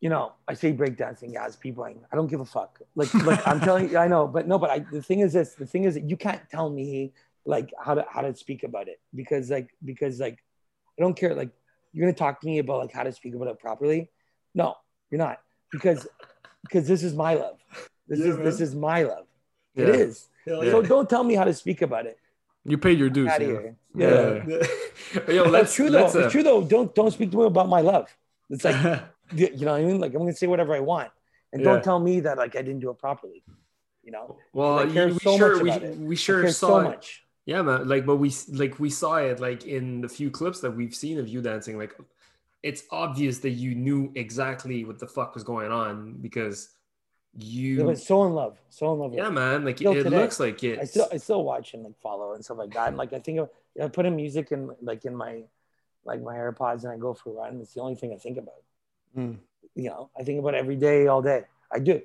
you 0.00 0.10
know, 0.10 0.32
I 0.46 0.54
say 0.54 0.72
breakdancing 0.74 1.36
as 1.36 1.56
people. 1.56 1.84
I 1.84 2.16
don't 2.16 2.26
give 2.26 2.40
a 2.40 2.44
fuck. 2.44 2.80
Like, 2.94 3.12
like 3.14 3.46
I'm 3.46 3.60
telling 3.60 3.90
you, 3.90 3.98
I 3.98 4.08
know, 4.08 4.26
but 4.26 4.46
no, 4.46 4.58
but 4.58 4.70
I, 4.70 4.78
the 4.80 5.02
thing 5.02 5.20
is 5.20 5.32
this, 5.32 5.54
the 5.54 5.66
thing 5.66 5.84
is 5.84 5.94
that 5.94 6.08
you 6.08 6.16
can't 6.16 6.42
tell 6.50 6.68
me 6.68 7.12
like 7.46 7.72
how 7.82 7.94
to, 7.94 8.04
how 8.10 8.20
to 8.20 8.34
speak 8.36 8.62
about 8.62 8.88
it 8.88 9.00
because 9.14 9.50
like, 9.50 9.70
because 9.84 10.20
like, 10.20 10.44
I 10.98 11.02
don't 11.02 11.16
care. 11.16 11.34
Like 11.34 11.50
you're 11.92 12.04
going 12.04 12.14
to 12.14 12.18
talk 12.18 12.40
to 12.40 12.46
me 12.46 12.58
about 12.58 12.80
like 12.80 12.92
how 12.92 13.04
to 13.04 13.12
speak 13.12 13.34
about 13.34 13.48
it 13.48 13.58
properly. 13.58 14.10
No, 14.54 14.76
you're 15.10 15.18
not 15.18 15.40
because, 15.72 16.06
because 16.62 16.86
this 16.86 17.02
is 17.02 17.14
my 17.14 17.34
love. 17.34 17.58
This 18.06 18.20
Yeah, 18.20 18.26
is, 18.26 18.36
this 18.38 18.60
is 18.60 18.74
my 18.74 19.02
love. 19.02 19.26
Yeah. 19.74 19.84
It 19.84 19.88
is. 19.88 20.28
Hell 20.46 20.62
So 20.62 20.82
don't 20.82 21.08
tell 21.08 21.24
me 21.24 21.34
how 21.34 21.44
to 21.44 21.54
speak 21.54 21.80
about 21.82 22.06
it. 22.06 22.18
You 22.68 22.78
paid 22.78 22.98
your 22.98 23.10
dues. 23.10 23.28
Out 23.28 23.40
yeah. 23.40 23.46
here. 23.46 23.76
Yeah. 23.94 24.44
yeah. 24.46 25.20
Yo, 25.32 25.42
That's 25.44 25.52
let's, 25.52 25.74
true 25.74 25.90
though. 25.90 26.02
let's, 26.02 26.14
uh, 26.14 26.18
it's 26.20 26.32
true 26.32 26.42
though. 26.42 26.62
Don't, 26.62 26.94
don't 26.94 27.10
speak 27.10 27.30
to 27.30 27.36
me 27.38 27.44
about 27.44 27.68
my 27.68 27.80
love. 27.80 28.14
It's 28.50 28.64
like, 28.64 29.02
you 29.34 29.50
know 29.64 29.72
what 29.72 29.80
I 29.80 29.84
mean? 29.84 30.00
Like 30.00 30.12
I'm 30.12 30.18
gonna 30.20 30.32
say 30.34 30.46
whatever 30.46 30.74
I 30.74 30.80
want, 30.80 31.10
and 31.52 31.62
Yeah. 31.62 31.72
don't 31.72 31.84
tell 31.84 31.98
me 31.98 32.20
that 32.20 32.36
like 32.38 32.56
I 32.56 32.62
didn't 32.62 32.80
do 32.80 32.90
it 32.90 32.98
properly. 32.98 33.42
You 34.02 34.12
know, 34.12 34.36
Well, 34.52 34.78
I 34.78 34.86
care 34.86 35.08
you- 35.08 35.14
we 35.14 35.18
so 35.20 35.36
sure 35.36 35.54
much 35.54 35.62
we, 35.62 35.70
about 35.70 35.82
it. 35.82 35.98
we 35.98 36.14
I 36.14 36.18
sure 36.18 36.48
saw 36.50 36.68
so 36.68 36.78
it. 36.78 36.84
much. 36.84 37.22
Yeah, 37.44 37.62
man. 37.62 37.88
Like, 37.88 38.04
but 38.06 38.16
we 38.16 38.32
like 38.52 38.78
we 38.78 38.90
saw 38.90 39.16
it 39.16 39.40
like 39.40 39.66
in 39.66 40.00
the 40.00 40.08
few 40.08 40.30
clips 40.30 40.60
that 40.60 40.70
we've 40.70 40.94
seen 40.94 41.18
of 41.18 41.28
you 41.28 41.40
dancing. 41.42 41.78
Like, 41.78 41.94
it's 42.62 42.82
obvious 42.90 43.38
that 43.40 43.50
you 43.50 43.74
knew 43.74 44.12
exactly 44.16 44.84
what 44.84 44.98
the 44.98 45.06
fuck 45.06 45.34
was 45.34 45.44
going 45.44 45.70
on 45.70 46.14
because 46.20 46.70
You. 47.38 47.84
was 47.84 48.06
so 48.06 48.24
in 48.24 48.32
love, 48.34 48.58
so 48.70 48.92
in 48.92 48.98
love. 48.98 49.10
With 49.10 49.18
Yeah, 49.18 49.28
man. 49.30 49.64
Like, 49.64 49.76
Still 49.78 49.92
it 49.92 50.04
today. 50.04 50.16
looks 50.18 50.40
like 50.40 50.62
it. 50.64 50.78
I 50.78 50.84
still, 50.84 51.08
I 51.12 51.16
still 51.18 51.44
watch 51.44 51.74
and 51.74 51.84
like 51.84 51.98
follow 52.00 52.32
and 52.34 52.44
stuff 52.44 52.58
like 52.58 52.72
that. 52.74 52.88
And 52.88 52.96
like 52.96 53.12
I 53.12 53.18
think 53.18 53.38
of, 53.40 53.50
I 53.82 53.88
put 53.88 54.06
in 54.06 54.16
music 54.16 54.52
in 54.52 54.70
like 54.82 55.04
in 55.04 55.14
my, 55.14 55.42
like 56.04 56.22
my 56.22 56.34
AirPods 56.34 56.84
and 56.84 56.92
I 56.92 56.96
go 56.96 57.12
for 57.14 57.30
a 57.30 57.32
run. 57.34 57.60
It's 57.60 57.74
the 57.74 57.80
only 57.80 57.94
thing 57.94 58.12
I 58.12 58.16
think 58.16 58.38
about. 58.38 58.62
Mm. 59.16 59.36
You 59.74 59.90
know, 59.90 60.10
I 60.18 60.22
think 60.22 60.38
about 60.38 60.54
every 60.54 60.76
day, 60.76 61.06
all 61.08 61.20
day. 61.20 61.44
I 61.72 61.78
do. 61.78 62.00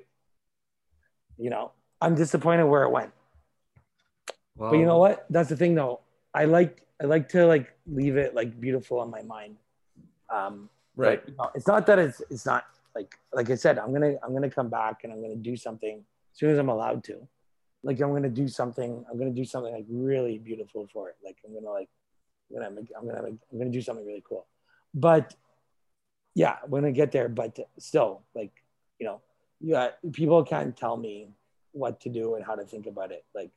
You 1.38 1.50
know, 1.50 1.72
I'm 2.00 2.14
disappointed 2.14 2.64
where 2.66 2.82
it 2.84 2.90
went. 2.90 3.12
well, 4.56 4.70
But 4.70 4.76
you 4.78 4.84
know 4.84 4.98
what? 4.98 5.24
That's 5.30 5.48
the 5.48 5.56
thing 5.56 5.74
though. 5.74 6.00
I 6.34 6.44
like 6.44 6.82
I 7.00 7.06
like 7.06 7.28
to 7.30 7.46
like 7.46 7.72
leave 7.86 8.16
it 8.16 8.34
like 8.34 8.60
beautiful 8.60 9.00
on 9.00 9.10
my 9.10 9.22
mind. 9.22 9.56
Um 10.30 10.68
Right. 10.94 11.20
like, 11.20 11.28
you 11.28 11.34
know, 11.38 11.50
it's 11.54 11.66
not 11.66 11.86
that 11.86 11.98
it's 11.98 12.20
it's 12.28 12.44
not 12.44 12.64
like 12.94 13.14
like 13.32 13.50
I 13.50 13.54
said, 13.54 13.78
I'm 13.78 13.92
gonna 13.92 14.14
I'm 14.22 14.32
gonna 14.32 14.50
come 14.50 14.68
back 14.68 15.04
and 15.04 15.12
I'm 15.12 15.22
gonna 15.22 15.36
do 15.36 15.56
something 15.56 15.98
as 16.32 16.38
soon 16.38 16.50
as 16.50 16.58
I'm 16.58 16.68
allowed 16.68 17.04
to. 17.04 17.26
Like 17.82 18.00
I'm 18.00 18.12
gonna 18.12 18.28
do 18.28 18.48
something, 18.48 19.04
I'm 19.10 19.18
gonna 19.18 19.30
do 19.30 19.44
something 19.44 19.72
like 19.72 19.86
really 19.88 20.38
beautiful 20.38 20.88
for 20.92 21.08
it. 21.08 21.16
Like 21.24 21.36
I'm 21.44 21.54
gonna 21.54 21.70
like 21.70 21.88
I'm 22.50 22.62
gonna 22.62 22.70
make, 22.70 22.90
I'm 22.96 23.06
gonna 23.06 23.22
make, 23.22 23.38
I'm 23.50 23.58
gonna 23.58 23.70
do 23.70 23.82
something 23.82 24.06
really 24.06 24.24
cool. 24.26 24.46
But 24.94 25.34
yeah, 26.34 26.56
we're 26.68 26.80
gonna 26.80 26.92
get 26.92 27.12
there. 27.12 27.28
But 27.28 27.58
still, 27.78 28.22
like 28.34 28.52
you 28.98 29.06
know, 29.06 29.20
yeah, 29.60 29.90
people 30.12 30.44
can't 30.44 30.76
tell 30.76 30.96
me 30.96 31.28
what 31.72 32.00
to 32.02 32.08
do 32.08 32.34
and 32.34 32.44
how 32.44 32.54
to 32.54 32.64
think 32.64 32.86
about 32.86 33.10
it. 33.10 33.24
Like 33.34 33.50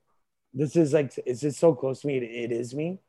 this 0.54 0.76
is 0.76 0.94
like 0.94 1.14
it's 1.26 1.42
just 1.42 1.60
so 1.60 1.74
close 1.76 2.02
to 2.02 2.08
me. 2.08 2.18
It, 2.18 2.24
it 2.24 2.52
is 2.52 2.74
me. 2.74 3.00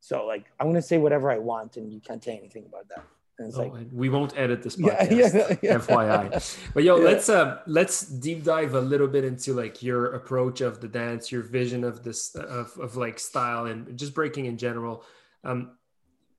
So 0.00 0.26
like 0.26 0.46
I'm 0.58 0.66
gonna 0.66 0.82
say 0.82 0.98
whatever 0.98 1.30
I 1.30 1.38
want, 1.38 1.76
and 1.76 1.92
you 1.92 2.00
can't 2.00 2.22
say 2.22 2.36
anything 2.36 2.64
about 2.66 2.88
that. 2.88 3.04
Oh, 3.40 3.62
like, 3.62 3.86
we 3.92 4.08
won't 4.08 4.32
edit 4.38 4.62
this 4.62 4.78
yeah, 4.78 5.04
podcast. 5.06 5.34
yeah, 5.34 5.56
yeah. 5.62 5.78
FYI. 5.78 6.58
But 6.72 6.84
yo, 6.84 6.96
Yeah. 6.98 7.04
let's 7.04 7.28
uh 7.28 7.58
let's 7.66 8.06
deep 8.06 8.44
dive 8.44 8.74
a 8.74 8.80
little 8.80 9.08
bit 9.08 9.24
into 9.24 9.54
like 9.54 9.82
your 9.82 10.14
approach 10.14 10.60
of 10.60 10.80
the 10.80 10.86
dance, 10.88 11.32
your 11.32 11.42
vision 11.42 11.82
of 11.82 12.04
this 12.04 12.34
of, 12.36 12.76
of 12.78 12.96
like 12.96 13.18
style 13.18 13.66
and 13.66 13.98
just 13.98 14.14
breaking 14.14 14.46
in 14.46 14.56
general. 14.56 15.04
Um 15.42 15.72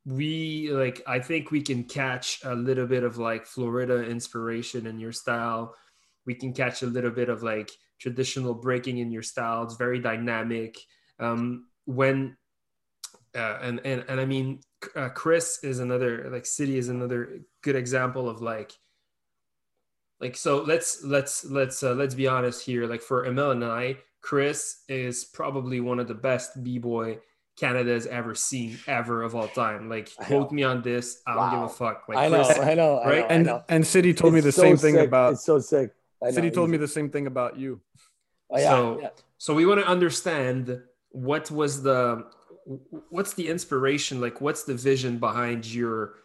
we 0.05 0.69
like 0.71 1.01
I 1.07 1.19
think 1.19 1.51
we 1.51 1.61
can 1.61 1.83
catch 1.83 2.39
a 2.45 2.55
little 2.55 2.85
bit 2.87 3.03
of 3.03 3.17
like 3.17 3.45
Florida 3.45 4.03
inspiration 4.05 4.85
in 4.87 4.99
your 4.99 5.11
style. 5.11 5.75
We 6.25 6.35
can 6.35 6.53
catch 6.53 6.81
a 6.81 6.87
little 6.87 7.11
bit 7.11 7.27
of 7.27 7.43
like 7.43 7.71
traditional 7.99 8.53
breaking 8.53 8.99
in 8.99 9.11
your 9.11 9.23
style. 9.23 9.63
It's 9.63 9.75
very 9.75 9.99
dynamic. 9.99 10.77
Um 11.19 11.65
when 11.85 12.37
uh, 13.35 13.59
and 13.61 13.81
and 13.85 14.03
and 14.07 14.19
I 14.19 14.25
mean, 14.25 14.61
uh, 14.95 15.09
Chris 15.09 15.63
is 15.63 15.79
another 15.79 16.29
like 16.31 16.45
City 16.45 16.77
is 16.77 16.89
another 16.89 17.39
good 17.61 17.75
example 17.75 18.29
of 18.29 18.41
like 18.41 18.71
like 20.19 20.35
so 20.35 20.61
let's 20.63 21.03
let's 21.03 21.45
let's 21.45 21.83
uh, 21.83 21.93
let's 21.93 22.15
be 22.15 22.27
honest 22.27 22.65
here 22.65 22.87
like 22.87 23.01
for 23.01 23.25
Emil 23.25 23.51
and 23.51 23.63
I 23.63 23.97
Chris 24.21 24.83
is 24.87 25.25
probably 25.25 25.79
one 25.81 25.99
of 25.99 26.07
the 26.07 26.13
best 26.15 26.63
b-boy 26.63 27.19
Canada 27.59 27.91
has 27.91 28.07
ever 28.07 28.33
seen 28.35 28.77
ever 28.87 29.23
of 29.23 29.35
all 29.35 29.47
time 29.47 29.89
like 29.89 30.13
quote 30.15 30.51
me 30.51 30.63
on 30.63 30.81
this 30.81 31.21
I 31.27 31.35
don't 31.35 31.51
give 31.51 31.61
a 31.61 31.69
fuck 31.69 32.03
like 32.07 32.17
I 32.17 32.27
know, 32.29 32.45
Chris, 32.45 32.59
I 32.59 32.73
know, 32.75 32.97
I 32.97 33.09
right? 33.09 33.19
know, 33.19 33.25
I 33.25 33.33
And 33.33 33.45
know. 33.45 33.63
and 33.69 33.85
City 33.85 34.13
told 34.13 34.33
me 34.33 34.39
the 34.39 34.51
so 34.51 34.61
same 34.61 34.77
thing 34.77 34.97
about 34.99 35.33
It's 35.33 35.43
so 35.45 35.59
sick. 35.59 35.91
I 36.23 36.27
know. 36.27 36.31
City 36.31 36.49
told 36.51 36.69
me 36.69 36.77
the 36.77 36.87
same 36.87 37.09
thing 37.09 37.27
about 37.27 37.57
you. 37.59 37.81
Oh, 38.49 38.57
yeah, 38.57 38.69
So- 38.69 38.99
yeah. 39.01 39.09
so 39.37 39.53
we 39.53 39.65
want 39.65 39.79
to 39.81 39.87
understand 39.87 40.81
what 41.09 41.49
was 41.51 41.81
the 41.83 42.25
what's 43.09 43.33
the 43.33 43.47
inspiration 43.47 44.19
like 44.19 44.41
what's 44.41 44.63
the 44.63 44.73
vision 44.73 45.17
behind 45.17 45.65
your 45.65 46.15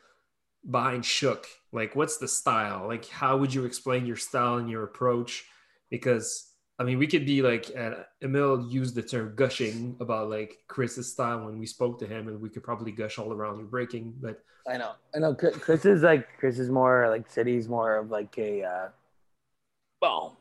behind 0.70 1.04
shook 1.04 1.46
like 1.72 1.94
what's 1.94 2.16
the 2.18 2.28
style 2.28 2.86
like 2.86 3.06
how 3.08 3.36
would 3.36 3.52
you 3.52 3.64
explain 3.64 4.06
your 4.06 4.16
style 4.16 4.56
and 4.56 4.70
your 4.70 4.84
approach 4.84 5.44
because 5.90 6.52
i 6.78 6.82
mean 6.82 6.98
we 6.98 7.06
could 7.06 7.26
be 7.26 7.42
like 7.42 7.70
uh, 7.78 7.92
emil 8.22 8.66
used 8.70 8.94
the 8.94 9.02
term 9.02 9.32
gushing 9.36 9.96
about 10.00 10.30
like 10.30 10.58
chris's 10.66 11.12
style 11.12 11.44
when 11.44 11.58
we 11.58 11.66
spoke 11.66 11.98
to 11.98 12.06
him 12.06 12.28
and 12.28 12.40
we 12.40 12.48
could 12.48 12.62
probably 12.62 12.92
gush 12.92 13.18
all 13.18 13.32
around 13.32 13.58
your 13.58 13.66
breaking 13.66 14.14
but 14.20 14.42
I 14.68 14.76
know, 14.76 14.92
I 15.14 15.18
know. 15.18 15.34
Chris 15.34 15.56
Chris 15.56 15.84
is 15.84 16.02
like 16.02 16.28
Chris 16.38 16.58
is 16.58 16.68
more 16.70 17.08
like 17.08 17.28
City's 17.30 17.68
more 17.68 17.96
of 17.96 18.10
like 18.10 18.36
a, 18.38 18.62
uh, 18.62 18.88
boom, 20.00 20.32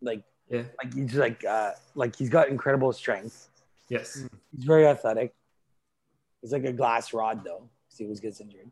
like 0.00 0.22
yeah 0.48 0.62
like 0.82 0.94
he's 0.94 1.14
like 1.14 1.44
uh 1.44 1.72
like 1.94 2.16
he's 2.16 2.30
got 2.30 2.48
incredible 2.48 2.92
strength. 2.92 3.50
yes 3.88 4.26
He's 4.56 4.64
very 4.64 4.86
athletic. 4.86 5.34
He's 6.40 6.52
like 6.52 6.64
a 6.64 6.72
glass 6.72 7.12
rod 7.12 7.44
though, 7.44 7.68
he 7.96 8.04
always 8.04 8.20
gets 8.20 8.40
injured. 8.40 8.70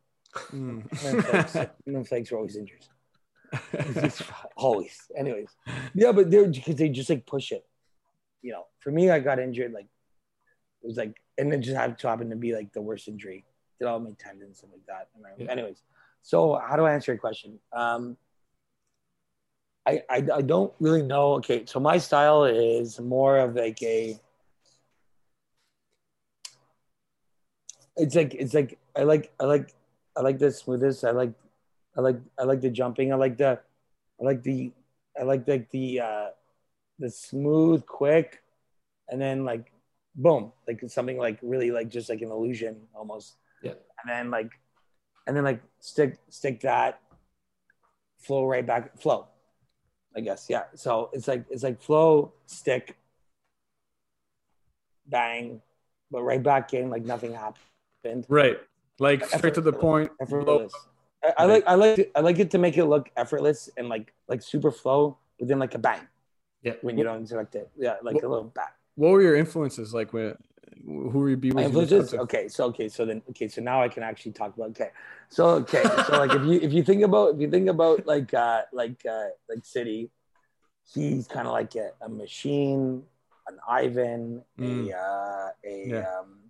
Mm. 0.53 0.89
Fakes, 0.97 2.09
Fakes 2.09 2.33
are 2.33 2.37
always 2.37 2.57
injured. 2.57 2.87
Always. 4.57 5.11
Anyways, 5.17 5.49
yeah, 5.95 6.13
but 6.13 6.31
they're 6.31 6.49
because 6.49 6.77
they 6.77 6.89
just 6.89 7.09
like 7.09 7.27
push 7.27 7.53
it. 7.53 7.65
You 8.43 8.53
know, 8.53 8.67
for 8.81 8.91
me, 8.91 9.11
I 9.11 9.21
got 9.21 9.39
injured 9.39 9.73
like 9.73 9.87
it 10.83 10.87
was 10.87 10.97
like, 10.97 11.17
and 11.39 11.53
it 11.53 11.59
just 11.59 11.77
happened 11.77 11.99
to 11.99 12.09
happen 12.09 12.31
to 12.31 12.37
be 12.37 12.55
like 12.55 12.73
the 12.73 12.83
worst 12.83 13.09
injury. 13.09 13.45
Did 13.79 13.87
all 13.87 14.01
my 14.01 14.13
tendons 14.19 14.43
and 14.43 14.57
stuff 14.57 14.71
like 14.73 14.87
that. 14.87 15.09
Yeah. 15.39 15.51
Anyways, 15.51 15.83
so 16.23 16.61
how 16.67 16.77
do 16.77 16.85
I 16.85 16.93
answer 16.93 17.13
your 17.13 17.19
question? 17.19 17.59
Um, 17.73 18.17
I, 19.87 20.03
I 20.11 20.23
I 20.35 20.43
don't 20.43 20.73
really 20.81 21.03
know. 21.03 21.35
Okay, 21.35 21.65
so 21.67 21.79
my 21.79 21.99
style 21.99 22.45
is 22.45 22.99
more 23.01 23.39
of 23.39 23.55
like 23.55 23.83
a. 23.83 24.19
It's 27.97 28.15
like 28.15 28.35
it's 28.35 28.55
like 28.55 28.79
I 28.95 29.03
like 29.03 29.33
I 29.41 29.45
like 29.45 29.75
I 30.17 30.21
like 30.21 30.39
the 30.39 30.51
smoothest. 30.51 31.05
I 31.05 31.11
like 31.11 31.33
I 31.97 32.01
like 32.01 32.19
I 32.39 32.45
like 32.45 32.61
the 32.61 32.71
jumping. 32.71 33.13
I 33.13 33.17
like 33.17 33.37
the 33.37 33.61
I 34.21 34.25
like 34.25 34.43
the 34.43 34.73
I 35.19 35.23
like 35.23 35.49
like 35.49 35.71
the 35.71 36.01
uh 36.01 36.27
the 36.99 37.11
smooth, 37.11 37.87
quick, 37.87 38.43
and 39.09 39.21
then 39.21 39.45
like 39.45 39.73
boom, 40.15 40.53
like 40.67 40.83
something 40.89 41.19
like 41.19 41.39
really 41.43 41.71
like 41.71 41.89
just 41.89 42.09
like 42.09 42.23
an 42.23 42.31
illusion 42.31 42.77
almost. 42.95 43.37
Yeah. 43.63 43.73
And 44.03 44.09
then 44.09 44.31
like 44.31 44.53
and 45.27 45.37
then 45.37 45.45
like 45.45 45.63
stick 45.81 46.19
stick 46.29 46.61
that 46.61 47.01
flow 48.19 48.47
right 48.47 48.67
back 48.67 48.99
flow. 48.99 49.27
I 50.17 50.21
guess. 50.21 50.47
Yeah. 50.49 50.65
So 50.75 51.11
it's 51.13 51.29
like 51.29 51.45
it's 51.51 51.63
like 51.63 51.81
flow, 51.81 52.33
stick, 52.47 52.97
bang, 55.07 55.61
but 56.11 56.23
right 56.23 56.43
back 56.43 56.73
in 56.73 56.91
like 56.91 57.05
nothing 57.05 57.35
happened. 57.35 57.65
Right. 58.29 58.59
Like 58.99 59.25
straight 59.27 59.55
to 59.55 59.61
the 59.61 59.73
point. 59.73 60.11
Effortless. 60.21 60.73
I, 61.25 61.33
I 61.39 61.45
like 61.45 61.65
I 61.67 61.75
like 61.75 61.99
it- 61.99 62.13
I 62.15 62.21
like 62.21 62.39
it 62.39 62.51
to 62.53 62.59
make 62.59 62.77
it 62.77 62.85
look 62.87 63.11
effortless 63.17 63.69
and 63.77 63.89
like 63.89 64.13
like 64.29 64.43
super 64.43 64.71
flow, 64.71 65.19
within 65.41 65.59
like 65.59 65.75
a 65.75 65.79
bang 65.79 66.01
yeah 66.63 66.75
when 66.83 66.97
you 66.99 67.05
don't 67.05 67.23
expect 67.23 67.55
it. 67.55 67.69
Yeah, 67.77 67.97
like 68.03 68.17
a 68.23 68.29
little 68.29 68.45
bang. 68.55 68.75
What 68.95 69.11
were 69.13 69.23
your 69.23 69.37
influences 69.37 69.93
like? 69.93 70.13
When 70.13 70.37
who 70.85 71.19
were 71.19 71.31
you 71.31 71.37
be 71.37 71.51
with? 71.51 71.65
influences. 71.67 72.11
to? 72.11 72.21
Okay, 72.21 72.49
so 72.49 72.67
okay, 72.67 72.89
so 72.89 73.05
then 73.05 73.23
okay, 73.31 73.49
so 73.49 73.61
now 73.61 73.83
I 73.83 73.89
can 73.89 74.03
actually 74.03 74.33
talk 74.33 74.57
about 74.57 74.71
okay. 74.71 74.91
So 75.29 75.49
okay, 75.67 75.83
so 76.07 76.19
like 76.19 76.33
if 76.33 76.43
you 76.45 76.61
if 76.61 76.73
you 76.73 76.83
think 76.85 77.03
about 77.03 77.35
if 77.35 77.41
you 77.41 77.51
think 77.51 77.69
about 77.69 78.07
like 78.07 78.33
uh 78.33 78.63
like 78.73 79.05
uh 79.05 79.29
like 79.49 79.65
City, 79.65 80.11
he's 80.95 81.27
kind 81.27 81.47
of 81.47 81.53
like 81.53 81.75
a, 81.75 81.91
a 82.03 82.09
machine, 82.09 83.03
an 83.49 83.59
Ivan, 83.69 84.43
Mm. 84.59 84.89
a 84.93 84.97
uh, 84.97 85.49
a 85.65 85.89
Yeah. 85.89 86.05
um. 86.21 86.46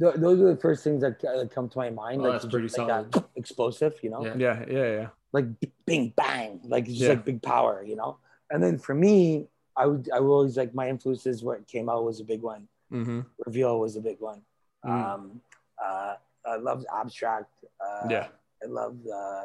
Th- 0.00 0.14
Those 0.16 0.40
are 0.40 0.54
the 0.54 0.60
first 0.60 0.84
things 0.84 1.00
that, 1.02 1.20
that 1.20 1.50
come 1.54 1.68
to 1.68 1.78
my 1.78 1.90
mind. 1.90 2.20
Oh, 2.20 2.24
like 2.24 2.32
that's 2.32 2.44
just 2.44 2.52
pretty 2.52 2.68
like 2.78 2.88
that 2.88 3.12
solid. 3.12 3.24
explosive, 3.36 3.94
you 4.02 4.10
know. 4.10 4.24
Yeah. 4.24 4.34
Yeah, 4.36 4.64
yeah, 4.68 4.90
yeah. 4.98 5.08
like 5.32 5.60
b- 5.60 5.72
bing 5.86 6.12
bang 6.16 6.60
like 6.64 6.84
just 6.86 7.00
Yeah. 7.00 7.08
like 7.10 7.24
big 7.24 7.42
power 7.42 7.82
you 7.84 7.96
know 7.96 8.16
and 8.50 8.62
then 8.62 8.78
for 8.78 8.94
me 8.94 9.46
i 9.76 9.84
would 9.84 10.08
i 10.16 10.18
would 10.20 10.32
always 10.38 10.56
like 10.56 10.72
my 10.74 10.88
influences 10.88 11.44
where 11.44 11.56
it 11.60 11.66
came 11.68 11.86
out 11.92 12.02
was 12.04 12.18
a 12.20 12.24
big 12.24 12.40
one 12.42 12.66
Mm-hmm. 12.90 13.20
reveal 13.46 13.78
was 13.78 13.96
a 13.96 14.00
big 14.00 14.18
one 14.20 14.40
Mm. 14.86 14.90
um 14.90 15.40
uh 15.84 16.14
i 16.46 16.56
loved 16.56 16.86
abstract 17.00 17.52
uh 17.84 18.06
Yeah. 18.14 18.26
i 18.62 18.66
loved 18.80 19.04
uh 19.06 19.42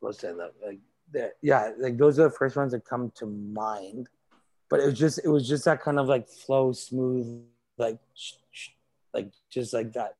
what's 0.00 0.22
i 0.24 0.32
love 0.32 0.52
like 0.66 0.80
the, 1.12 1.32
yeah 1.40 1.72
like 1.78 1.96
those 1.96 2.18
are 2.18 2.24
the 2.30 2.36
first 2.42 2.54
ones 2.60 2.72
that 2.72 2.84
come 2.84 3.10
to 3.20 3.24
mind 3.26 4.08
but 4.68 4.80
it 4.80 4.86
was 4.90 4.98
just 4.98 5.16
it 5.24 5.28
was 5.36 5.48
just 5.48 5.64
that 5.64 5.80
kind 5.80 5.98
of 5.98 6.06
like 6.14 6.28
flow 6.28 6.72
smooth 6.72 7.26
like 7.78 7.98
sh- 8.14 8.32
sh- 8.45 8.45
like 9.16 9.30
just 9.56 9.72
like 9.78 9.90
that 9.98 10.12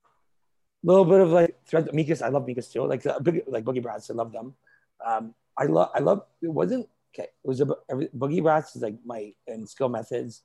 little 0.82 1.04
bit 1.12 1.20
of 1.20 1.30
like 1.38 1.52
thread 1.68 1.86
Mikas 1.98 2.22
I 2.26 2.28
love 2.34 2.44
Mikas 2.48 2.68
too 2.72 2.84
like 2.92 3.04
uh, 3.06 3.18
big 3.26 3.42
like 3.54 3.64
Boogie 3.64 3.82
Brats 3.86 4.10
I 4.10 4.14
love 4.22 4.32
them 4.32 4.48
um 5.08 5.34
I 5.62 5.64
love 5.76 5.90
I 5.94 6.00
love 6.08 6.18
it 6.46 6.52
wasn't 6.60 6.84
okay 7.12 7.28
it 7.44 7.48
was 7.50 7.60
a 7.60 7.66
every, 7.90 8.06
Boogie 8.20 8.42
Brats 8.46 8.76
is 8.76 8.82
like 8.82 8.96
my 9.04 9.32
and 9.46 9.68
skill 9.68 9.90
methods 9.98 10.42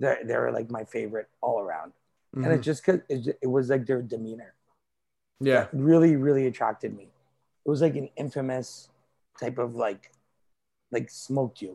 they're 0.00 0.20
they're 0.28 0.52
like 0.58 0.70
my 0.78 0.84
favorite 0.96 1.28
all 1.46 1.58
around 1.66 1.92
and 2.34 2.46
Mhm. 2.46 2.54
it 2.56 2.60
just 2.70 2.80
cause 2.84 3.00
it, 3.14 3.36
it 3.44 3.50
was 3.56 3.68
like 3.68 3.84
their 3.90 4.02
demeanor 4.14 4.52
Yeah. 5.40 5.66
really 5.72 6.16
really 6.26 6.46
attracted 6.50 6.90
me 7.00 7.06
it 7.66 7.68
was 7.74 7.82
like 7.86 7.96
an 8.02 8.08
infamous 8.24 8.68
type 9.42 9.58
of 9.64 9.74
like 9.86 10.02
like 10.94 11.08
smoked 11.10 11.58
you 11.64 11.74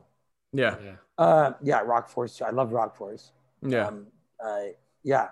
Yeah. 0.54 0.76
yeah 0.88 0.98
uh 1.26 1.50
yeah 1.70 1.80
Rock 1.94 2.06
Force 2.14 2.32
too. 2.38 2.46
I 2.46 2.54
love 2.60 2.70
Rock 2.80 2.96
Force 3.02 3.24
Yeah. 3.62 3.86
um, 3.88 3.98
uh, 4.46 4.68
yeah, 5.04 5.28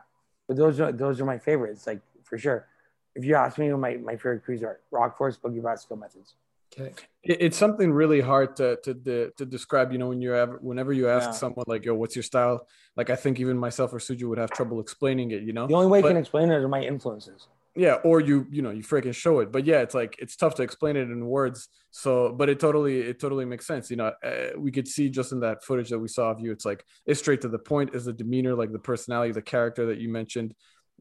but 0.48 0.58
those 0.58 0.80
are 0.80 0.92
those 0.92 1.20
are 1.22 1.26
my 1.26 1.38
favorites, 1.38 1.88
like 1.88 2.02
for 2.24 2.38
sure. 2.38 2.68
If 3.16 3.24
you 3.24 3.36
ask 3.36 3.58
me, 3.58 3.68
who 3.70 3.78
my 3.78 3.96
my 3.98 4.16
favorite 4.16 4.44
crews 4.44 4.62
are 4.64 4.80
Rock 4.92 5.18
Force, 5.18 5.38
Boogie 5.38 5.80
Skill 5.80 5.98
Methods. 5.98 6.36
okay 6.74 6.94
It- 7.24 7.42
it's 7.46 7.58
something 7.58 7.92
really 7.94 8.22
hard 8.22 8.56
to 8.58 8.76
to 8.86 8.94
to 9.38 9.46
describe. 9.46 9.92
You 9.92 9.98
know, 9.98 10.10
when 10.10 10.22
you 10.22 10.32
whenever 10.62 10.92
you 10.94 11.08
ask 11.10 11.28
Yeah. 11.28 11.32
someone 11.44 11.66
like, 11.68 11.86
"Yo, 11.86 11.94
what's 11.96 12.16
your 12.16 12.24
style?" 12.24 12.68
Like, 12.98 13.10
I 13.10 13.16
think 13.16 13.40
even 13.40 13.58
myself 13.58 13.94
or 13.94 14.00
Suju 14.00 14.26
would 14.30 14.38
have 14.38 14.52
trouble 14.52 14.80
explaining 14.80 15.32
it. 15.32 15.42
You 15.44 15.54
know. 15.54 15.66
The 15.68 15.74
only 15.82 15.88
way 15.94 16.00
I 16.00 16.02
can 16.12 16.18
explain 16.18 16.52
it 16.52 16.56
are 16.56 16.68
my 16.68 16.82
influences. 16.84 17.48
Yeah 17.78 17.96
or 18.06 18.22
you 18.22 18.48
you 18.50 18.62
know 18.62 18.72
you 18.72 18.82
freaking 18.82 19.14
show 19.14 19.40
it 19.40 19.52
but 19.52 19.66
yeah 19.66 19.82
it's 19.82 19.94
like 19.94 20.16
it's 20.20 20.36
tough 20.36 20.56
to 20.56 20.64
explain 20.64 20.96
it 20.96 21.10
in 21.12 21.26
words 21.26 21.68
so 21.92 22.32
but 22.32 22.48
it 22.50 22.60
totally 22.60 23.02
it 23.02 23.20
totally 23.20 23.44
makes 23.46 23.68
sense 23.68 23.90
you 23.92 23.98
know 23.98 24.12
uh, 24.24 24.48
we 24.58 24.72
could 24.72 24.88
see 24.88 25.10
just 25.10 25.32
in 25.34 25.40
that 25.42 25.64
footage 25.64 25.90
that 25.90 26.00
we 26.00 26.08
saw 26.08 26.32
of 26.32 26.40
you 26.40 26.52
it's 26.52 26.64
like 26.66 26.86
it's 27.06 27.20
straight 27.20 27.42
to 27.42 27.50
the 27.50 27.60
point 27.60 27.94
is 27.94 28.06
the 28.06 28.14
demeanor 28.14 28.56
like 28.56 28.72
the 28.72 28.80
personality 28.80 29.32
the 29.34 29.42
character 29.42 29.86
that 29.88 29.98
you 29.98 30.08
mentioned 30.10 30.54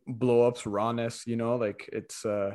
blow 0.07 0.43
ups 0.49 0.67
rawness 0.67 1.27
you 1.27 1.37
know 1.37 1.55
like 1.57 1.89
it's 1.93 2.25
uh 2.27 2.55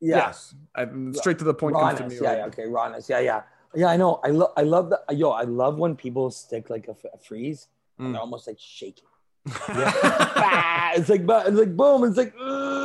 Yeah, 0.00 0.16
yes 0.28 0.54
I, 0.74 0.86
straight 1.12 1.38
to 1.38 1.44
the 1.44 1.54
point 1.54 1.76
comes 1.76 1.96
to 1.96 2.02
rawness. 2.02 2.20
me 2.20 2.24
Yeah, 2.24 2.30
right 2.32 2.38
yeah, 2.40 2.46
okay, 2.46 2.66
rawness. 2.66 3.08
Yeah, 3.08 3.20
yeah, 3.20 3.42
yeah. 3.74 3.86
I 3.88 3.96
know. 3.96 4.20
I 4.22 4.28
love. 4.28 4.52
I 4.60 4.62
love 4.62 4.90
that. 4.90 5.00
Yo, 5.16 5.30
I 5.30 5.44
love 5.44 5.78
when 5.78 5.96
people 5.96 6.30
stick 6.30 6.68
like 6.68 6.86
a, 6.88 6.90
f- 7.00 7.12
a 7.14 7.18
freeze 7.18 7.68
and 7.98 8.08
Mm. 8.08 8.12
they're 8.12 8.20
almost 8.20 8.46
like 8.46 8.58
shaking. 8.60 9.08
Ah, 9.68 10.92
it's 10.96 11.08
like, 11.08 11.22
it's 11.48 11.58
like 11.62 11.74
boom. 11.74 12.04
It's 12.04 12.18
like. 12.18 12.34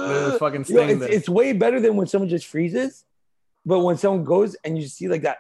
A 0.02 0.40
fucking 0.40 0.64
sting 0.64 0.90
it's, 0.90 1.00
there. 1.00 1.10
it's 1.10 1.30
way 1.30 1.54
better 1.54 1.80
than 1.80 1.96
when 1.96 2.08
someone 2.08 2.30
just 2.30 2.48
freezes, 2.48 3.06
but 3.66 3.80
when 3.80 3.98
someone 3.98 4.24
goes 4.24 4.56
and 4.64 4.78
you 4.78 4.88
see 4.88 5.08
like 5.08 5.22
that, 5.24 5.40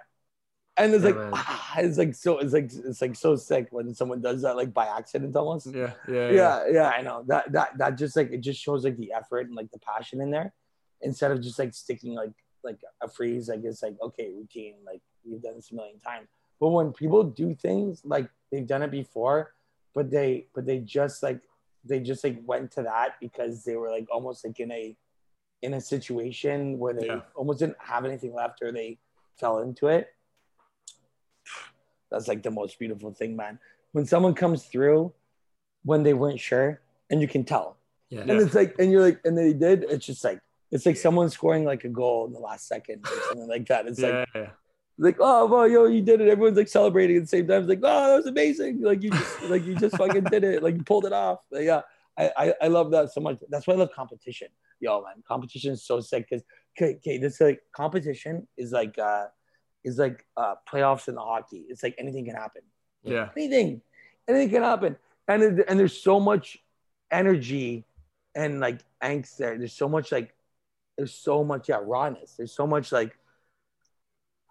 and 0.77 0.93
it's 0.93 1.03
Yeah, 1.03 1.11
like 1.11 1.29
ah, 1.33 1.75
it's 1.79 1.97
like 1.97 2.15
so 2.15 2.39
it's 2.39 2.53
like 2.53 2.71
it's 2.73 3.01
like 3.01 3.15
so 3.15 3.35
sick 3.35 3.67
when 3.71 3.93
someone 3.93 4.21
does 4.21 4.41
that 4.43 4.55
like 4.55 4.73
by 4.73 4.85
accident 4.87 5.35
almost. 5.35 5.67
yeah 5.67 5.93
yeah 6.07 6.31
Yeah, 6.31 6.63
yeah, 6.71 6.89
I 6.95 7.01
know 7.01 7.23
that 7.27 7.51
that 7.51 7.77
that 7.77 7.97
just 7.97 8.15
like 8.15 8.31
it 8.31 8.41
just 8.41 8.61
shows 8.61 8.83
like 8.83 8.97
the 8.97 9.11
effort 9.13 9.47
and 9.47 9.55
like 9.55 9.69
the 9.71 9.79
passion 9.79 10.21
in 10.21 10.31
there, 10.31 10.53
instead 11.01 11.31
of 11.31 11.41
just 11.41 11.59
like 11.59 11.73
sticking 11.73 12.13
like 12.13 12.31
like 12.63 12.79
a 13.01 13.07
freeze 13.07 13.49
like 13.49 13.61
it's 13.63 13.81
like 13.81 13.95
okay 14.01 14.29
routine 14.29 14.75
like 14.85 15.01
we've 15.25 15.41
done 15.41 15.55
this 15.55 15.71
a 15.71 15.75
million 15.75 15.99
times. 15.99 16.27
But 16.59 16.69
when 16.69 16.93
people 16.93 17.23
do 17.23 17.55
things 17.55 18.01
like 18.05 18.29
they've 18.51 18.67
done 18.67 18.83
it 18.83 18.91
before, 18.91 19.53
but 19.93 20.09
they 20.11 20.47
but 20.53 20.65
they 20.65 20.79
just 20.79 21.21
like 21.23 21.41
they 21.85 21.99
just 21.99 22.23
like 22.23 22.37
went 22.45 22.71
to 22.71 22.83
that 22.83 23.15
because 23.19 23.63
they 23.63 23.75
were 23.75 23.89
like 23.89 24.07
almost 24.11 24.45
like 24.45 24.59
in 24.59 24.71
a 24.71 24.95
in 25.61 25.73
a 25.75 25.81
situation 25.81 26.77
where 26.79 26.93
they 26.93 27.07
Yeah. 27.07 27.21
almost 27.35 27.59
didn't 27.59 27.77
have 27.79 28.03
anything 28.05 28.33
left 28.33 28.61
or 28.63 28.71
they 28.71 28.97
fell 29.39 29.59
into 29.59 29.87
it. 29.87 30.07
That's 32.09 32.27
like 32.27 32.43
the 32.43 32.51
most 32.51 32.77
beautiful 32.79 33.13
thing, 33.13 33.35
man. 33.35 33.59
When 33.93 34.05
someone 34.05 34.33
comes 34.33 34.65
through 34.65 35.13
when 35.83 36.03
they 36.03 36.13
weren't 36.13 36.39
sure, 36.39 36.79
and 37.09 37.21
you 37.21 37.27
can 37.27 37.43
tell. 37.43 37.77
yeah 38.09 38.21
And 38.21 38.31
it's 38.31 38.53
like, 38.53 38.75
and 38.79 38.91
you're 38.91 39.01
like, 39.01 39.19
and 39.25 39.35
they 39.37 39.51
did. 39.53 39.83
It's 39.89 40.05
just 40.05 40.23
like, 40.23 40.39
it's 40.71 40.85
like 40.85 40.95
someone 40.97 41.29
scoring 41.29 41.65
like 41.65 41.83
a 41.85 41.89
goal 41.89 42.27
in 42.27 42.33
the 42.33 42.39
last 42.39 42.67
second 42.67 43.03
or 43.05 43.21
something 43.29 43.47
like 43.47 43.67
that. 43.67 43.87
It's 43.87 43.99
like, 43.99 44.27
yeah, 44.35 44.41
yeah. 44.41 44.49
Like, 44.97 45.17
oh, 45.19 45.45
well, 45.45 45.67
yo, 45.67 45.85
you 45.85 46.01
did 46.01 46.21
it. 46.21 46.27
Everyone's 46.27 46.57
like 46.57 46.67
celebrating 46.67 47.17
at 47.17 47.23
the 47.23 47.27
same 47.27 47.47
time. 47.47 47.61
It's 47.61 47.69
like, 47.69 47.79
oh, 47.83 48.07
that 48.09 48.15
was 48.17 48.27
amazing. 48.27 48.81
Like 48.81 49.03
you 49.03 49.11
just, 49.11 49.43
like 49.43 49.65
you 49.65 49.75
just 49.75 49.97
fucking 49.97 50.25
did 50.25 50.43
it. 50.43 50.63
Like 50.63 50.75
you 50.75 50.83
pulled 50.83 51.05
it 51.05 51.13
off. 51.13 51.39
Like, 51.51 51.65
yeah, 51.65 51.81
I, 52.17 52.31
I, 52.37 52.53
I 52.63 52.67
love 52.67 52.91
that 52.91 53.11
so 53.11 53.21
much. 53.21 53.39
That's 53.49 53.67
why 53.67 53.73
I 53.73 53.77
love 53.77 53.91
competition. 53.95 54.49
Yo, 54.79 55.01
man, 55.01 55.23
competition 55.27 55.73
is 55.73 55.83
so 55.83 55.99
sick 56.01 56.27
because, 56.29 56.43
okay, 56.77 56.95
okay, 56.95 57.17
this 57.17 57.39
like 57.39 57.61
competition 57.71 58.47
is 58.57 58.71
like, 58.71 58.97
uh, 58.97 59.25
is 59.83 59.97
like 59.97 60.25
uh 60.37 60.55
playoffs 60.71 61.07
in 61.07 61.15
the 61.15 61.21
hockey. 61.21 61.65
It's 61.67 61.81
like 61.81 61.95
anything 61.97 62.25
can 62.25 62.35
happen 62.35 62.61
yeah. 63.03 63.29
anything 63.35 63.81
anything 64.27 64.49
can 64.49 64.63
happen 64.63 64.95
and 65.27 65.43
it, 65.43 65.65
and 65.67 65.79
there's 65.79 66.01
so 66.01 66.19
much 66.19 66.57
energy 67.11 67.85
and 68.35 68.59
like 68.59 68.79
angst 69.03 69.37
there. 69.37 69.57
There's 69.57 69.73
so 69.73 69.89
much 69.89 70.11
like 70.11 70.33
there's 70.97 71.13
so 71.13 71.43
much 71.43 71.69
yeah 71.69 71.79
rawness. 71.81 72.35
There's 72.37 72.53
so 72.53 72.65
much 72.65 72.91
like 72.91 73.17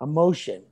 emotion. 0.01 0.63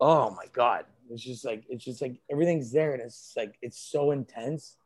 Oh 0.00 0.30
my 0.30 0.46
god, 0.52 0.84
it's 1.10 1.22
just 1.22 1.44
like 1.44 1.64
it's 1.68 1.84
just 1.84 2.02
like 2.02 2.20
everything's 2.30 2.72
there, 2.72 2.92
and 2.92 3.02
it's 3.02 3.32
like 3.36 3.54
it's 3.62 3.78
so 3.78 4.10
intense. 4.10 4.76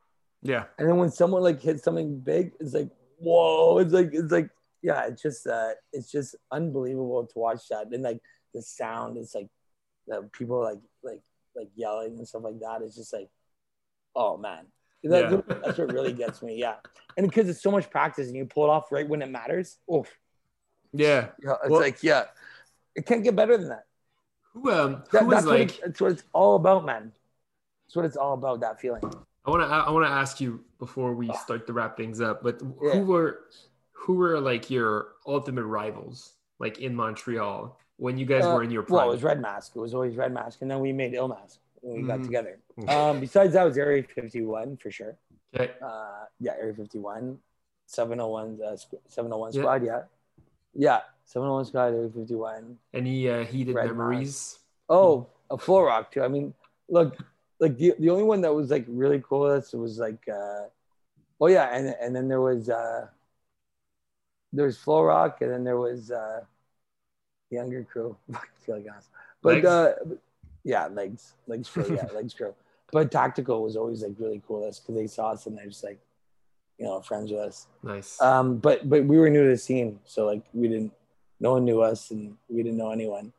Yeah. 0.43 0.65
And 0.79 0.89
then 0.89 0.97
when 0.99 1.11
someone 1.11 1.43
like 1.43 1.61
hits 1.61 1.83
something 1.83 2.21
big, 2.21 2.53
it's 2.61 2.75
like 2.75 2.91
whoa. 3.19 3.79
It's 3.79 3.93
like 3.93 4.11
it's 4.13 4.31
like 4.33 4.51
yeah. 4.83 5.07
It's 5.07 5.23
just 5.23 5.47
uh, 5.47 5.71
it's 5.93 6.11
just 6.11 6.37
unbelievable 6.53 7.27
to 7.27 7.39
watch 7.39 7.69
that. 7.71 7.87
And 7.93 8.03
like 8.03 8.21
the 8.55 8.63
sound, 8.63 9.17
it's 9.17 9.35
like 9.35 9.49
the 10.07 10.29
people 10.33 10.63
like 10.63 10.79
like 11.03 11.23
like 11.57 11.69
yelling 11.75 12.19
and 12.19 12.29
stuff 12.29 12.43
like 12.45 12.61
that. 12.61 12.83
It's 12.83 12.97
just 12.97 13.13
like 13.13 13.29
oh 14.15 14.37
man. 14.37 14.67
That- 15.05 15.31
Yeah. 15.31 15.41
That's 15.65 15.79
what 15.79 15.93
really 15.93 16.13
gets 16.13 16.43
me. 16.43 16.57
Yeah. 16.59 16.77
And 17.17 17.29
because 17.29 17.49
it's 17.49 17.63
so 17.63 17.71
much 17.71 17.89
practice 17.91 18.27
and 18.29 18.37
you 18.37 18.45
pull 18.45 18.65
it 18.65 18.71
off 18.71 18.91
right 18.93 19.09
when 19.09 19.23
it 19.23 19.31
matters. 19.31 19.79
Oof. 19.93 20.09
Yeah. 20.93 21.29
Yeah, 21.43 21.55
it's 21.63 21.71
Well- 21.71 21.81
like, 21.81 22.03
yeah, 22.03 22.25
it 22.97 23.07
can't 23.07 23.23
get 23.23 23.37
better 23.37 23.57
than 23.57 23.69
that. 23.69 23.85
Who 24.53 24.71
um 24.73 25.03
That- 25.13 25.25
who 25.25 25.31
that's, 25.31 25.45
was 25.45 25.47
what 25.47 25.59
like 25.61 25.69
it's, 25.71 25.79
that's 25.81 26.01
what 26.01 26.13
it's 26.13 26.25
all 26.33 26.57
about, 26.57 26.85
man. 26.85 27.13
That's 27.87 27.97
what 27.97 28.05
it's 28.05 28.17
all 28.17 28.35
about. 28.35 28.61
That 28.61 28.81
feeling. 28.81 29.03
I 29.45 29.51
want 29.51 29.63
to 29.63 29.67
I 29.69 29.91
want 29.91 30.05
to 30.07 30.11
ask 30.11 30.41
you 30.41 30.65
before 30.79 31.15
we 31.15 31.29
Ah. 31.31 31.35
start 31.35 31.67
to 31.69 31.73
wrap 31.73 31.97
things 31.97 32.21
up, 32.21 32.43
but 32.43 32.61
Yeah. 32.83 32.93
who 32.95 33.03
were 33.07 33.45
who 33.93 34.15
were 34.15 34.41
like 34.41 34.71
your 34.71 35.15
ultimate 35.27 35.65
rivals 35.65 36.35
like 36.59 36.79
in 36.81 36.95
Montreal 36.95 37.79
when 37.99 38.17
you 38.19 38.27
guys 38.27 38.45
Uh, 38.45 38.55
were 38.55 38.63
in 38.63 38.71
your 38.71 38.85
Well, 38.89 39.09
it 39.09 39.13
was 39.13 39.23
Red 39.23 39.41
Mask. 39.41 39.77
It 39.77 39.81
was 39.81 39.95
always 39.95 40.17
Red 40.17 40.33
Mask, 40.33 40.63
and 40.63 40.71
then 40.71 40.81
we 40.81 40.93
made 40.93 41.13
Ill 41.15 41.29
Mask 41.29 41.61
when 41.81 42.03
we 42.03 42.03
got 42.07 42.21
Mhm. 42.21 42.25
together. 42.25 42.59
Um, 42.89 43.21
besides 43.21 43.53
that, 43.55 43.65
was 43.65 43.77
Area 43.79 44.03
51 44.03 44.77
for 44.77 44.91
sure. 44.91 45.17
okay. 45.55 45.73
Uh, 45.81 46.25
yeah, 46.41 46.53
Area 46.61 46.75
Fifty 46.75 46.99
One, 46.99 47.41
Seven 47.87 48.19
Hundred 48.19 48.31
One, 48.33 48.61
uh, 48.63 48.77
Seven 48.77 49.31
Hundred 49.31 49.37
One 49.37 49.53
squad. 49.53 49.83
Yeah, 49.85 50.03
yeah, 50.77 51.01
Seven 51.25 51.49
701 51.49 51.65
squad, 51.65 51.85
Area 51.95 52.11
51. 52.11 52.77
Any 52.95 53.29
uh, 53.29 53.45
heated 53.45 53.75
Red 53.75 53.87
memories? 53.87 54.59
Oh, 54.89 55.27
a 55.51 55.59
floor 55.59 55.87
rock 55.87 56.13
too. 56.13 56.23
I 56.23 56.29
mean, 56.29 56.55
look, 56.89 57.17
like 57.59 57.77
the, 57.77 57.95
the 57.99 58.11
only 58.11 58.23
one 58.23 58.41
that 58.43 58.55
was 58.55 58.71
like 58.71 58.85
really 58.89 59.23
cool 59.27 59.41
was 59.41 59.73
was 59.73 59.99
like, 59.99 60.23
uh, 60.29 60.67
oh 61.41 61.49
yeah, 61.49 61.75
and 61.77 61.95
and 62.01 62.15
then 62.15 62.29
there 62.29 62.41
was 62.41 62.69
uh, 62.69 63.07
there 64.53 64.67
was 64.67 64.79
floor 64.79 65.09
rock, 65.09 65.41
and 65.41 65.51
then 65.51 65.65
there 65.65 65.79
was 65.79 66.11
uh, 66.11 66.41
younger 67.51 67.85
crew. 67.85 68.17
I 68.35 68.39
feel 68.65 68.77
like 68.77 68.87
ass. 68.87 69.09
But 69.43 69.65
uh, 69.65 69.95
yeah, 70.65 70.87
legs, 70.87 71.35
legs 71.47 71.69
crew, 71.69 71.87
yeah, 71.95 72.07
legs 72.15 72.35
crew. 72.35 72.55
But 72.93 73.11
tactical 73.11 73.63
was 73.63 73.77
always 73.77 74.03
like 74.03 74.15
really 74.19 74.43
cool 74.47 74.65
That's 74.65 74.79
because 74.79 74.95
they 74.95 75.07
saw 75.07 75.31
us 75.31 75.47
and 75.47 75.57
they're 75.57 75.67
just 75.67 75.85
like, 75.85 75.99
you 76.79 76.85
know, 76.85 77.01
friends 77.01 77.31
with 77.31 77.41
us. 77.41 77.67
Nice. 77.83 78.21
Um, 78.21 78.59
but 78.59 78.89
but 78.89 79.05
we 79.05 79.19
were 79.19 79.31
new 79.31 79.45
to 79.45 79.51
the 79.51 79.57
scene, 79.57 80.01
so 80.05 80.27
like 80.27 80.43
we 80.53 80.69
didn't, 80.69 80.93
no 81.41 81.53
one 81.53 81.65
knew 81.65 81.81
us, 81.81 82.11
and 82.11 82.37
we 82.49 82.63
didn't 82.63 82.79
know 82.79 82.91
anyone. 82.91 83.33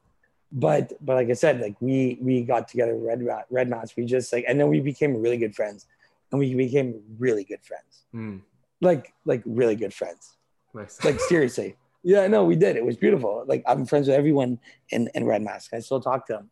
But 0.51 0.93
but 1.01 1.15
like 1.15 1.29
I 1.29 1.33
said, 1.33 1.59
like 1.61 1.75
we 1.79 2.17
we 2.21 2.41
got 2.43 2.67
together, 2.67 2.95
red 2.95 3.21
red 3.49 3.69
mats. 3.69 3.95
We 3.95 4.05
just 4.05 4.31
like, 4.31 4.45
and 4.47 4.59
then 4.59 4.69
we 4.69 4.79
became 4.79 5.15
really 5.21 5.37
good 5.37 5.55
friends, 5.55 5.85
and 6.31 6.39
we 6.39 6.55
became 6.55 7.01
really 7.19 7.43
good 7.43 7.63
friends, 7.63 8.05
Hmm, 8.11 8.37
like 8.81 9.13
like 9.25 9.43
really 9.45 9.75
good 9.75 9.93
friends, 9.93 10.37
nice. 10.73 11.01
like 11.05 11.19
seriously. 11.19 11.75
Yeah, 12.03 12.27
no, 12.27 12.45
we 12.45 12.55
did. 12.55 12.77
It 12.77 12.85
was 12.85 12.95
beautiful. 12.95 13.43
Like 13.45 13.63
I'm 13.67 13.85
friends 13.85 14.07
with 14.07 14.15
everyone 14.15 14.59
in 14.89 15.09
in 15.13 15.25
Red 15.25 15.41
Mask. 15.41 15.73
I 15.73 15.79
still 15.79 15.99
talk 15.99 16.25
to 16.27 16.33
them, 16.33 16.49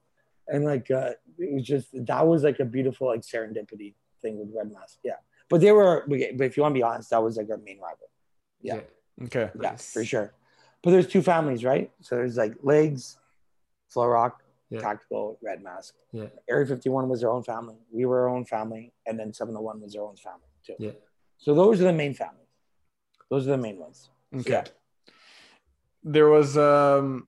and 0.49 0.65
like 0.65 0.91
uh, 0.91 1.11
it 1.39 1.53
was 1.53 1.63
just 1.63 1.87
that 1.93 2.27
was 2.27 2.43
like 2.43 2.59
a 2.59 2.65
beautiful 2.65 3.07
like 3.07 3.21
serendipity 3.21 3.93
thing 4.21 4.37
with 4.39 4.49
Red 4.53 4.73
Mask. 4.73 4.99
Yeah, 5.03 5.13
but 5.49 5.61
they 5.61 5.71
were. 5.71 6.03
But 6.07 6.19
if 6.19 6.57
you 6.57 6.63
want 6.63 6.73
to 6.73 6.79
be 6.79 6.83
honest, 6.83 7.09
that 7.11 7.21
was 7.23 7.37
like 7.37 7.49
our 7.49 7.57
main 7.57 7.79
rival. 7.79 8.09
yeah. 8.61 8.79
Okay. 9.23 9.49
Yeah, 9.61 9.71
Nice. 9.71 9.93
for 9.93 10.03
sure. 10.03 10.33
But 10.83 10.91
there's 10.91 11.07
two 11.07 11.21
families, 11.21 11.63
right? 11.63 11.89
So 12.01 12.15
there's 12.15 12.35
like 12.37 12.53
legs, 12.61 13.17
Flow 13.89 14.07
Rock, 14.07 14.43
Yeah. 14.69 14.81
Tactical, 14.81 15.39
Red 15.41 15.63
Mask. 15.63 15.95
Yeah. 16.11 16.25
Area 16.49 16.65
51 16.65 17.07
was 17.09 17.21
their 17.21 17.31
own 17.31 17.43
family. 17.43 17.77
We 17.91 18.05
were 18.05 18.21
our 18.23 18.29
own 18.29 18.43
family, 18.45 18.91
and 19.05 19.17
then 19.19 19.33
701 19.33 19.81
was 19.81 19.93
their 19.93 20.03
own 20.03 20.17
family 20.17 20.49
too. 20.65 20.75
Yeah. 20.79 20.91
So 21.37 21.53
those 21.53 21.79
are 21.81 21.85
the 21.85 21.93
main 21.93 22.13
families. 22.13 22.41
Those 23.29 23.47
are 23.47 23.51
the 23.51 23.57
main 23.57 23.77
ones. 23.79 24.09
Okay. 24.35 24.51
Yeah. 24.51 24.63
There 26.03 26.27
was 26.29 26.57
um 26.57 27.27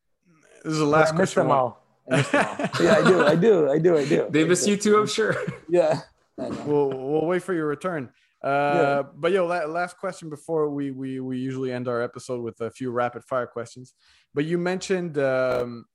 this 0.63 0.73
is 0.73 0.79
the 0.79 0.85
last 0.85 1.13
I 1.13 1.17
miss 1.17 1.33
question. 1.33 1.43
them 1.43 1.51
all. 1.51 1.83
I 2.11 2.17
miss 2.17 2.29
them 2.29 2.45
all. 2.45 2.85
yeah, 2.85 2.93
I 2.97 3.03
do. 3.03 3.25
I 3.25 3.35
do. 3.35 3.71
I 3.71 3.79
do. 3.79 3.97
I 3.97 4.05
do. 4.05 4.27
They 4.31 4.43
miss 4.43 4.67
you 4.67 4.77
too, 4.77 4.97
I'm 4.97 5.07
sure. 5.07 5.35
Yeah. 5.69 6.01
We'll 6.37 6.89
we'll 6.89 7.25
wait 7.25 7.43
for 7.43 7.53
your 7.53 7.67
return. 7.67 8.11
Uh, 8.43 8.47
Yeah. 8.47 9.03
but 9.15 9.31
yo, 9.31 9.45
la- 9.47 9.65
last 9.65 9.97
question 9.97 10.29
before 10.29 10.69
we 10.69 10.91
we 10.91 11.19
we 11.19 11.37
usually 11.39 11.71
end 11.71 11.87
our 11.87 12.01
episode 12.01 12.41
with 12.41 12.61
a 12.61 12.69
few 12.69 12.91
rapid 12.91 13.23
fire 13.23 13.47
questions. 13.47 13.93
But 14.33 14.45
you 14.45 14.57
mentioned 14.57 15.17
um, 15.17 15.85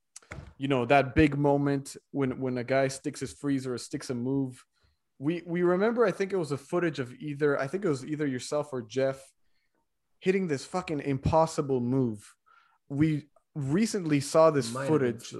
you 0.57 0.67
know 0.67 0.85
that 0.85 1.15
big 1.15 1.37
moment 1.37 1.95
when 2.11 2.39
when 2.41 2.57
a 2.57 2.63
guy 2.63 2.89
sticks 2.89 3.21
his 3.21 3.33
freezer 3.33 3.73
or 3.73 3.77
sticks 3.77 4.09
a 4.09 4.15
move. 4.15 4.63
We 5.19 5.41
we 5.45 5.63
remember 5.63 6.05
I 6.05 6.11
think 6.11 6.33
it 6.33 6.37
was 6.37 6.51
a 6.51 6.57
footage 6.57 6.99
of 6.99 7.13
either 7.13 7.57
I 7.57 7.67
think 7.67 7.85
it 7.85 7.89
was 7.89 8.03
either 8.05 8.27
yourself 8.27 8.73
or 8.73 8.81
Jeff 8.81 9.21
hitting 10.19 10.47
this 10.47 10.65
fucking 10.65 10.99
impossible 11.01 11.79
move. 11.79 12.33
We 12.89 13.29
recently 13.55 14.19
saw 14.19 14.49
this 14.51 14.73
Might 14.73 14.87
footage. 14.87 15.33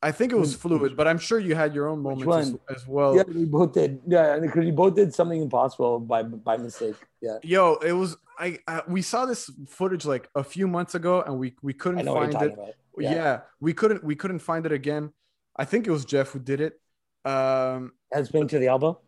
Fluid. 0.00 0.14
I 0.14 0.16
think 0.16 0.32
it 0.32 0.36
was 0.36 0.54
fluid, 0.54 0.96
but 0.96 1.06
I'm 1.08 1.18
sure 1.18 1.38
you 1.38 1.54
had 1.54 1.74
your 1.74 1.88
own 1.88 2.00
moments 2.02 2.50
as, 2.68 2.76
as 2.76 2.86
well. 2.86 3.16
Yeah, 3.16 3.22
we 3.26 3.44
both 3.44 3.72
did. 3.72 4.00
Yeah, 4.06 4.38
because 4.38 4.64
we 4.64 4.70
both 4.70 4.94
did 4.94 5.14
something 5.14 5.40
impossible 5.42 6.00
by 6.00 6.22
by 6.22 6.56
mistake. 6.56 6.96
Yeah, 7.20 7.38
Yo, 7.42 7.74
it 7.76 7.92
was 7.92 8.16
I, 8.38 8.58
I 8.68 8.82
we 8.88 9.02
saw 9.02 9.26
this 9.26 9.50
footage 9.68 10.04
like 10.04 10.28
a 10.34 10.44
few 10.44 10.68
months 10.68 10.94
ago 10.94 11.22
and 11.22 11.38
we 11.38 11.54
we 11.62 11.72
couldn't 11.72 12.04
know 12.04 12.14
what 12.14 12.24
you're 12.32 12.32
find 12.32 12.50
it. 12.50 12.54
about. 12.54 12.74
Yeah. 12.98 13.40
we 13.60 13.72
couldn't 13.72 14.04
we 14.04 14.14
couldn't 14.16 14.40
find 14.40 14.66
it 14.66 14.72
again. 14.72 15.12
I 15.56 15.64
think 15.64 15.86
it 15.86 15.90
was 15.90 16.04
Jeff 16.04 16.28
who 16.30 16.38
did 16.40 16.60
it. 16.60 16.80
Um 17.24 17.92
Has 18.12 18.30
been 18.30 18.46
to 18.48 18.58
the 18.58 18.66
elbow. 18.68 19.00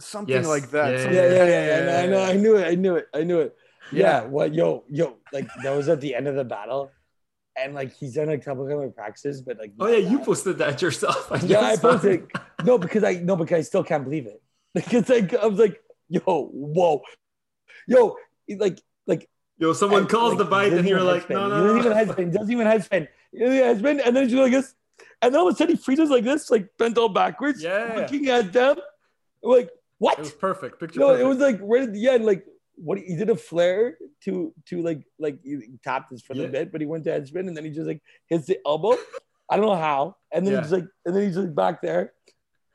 something 0.00 0.34
Yes. 0.34 0.46
like 0.46 0.70
that. 0.70 0.92
Yeah, 0.92 0.98
Something- 1.02 1.16
Yeah, 1.16 1.28
yeah, 1.32 1.46
yeah, 1.48 1.64
yeah. 1.66 2.02
I 2.02 2.06
know, 2.06 2.22
I 2.22 2.32
know. 2.32 2.32
I 2.32 2.34
knew 2.36 2.56
it. 2.56 2.66
I 2.72 2.74
knew 2.74 2.94
it. 2.96 3.06
I 3.14 3.22
knew 3.24 3.40
it. 3.40 3.56
Yeah. 3.90 4.00
Yeah. 4.00 4.24
What? 4.26 4.54
Yo, 4.54 4.84
yo. 4.88 5.16
Like 5.32 5.48
that 5.64 5.74
was 5.76 5.88
at 5.88 6.00
the 6.00 6.14
end 6.14 6.28
of 6.28 6.36
the 6.36 6.44
battle, 6.44 6.90
and 7.58 7.74
like 7.74 7.92
he's 7.94 8.14
done 8.14 8.28
a 8.30 8.38
couple 8.38 8.66
of 8.82 8.94
practices, 8.94 9.42
but 9.42 9.58
like. 9.58 9.72
Oh 9.80 9.86
yeah, 9.88 9.98
you 10.08 10.18
posted 10.20 10.58
that 10.58 10.80
yourself. 10.86 11.30
I 11.32 11.38
Yeah, 11.40 11.60
I 11.60 11.76
posted. 11.76 12.12
it. 12.22 12.28
No, 12.64 12.78
because 12.78 13.04
I 13.04 13.14
no, 13.14 13.36
because 13.36 13.58
I 13.58 13.62
still 13.62 13.84
can't 13.84 14.04
believe 14.04 14.26
it. 14.26 14.42
Like 14.74 14.92
it's 14.92 15.08
like 15.08 15.34
I 15.34 15.46
was 15.46 15.58
like, 15.58 15.80
yo, 16.08 16.20
whoa, 16.52 17.02
yo, 17.86 18.16
like 18.58 18.80
like. 19.06 19.28
Yo, 19.60 19.72
someone 19.72 20.02
and, 20.02 20.08
calls 20.10 20.34
like, 20.34 20.38
the 20.38 20.44
bite 20.44 20.72
and 20.72 20.86
you're 20.88 21.00
like, 21.02 21.26
headspin. 21.26 21.30
no, 21.48 21.74
He 21.74 21.82
doesn't 21.82 21.90
no. 21.90 22.00
even 22.02 22.16
headspin. 22.16 22.32
Doesn't 22.32 22.52
even 22.52 22.66
headspin. 22.66 23.08
He 23.32 23.38
doesn't 23.40 23.54
even 23.56 23.76
headspin, 23.98 24.06
and 24.06 24.14
then 24.16 24.28
he's 24.28 24.34
like 24.38 24.52
this, 24.52 24.74
and 25.22 25.34
then 25.34 25.40
all 25.40 25.48
of 25.48 25.54
a 25.54 25.56
sudden 25.56 25.74
he 25.76 25.82
freezes 25.82 26.10
like 26.10 26.22
this, 26.24 26.50
like 26.50 26.68
bent 26.78 26.96
all 26.98 27.08
backwards, 27.08 27.62
Yeah. 27.62 27.94
looking 27.96 28.28
at 28.28 28.52
them, 28.52 28.76
like 29.42 29.70
what? 29.98 30.18
It 30.18 30.20
was 30.22 30.32
perfect. 30.32 30.78
Picture 30.78 31.00
No, 31.00 31.08
perfect. 31.08 31.24
it 31.24 31.28
was 31.28 31.38
like 31.38 31.58
right 31.62 31.82
at 31.82 31.92
the 31.92 32.08
end, 32.08 32.24
like 32.24 32.44
what 32.82 32.98
he 32.98 33.16
did 33.16 33.30
a 33.30 33.36
flare 33.36 33.96
to 34.24 34.54
to 34.66 34.82
like 34.82 35.02
like 35.18 35.38
he 35.42 35.78
tapped 35.82 36.10
his 36.10 36.22
foot 36.22 36.36
Yeah. 36.36 36.46
a 36.46 36.48
bit, 36.48 36.72
but 36.72 36.80
he 36.80 36.86
went 36.86 37.04
to 37.04 37.10
head 37.10 37.26
spin 37.26 37.48
and 37.48 37.56
then 37.56 37.64
he 37.64 37.70
just 37.70 37.86
like 37.86 38.02
hits 38.28 38.46
the 38.46 38.58
elbow. 38.66 38.96
I 39.50 39.56
don't 39.56 39.66
know 39.66 39.76
how, 39.76 40.16
and 40.32 40.46
then 40.46 40.54
Yeah. 40.54 40.62
he's 40.62 40.72
like, 40.72 40.86
and 41.04 41.14
then 41.16 41.22
he's 41.26 41.36
like 41.36 41.54
back 41.54 41.82
there. 41.82 42.12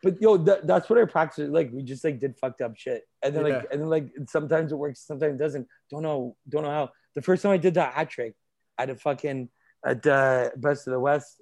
But 0.02 0.22
yo, 0.22 0.38
that, 0.38 0.68
that's 0.68 0.90
what 0.90 1.00
I 1.00 1.06
practice 1.06 1.50
like. 1.50 1.72
We 1.72 1.84
just 1.84 2.04
like 2.04 2.20
did 2.20 2.38
fucked 2.38 2.62
up 2.62 2.76
shit, 2.76 3.04
and 3.22 3.34
then 3.36 3.44
like 3.44 3.68
and 3.72 3.80
then 3.82 3.90
like 3.90 4.12
sometimes 4.28 4.72
it 4.72 4.76
works, 4.76 5.00
sometimes 5.02 5.36
it 5.36 5.38
doesn't. 5.38 5.68
Don't 5.90 6.04
know, 6.04 6.36
don't 6.50 6.64
know 6.64 6.70
how. 6.72 6.92
The 7.16 7.22
first 7.22 7.44
time 7.44 7.52
I 7.54 7.58
did 7.58 7.76
that 7.76 7.94
hat 7.94 8.10
trick, 8.10 8.34
at 8.78 8.90
a 8.90 8.96
fucking 8.96 9.50
at 9.86 10.06
uh, 10.06 10.50
Best 10.58 10.88
of 10.88 10.94
the 10.94 11.00
West, 11.00 11.42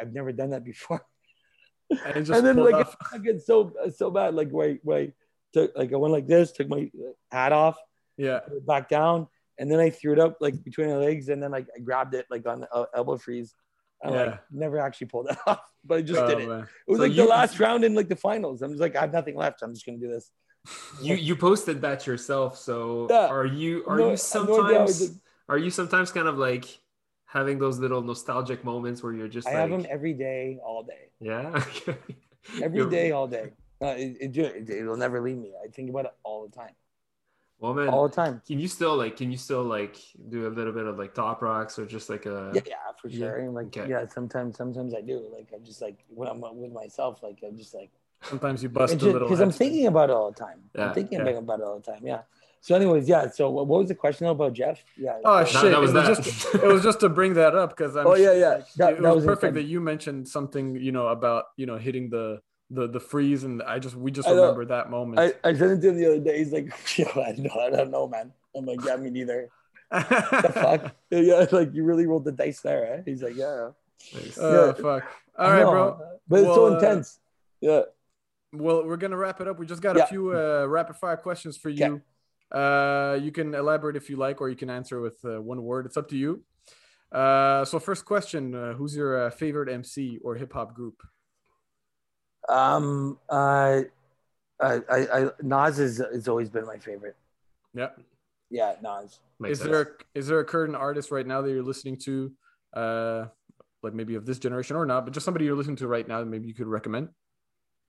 I've 0.00 0.12
never 0.12 0.32
done 0.32 0.50
that 0.50 0.64
before 0.64 1.04
and, 1.90 2.28
and 2.30 2.46
then 2.46 2.56
like. 2.56 2.86
I 3.12 3.18
get 3.18 3.42
so 3.42 3.72
so 3.94 4.10
bad. 4.10 4.34
Like 4.34 4.48
wait 4.50 4.80
I 4.88 5.12
took 5.56 5.72
like 5.76 5.92
I 5.92 5.96
went 5.96 6.12
like 6.12 6.26
this, 6.26 6.52
took 6.52 6.68
my 6.68 6.90
hat 7.30 7.52
off, 7.52 7.76
Yeah. 8.16 8.40
put 8.40 8.56
it 8.58 8.66
back 8.66 8.88
down, 8.88 9.26
and 9.58 9.70
then 9.70 9.80
I 9.80 9.88
threw 9.90 10.12
it 10.12 10.18
up 10.18 10.36
like 10.40 10.56
between 10.68 10.88
my 10.90 10.96
legs, 11.08 11.28
and 11.30 11.42
then 11.42 11.50
like 11.50 11.66
I 11.76 11.80
grabbed 11.80 12.14
it 12.14 12.26
like 12.30 12.44
on 12.46 12.60
the 12.62 12.68
el- 12.74 12.88
elbow 12.94 13.16
freeze. 13.16 13.54
I 14.04 14.10
Yeah. 14.10 14.16
like 14.24 14.40
never 14.50 14.78
actually 14.78 15.08
pulled 15.08 15.28
it 15.30 15.38
off, 15.46 15.62
but 15.84 15.98
I 15.98 16.02
just 16.02 16.20
Oh, 16.20 16.28
did 16.28 16.40
it. 16.40 16.48
man. 16.48 16.64
It 16.86 16.90
was 16.90 16.98
So 16.98 17.02
like 17.04 17.12
you- 17.16 17.22
the 17.22 17.28
last 17.28 17.58
round 17.58 17.84
in 17.84 17.94
like 17.94 18.08
the 18.08 18.20
finals. 18.28 18.60
I'm 18.62 18.70
just 18.70 18.80
like 18.86 18.94
I 18.96 19.00
have 19.00 19.12
nothing 19.12 19.36
left. 19.36 19.62
I'm 19.62 19.72
just 19.72 19.86
gonna 19.86 19.98
do 20.06 20.08
this. 20.16 20.30
You 21.00 21.14
you 21.28 21.34
posted 21.36 21.80
that 21.86 22.06
yourself. 22.06 22.58
So 22.58 23.06
Yeah. 23.08 23.28
are 23.36 23.46
you 23.46 23.84
are 23.86 23.96
No- 23.98 24.10
you 24.10 24.16
have 24.16 24.34
no 24.34 24.66
idea 24.66 24.78
how 24.78 24.84
I 24.84 24.86
sometimes 24.86 25.20
are 25.48 25.58
you 25.64 25.70
sometimes 25.70 26.08
kind 26.12 26.28
of 26.28 26.36
like 26.48 26.66
having 27.36 27.58
those 27.58 27.78
little 27.78 28.02
nostalgic 28.02 28.64
moments 28.64 29.02
where 29.02 29.12
you're 29.18 29.28
just 29.38 29.46
I 29.48 29.52
like 29.52 29.60
have 29.62 29.70
them 29.70 29.86
every 29.96 30.12
day, 30.26 30.58
all 30.68 30.82
day, 30.82 31.04
yeah 31.20 31.64
every 32.62 32.84
day, 32.96 33.10
all 33.12 33.28
day. 33.28 33.46
Uh, 33.80 33.94
it, 33.96 34.16
it, 34.20 34.36
it, 34.36 34.70
it'll 34.70 34.96
never 34.96 35.20
leave 35.20 35.36
me. 35.36 35.52
I 35.62 35.68
think 35.68 35.90
about 35.90 36.06
it 36.06 36.14
all 36.22 36.46
the 36.46 36.56
time, 36.56 36.72
Well, 37.58 37.74
man, 37.74 37.88
all 37.88 38.08
the 38.08 38.14
time. 38.14 38.40
can 38.46 38.58
you 38.58 38.68
still 38.68 38.96
like 38.96 39.16
can 39.16 39.30
you 39.30 39.36
still 39.36 39.62
like 39.62 39.96
do 40.30 40.46
a 40.46 40.50
little 40.50 40.72
bit 40.72 40.86
of 40.86 40.98
like 40.98 41.14
top 41.14 41.42
rocks 41.42 41.78
or 41.78 41.84
just 41.84 42.08
like 42.08 42.24
a 42.26 42.52
yeah, 42.54 42.62
yeah, 42.66 42.74
for 43.00 43.10
sure. 43.10 43.36
And 43.36 43.54
like, 43.54 43.66
okay. 43.76 43.88
yeah, 43.88 44.06
sometimes, 44.06 44.56
sometimes 44.56 44.94
I 44.94 45.02
do. 45.02 45.28
Like, 45.30 45.48
I'm 45.54 45.64
just 45.64 45.82
like 45.82 45.98
when 46.08 46.28
I'm 46.28 46.40
with 46.40 46.72
myself, 46.72 47.22
like 47.22 47.38
I'm 47.46 47.56
just 47.56 47.74
like 47.74 47.90
Sometimes 48.22 48.62
you 48.62 48.68
bust 48.68 48.94
a 48.94 48.96
little. 48.96 49.20
Because 49.20 49.40
I'm 49.40 49.52
thinking 49.52 49.86
about 49.86 50.10
it 50.10 50.14
all 50.14 50.30
the 50.30 50.38
time. 50.38 50.60
Yeah, 50.74 50.88
I'm 50.88 50.94
thinking 50.94 51.18
yeah. 51.18 51.32
about 51.32 51.60
it 51.60 51.64
all 51.64 51.78
the 51.78 51.92
time. 51.92 52.00
Yeah. 52.04 52.22
So, 52.60 52.74
anyways, 52.74 53.08
yeah. 53.08 53.30
So, 53.30 53.50
what 53.50 53.66
was 53.68 53.88
the 53.88 53.94
question 53.94 54.26
about 54.26 54.52
Jeff? 54.52 54.82
Yeah. 54.96 55.18
Oh 55.24 55.44
shit! 55.44 55.70
that 55.70 55.80
was 55.80 55.90
it, 55.90 55.94
was 55.94 56.18
that. 56.18 56.24
just, 56.24 56.54
it 56.54 56.66
was 56.66 56.82
just 56.82 57.00
to 57.00 57.08
bring 57.08 57.34
that 57.34 57.54
up 57.54 57.70
because 57.76 57.94
I'm. 57.94 58.06
Oh, 58.06 58.14
yeah, 58.14 58.32
yeah. 58.32 58.62
That- 58.76 58.94
it 58.94 59.02
that 59.02 59.14
was, 59.14 59.24
was 59.24 59.36
perfect 59.36 59.54
that 59.54 59.64
you 59.64 59.80
mentioned 59.80 60.26
something 60.26 60.74
you 60.76 60.90
know 60.90 61.08
about 61.08 61.44
you 61.56 61.66
know 61.66 61.76
hitting 61.76 62.10
the 62.10 62.40
the 62.70 62.88
the 62.88 63.00
freeze 63.00 63.44
and 63.44 63.62
I 63.62 63.78
just 63.78 63.94
we 63.94 64.10
just 64.10 64.28
remember 64.28 64.64
that 64.66 64.90
moment. 64.90 65.20
I, 65.20 65.48
I 65.48 65.54
sent 65.54 65.72
it 65.72 65.80
to 65.82 65.88
him 65.90 65.96
the 65.96 66.06
other 66.06 66.20
day. 66.20 66.38
He's 66.38 66.52
like, 66.52 66.72
Yo, 66.98 67.06
I 67.20 67.32
don't 67.32 67.44
know. 67.44 67.60
I 67.60 67.70
don't 67.70 67.90
know, 67.90 68.08
man. 68.08 68.32
I'm 68.56 68.66
like, 68.66 68.84
yeah, 68.84 68.96
me 68.96 69.10
neither. 69.10 69.48
The 69.90 70.50
fuck? 70.52 70.94
Yeah, 71.10 71.46
like 71.52 71.72
you 71.74 71.84
really 71.84 72.06
rolled 72.06 72.24
the 72.24 72.32
dice 72.32 72.60
there, 72.60 72.94
eh? 72.94 73.02
He's 73.04 73.22
like, 73.22 73.36
yeah. 73.36 73.70
Oh 74.40 74.66
Yeah. 74.66 74.72
fuck! 74.72 75.04
All 75.38 75.50
right, 75.50 75.62
bro. 75.64 75.98
But 76.28 76.36
it's 76.40 76.46
so 76.54 76.62
Well, 76.64 76.72
uh, 76.72 76.76
intense. 76.76 77.18
Yeah. 77.60 77.82
Well, 78.52 78.84
we're 78.84 78.96
gonna 78.96 79.16
wrap 79.16 79.40
it 79.40 79.46
up. 79.48 79.58
We 79.58 79.66
just 79.66 79.82
got 79.82 79.96
Yeah. 79.96 80.04
a 80.04 80.06
few 80.06 80.36
uh, 80.36 80.66
rapid 80.66 80.96
fire 80.96 81.16
questions 81.16 81.56
for 81.56 81.70
you. 81.70 82.02
Uh, 82.50 83.18
you 83.20 83.30
can 83.32 83.54
elaborate 83.54 83.96
if 83.96 84.08
you 84.10 84.16
like, 84.16 84.40
or 84.40 84.48
you 84.48 84.56
can 84.56 84.70
answer 84.70 85.00
with 85.00 85.16
uh, 85.24 85.40
one 85.40 85.62
word. 85.62 85.86
It's 85.86 85.96
up 85.96 86.08
to 86.10 86.16
you. 86.16 86.42
Uh, 87.12 87.64
so 87.64 87.78
first 87.78 88.04
question: 88.04 88.54
uh, 88.54 88.74
Who's 88.74 88.96
your 88.96 89.26
uh, 89.26 89.30
favorite 89.30 89.68
MC 89.72 90.18
or 90.22 90.34
hip 90.34 90.52
hop 90.52 90.74
group? 90.74 91.00
Um. 92.48 93.18
Uh. 93.28 93.82
I. 94.60 94.80
I. 94.90 94.96
I 95.12 95.30
Nas 95.42 95.78
is 95.78 95.98
has 95.98 96.28
always 96.28 96.48
been 96.50 96.66
my 96.66 96.78
favorite. 96.78 97.16
Yeah. 97.74 97.90
Yeah, 98.50 98.74
Nas. 98.82 99.18
Makes 99.38 99.52
is 99.52 99.58
sense. 99.58 99.70
there 99.70 99.82
a, 99.82 100.18
is 100.18 100.26
there 100.28 100.38
a 100.40 100.44
current 100.44 100.76
artist 100.76 101.10
right 101.10 101.26
now 101.26 101.42
that 101.42 101.50
you're 101.50 101.62
listening 101.62 101.96
to, 102.04 102.32
uh, 102.74 103.26
like 103.82 103.92
maybe 103.92 104.14
of 104.14 104.24
this 104.24 104.38
generation 104.38 104.76
or 104.76 104.86
not, 104.86 105.04
but 105.04 105.12
just 105.12 105.24
somebody 105.24 105.44
you're 105.44 105.56
listening 105.56 105.76
to 105.76 105.88
right 105.88 106.06
now 106.06 106.20
that 106.20 106.26
maybe 106.26 106.46
you 106.46 106.54
could 106.54 106.68
recommend? 106.68 107.08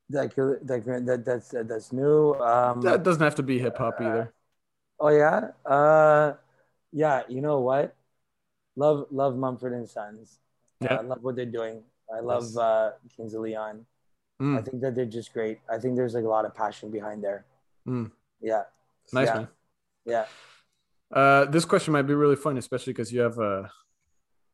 That 0.09 0.33
could- 0.33 0.67
that 0.67 0.83
that 1.05 1.25
that's 1.25 1.49
that's 1.49 1.93
new. 1.93 2.33
Um. 2.35 2.81
That 2.81 3.03
doesn't 3.03 3.21
have 3.21 3.35
to 3.35 3.43
be 3.43 3.59
hip 3.59 3.77
hop 3.77 4.01
either. 4.01 4.33
Oh 4.99 5.09
yeah. 5.09 5.51
Uh. 5.65 6.33
Yeah. 6.91 7.23
You 7.29 7.41
know 7.41 7.59
what? 7.59 7.95
Love 8.75 9.07
love 9.11 9.37
Mumford 9.37 9.73
and 9.73 9.87
Sons. 9.87 10.39
Yeah. 10.81 10.95
I 10.95 11.01
love 11.01 11.19
what 11.21 11.35
they're 11.35 11.45
doing. 11.45 11.83
I 12.13 12.19
love 12.21 12.43
Yes. 12.43 12.57
uh, 12.57 12.91
Kings 13.15 13.33
of 13.33 13.41
Leon. 13.41 13.85
Mm, 14.41 14.57
I 14.57 14.61
think 14.61 14.81
that 14.81 14.95
they're 14.95 15.05
just 15.05 15.33
great. 15.33 15.59
I 15.69 15.77
think 15.77 15.95
there's 15.95 16.13
like 16.13 16.25
a 16.25 16.27
lot 16.27 16.45
of 16.45 16.53
passion 16.53 16.91
behind 16.91 17.23
there. 17.23 17.45
mm. 17.87 18.11
Yeah. 18.41 18.63
Nice 19.11 19.27
yeah. 19.27 19.33
man. 19.33 19.47
Yeah. 20.05 20.25
Uh, 21.11 21.45
this 21.45 21.65
question 21.65 21.93
might 21.93 22.03
be 22.03 22.13
really 22.13 22.35
fun, 22.35 22.57
especially 22.57 22.93
because 22.93 23.11
you 23.11 23.21
have 23.21 23.39
uh, 23.39 23.63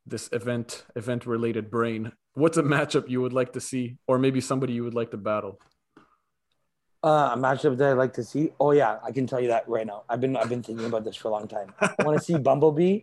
this 0.06 0.28
event 0.32 0.84
event 0.96 1.26
related 1.26 1.70
brain. 1.70 2.12
What's 2.34 2.56
a 2.56 2.62
matchup 2.62 3.08
you 3.08 3.20
would 3.20 3.32
like 3.32 3.52
to 3.52 3.60
see, 3.60 3.96
or 4.06 4.18
maybe 4.18 4.40
somebody 4.40 4.72
you 4.72 4.84
would 4.84 4.94
like 4.94 5.10
to 5.10 5.16
battle? 5.16 5.58
Uh, 7.02 7.32
a 7.34 7.36
matchup 7.36 7.76
that 7.76 7.90
I'd 7.90 7.98
like 7.98 8.14
to 8.14 8.24
see. 8.24 8.52
Oh 8.58 8.70
yeah, 8.70 8.98
I 9.04 9.12
can 9.12 9.26
tell 9.26 9.40
you 9.40 9.48
that 9.48 9.68
right 9.68 9.86
now. 9.86 10.04
I've 10.08 10.20
been 10.20 10.36
I've 10.36 10.48
been 10.48 10.62
thinking 10.62 10.86
about 10.86 11.04
this 11.04 11.16
for 11.16 11.28
a 11.28 11.32
long 11.32 11.48
time. 11.48 11.74
I 11.80 12.02
want 12.04 12.18
to 12.18 12.24
see 12.24 12.38
Bumblebee 12.38 13.00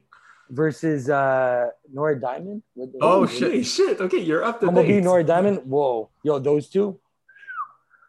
versus 0.52 1.10
uh 1.10 1.70
Nora 1.92 2.20
Diamond. 2.20 2.62
What- 2.76 2.90
Oh, 3.02 3.26
shit. 3.26 3.42
Holy 3.52 3.64
shit. 3.64 4.00
Okay, 4.02 4.20
you're 4.20 4.44
up 4.44 4.60
to 4.60 4.68
Bumblebee, 4.68 5.00
date. 5.00 5.04
Nora 5.04 5.24
Diamond. 5.24 5.60
Whoa, 5.66 6.10
yo, 6.24 6.38
those 6.40 6.68
two. 6.70 7.00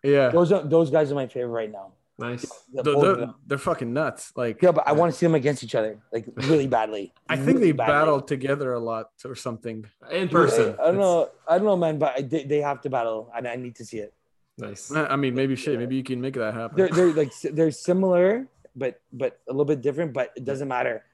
Yeah, 0.03 0.30
Those 0.30 0.51
are 0.51 0.62
those 0.66 0.90
guys 0.90 1.12
are 1.12 1.14
my 1.14 1.28
favorite 1.28 1.51
right 1.55 1.70
now. 1.70 1.93
Nice. 2.18 2.43
The 2.74 2.82
they're, 2.82 3.16
they're, 3.16 3.34
they're 3.47 3.59
fucking 3.59 3.93
nuts. 3.93 4.32
Like, 4.36 4.61
Yeah, 4.61 4.72
but 4.72 4.86
I 4.86 4.93
want 4.93 5.12
to 5.12 5.18
see 5.18 5.26
them 5.26 5.34
against 5.36 5.62
each 5.64 5.74
other, 5.74 5.99
like 6.12 6.26
really 6.36 6.66
badly. 6.66 7.12
I 7.28 7.36
think 7.36 7.59
Really 7.59 7.61
they 7.68 7.72
badly. 7.72 7.93
battled 7.95 8.28
together 8.28 8.72
a 8.74 8.80
lot 8.80 9.11
or 9.24 9.34
something. 9.34 9.86
In 10.11 10.28
person. 10.28 10.74
I 10.82 10.86
don't 10.86 10.99
know. 10.99 11.30
I 11.49 11.57
don't 11.59 11.66
know, 11.66 11.76
man, 11.76 11.99
but 11.99 12.14
I, 12.18 12.22
they, 12.22 12.45
they 12.45 12.61
have 12.61 12.80
to 12.82 12.90
battle, 12.90 13.30
and 13.34 13.47
I 13.49 13.55
need 13.57 13.76
to 13.76 13.84
see 13.84 13.99
it. 13.99 14.12
Nice. 14.59 14.93
I 14.93 15.16
mean, 15.16 15.34
maybe 15.34 15.57
shit. 15.57 15.78
Maybe 15.78 15.97
you 15.97 16.03
can 16.05 16.20
make 16.20 16.34
that 16.34 16.53
happen. 16.55 16.76
They're 16.76 16.88
they're 16.90 17.12
like 17.22 17.32
they're 17.40 17.70
similar, 17.70 18.47
but 18.76 19.01
but 19.12 19.38
a 19.49 19.53
little 19.53 19.64
bit 19.64 19.80
different. 19.80 20.12
But 20.12 20.32
it 20.36 20.45
doesn't 20.45 20.68
matter. 20.68 21.05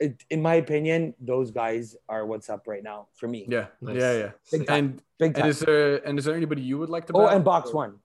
It, 0.00 0.24
in 0.30 0.40
my 0.40 0.54
opinion, 0.54 1.14
those 1.20 1.50
guys 1.50 1.94
are 2.08 2.24
what's 2.24 2.48
up 2.48 2.66
right 2.66 2.82
now 2.82 3.08
for 3.16 3.28
me. 3.28 3.44
yeah, 3.48 3.66
Nice. 3.82 3.96
yeah, 3.96 4.12
yeah. 4.18 4.30
Big 4.50 4.66
time. 4.66 4.76
And 4.84 5.02
Big 5.18 5.38
and 5.38 5.48
is 5.48 5.60
there 5.60 5.96
and 6.06 6.18
is 6.18 6.24
there 6.24 6.34
anybody 6.34 6.62
you 6.62 6.78
would 6.78 6.88
like 6.88 7.06
to? 7.08 7.12
Oh, 7.14 7.26
and 7.26 7.44
box 7.44 7.72
one. 7.72 7.96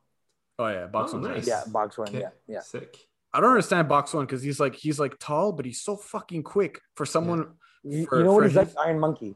Oh 0.59 0.67
yeah, 0.67 0.87
box 0.87 1.13
Oh, 1.13 1.19
one. 1.19 1.31
nice. 1.31 1.47
Yeah, 1.47 1.63
box 1.67 1.97
one. 1.97 2.09
Okay. 2.09 2.19
Yeah, 2.19 2.29
yeah. 2.47 2.59
Sick. 2.59 2.97
I 3.33 3.39
don't 3.39 3.49
understand 3.49 3.87
box 3.87 4.13
one 4.13 4.25
because 4.25 4.41
he's 4.41 4.59
like 4.59 4.75
he's 4.75 4.99
like 4.99 5.17
tall, 5.19 5.53
but 5.53 5.65
he's 5.65 5.81
so 5.81 5.95
fucking 5.95 6.43
quick 6.43 6.81
for 6.95 7.05
someone. 7.05 7.53
You, 7.83 8.05
For- 8.07 8.17
you 8.17 8.23
know 8.25 8.33
what 8.33 8.41
for 8.43 8.47
he's 8.49 8.57
like? 8.57 8.69
Iron 8.85 8.99
Monkey. 8.99 9.35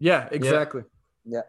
Yeah, 0.00 0.28
exactly. 0.32 0.82
Yeah. 1.24 1.42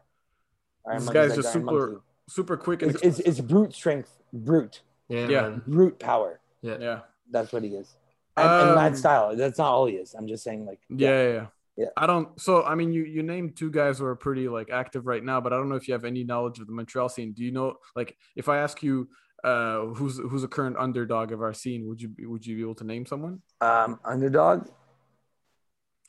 This 0.93 1.09
guy's 1.09 1.29
like 1.29 1.35
just 1.37 1.55
Iron 1.55 1.65
super- 1.65 1.87
Monkey. 1.87 2.01
Super 2.29 2.55
quick 2.57 2.81
and 2.81 2.91
It's, 2.95 3.01
it's, 3.03 3.19
it's 3.19 3.39
brute 3.41 3.73
strength, 3.73 4.09
brute, 4.31 4.81
Yeah. 5.09 5.27
Yeah. 5.27 5.41
man. 5.41 5.61
brute 5.67 5.99
power. 5.99 6.39
Yeah. 6.61 6.77
yeah. 6.79 6.99
That's 7.29 7.51
what 7.51 7.63
he 7.63 7.69
is. 7.75 7.95
And, 8.37 8.69
and 8.69 8.77
Um, 8.79 8.95
style. 8.95 9.35
That's 9.35 9.57
not 9.57 9.67
all 9.71 9.85
he 9.87 9.95
is. 9.95 10.13
I'm 10.13 10.27
just 10.27 10.43
saying, 10.43 10.65
like, 10.65 10.79
Yeah, 10.89 11.09
yeah, 11.23 11.33
yeah. 11.33 11.47
Yeah. 11.77 11.85
I 11.97 12.05
don't. 12.05 12.39
So 12.39 12.63
I 12.63 12.75
mean, 12.75 12.91
you 12.91 13.03
you 13.03 13.23
named 13.23 13.55
two 13.55 13.71
guys 13.71 13.97
who 13.99 14.05
are 14.05 14.15
pretty 14.15 14.47
like 14.49 14.69
active 14.69 15.07
right 15.07 15.23
now, 15.23 15.39
but 15.41 15.53
I 15.53 15.57
don't 15.57 15.69
know 15.69 15.75
if 15.75 15.87
you 15.87 15.93
have 15.93 16.03
any 16.05 16.23
knowledge 16.23 16.59
of 16.59 16.67
the 16.67 16.73
Montreal 16.73 17.07
scene. 17.09 17.31
Do 17.31 17.43
you 17.43 17.51
know 17.51 17.77
like 17.95 18.17
if 18.35 18.49
I 18.49 18.57
ask 18.57 18.83
you 18.83 19.07
uh 19.43 19.85
who's 19.95 20.17
who's 20.19 20.43
a 20.43 20.47
current 20.49 20.75
underdog 20.77 21.31
of 21.31 21.41
our 21.41 21.53
scene, 21.53 21.87
would 21.87 22.01
you 22.01 22.11
would 22.29 22.45
you 22.45 22.55
be 22.57 22.61
able 22.61 22.75
to 22.75 22.83
name 22.83 23.05
someone? 23.05 23.41
um, 23.61 23.99
underdog. 24.03 24.67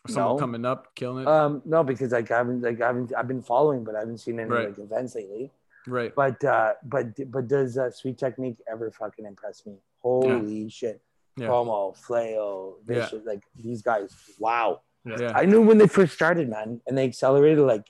Someone 0.09 0.35
No. 0.35 0.39
coming 0.39 0.65
up, 0.65 0.93
killing 0.97 1.23
it? 1.23 1.29
Um, 1.29 1.63
no, 1.65 1.85
because 1.85 2.11
like 2.11 2.29
I 2.33 2.39
haven't 2.39 2.61
like 2.63 2.81
I 2.81 2.89
haven't 2.89 3.15
I've 3.17 3.29
been 3.29 3.41
following, 3.43 3.85
but 3.85 3.95
I 3.95 4.01
haven't 4.01 4.19
seen 4.19 4.41
any 4.41 4.51
Right. 4.51 4.69
like 4.69 4.79
events 4.79 5.15
lately. 5.15 5.53
right. 5.87 6.13
But 6.15 6.43
uh, 6.45 6.75
but 6.85 7.07
but 7.31 7.47
does 7.47 7.79
uh, 7.79 7.91
Sweet 7.93 8.19
Technique 8.19 8.59
ever 8.71 8.91
fucking 8.91 9.25
impress 9.25 9.65
me? 9.65 9.77
Holy 10.03 10.69
shit! 10.69 11.01
Yeah. 11.37 11.47
Promo, 11.49 11.97
Flayo, 11.99 12.75
Yeah. 12.89 13.01
Vicious, 13.07 13.25
like 13.25 13.43
these 13.57 13.83
guys. 13.83 14.15
Wow! 14.39 14.83
Yeah. 15.05 15.17
Yeah. 15.21 15.33
I 15.35 15.45
knew 15.47 15.63
when 15.63 15.79
they 15.79 15.87
first 15.89 16.13
started, 16.15 16.49
man, 16.49 16.81
and 16.87 16.97
they 16.99 17.05
accelerated 17.05 17.65
like 17.65 17.87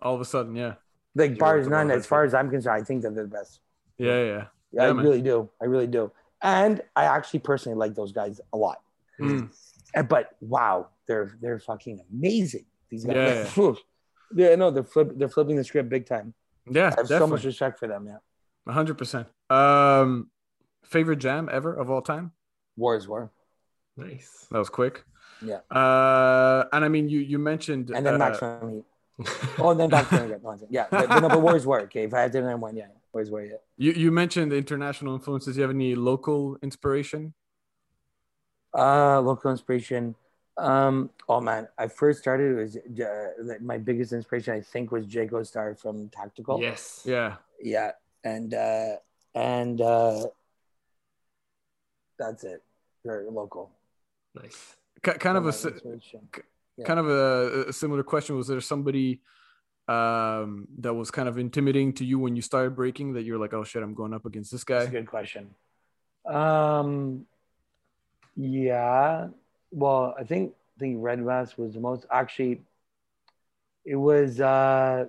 All 0.00 0.14
of 0.14 0.20
a 0.20 0.24
sudden, 0.24 0.56
yeah. 0.56 0.74
like 1.14 1.30
You're 1.30 1.38
bars 1.38 1.68
none. 1.68 1.90
As 1.90 2.06
far 2.06 2.24
as 2.24 2.32
I'm 2.34 2.48
concerned, 2.50 2.80
I 2.80 2.84
think 2.84 3.02
that 3.02 3.14
they're 3.14 3.24
the 3.24 3.30
best. 3.30 3.60
Yeah, 3.98 4.22
yeah. 4.22 4.24
Yeah, 4.24 4.44
Yeah, 4.72 4.82
I 4.90 4.92
man. 4.92 5.04
really 5.04 5.22
do. 5.22 5.50
I 5.60 5.64
really 5.66 5.86
do. 5.86 6.10
And 6.40 6.80
I 6.94 7.04
actually 7.04 7.40
personally 7.40 7.76
like 7.76 7.94
those 7.94 8.12
guys 8.12 8.40
a 8.52 8.56
lot. 8.56 8.80
Mm. 9.20 9.50
And, 9.94 10.08
but 10.08 10.30
wow, 10.40 10.88
they're 11.06 11.36
they're 11.40 11.58
fucking 11.58 12.00
amazing. 12.12 12.64
These 12.90 13.04
guys. 13.04 13.16
Yeah, 13.16 13.44
Phew. 13.44 13.76
yeah, 14.34 14.54
no, 14.54 14.70
they're 14.70 14.84
flip, 14.84 15.12
they're 15.16 15.28
flipping 15.28 15.56
the 15.56 15.64
script 15.64 15.88
big 15.88 16.06
time. 16.06 16.32
Yeah, 16.70 16.92
I 16.96 17.00
have 17.00 17.08
so 17.08 17.26
much 17.26 17.42
definitely. 17.42 17.46
respect 17.46 17.78
for 17.80 17.88
them. 17.88 18.06
Yeah, 18.06 18.72
hundred 18.72 18.96
percent. 18.98 19.26
Um, 19.50 20.30
favorite 20.84 21.16
jam 21.18 21.48
ever 21.50 21.74
of 21.74 21.90
all 21.90 22.02
time? 22.02 22.32
War 22.78 22.96
is 22.96 23.08
war. 23.08 23.30
Nice. 23.96 24.46
That 24.50 24.58
was 24.58 24.70
quick. 24.70 25.04
Yeah. 25.42 25.60
Uh, 25.70 26.64
and 26.72 26.84
I 26.84 26.88
mean, 26.88 27.08
you 27.08 27.20
you 27.20 27.38
mentioned 27.38 27.90
And 27.90 28.04
then 28.06 28.14
uh, 28.14 28.18
maximum 28.18 28.70
heat. 28.74 28.84
Oh, 29.58 29.70
and 29.70 29.80
then 29.80 29.90
back 29.90 30.08
to 30.10 30.24
again. 30.24 30.40
Yeah, 30.70 30.86
but, 30.90 31.08
but 31.08 31.20
no, 31.20 31.28
but 31.28 31.42
war 31.42 31.56
is 31.56 31.66
war. 31.66 31.80
Okay, 31.82 32.04
if 32.04 32.14
I 32.14 32.20
had 32.20 32.32
to 32.32 32.40
name 32.40 32.60
one, 32.60 32.76
yeah, 32.76 32.86
war 33.12 33.22
is 33.22 33.30
war. 33.30 33.42
Yeah. 33.42 33.56
You 33.76 33.92
you 33.92 34.10
mentioned 34.12 34.52
the 34.52 34.56
international 34.56 35.14
influences. 35.14 35.54
Do 35.54 35.58
you 35.60 35.62
have 35.62 35.74
any 35.74 35.94
local 35.94 36.56
inspiration? 36.62 37.34
Uh, 38.76 39.20
local 39.20 39.50
inspiration. 39.50 40.14
Um, 40.56 41.10
oh 41.28 41.40
man, 41.40 41.68
I 41.78 41.88
first 41.88 42.20
started 42.20 42.52
it 42.52 42.60
was 42.62 42.76
uh, 42.76 43.54
my 43.60 43.78
biggest 43.78 44.12
inspiration. 44.12 44.54
I 44.54 44.60
think 44.60 44.92
was 44.92 45.12
Jago 45.12 45.42
Star 45.42 45.74
from 45.74 46.08
Tactical. 46.10 46.60
yes. 46.60 47.02
Yeah. 47.04 47.36
yeah 47.60 47.92
and 48.24 48.54
uh 48.54 48.96
and 49.34 49.80
uh 49.80 50.24
that's 52.18 52.44
it 52.44 52.62
very 53.10 53.26
local 53.40 53.64
Nice. 54.42 54.60
K- 55.04 55.18
kind 55.26 55.36
of 55.40 55.44
a 55.44 55.52
My 55.54 55.58
si- 55.62 55.68
inspiration. 55.76 56.20
Yeah. 56.76 56.84
kind 56.90 57.00
of 57.02 57.06
a, 57.08 57.24
a 57.70 57.72
similar 57.82 58.02
question. 58.12 58.30
Was 58.40 58.46
there 58.50 58.60
somebody 58.72 59.08
um, 59.96 60.50
that 60.84 60.94
was 61.00 61.08
kind 61.10 61.28
of 61.30 61.34
intimidating 61.46 61.92
to 62.00 62.04
you 62.10 62.16
when 62.24 62.32
you 62.36 62.42
started 62.50 62.72
breaking 62.80 63.08
that 63.14 63.22
you're 63.26 63.40
like, 63.44 63.54
oh 63.58 63.64
shit, 63.64 63.82
I'm 63.82 63.94
going 64.00 64.12
up 64.18 64.24
against 64.30 64.50
this 64.52 64.64
that's 64.64 64.84
a 64.84 64.86
guy? 64.88 64.92
good 64.98 65.08
question 65.16 65.44
um 66.26 67.24
yeah 68.36 69.28
well 69.70 70.14
i 70.18 70.24
think 70.30 70.52
i 70.76 70.78
think 70.80 70.92
red 71.00 71.18
mask 71.20 71.56
was 71.58 71.72
the 71.74 71.80
most 71.80 72.04
actually 72.20 72.60
it 73.92 73.96
was 73.96 74.38
uh 74.40 75.06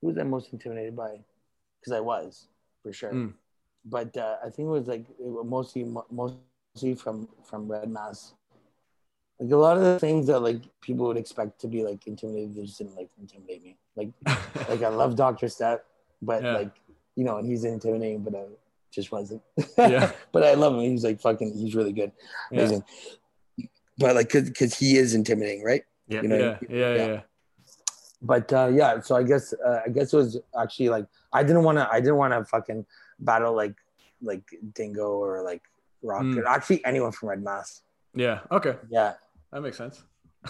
who 0.00 0.06
was 0.08 0.16
i 0.18 0.22
most 0.22 0.52
intimidated 0.54 0.96
by 0.96 1.12
because 1.80 1.92
i 1.92 2.00
was 2.00 2.46
for 2.82 2.92
sure 2.92 3.12
Mm. 3.12 3.32
but 3.84 4.16
uh, 4.16 4.36
i 4.46 4.48
think 4.48 4.66
it 4.70 4.74
was 4.78 4.88
like 4.88 5.04
it 5.26 5.30
was 5.36 5.44
mostly 5.56 5.82
mostly 6.74 6.94
from 6.94 7.28
from 7.44 7.70
red 7.70 7.88
Mask. 7.88 8.34
like 9.38 9.50
a 9.50 9.56
lot 9.56 9.76
of 9.76 9.82
the 9.82 9.98
things 9.98 10.26
that 10.26 10.40
like 10.40 10.62
people 10.80 11.06
would 11.06 11.16
expect 11.16 11.60
to 11.60 11.68
be 11.68 11.82
like 11.84 12.06
intimidated 12.06 12.54
they 12.54 12.62
just 12.62 12.78
didn't 12.78 12.96
like 12.96 13.10
intimidate 13.20 13.62
me 13.62 13.76
like 13.96 14.10
like 14.68 14.82
I 14.82 14.88
love 14.88 15.14
Doctor 15.16 15.48
Step, 15.48 15.84
but 16.22 16.42
Yeah. 16.42 16.52
like 16.54 16.70
you 17.16 17.22
know, 17.22 17.36
and 17.38 17.48
he's 17.48 17.62
intimidating, 17.64 18.22
but 18.24 18.34
I 18.34 18.42
just 18.90 19.12
wasn't. 19.12 19.40
Yeah. 19.78 20.10
but 20.32 20.42
I 20.42 20.54
love 20.54 20.74
him. 20.74 20.80
He's 20.80 21.04
like 21.04 21.20
fucking. 21.20 21.54
He's 21.56 21.76
really 21.76 21.92
good, 21.92 22.10
yeah. 22.50 22.80
But 23.98 24.16
like, 24.16 24.28
cause, 24.30 24.50
cause 24.50 24.74
he 24.76 24.96
is 24.96 25.14
intimidating, 25.14 25.62
right? 25.62 25.84
Yeah. 26.08 26.22
You 26.22 26.28
know, 26.28 26.36
yeah, 26.38 26.58
yeah, 26.68 26.76
yeah, 26.76 26.94
Yeah. 26.96 27.06
yeah. 27.12 27.20
but 28.20 28.52
uh, 28.52 28.68
yeah, 28.74 29.00
so 29.00 29.14
I 29.14 29.22
guess 29.22 29.54
uh, 29.64 29.82
I 29.86 29.90
guess 29.90 30.12
it 30.12 30.16
was 30.16 30.40
actually 30.60 30.88
like 30.88 31.06
I 31.32 31.44
didn't 31.44 31.62
want 31.62 31.78
to 31.78 31.88
I 31.88 32.00
didn't 32.00 32.16
want 32.16 32.32
to 32.34 32.44
fucking 32.44 32.84
battle 33.20 33.54
like 33.54 33.76
like 34.20 34.42
Dingo 34.74 35.12
or 35.22 35.42
like 35.44 35.62
Rocket. 36.04 36.26
Mm. 36.26 36.46
Actually, 36.46 36.84
anyone 36.84 37.12
from 37.12 37.30
Red 37.30 37.42
Mask. 37.42 37.82
Yeah. 38.14 38.40
Okay. 38.50 38.76
Yeah, 38.90 39.14
That 39.52 39.62
makes 39.62 39.76
sense. 39.76 40.02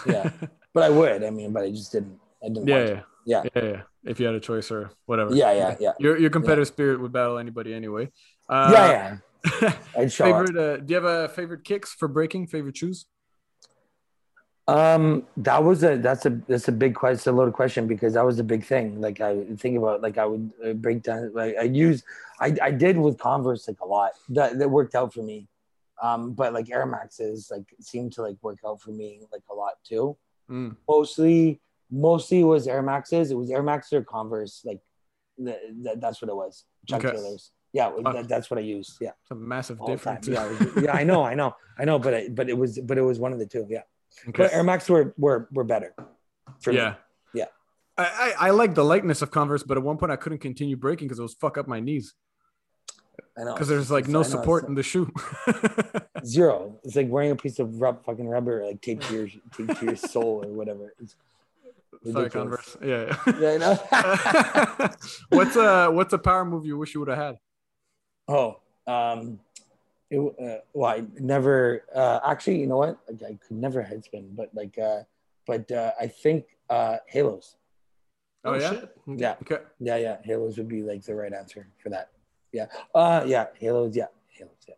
Yeah. 0.07 0.31
but 0.75 0.83
I 0.83 0.91
would. 0.91 1.25
I 1.25 1.31
mean, 1.31 1.53
but 1.53 1.63
I 1.63 1.71
just 1.71 1.93
didn't. 1.93 2.19
I 2.43 2.49
didn't. 2.49 2.69
yeah, 2.69 2.85
yeah. 2.85 3.01
Yeah. 3.27 3.43
Yeah. 3.55 3.65
Yeah. 3.65 3.83
If 4.05 4.21
you 4.21 4.27
had 4.27 4.35
a 4.35 4.41
choice 4.41 4.71
or 4.71 4.91
whatever. 5.07 5.35
Yeah, 5.35 5.53
yeah, 5.53 5.77
yeah, 5.81 5.93
Your 5.99 6.19
your 6.19 6.29
competitive 6.29 6.69
spirit 6.69 7.01
would 7.01 7.13
battle 7.13 7.39
anybody 7.39 7.73
anyway. 7.73 8.11
Uh, 8.49 8.71
yeah, 8.73 9.17
yeah. 9.63 9.73
I'd 9.97 10.13
favorite? 10.13 10.57
Uh, 10.57 10.77
do 10.77 10.85
you 10.89 10.95
have 10.97 11.05
a 11.05 11.29
favorite 11.29 11.65
kicks 11.65 11.95
for 11.95 12.09
breaking? 12.09 12.49
Favorite 12.49 12.77
shoes? 12.77 13.07
Um, 14.67 15.27
that 15.37 15.63
was 15.63 15.85
a 15.85 15.97
that's 15.99 16.25
a 16.25 16.31
that's 16.49 16.69
a 16.69 16.73
big 16.73 16.95
question, 16.95 17.15
it's 17.17 17.27
a 17.27 17.33
loaded 17.33 17.53
question 17.53 17.87
because 17.87 18.15
that 18.15 18.25
was 18.25 18.39
a 18.39 18.45
big 18.45 18.65
thing. 18.65 19.01
Like 19.01 19.21
I 19.21 19.45
think 19.59 19.77
about, 19.77 20.01
like 20.01 20.17
I 20.17 20.25
would 20.25 20.51
uh, 20.65 20.73
break 20.73 21.03
down, 21.03 21.33
like 21.35 21.57
I 21.59 21.65
use, 21.65 22.03
I 22.41 22.57
I 22.63 22.71
did 22.71 22.97
with 22.97 23.19
Converse 23.19 23.69
like 23.69 23.81
a 23.81 23.87
lot. 23.87 24.13
That 24.31 24.59
that 24.59 24.71
worked 24.71 24.95
out 24.95 25.13
for 25.13 25.23
me. 25.23 25.49
Um, 26.03 26.33
but 26.33 26.53
like 26.55 26.71
Air 26.71 26.87
Maxes 26.87 27.51
like 27.51 27.65
seemed 27.81 28.13
to 28.15 28.23
like 28.23 28.37
work 28.43 28.59
out 28.67 28.81
for 28.81 28.91
me 28.91 29.21
like 29.33 29.43
a 29.51 29.55
lot 29.55 29.75
too. 29.85 30.17
Mm. 30.51 30.77
Mostly, 30.89 31.61
mostly 31.91 32.43
was 32.43 32.67
Air 32.67 32.83
Maxes. 32.83 33.31
It 33.31 33.37
was 33.37 33.51
Air 33.51 33.63
Maxes 33.63 33.93
or 33.93 34.03
Converse. 34.03 34.63
Like 34.65 34.81
th- 35.37 35.57
th- 35.85 35.97
that's 35.99 36.23
what 36.23 36.31
it 36.31 36.37
was. 36.37 36.65
Chuck 36.89 37.05
Okay. 37.05 37.15
Taylors. 37.15 37.51
Yeah, 37.73 37.91
that, 38.05 38.29
that's 38.29 38.51
what 38.51 38.59
I 38.59 38.63
used. 38.63 38.99
Yeah, 39.01 39.11
It's 39.23 39.33
a 39.33 39.35
massive 39.35 39.81
all 39.81 39.89
difference. 39.89 40.29
Yeah, 40.29 40.47
was- 40.47 40.85
yeah, 40.85 40.93
I 40.93 41.03
know, 41.03 41.25
I 41.25 41.35
know, 41.35 41.57
I 41.77 41.85
know. 41.85 41.99
But 41.99 42.15
I, 42.15 42.29
but 42.29 42.49
it 42.49 42.57
was 42.57 42.79
but 42.79 42.97
it 42.99 43.03
was 43.03 43.19
one 43.19 43.33
of 43.33 43.39
the 43.41 43.47
two. 43.47 43.67
Yeah. 43.69 43.83
Okay. 44.29 44.45
But 44.45 44.53
Air 44.53 44.63
Max 44.63 44.89
were 44.89 45.15
were 45.19 45.49
were 45.53 45.65
better. 45.65 45.95
For 46.61 46.73
me. 46.73 46.79
yeah. 46.79 46.95
Yeah. 47.35 47.47
I, 47.97 48.35
I, 48.39 48.49
I 48.49 48.51
like 48.51 48.75
the 48.75 48.85
lightness 48.85 49.23
of 49.23 49.31
Converse, 49.31 49.63
but 49.63 49.77
at 49.77 49.83
one 49.83 49.99
point 49.99 50.13
I 50.13 50.17
couldn't 50.17 50.39
continue 50.39 50.77
breaking 50.77 51.09
because 51.09 51.19
it 51.19 51.23
was 51.23 51.35
fuck 51.35 51.59
up 51.59 51.67
my 51.69 51.81
knees 51.81 52.15
I 53.39 53.45
know. 53.45 53.55
because 53.55 53.69
there's 53.69 53.91
like 53.91 54.09
no 54.09 54.23
support 54.23 54.69
in 54.69 54.75
the 54.75 54.83
shoe. 54.83 55.13
zero. 56.25 56.79
It's 56.85 56.97
like 56.97 57.09
wearing 57.09 57.31
a 57.33 57.37
piece 57.37 57.59
of 57.59 57.81
rub, 57.81 58.05
fucking 58.05 58.29
rubber, 58.29 58.65
like 58.65 58.81
taped 58.81 59.03
to 59.09 59.15
your 59.15 59.29
taped 59.57 59.79
to 59.81 59.87
your 59.87 59.97
soul 59.97 60.45
or 60.45 60.49
whatever. 60.53 60.95
It's 61.01 61.17
Sorry. 62.13 62.31
Converse. 62.31 62.77
Yeah. 62.85 63.17
Yeah, 63.41 63.51
I 63.51 63.57
know. 63.57 64.91
what's 65.31 65.57
a 65.57 65.91
what's 65.91 66.13
a 66.13 66.19
power 66.19 66.45
move 66.45 66.67
you 66.67 66.77
wish 66.77 66.95
you 66.95 67.01
would 67.01 67.09
have 67.09 67.19
had? 67.19 67.37
oh, 68.29 68.61
um, 68.87 69.41
it, 70.15 70.35
uh, 70.41 70.59
well, 70.73 70.91
I 70.91 71.05
never 71.19 71.85
uh, 71.95 72.21
actually. 72.25 72.61
You 72.61 72.67
know 72.67 72.79
what? 72.79 72.99
Like, 73.09 73.23
I 73.23 73.39
could 73.47 73.57
never 73.57 73.83
head 73.83 74.05
spin, 74.05 74.31
but 74.35 74.51
like, 74.55 74.79
uh, 74.79 75.03
but 75.47 75.71
uh, 75.71 75.93
I 76.01 76.07
think 76.07 76.45
uh, 76.71 76.97
halos. 77.07 77.57
Oh, 78.45 78.55
yeah. 78.55 78.71
shit. 78.71 78.97
Yeah, 79.07 79.35
Okay. 79.43 79.59
yeah, 79.81 79.97
yeah. 79.97 80.17
Halos 80.23 80.59
would 80.59 80.69
be 80.69 80.83
like 80.83 81.03
the 81.03 81.15
right 81.15 81.33
answer 81.33 81.67
for 81.83 81.89
that. 81.91 82.11
Yeah. 82.53 82.67
Uh, 82.95 83.25
yeah. 83.27 83.47
Halos. 83.59 83.97
Yeah. 83.97 84.07
Halos. 84.29 84.53
Yeah. 84.69 84.75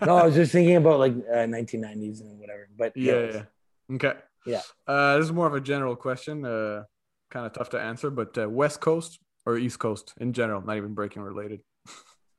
No, 0.06 0.16
I 0.16 0.26
was 0.26 0.34
just 0.34 0.52
thinking 0.52 0.76
about 0.76 0.98
like 0.98 1.12
uh, 1.12 1.46
1990s 1.48 2.20
and 2.20 2.38
whatever. 2.38 2.68
But 2.76 2.94
yeah, 2.96 3.12
halos. 3.12 3.34
yeah. 3.34 3.94
Okay. 3.96 4.12
Yeah. 4.46 4.60
Uh, 4.86 5.16
this 5.16 5.24
is 5.26 5.32
more 5.32 5.46
of 5.46 5.54
a 5.54 5.60
general 5.60 5.96
question. 5.96 6.44
Uh, 6.44 6.84
kind 7.30 7.46
of 7.46 7.52
tough 7.52 7.70
to 7.70 7.80
answer, 7.80 8.10
but 8.10 8.36
uh, 8.36 8.48
West 8.48 8.80
Coast 8.80 9.18
or 9.46 9.56
East 9.58 9.78
Coast 9.78 10.12
in 10.20 10.32
general, 10.32 10.60
not 10.60 10.76
even 10.76 10.92
breaking 10.94 11.22
related. 11.22 11.60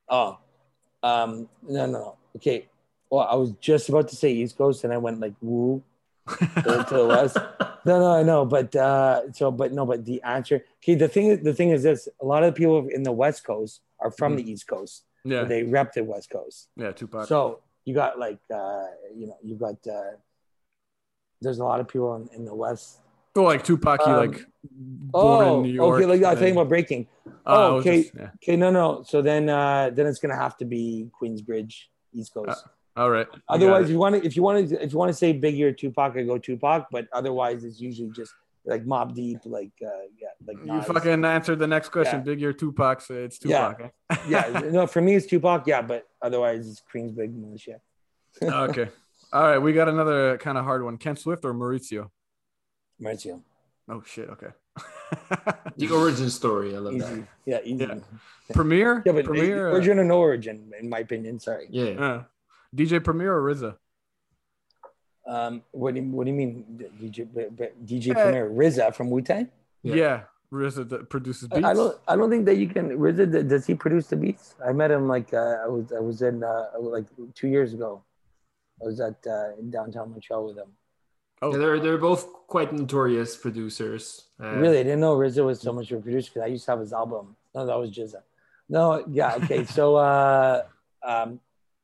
Oh, 0.09 0.37
um, 1.05 1.49
no, 1.67 1.85
no, 1.85 1.91
no. 1.91 2.15
Okay. 2.35 2.67
Well, 3.09 3.27
I 3.29 3.35
was 3.35 3.51
just 3.61 3.89
about 3.89 4.07
to 4.09 4.15
say 4.15 4.31
East 4.31 4.57
Coast, 4.57 4.83
and 4.83 4.91
I 4.91 4.97
went 4.97 5.19
like 5.19 5.33
woo 5.41 5.83
to, 6.27 6.85
to 6.89 6.95
the 6.95 7.05
west. 7.07 7.37
No, 7.85 7.99
no, 7.99 8.11
I 8.13 8.23
know, 8.23 8.45
but 8.45 8.75
uh, 8.75 9.31
so, 9.31 9.51
but 9.51 9.71
no, 9.71 9.85
but 9.85 10.03
the 10.05 10.21
answer. 10.23 10.65
Okay, 10.83 10.95
the 10.95 11.07
thing 11.07 11.27
is, 11.27 11.43
the 11.43 11.53
thing 11.53 11.69
is 11.69 11.83
this: 11.83 12.09
a 12.19 12.25
lot 12.25 12.43
of 12.43 12.53
the 12.53 12.57
people 12.57 12.87
in 12.87 13.03
the 13.03 13.11
West 13.11 13.43
Coast 13.43 13.81
are 13.99 14.09
from 14.09 14.35
the 14.35 14.51
East 14.51 14.67
Coast. 14.67 15.03
Yeah. 15.23 15.43
They 15.43 15.63
rep 15.63 15.93
the 15.93 16.03
West 16.03 16.29
Coast. 16.29 16.69
yeah. 16.75 16.91
Tupac. 16.91 17.27
So 17.27 17.61
you 17.85 17.93
got 17.93 18.17
like, 18.19 18.39
uh, 18.53 18.85
you 19.15 19.27
know, 19.27 19.37
you 19.43 19.55
got. 19.55 19.77
Uh, 19.87 20.17
there's 21.41 21.59
a 21.59 21.63
lot 21.63 21.79
of 21.79 21.87
people 21.87 22.15
in, 22.15 22.29
in 22.35 22.45
the 22.45 22.55
West. 22.55 22.99
Oh, 23.35 23.43
like 23.43 23.63
Tupac, 23.63 23.99
you 24.05 24.13
um, 24.13 24.17
like 24.31 24.45
born 24.63 25.45
Oh, 25.47 25.57
in 25.57 25.63
New 25.63 25.73
York. 25.73 25.95
okay. 26.01 26.05
Like 26.05 26.23
I 26.23 26.35
talking 26.35 26.53
about 26.53 26.69
breaking. 26.69 27.07
Uh, 27.25 27.29
oh, 27.45 27.75
okay. 27.77 28.03
just- 28.03 28.15
yeah. 28.15 28.29
Okay, 28.35 28.55
no, 28.55 28.71
no. 28.71 29.03
So 29.05 29.21
then, 29.21 29.49
uh, 29.49 29.89
then 29.93 30.07
it's 30.07 30.19
gonna 30.19 30.35
have 30.35 30.55
to 30.57 30.65
be 30.65 31.09
Queensbridge, 31.21 31.73
East 32.13 32.33
Coast. 32.33 32.65
All 32.97 33.09
right. 33.11 33.27
Otherwise, 33.49 33.89
you 33.89 33.99
want 33.99 34.15
to 34.15 34.25
if 34.25 34.35
you 34.37 34.41
want 34.41 34.69
to 34.69 34.81
if 34.83 34.93
you 34.93 34.97
want 34.97 35.09
to 35.09 35.13
say 35.13 35.33
Biggie 35.37 35.61
or 35.63 35.73
Tupac, 35.73 36.15
I 36.15 36.23
go 36.23 36.37
Tupac. 36.37 36.87
But 36.91 37.07
otherwise, 37.11 37.63
it's 37.65 37.79
usually 37.81 38.09
just 38.11 38.33
like 38.65 38.85
Mobb 38.85 39.13
Deep, 39.13 39.39
like 39.43 39.71
uh, 39.85 39.89
yeah, 40.17 40.29
like 40.47 40.57
you 40.59 40.65
Nas. 40.73 40.85
fucking 40.85 41.25
answered 41.25 41.59
the 41.59 41.67
next 41.67 41.89
question. 41.89 42.23
Yeah. 42.25 42.33
Biggie 42.33 42.43
or 42.43 42.53
Tupac. 42.53 43.01
So 43.01 43.13
it's 43.15 43.37
Yeah. 43.43 43.73
Tupac. 43.73 43.93
eh? 44.11 44.15
yeah. 44.29 44.59
No, 44.71 44.87
for 44.87 45.01
me 45.01 45.15
it's 45.15 45.25
Tupac. 45.25 45.67
Yeah, 45.67 45.81
but 45.81 46.07
otherwise 46.21 46.69
it's 46.69 46.81
Queensbridge 46.91 47.35
militia. 47.35 47.81
okay. 48.41 48.87
All 49.33 49.43
right. 49.43 49.57
We 49.59 49.73
got 49.73 49.89
another 49.89 50.37
kind 50.37 50.57
of 50.57 50.63
hard 50.63 50.81
one. 50.83 50.97
Ken 50.97 51.17
Swift 51.17 51.43
or 51.43 51.53
Maurizio? 51.53 52.09
Mauricio, 53.01 53.41
Oh 53.89 54.01
shit. 54.05 54.29
Okay. 54.29 54.51
The 55.77 55.89
origin 55.91 56.29
story. 56.29 56.75
I 56.75 56.79
love 56.79 56.97
that. 56.99 57.27
Yeah, 57.45 57.59
easy. 57.63 57.85
Yeah. 57.85 57.99
Premier. 58.53 59.03
Yeah, 59.05 59.11
but 59.11 59.25
Premier. 59.25 59.69
uh, 59.69 59.73
origin 59.73 59.99
or 59.99 60.03
no 60.05 60.19
origin, 60.19 60.71
in 60.79 60.89
my 60.89 60.99
opinion. 60.99 61.39
Sorry. 61.39 61.67
Yeah. 61.69 61.83
uh, 61.99 62.23
DJ 62.75 63.03
Premier 63.03 63.33
or 63.35 63.41
RZA? 63.53 63.75
Um, 65.27 65.63
what 65.71 65.93
do 65.95 66.01
you, 66.01 66.07
what 66.11 66.25
do 66.25 66.31
you 66.31 66.37
mean, 66.37 66.65
DJ 67.01 67.27
B- 67.33 67.47
B- 67.55 67.73
DJ 67.85 68.11
Uh, 68.11 68.23
Premier 68.23 68.49
RZA 68.49 68.93
from 68.95 69.09
Wu 69.09 69.21
Tang? 69.21 69.49
Yeah. 69.83 69.95
Yeah. 69.95 70.21
RZA 70.53 70.87
that 70.89 71.09
produces 71.09 71.47
beats. 71.49 71.65
I 71.65 71.73
don't 71.73 71.97
I 72.07 72.15
don't 72.15 72.29
think 72.29 72.45
that 72.45 72.55
you 72.57 72.67
can. 72.69 72.89
RZA 72.97 73.31
th- 73.31 73.47
does 73.47 73.65
he 73.65 73.73
produce 73.75 74.07
the 74.07 74.15
beats? 74.15 74.55
I 74.65 74.71
met 74.71 74.91
him 74.91 75.07
like 75.07 75.33
uh, 75.33 75.57
I 75.65 75.67
was 75.67 75.91
I 75.91 75.99
was 75.99 76.21
in 76.21 76.43
uh, 76.43 76.67
like 76.79 77.05
two 77.33 77.47
years 77.47 77.73
ago. 77.73 78.03
I 78.81 78.85
was 78.85 78.99
at 79.01 79.17
uh, 79.27 79.57
in 79.59 79.71
downtown 79.71 80.11
Montreal 80.11 80.45
with 80.47 80.57
him. 80.57 80.69
Oh. 81.41 81.51
Yeah, 81.51 81.57
they're 81.57 81.79
they're 81.79 81.97
both 81.97 82.31
quite 82.47 82.71
notorious 82.73 83.35
producers. 83.35 84.27
Uh, 84.41 84.55
Really, 84.55 84.79
I 84.79 84.83
didn't 84.83 85.01
know 85.01 85.17
RZA 85.17 85.45
was 85.45 85.59
so 85.59 85.73
much 85.73 85.91
of 85.91 85.99
a 85.99 86.01
producer 86.01 86.31
because 86.33 86.45
I 86.45 86.47
used 86.47 86.65
to 86.65 86.71
have 86.71 86.79
his 86.79 86.93
album. 86.93 87.35
No, 87.53 87.65
that 87.65 87.77
was 87.77 87.91
GZA. 87.91 88.21
No, 88.69 89.05
yeah, 89.09 89.35
okay. 89.35 89.63
so 89.65 89.95
uh, 90.09 90.63
um, 91.03 91.39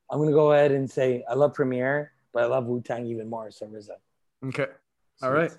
I'm 0.10 0.20
gonna 0.20 0.32
go 0.32 0.54
ahead 0.54 0.72
and 0.72 0.90
say 0.90 1.24
I 1.30 1.34
love 1.34 1.54
Premier, 1.54 2.12
but 2.34 2.44
I 2.44 2.46
love 2.48 2.66
Wu 2.66 2.82
Tang 2.82 3.06
even 3.06 3.30
more. 3.30 3.52
So 3.52 3.66
RZA. 3.68 3.98
Okay. 4.48 4.68
All 5.22 5.32
right. 5.32 5.52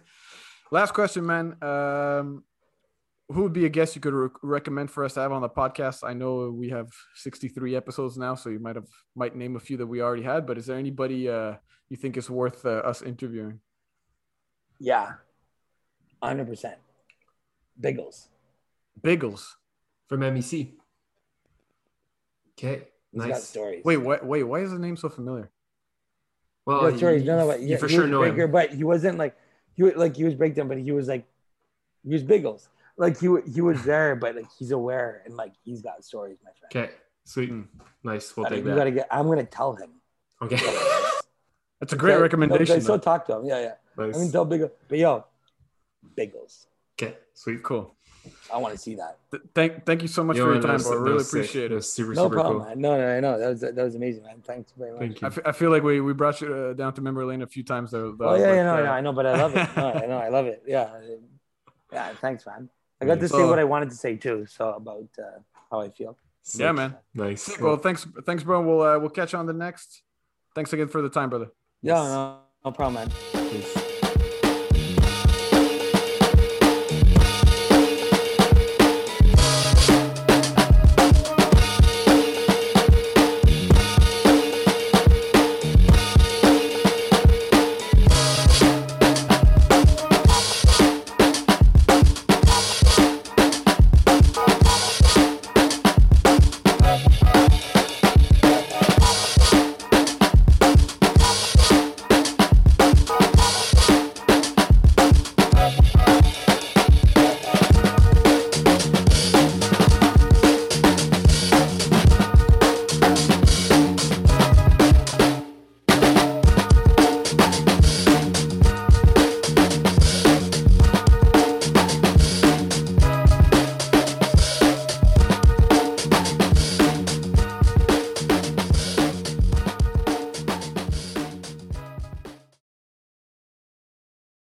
Last 0.70 0.92
question, 0.94 1.24
man. 1.26 1.56
Um, 1.62 2.44
who 3.28 3.42
would 3.44 3.52
be 3.52 3.66
a 3.66 3.68
guest 3.68 3.94
you 3.94 4.00
could 4.00 4.14
re- 4.14 4.28
recommend 4.42 4.90
for 4.90 5.04
us 5.04 5.14
to 5.14 5.20
have 5.20 5.32
on 5.32 5.42
the 5.42 5.48
podcast? 5.48 6.02
I 6.02 6.12
know 6.12 6.50
we 6.50 6.70
have 6.70 6.90
63 7.14 7.76
episodes 7.76 8.18
now, 8.18 8.34
so 8.34 8.50
you 8.50 8.58
might 8.58 8.76
have 8.76 8.88
might 9.14 9.36
name 9.36 9.56
a 9.56 9.60
few 9.60 9.76
that 9.76 9.86
we 9.86 10.02
already 10.02 10.22
had. 10.22 10.46
But 10.46 10.58
is 10.58 10.66
there 10.66 10.78
anybody 10.78 11.28
uh, 11.28 11.54
you 11.88 11.96
think 11.96 12.16
is 12.16 12.28
worth 12.28 12.64
uh, 12.66 12.82
us 12.84 13.02
interviewing? 13.02 13.60
Yeah, 14.82 15.14
hundred 16.22 16.48
percent. 16.48 16.76
Biggles. 17.80 18.28
Biggles. 19.00 19.56
from 20.08 20.20
MEC. 20.22 20.74
Okay, 22.58 22.88
He's 23.12 23.22
got 23.22 23.30
nice. 23.30 23.44
stories. 23.44 23.82
Wait, 23.84 23.96
wait, 23.98 24.24
wait. 24.24 24.42
Why 24.42 24.60
is 24.60 24.70
the 24.72 24.78
name 24.78 24.96
so 24.96 25.08
familiar? 25.08 25.50
Well, 26.66 26.90
yeah, 26.90 26.96
stories. 26.98 27.22
you, 27.22 27.26
No, 27.28 27.36
no, 27.38 27.46
but 27.46 27.60
you 27.60 27.68
yeah, 27.68 27.76
for 27.76 27.88
sure 27.88 28.06
know 28.06 28.20
breaker, 28.20 28.44
him. 28.44 28.52
but 28.52 28.70
he 28.72 28.84
wasn't 28.84 29.18
like 29.18 29.36
he 29.74 29.82
was 29.82 29.94
like 29.96 30.16
he 30.16 30.24
was 30.24 30.34
breakdown, 30.34 30.68
but 30.68 30.78
he 30.78 30.92
was 30.92 31.08
like 31.08 31.24
he 32.04 32.12
was 32.12 32.22
Biggles. 32.22 32.68
Like 32.96 33.18
he 33.18 33.28
he 33.52 33.60
was 33.60 33.82
there, 33.84 34.16
but 34.16 34.36
like 34.36 34.46
he's 34.58 34.70
aware 34.70 35.22
and 35.24 35.36
like 35.36 35.52
he's 35.64 35.80
got 35.82 36.04
stories, 36.04 36.38
my 36.44 36.50
friend. 36.58 36.86
Okay, 36.86 36.94
sweet, 37.24 37.48
Hmm. 37.48 37.62
nice. 38.04 38.36
We'll 38.36 38.46
I 38.46 38.50
mean, 38.50 38.58
take 38.58 38.64
you 38.64 38.70
that. 38.70 38.76
gotta 38.76 38.90
get. 38.90 39.08
I'm 39.10 39.26
gonna 39.26 39.44
tell 39.44 39.74
him. 39.74 39.90
Okay, 40.42 40.56
That's 41.80 41.92
a 41.92 41.96
great 41.96 42.14
Okay? 42.14 42.22
recommendation. 42.22 42.76
I 42.76 42.78
still 42.80 42.98
talk 42.98 43.26
to 43.26 43.36
him. 43.36 43.46
Yeah, 43.46 43.60
yeah. 43.60 43.74
Nice. 43.96 44.14
I 44.14 44.18
mean, 44.18 44.30
gonna 44.30 44.32
tell 44.32 44.44
Biggles, 44.44 44.70
but 44.88 44.98
yo, 44.98 45.24
Biggles. 46.16 46.66
Okay, 47.00 47.16
sweet. 47.34 47.62
Cool. 47.62 47.94
I 48.52 48.58
want 48.58 48.72
to 48.72 48.78
see 48.78 48.94
that. 48.94 49.18
Th- 49.32 49.42
thank, 49.52 49.84
thank 49.84 50.00
you 50.02 50.06
so 50.06 50.22
much 50.22 50.36
Yo, 50.36 50.44
for 50.44 50.52
your 50.52 50.60
that 50.60 50.66
time, 50.68 50.74
was- 50.74 50.84
bro. 50.86 50.96
I 50.96 51.00
really 51.02 51.14
was 51.14 51.30
sick. 51.30 51.40
appreciate 51.40 51.68
That 51.68 51.72
it. 51.72 51.74
was 51.74 51.92
super, 51.92 52.14
No 52.14 52.22
super 52.24 52.34
problem, 52.36 52.58
cool. 52.58 52.68
man. 52.68 52.80
No, 52.80 52.96
no, 52.96 53.16
I 53.16 53.18
know 53.20 53.38
that 53.38 53.48
was 53.48 53.60
that 53.62 53.74
was 53.76 53.94
amazing, 53.96 54.22
man. 54.22 54.40
Thanks 54.46 54.72
very 54.78 54.92
much. 54.92 55.00
Thank 55.00 55.22
I, 55.24 55.26
you. 55.26 55.32
f- 55.32 55.46
I 55.46 55.52
feel 55.52 55.70
like 55.70 55.82
we, 55.82 56.00
we 56.00 56.12
brought 56.12 56.40
you 56.40 56.54
uh, 56.54 56.72
down 56.74 56.92
to 56.94 57.00
memory 57.00 57.24
lane 57.24 57.42
a 57.42 57.46
few 57.48 57.64
times 57.64 57.90
though. 57.90 58.16
Oh 58.20 58.34
yeah, 58.36 58.46
but, 58.46 58.54
yeah, 58.54 58.62
no, 58.62 58.74
uh, 58.74 58.76
I 58.76 58.82
know, 58.84 58.92
I 58.92 59.00
know, 59.00 59.12
but 59.12 59.26
I 59.26 59.36
love 59.42 59.56
it. 59.56 59.68
No, 59.76 59.86
I 59.92 60.06
know, 60.06 60.18
I 60.18 60.28
love 60.28 60.46
it. 60.46 60.62
Yeah, 60.68 60.88
yeah. 61.92 62.12
Thanks, 62.20 62.46
man. 62.46 62.68
I 63.00 63.06
got 63.06 63.18
to 63.18 63.28
say 63.28 63.42
what 63.44 63.58
I 63.58 63.64
wanted 63.64 63.90
to 63.90 63.96
say 63.96 64.14
too. 64.16 64.46
So 64.46 64.74
about 64.74 65.08
uh, 65.18 65.40
how 65.70 65.80
I 65.80 65.88
feel. 65.88 66.16
Yeah, 66.54 66.68
Sick. 66.68 66.74
man. 66.76 66.96
Nice. 67.14 67.42
Sick. 67.42 67.60
Well, 67.60 67.76
thanks, 67.76 68.06
thanks, 68.24 68.44
bro. 68.44 68.62
We'll 68.62 68.82
uh, 68.82 68.98
we'll 69.00 69.10
catch 69.10 69.32
you 69.32 69.40
on 69.40 69.46
the 69.46 69.52
next. 69.52 70.02
Thanks 70.54 70.72
again 70.72 70.86
for 70.86 71.02
the 71.02 71.08
time, 71.08 71.28
brother. 71.30 71.50
Yeah, 71.82 71.94
no, 71.94 72.38
no 72.64 72.70
problem, 72.70 72.94
man. 72.94 73.48
Peace. 73.50 73.81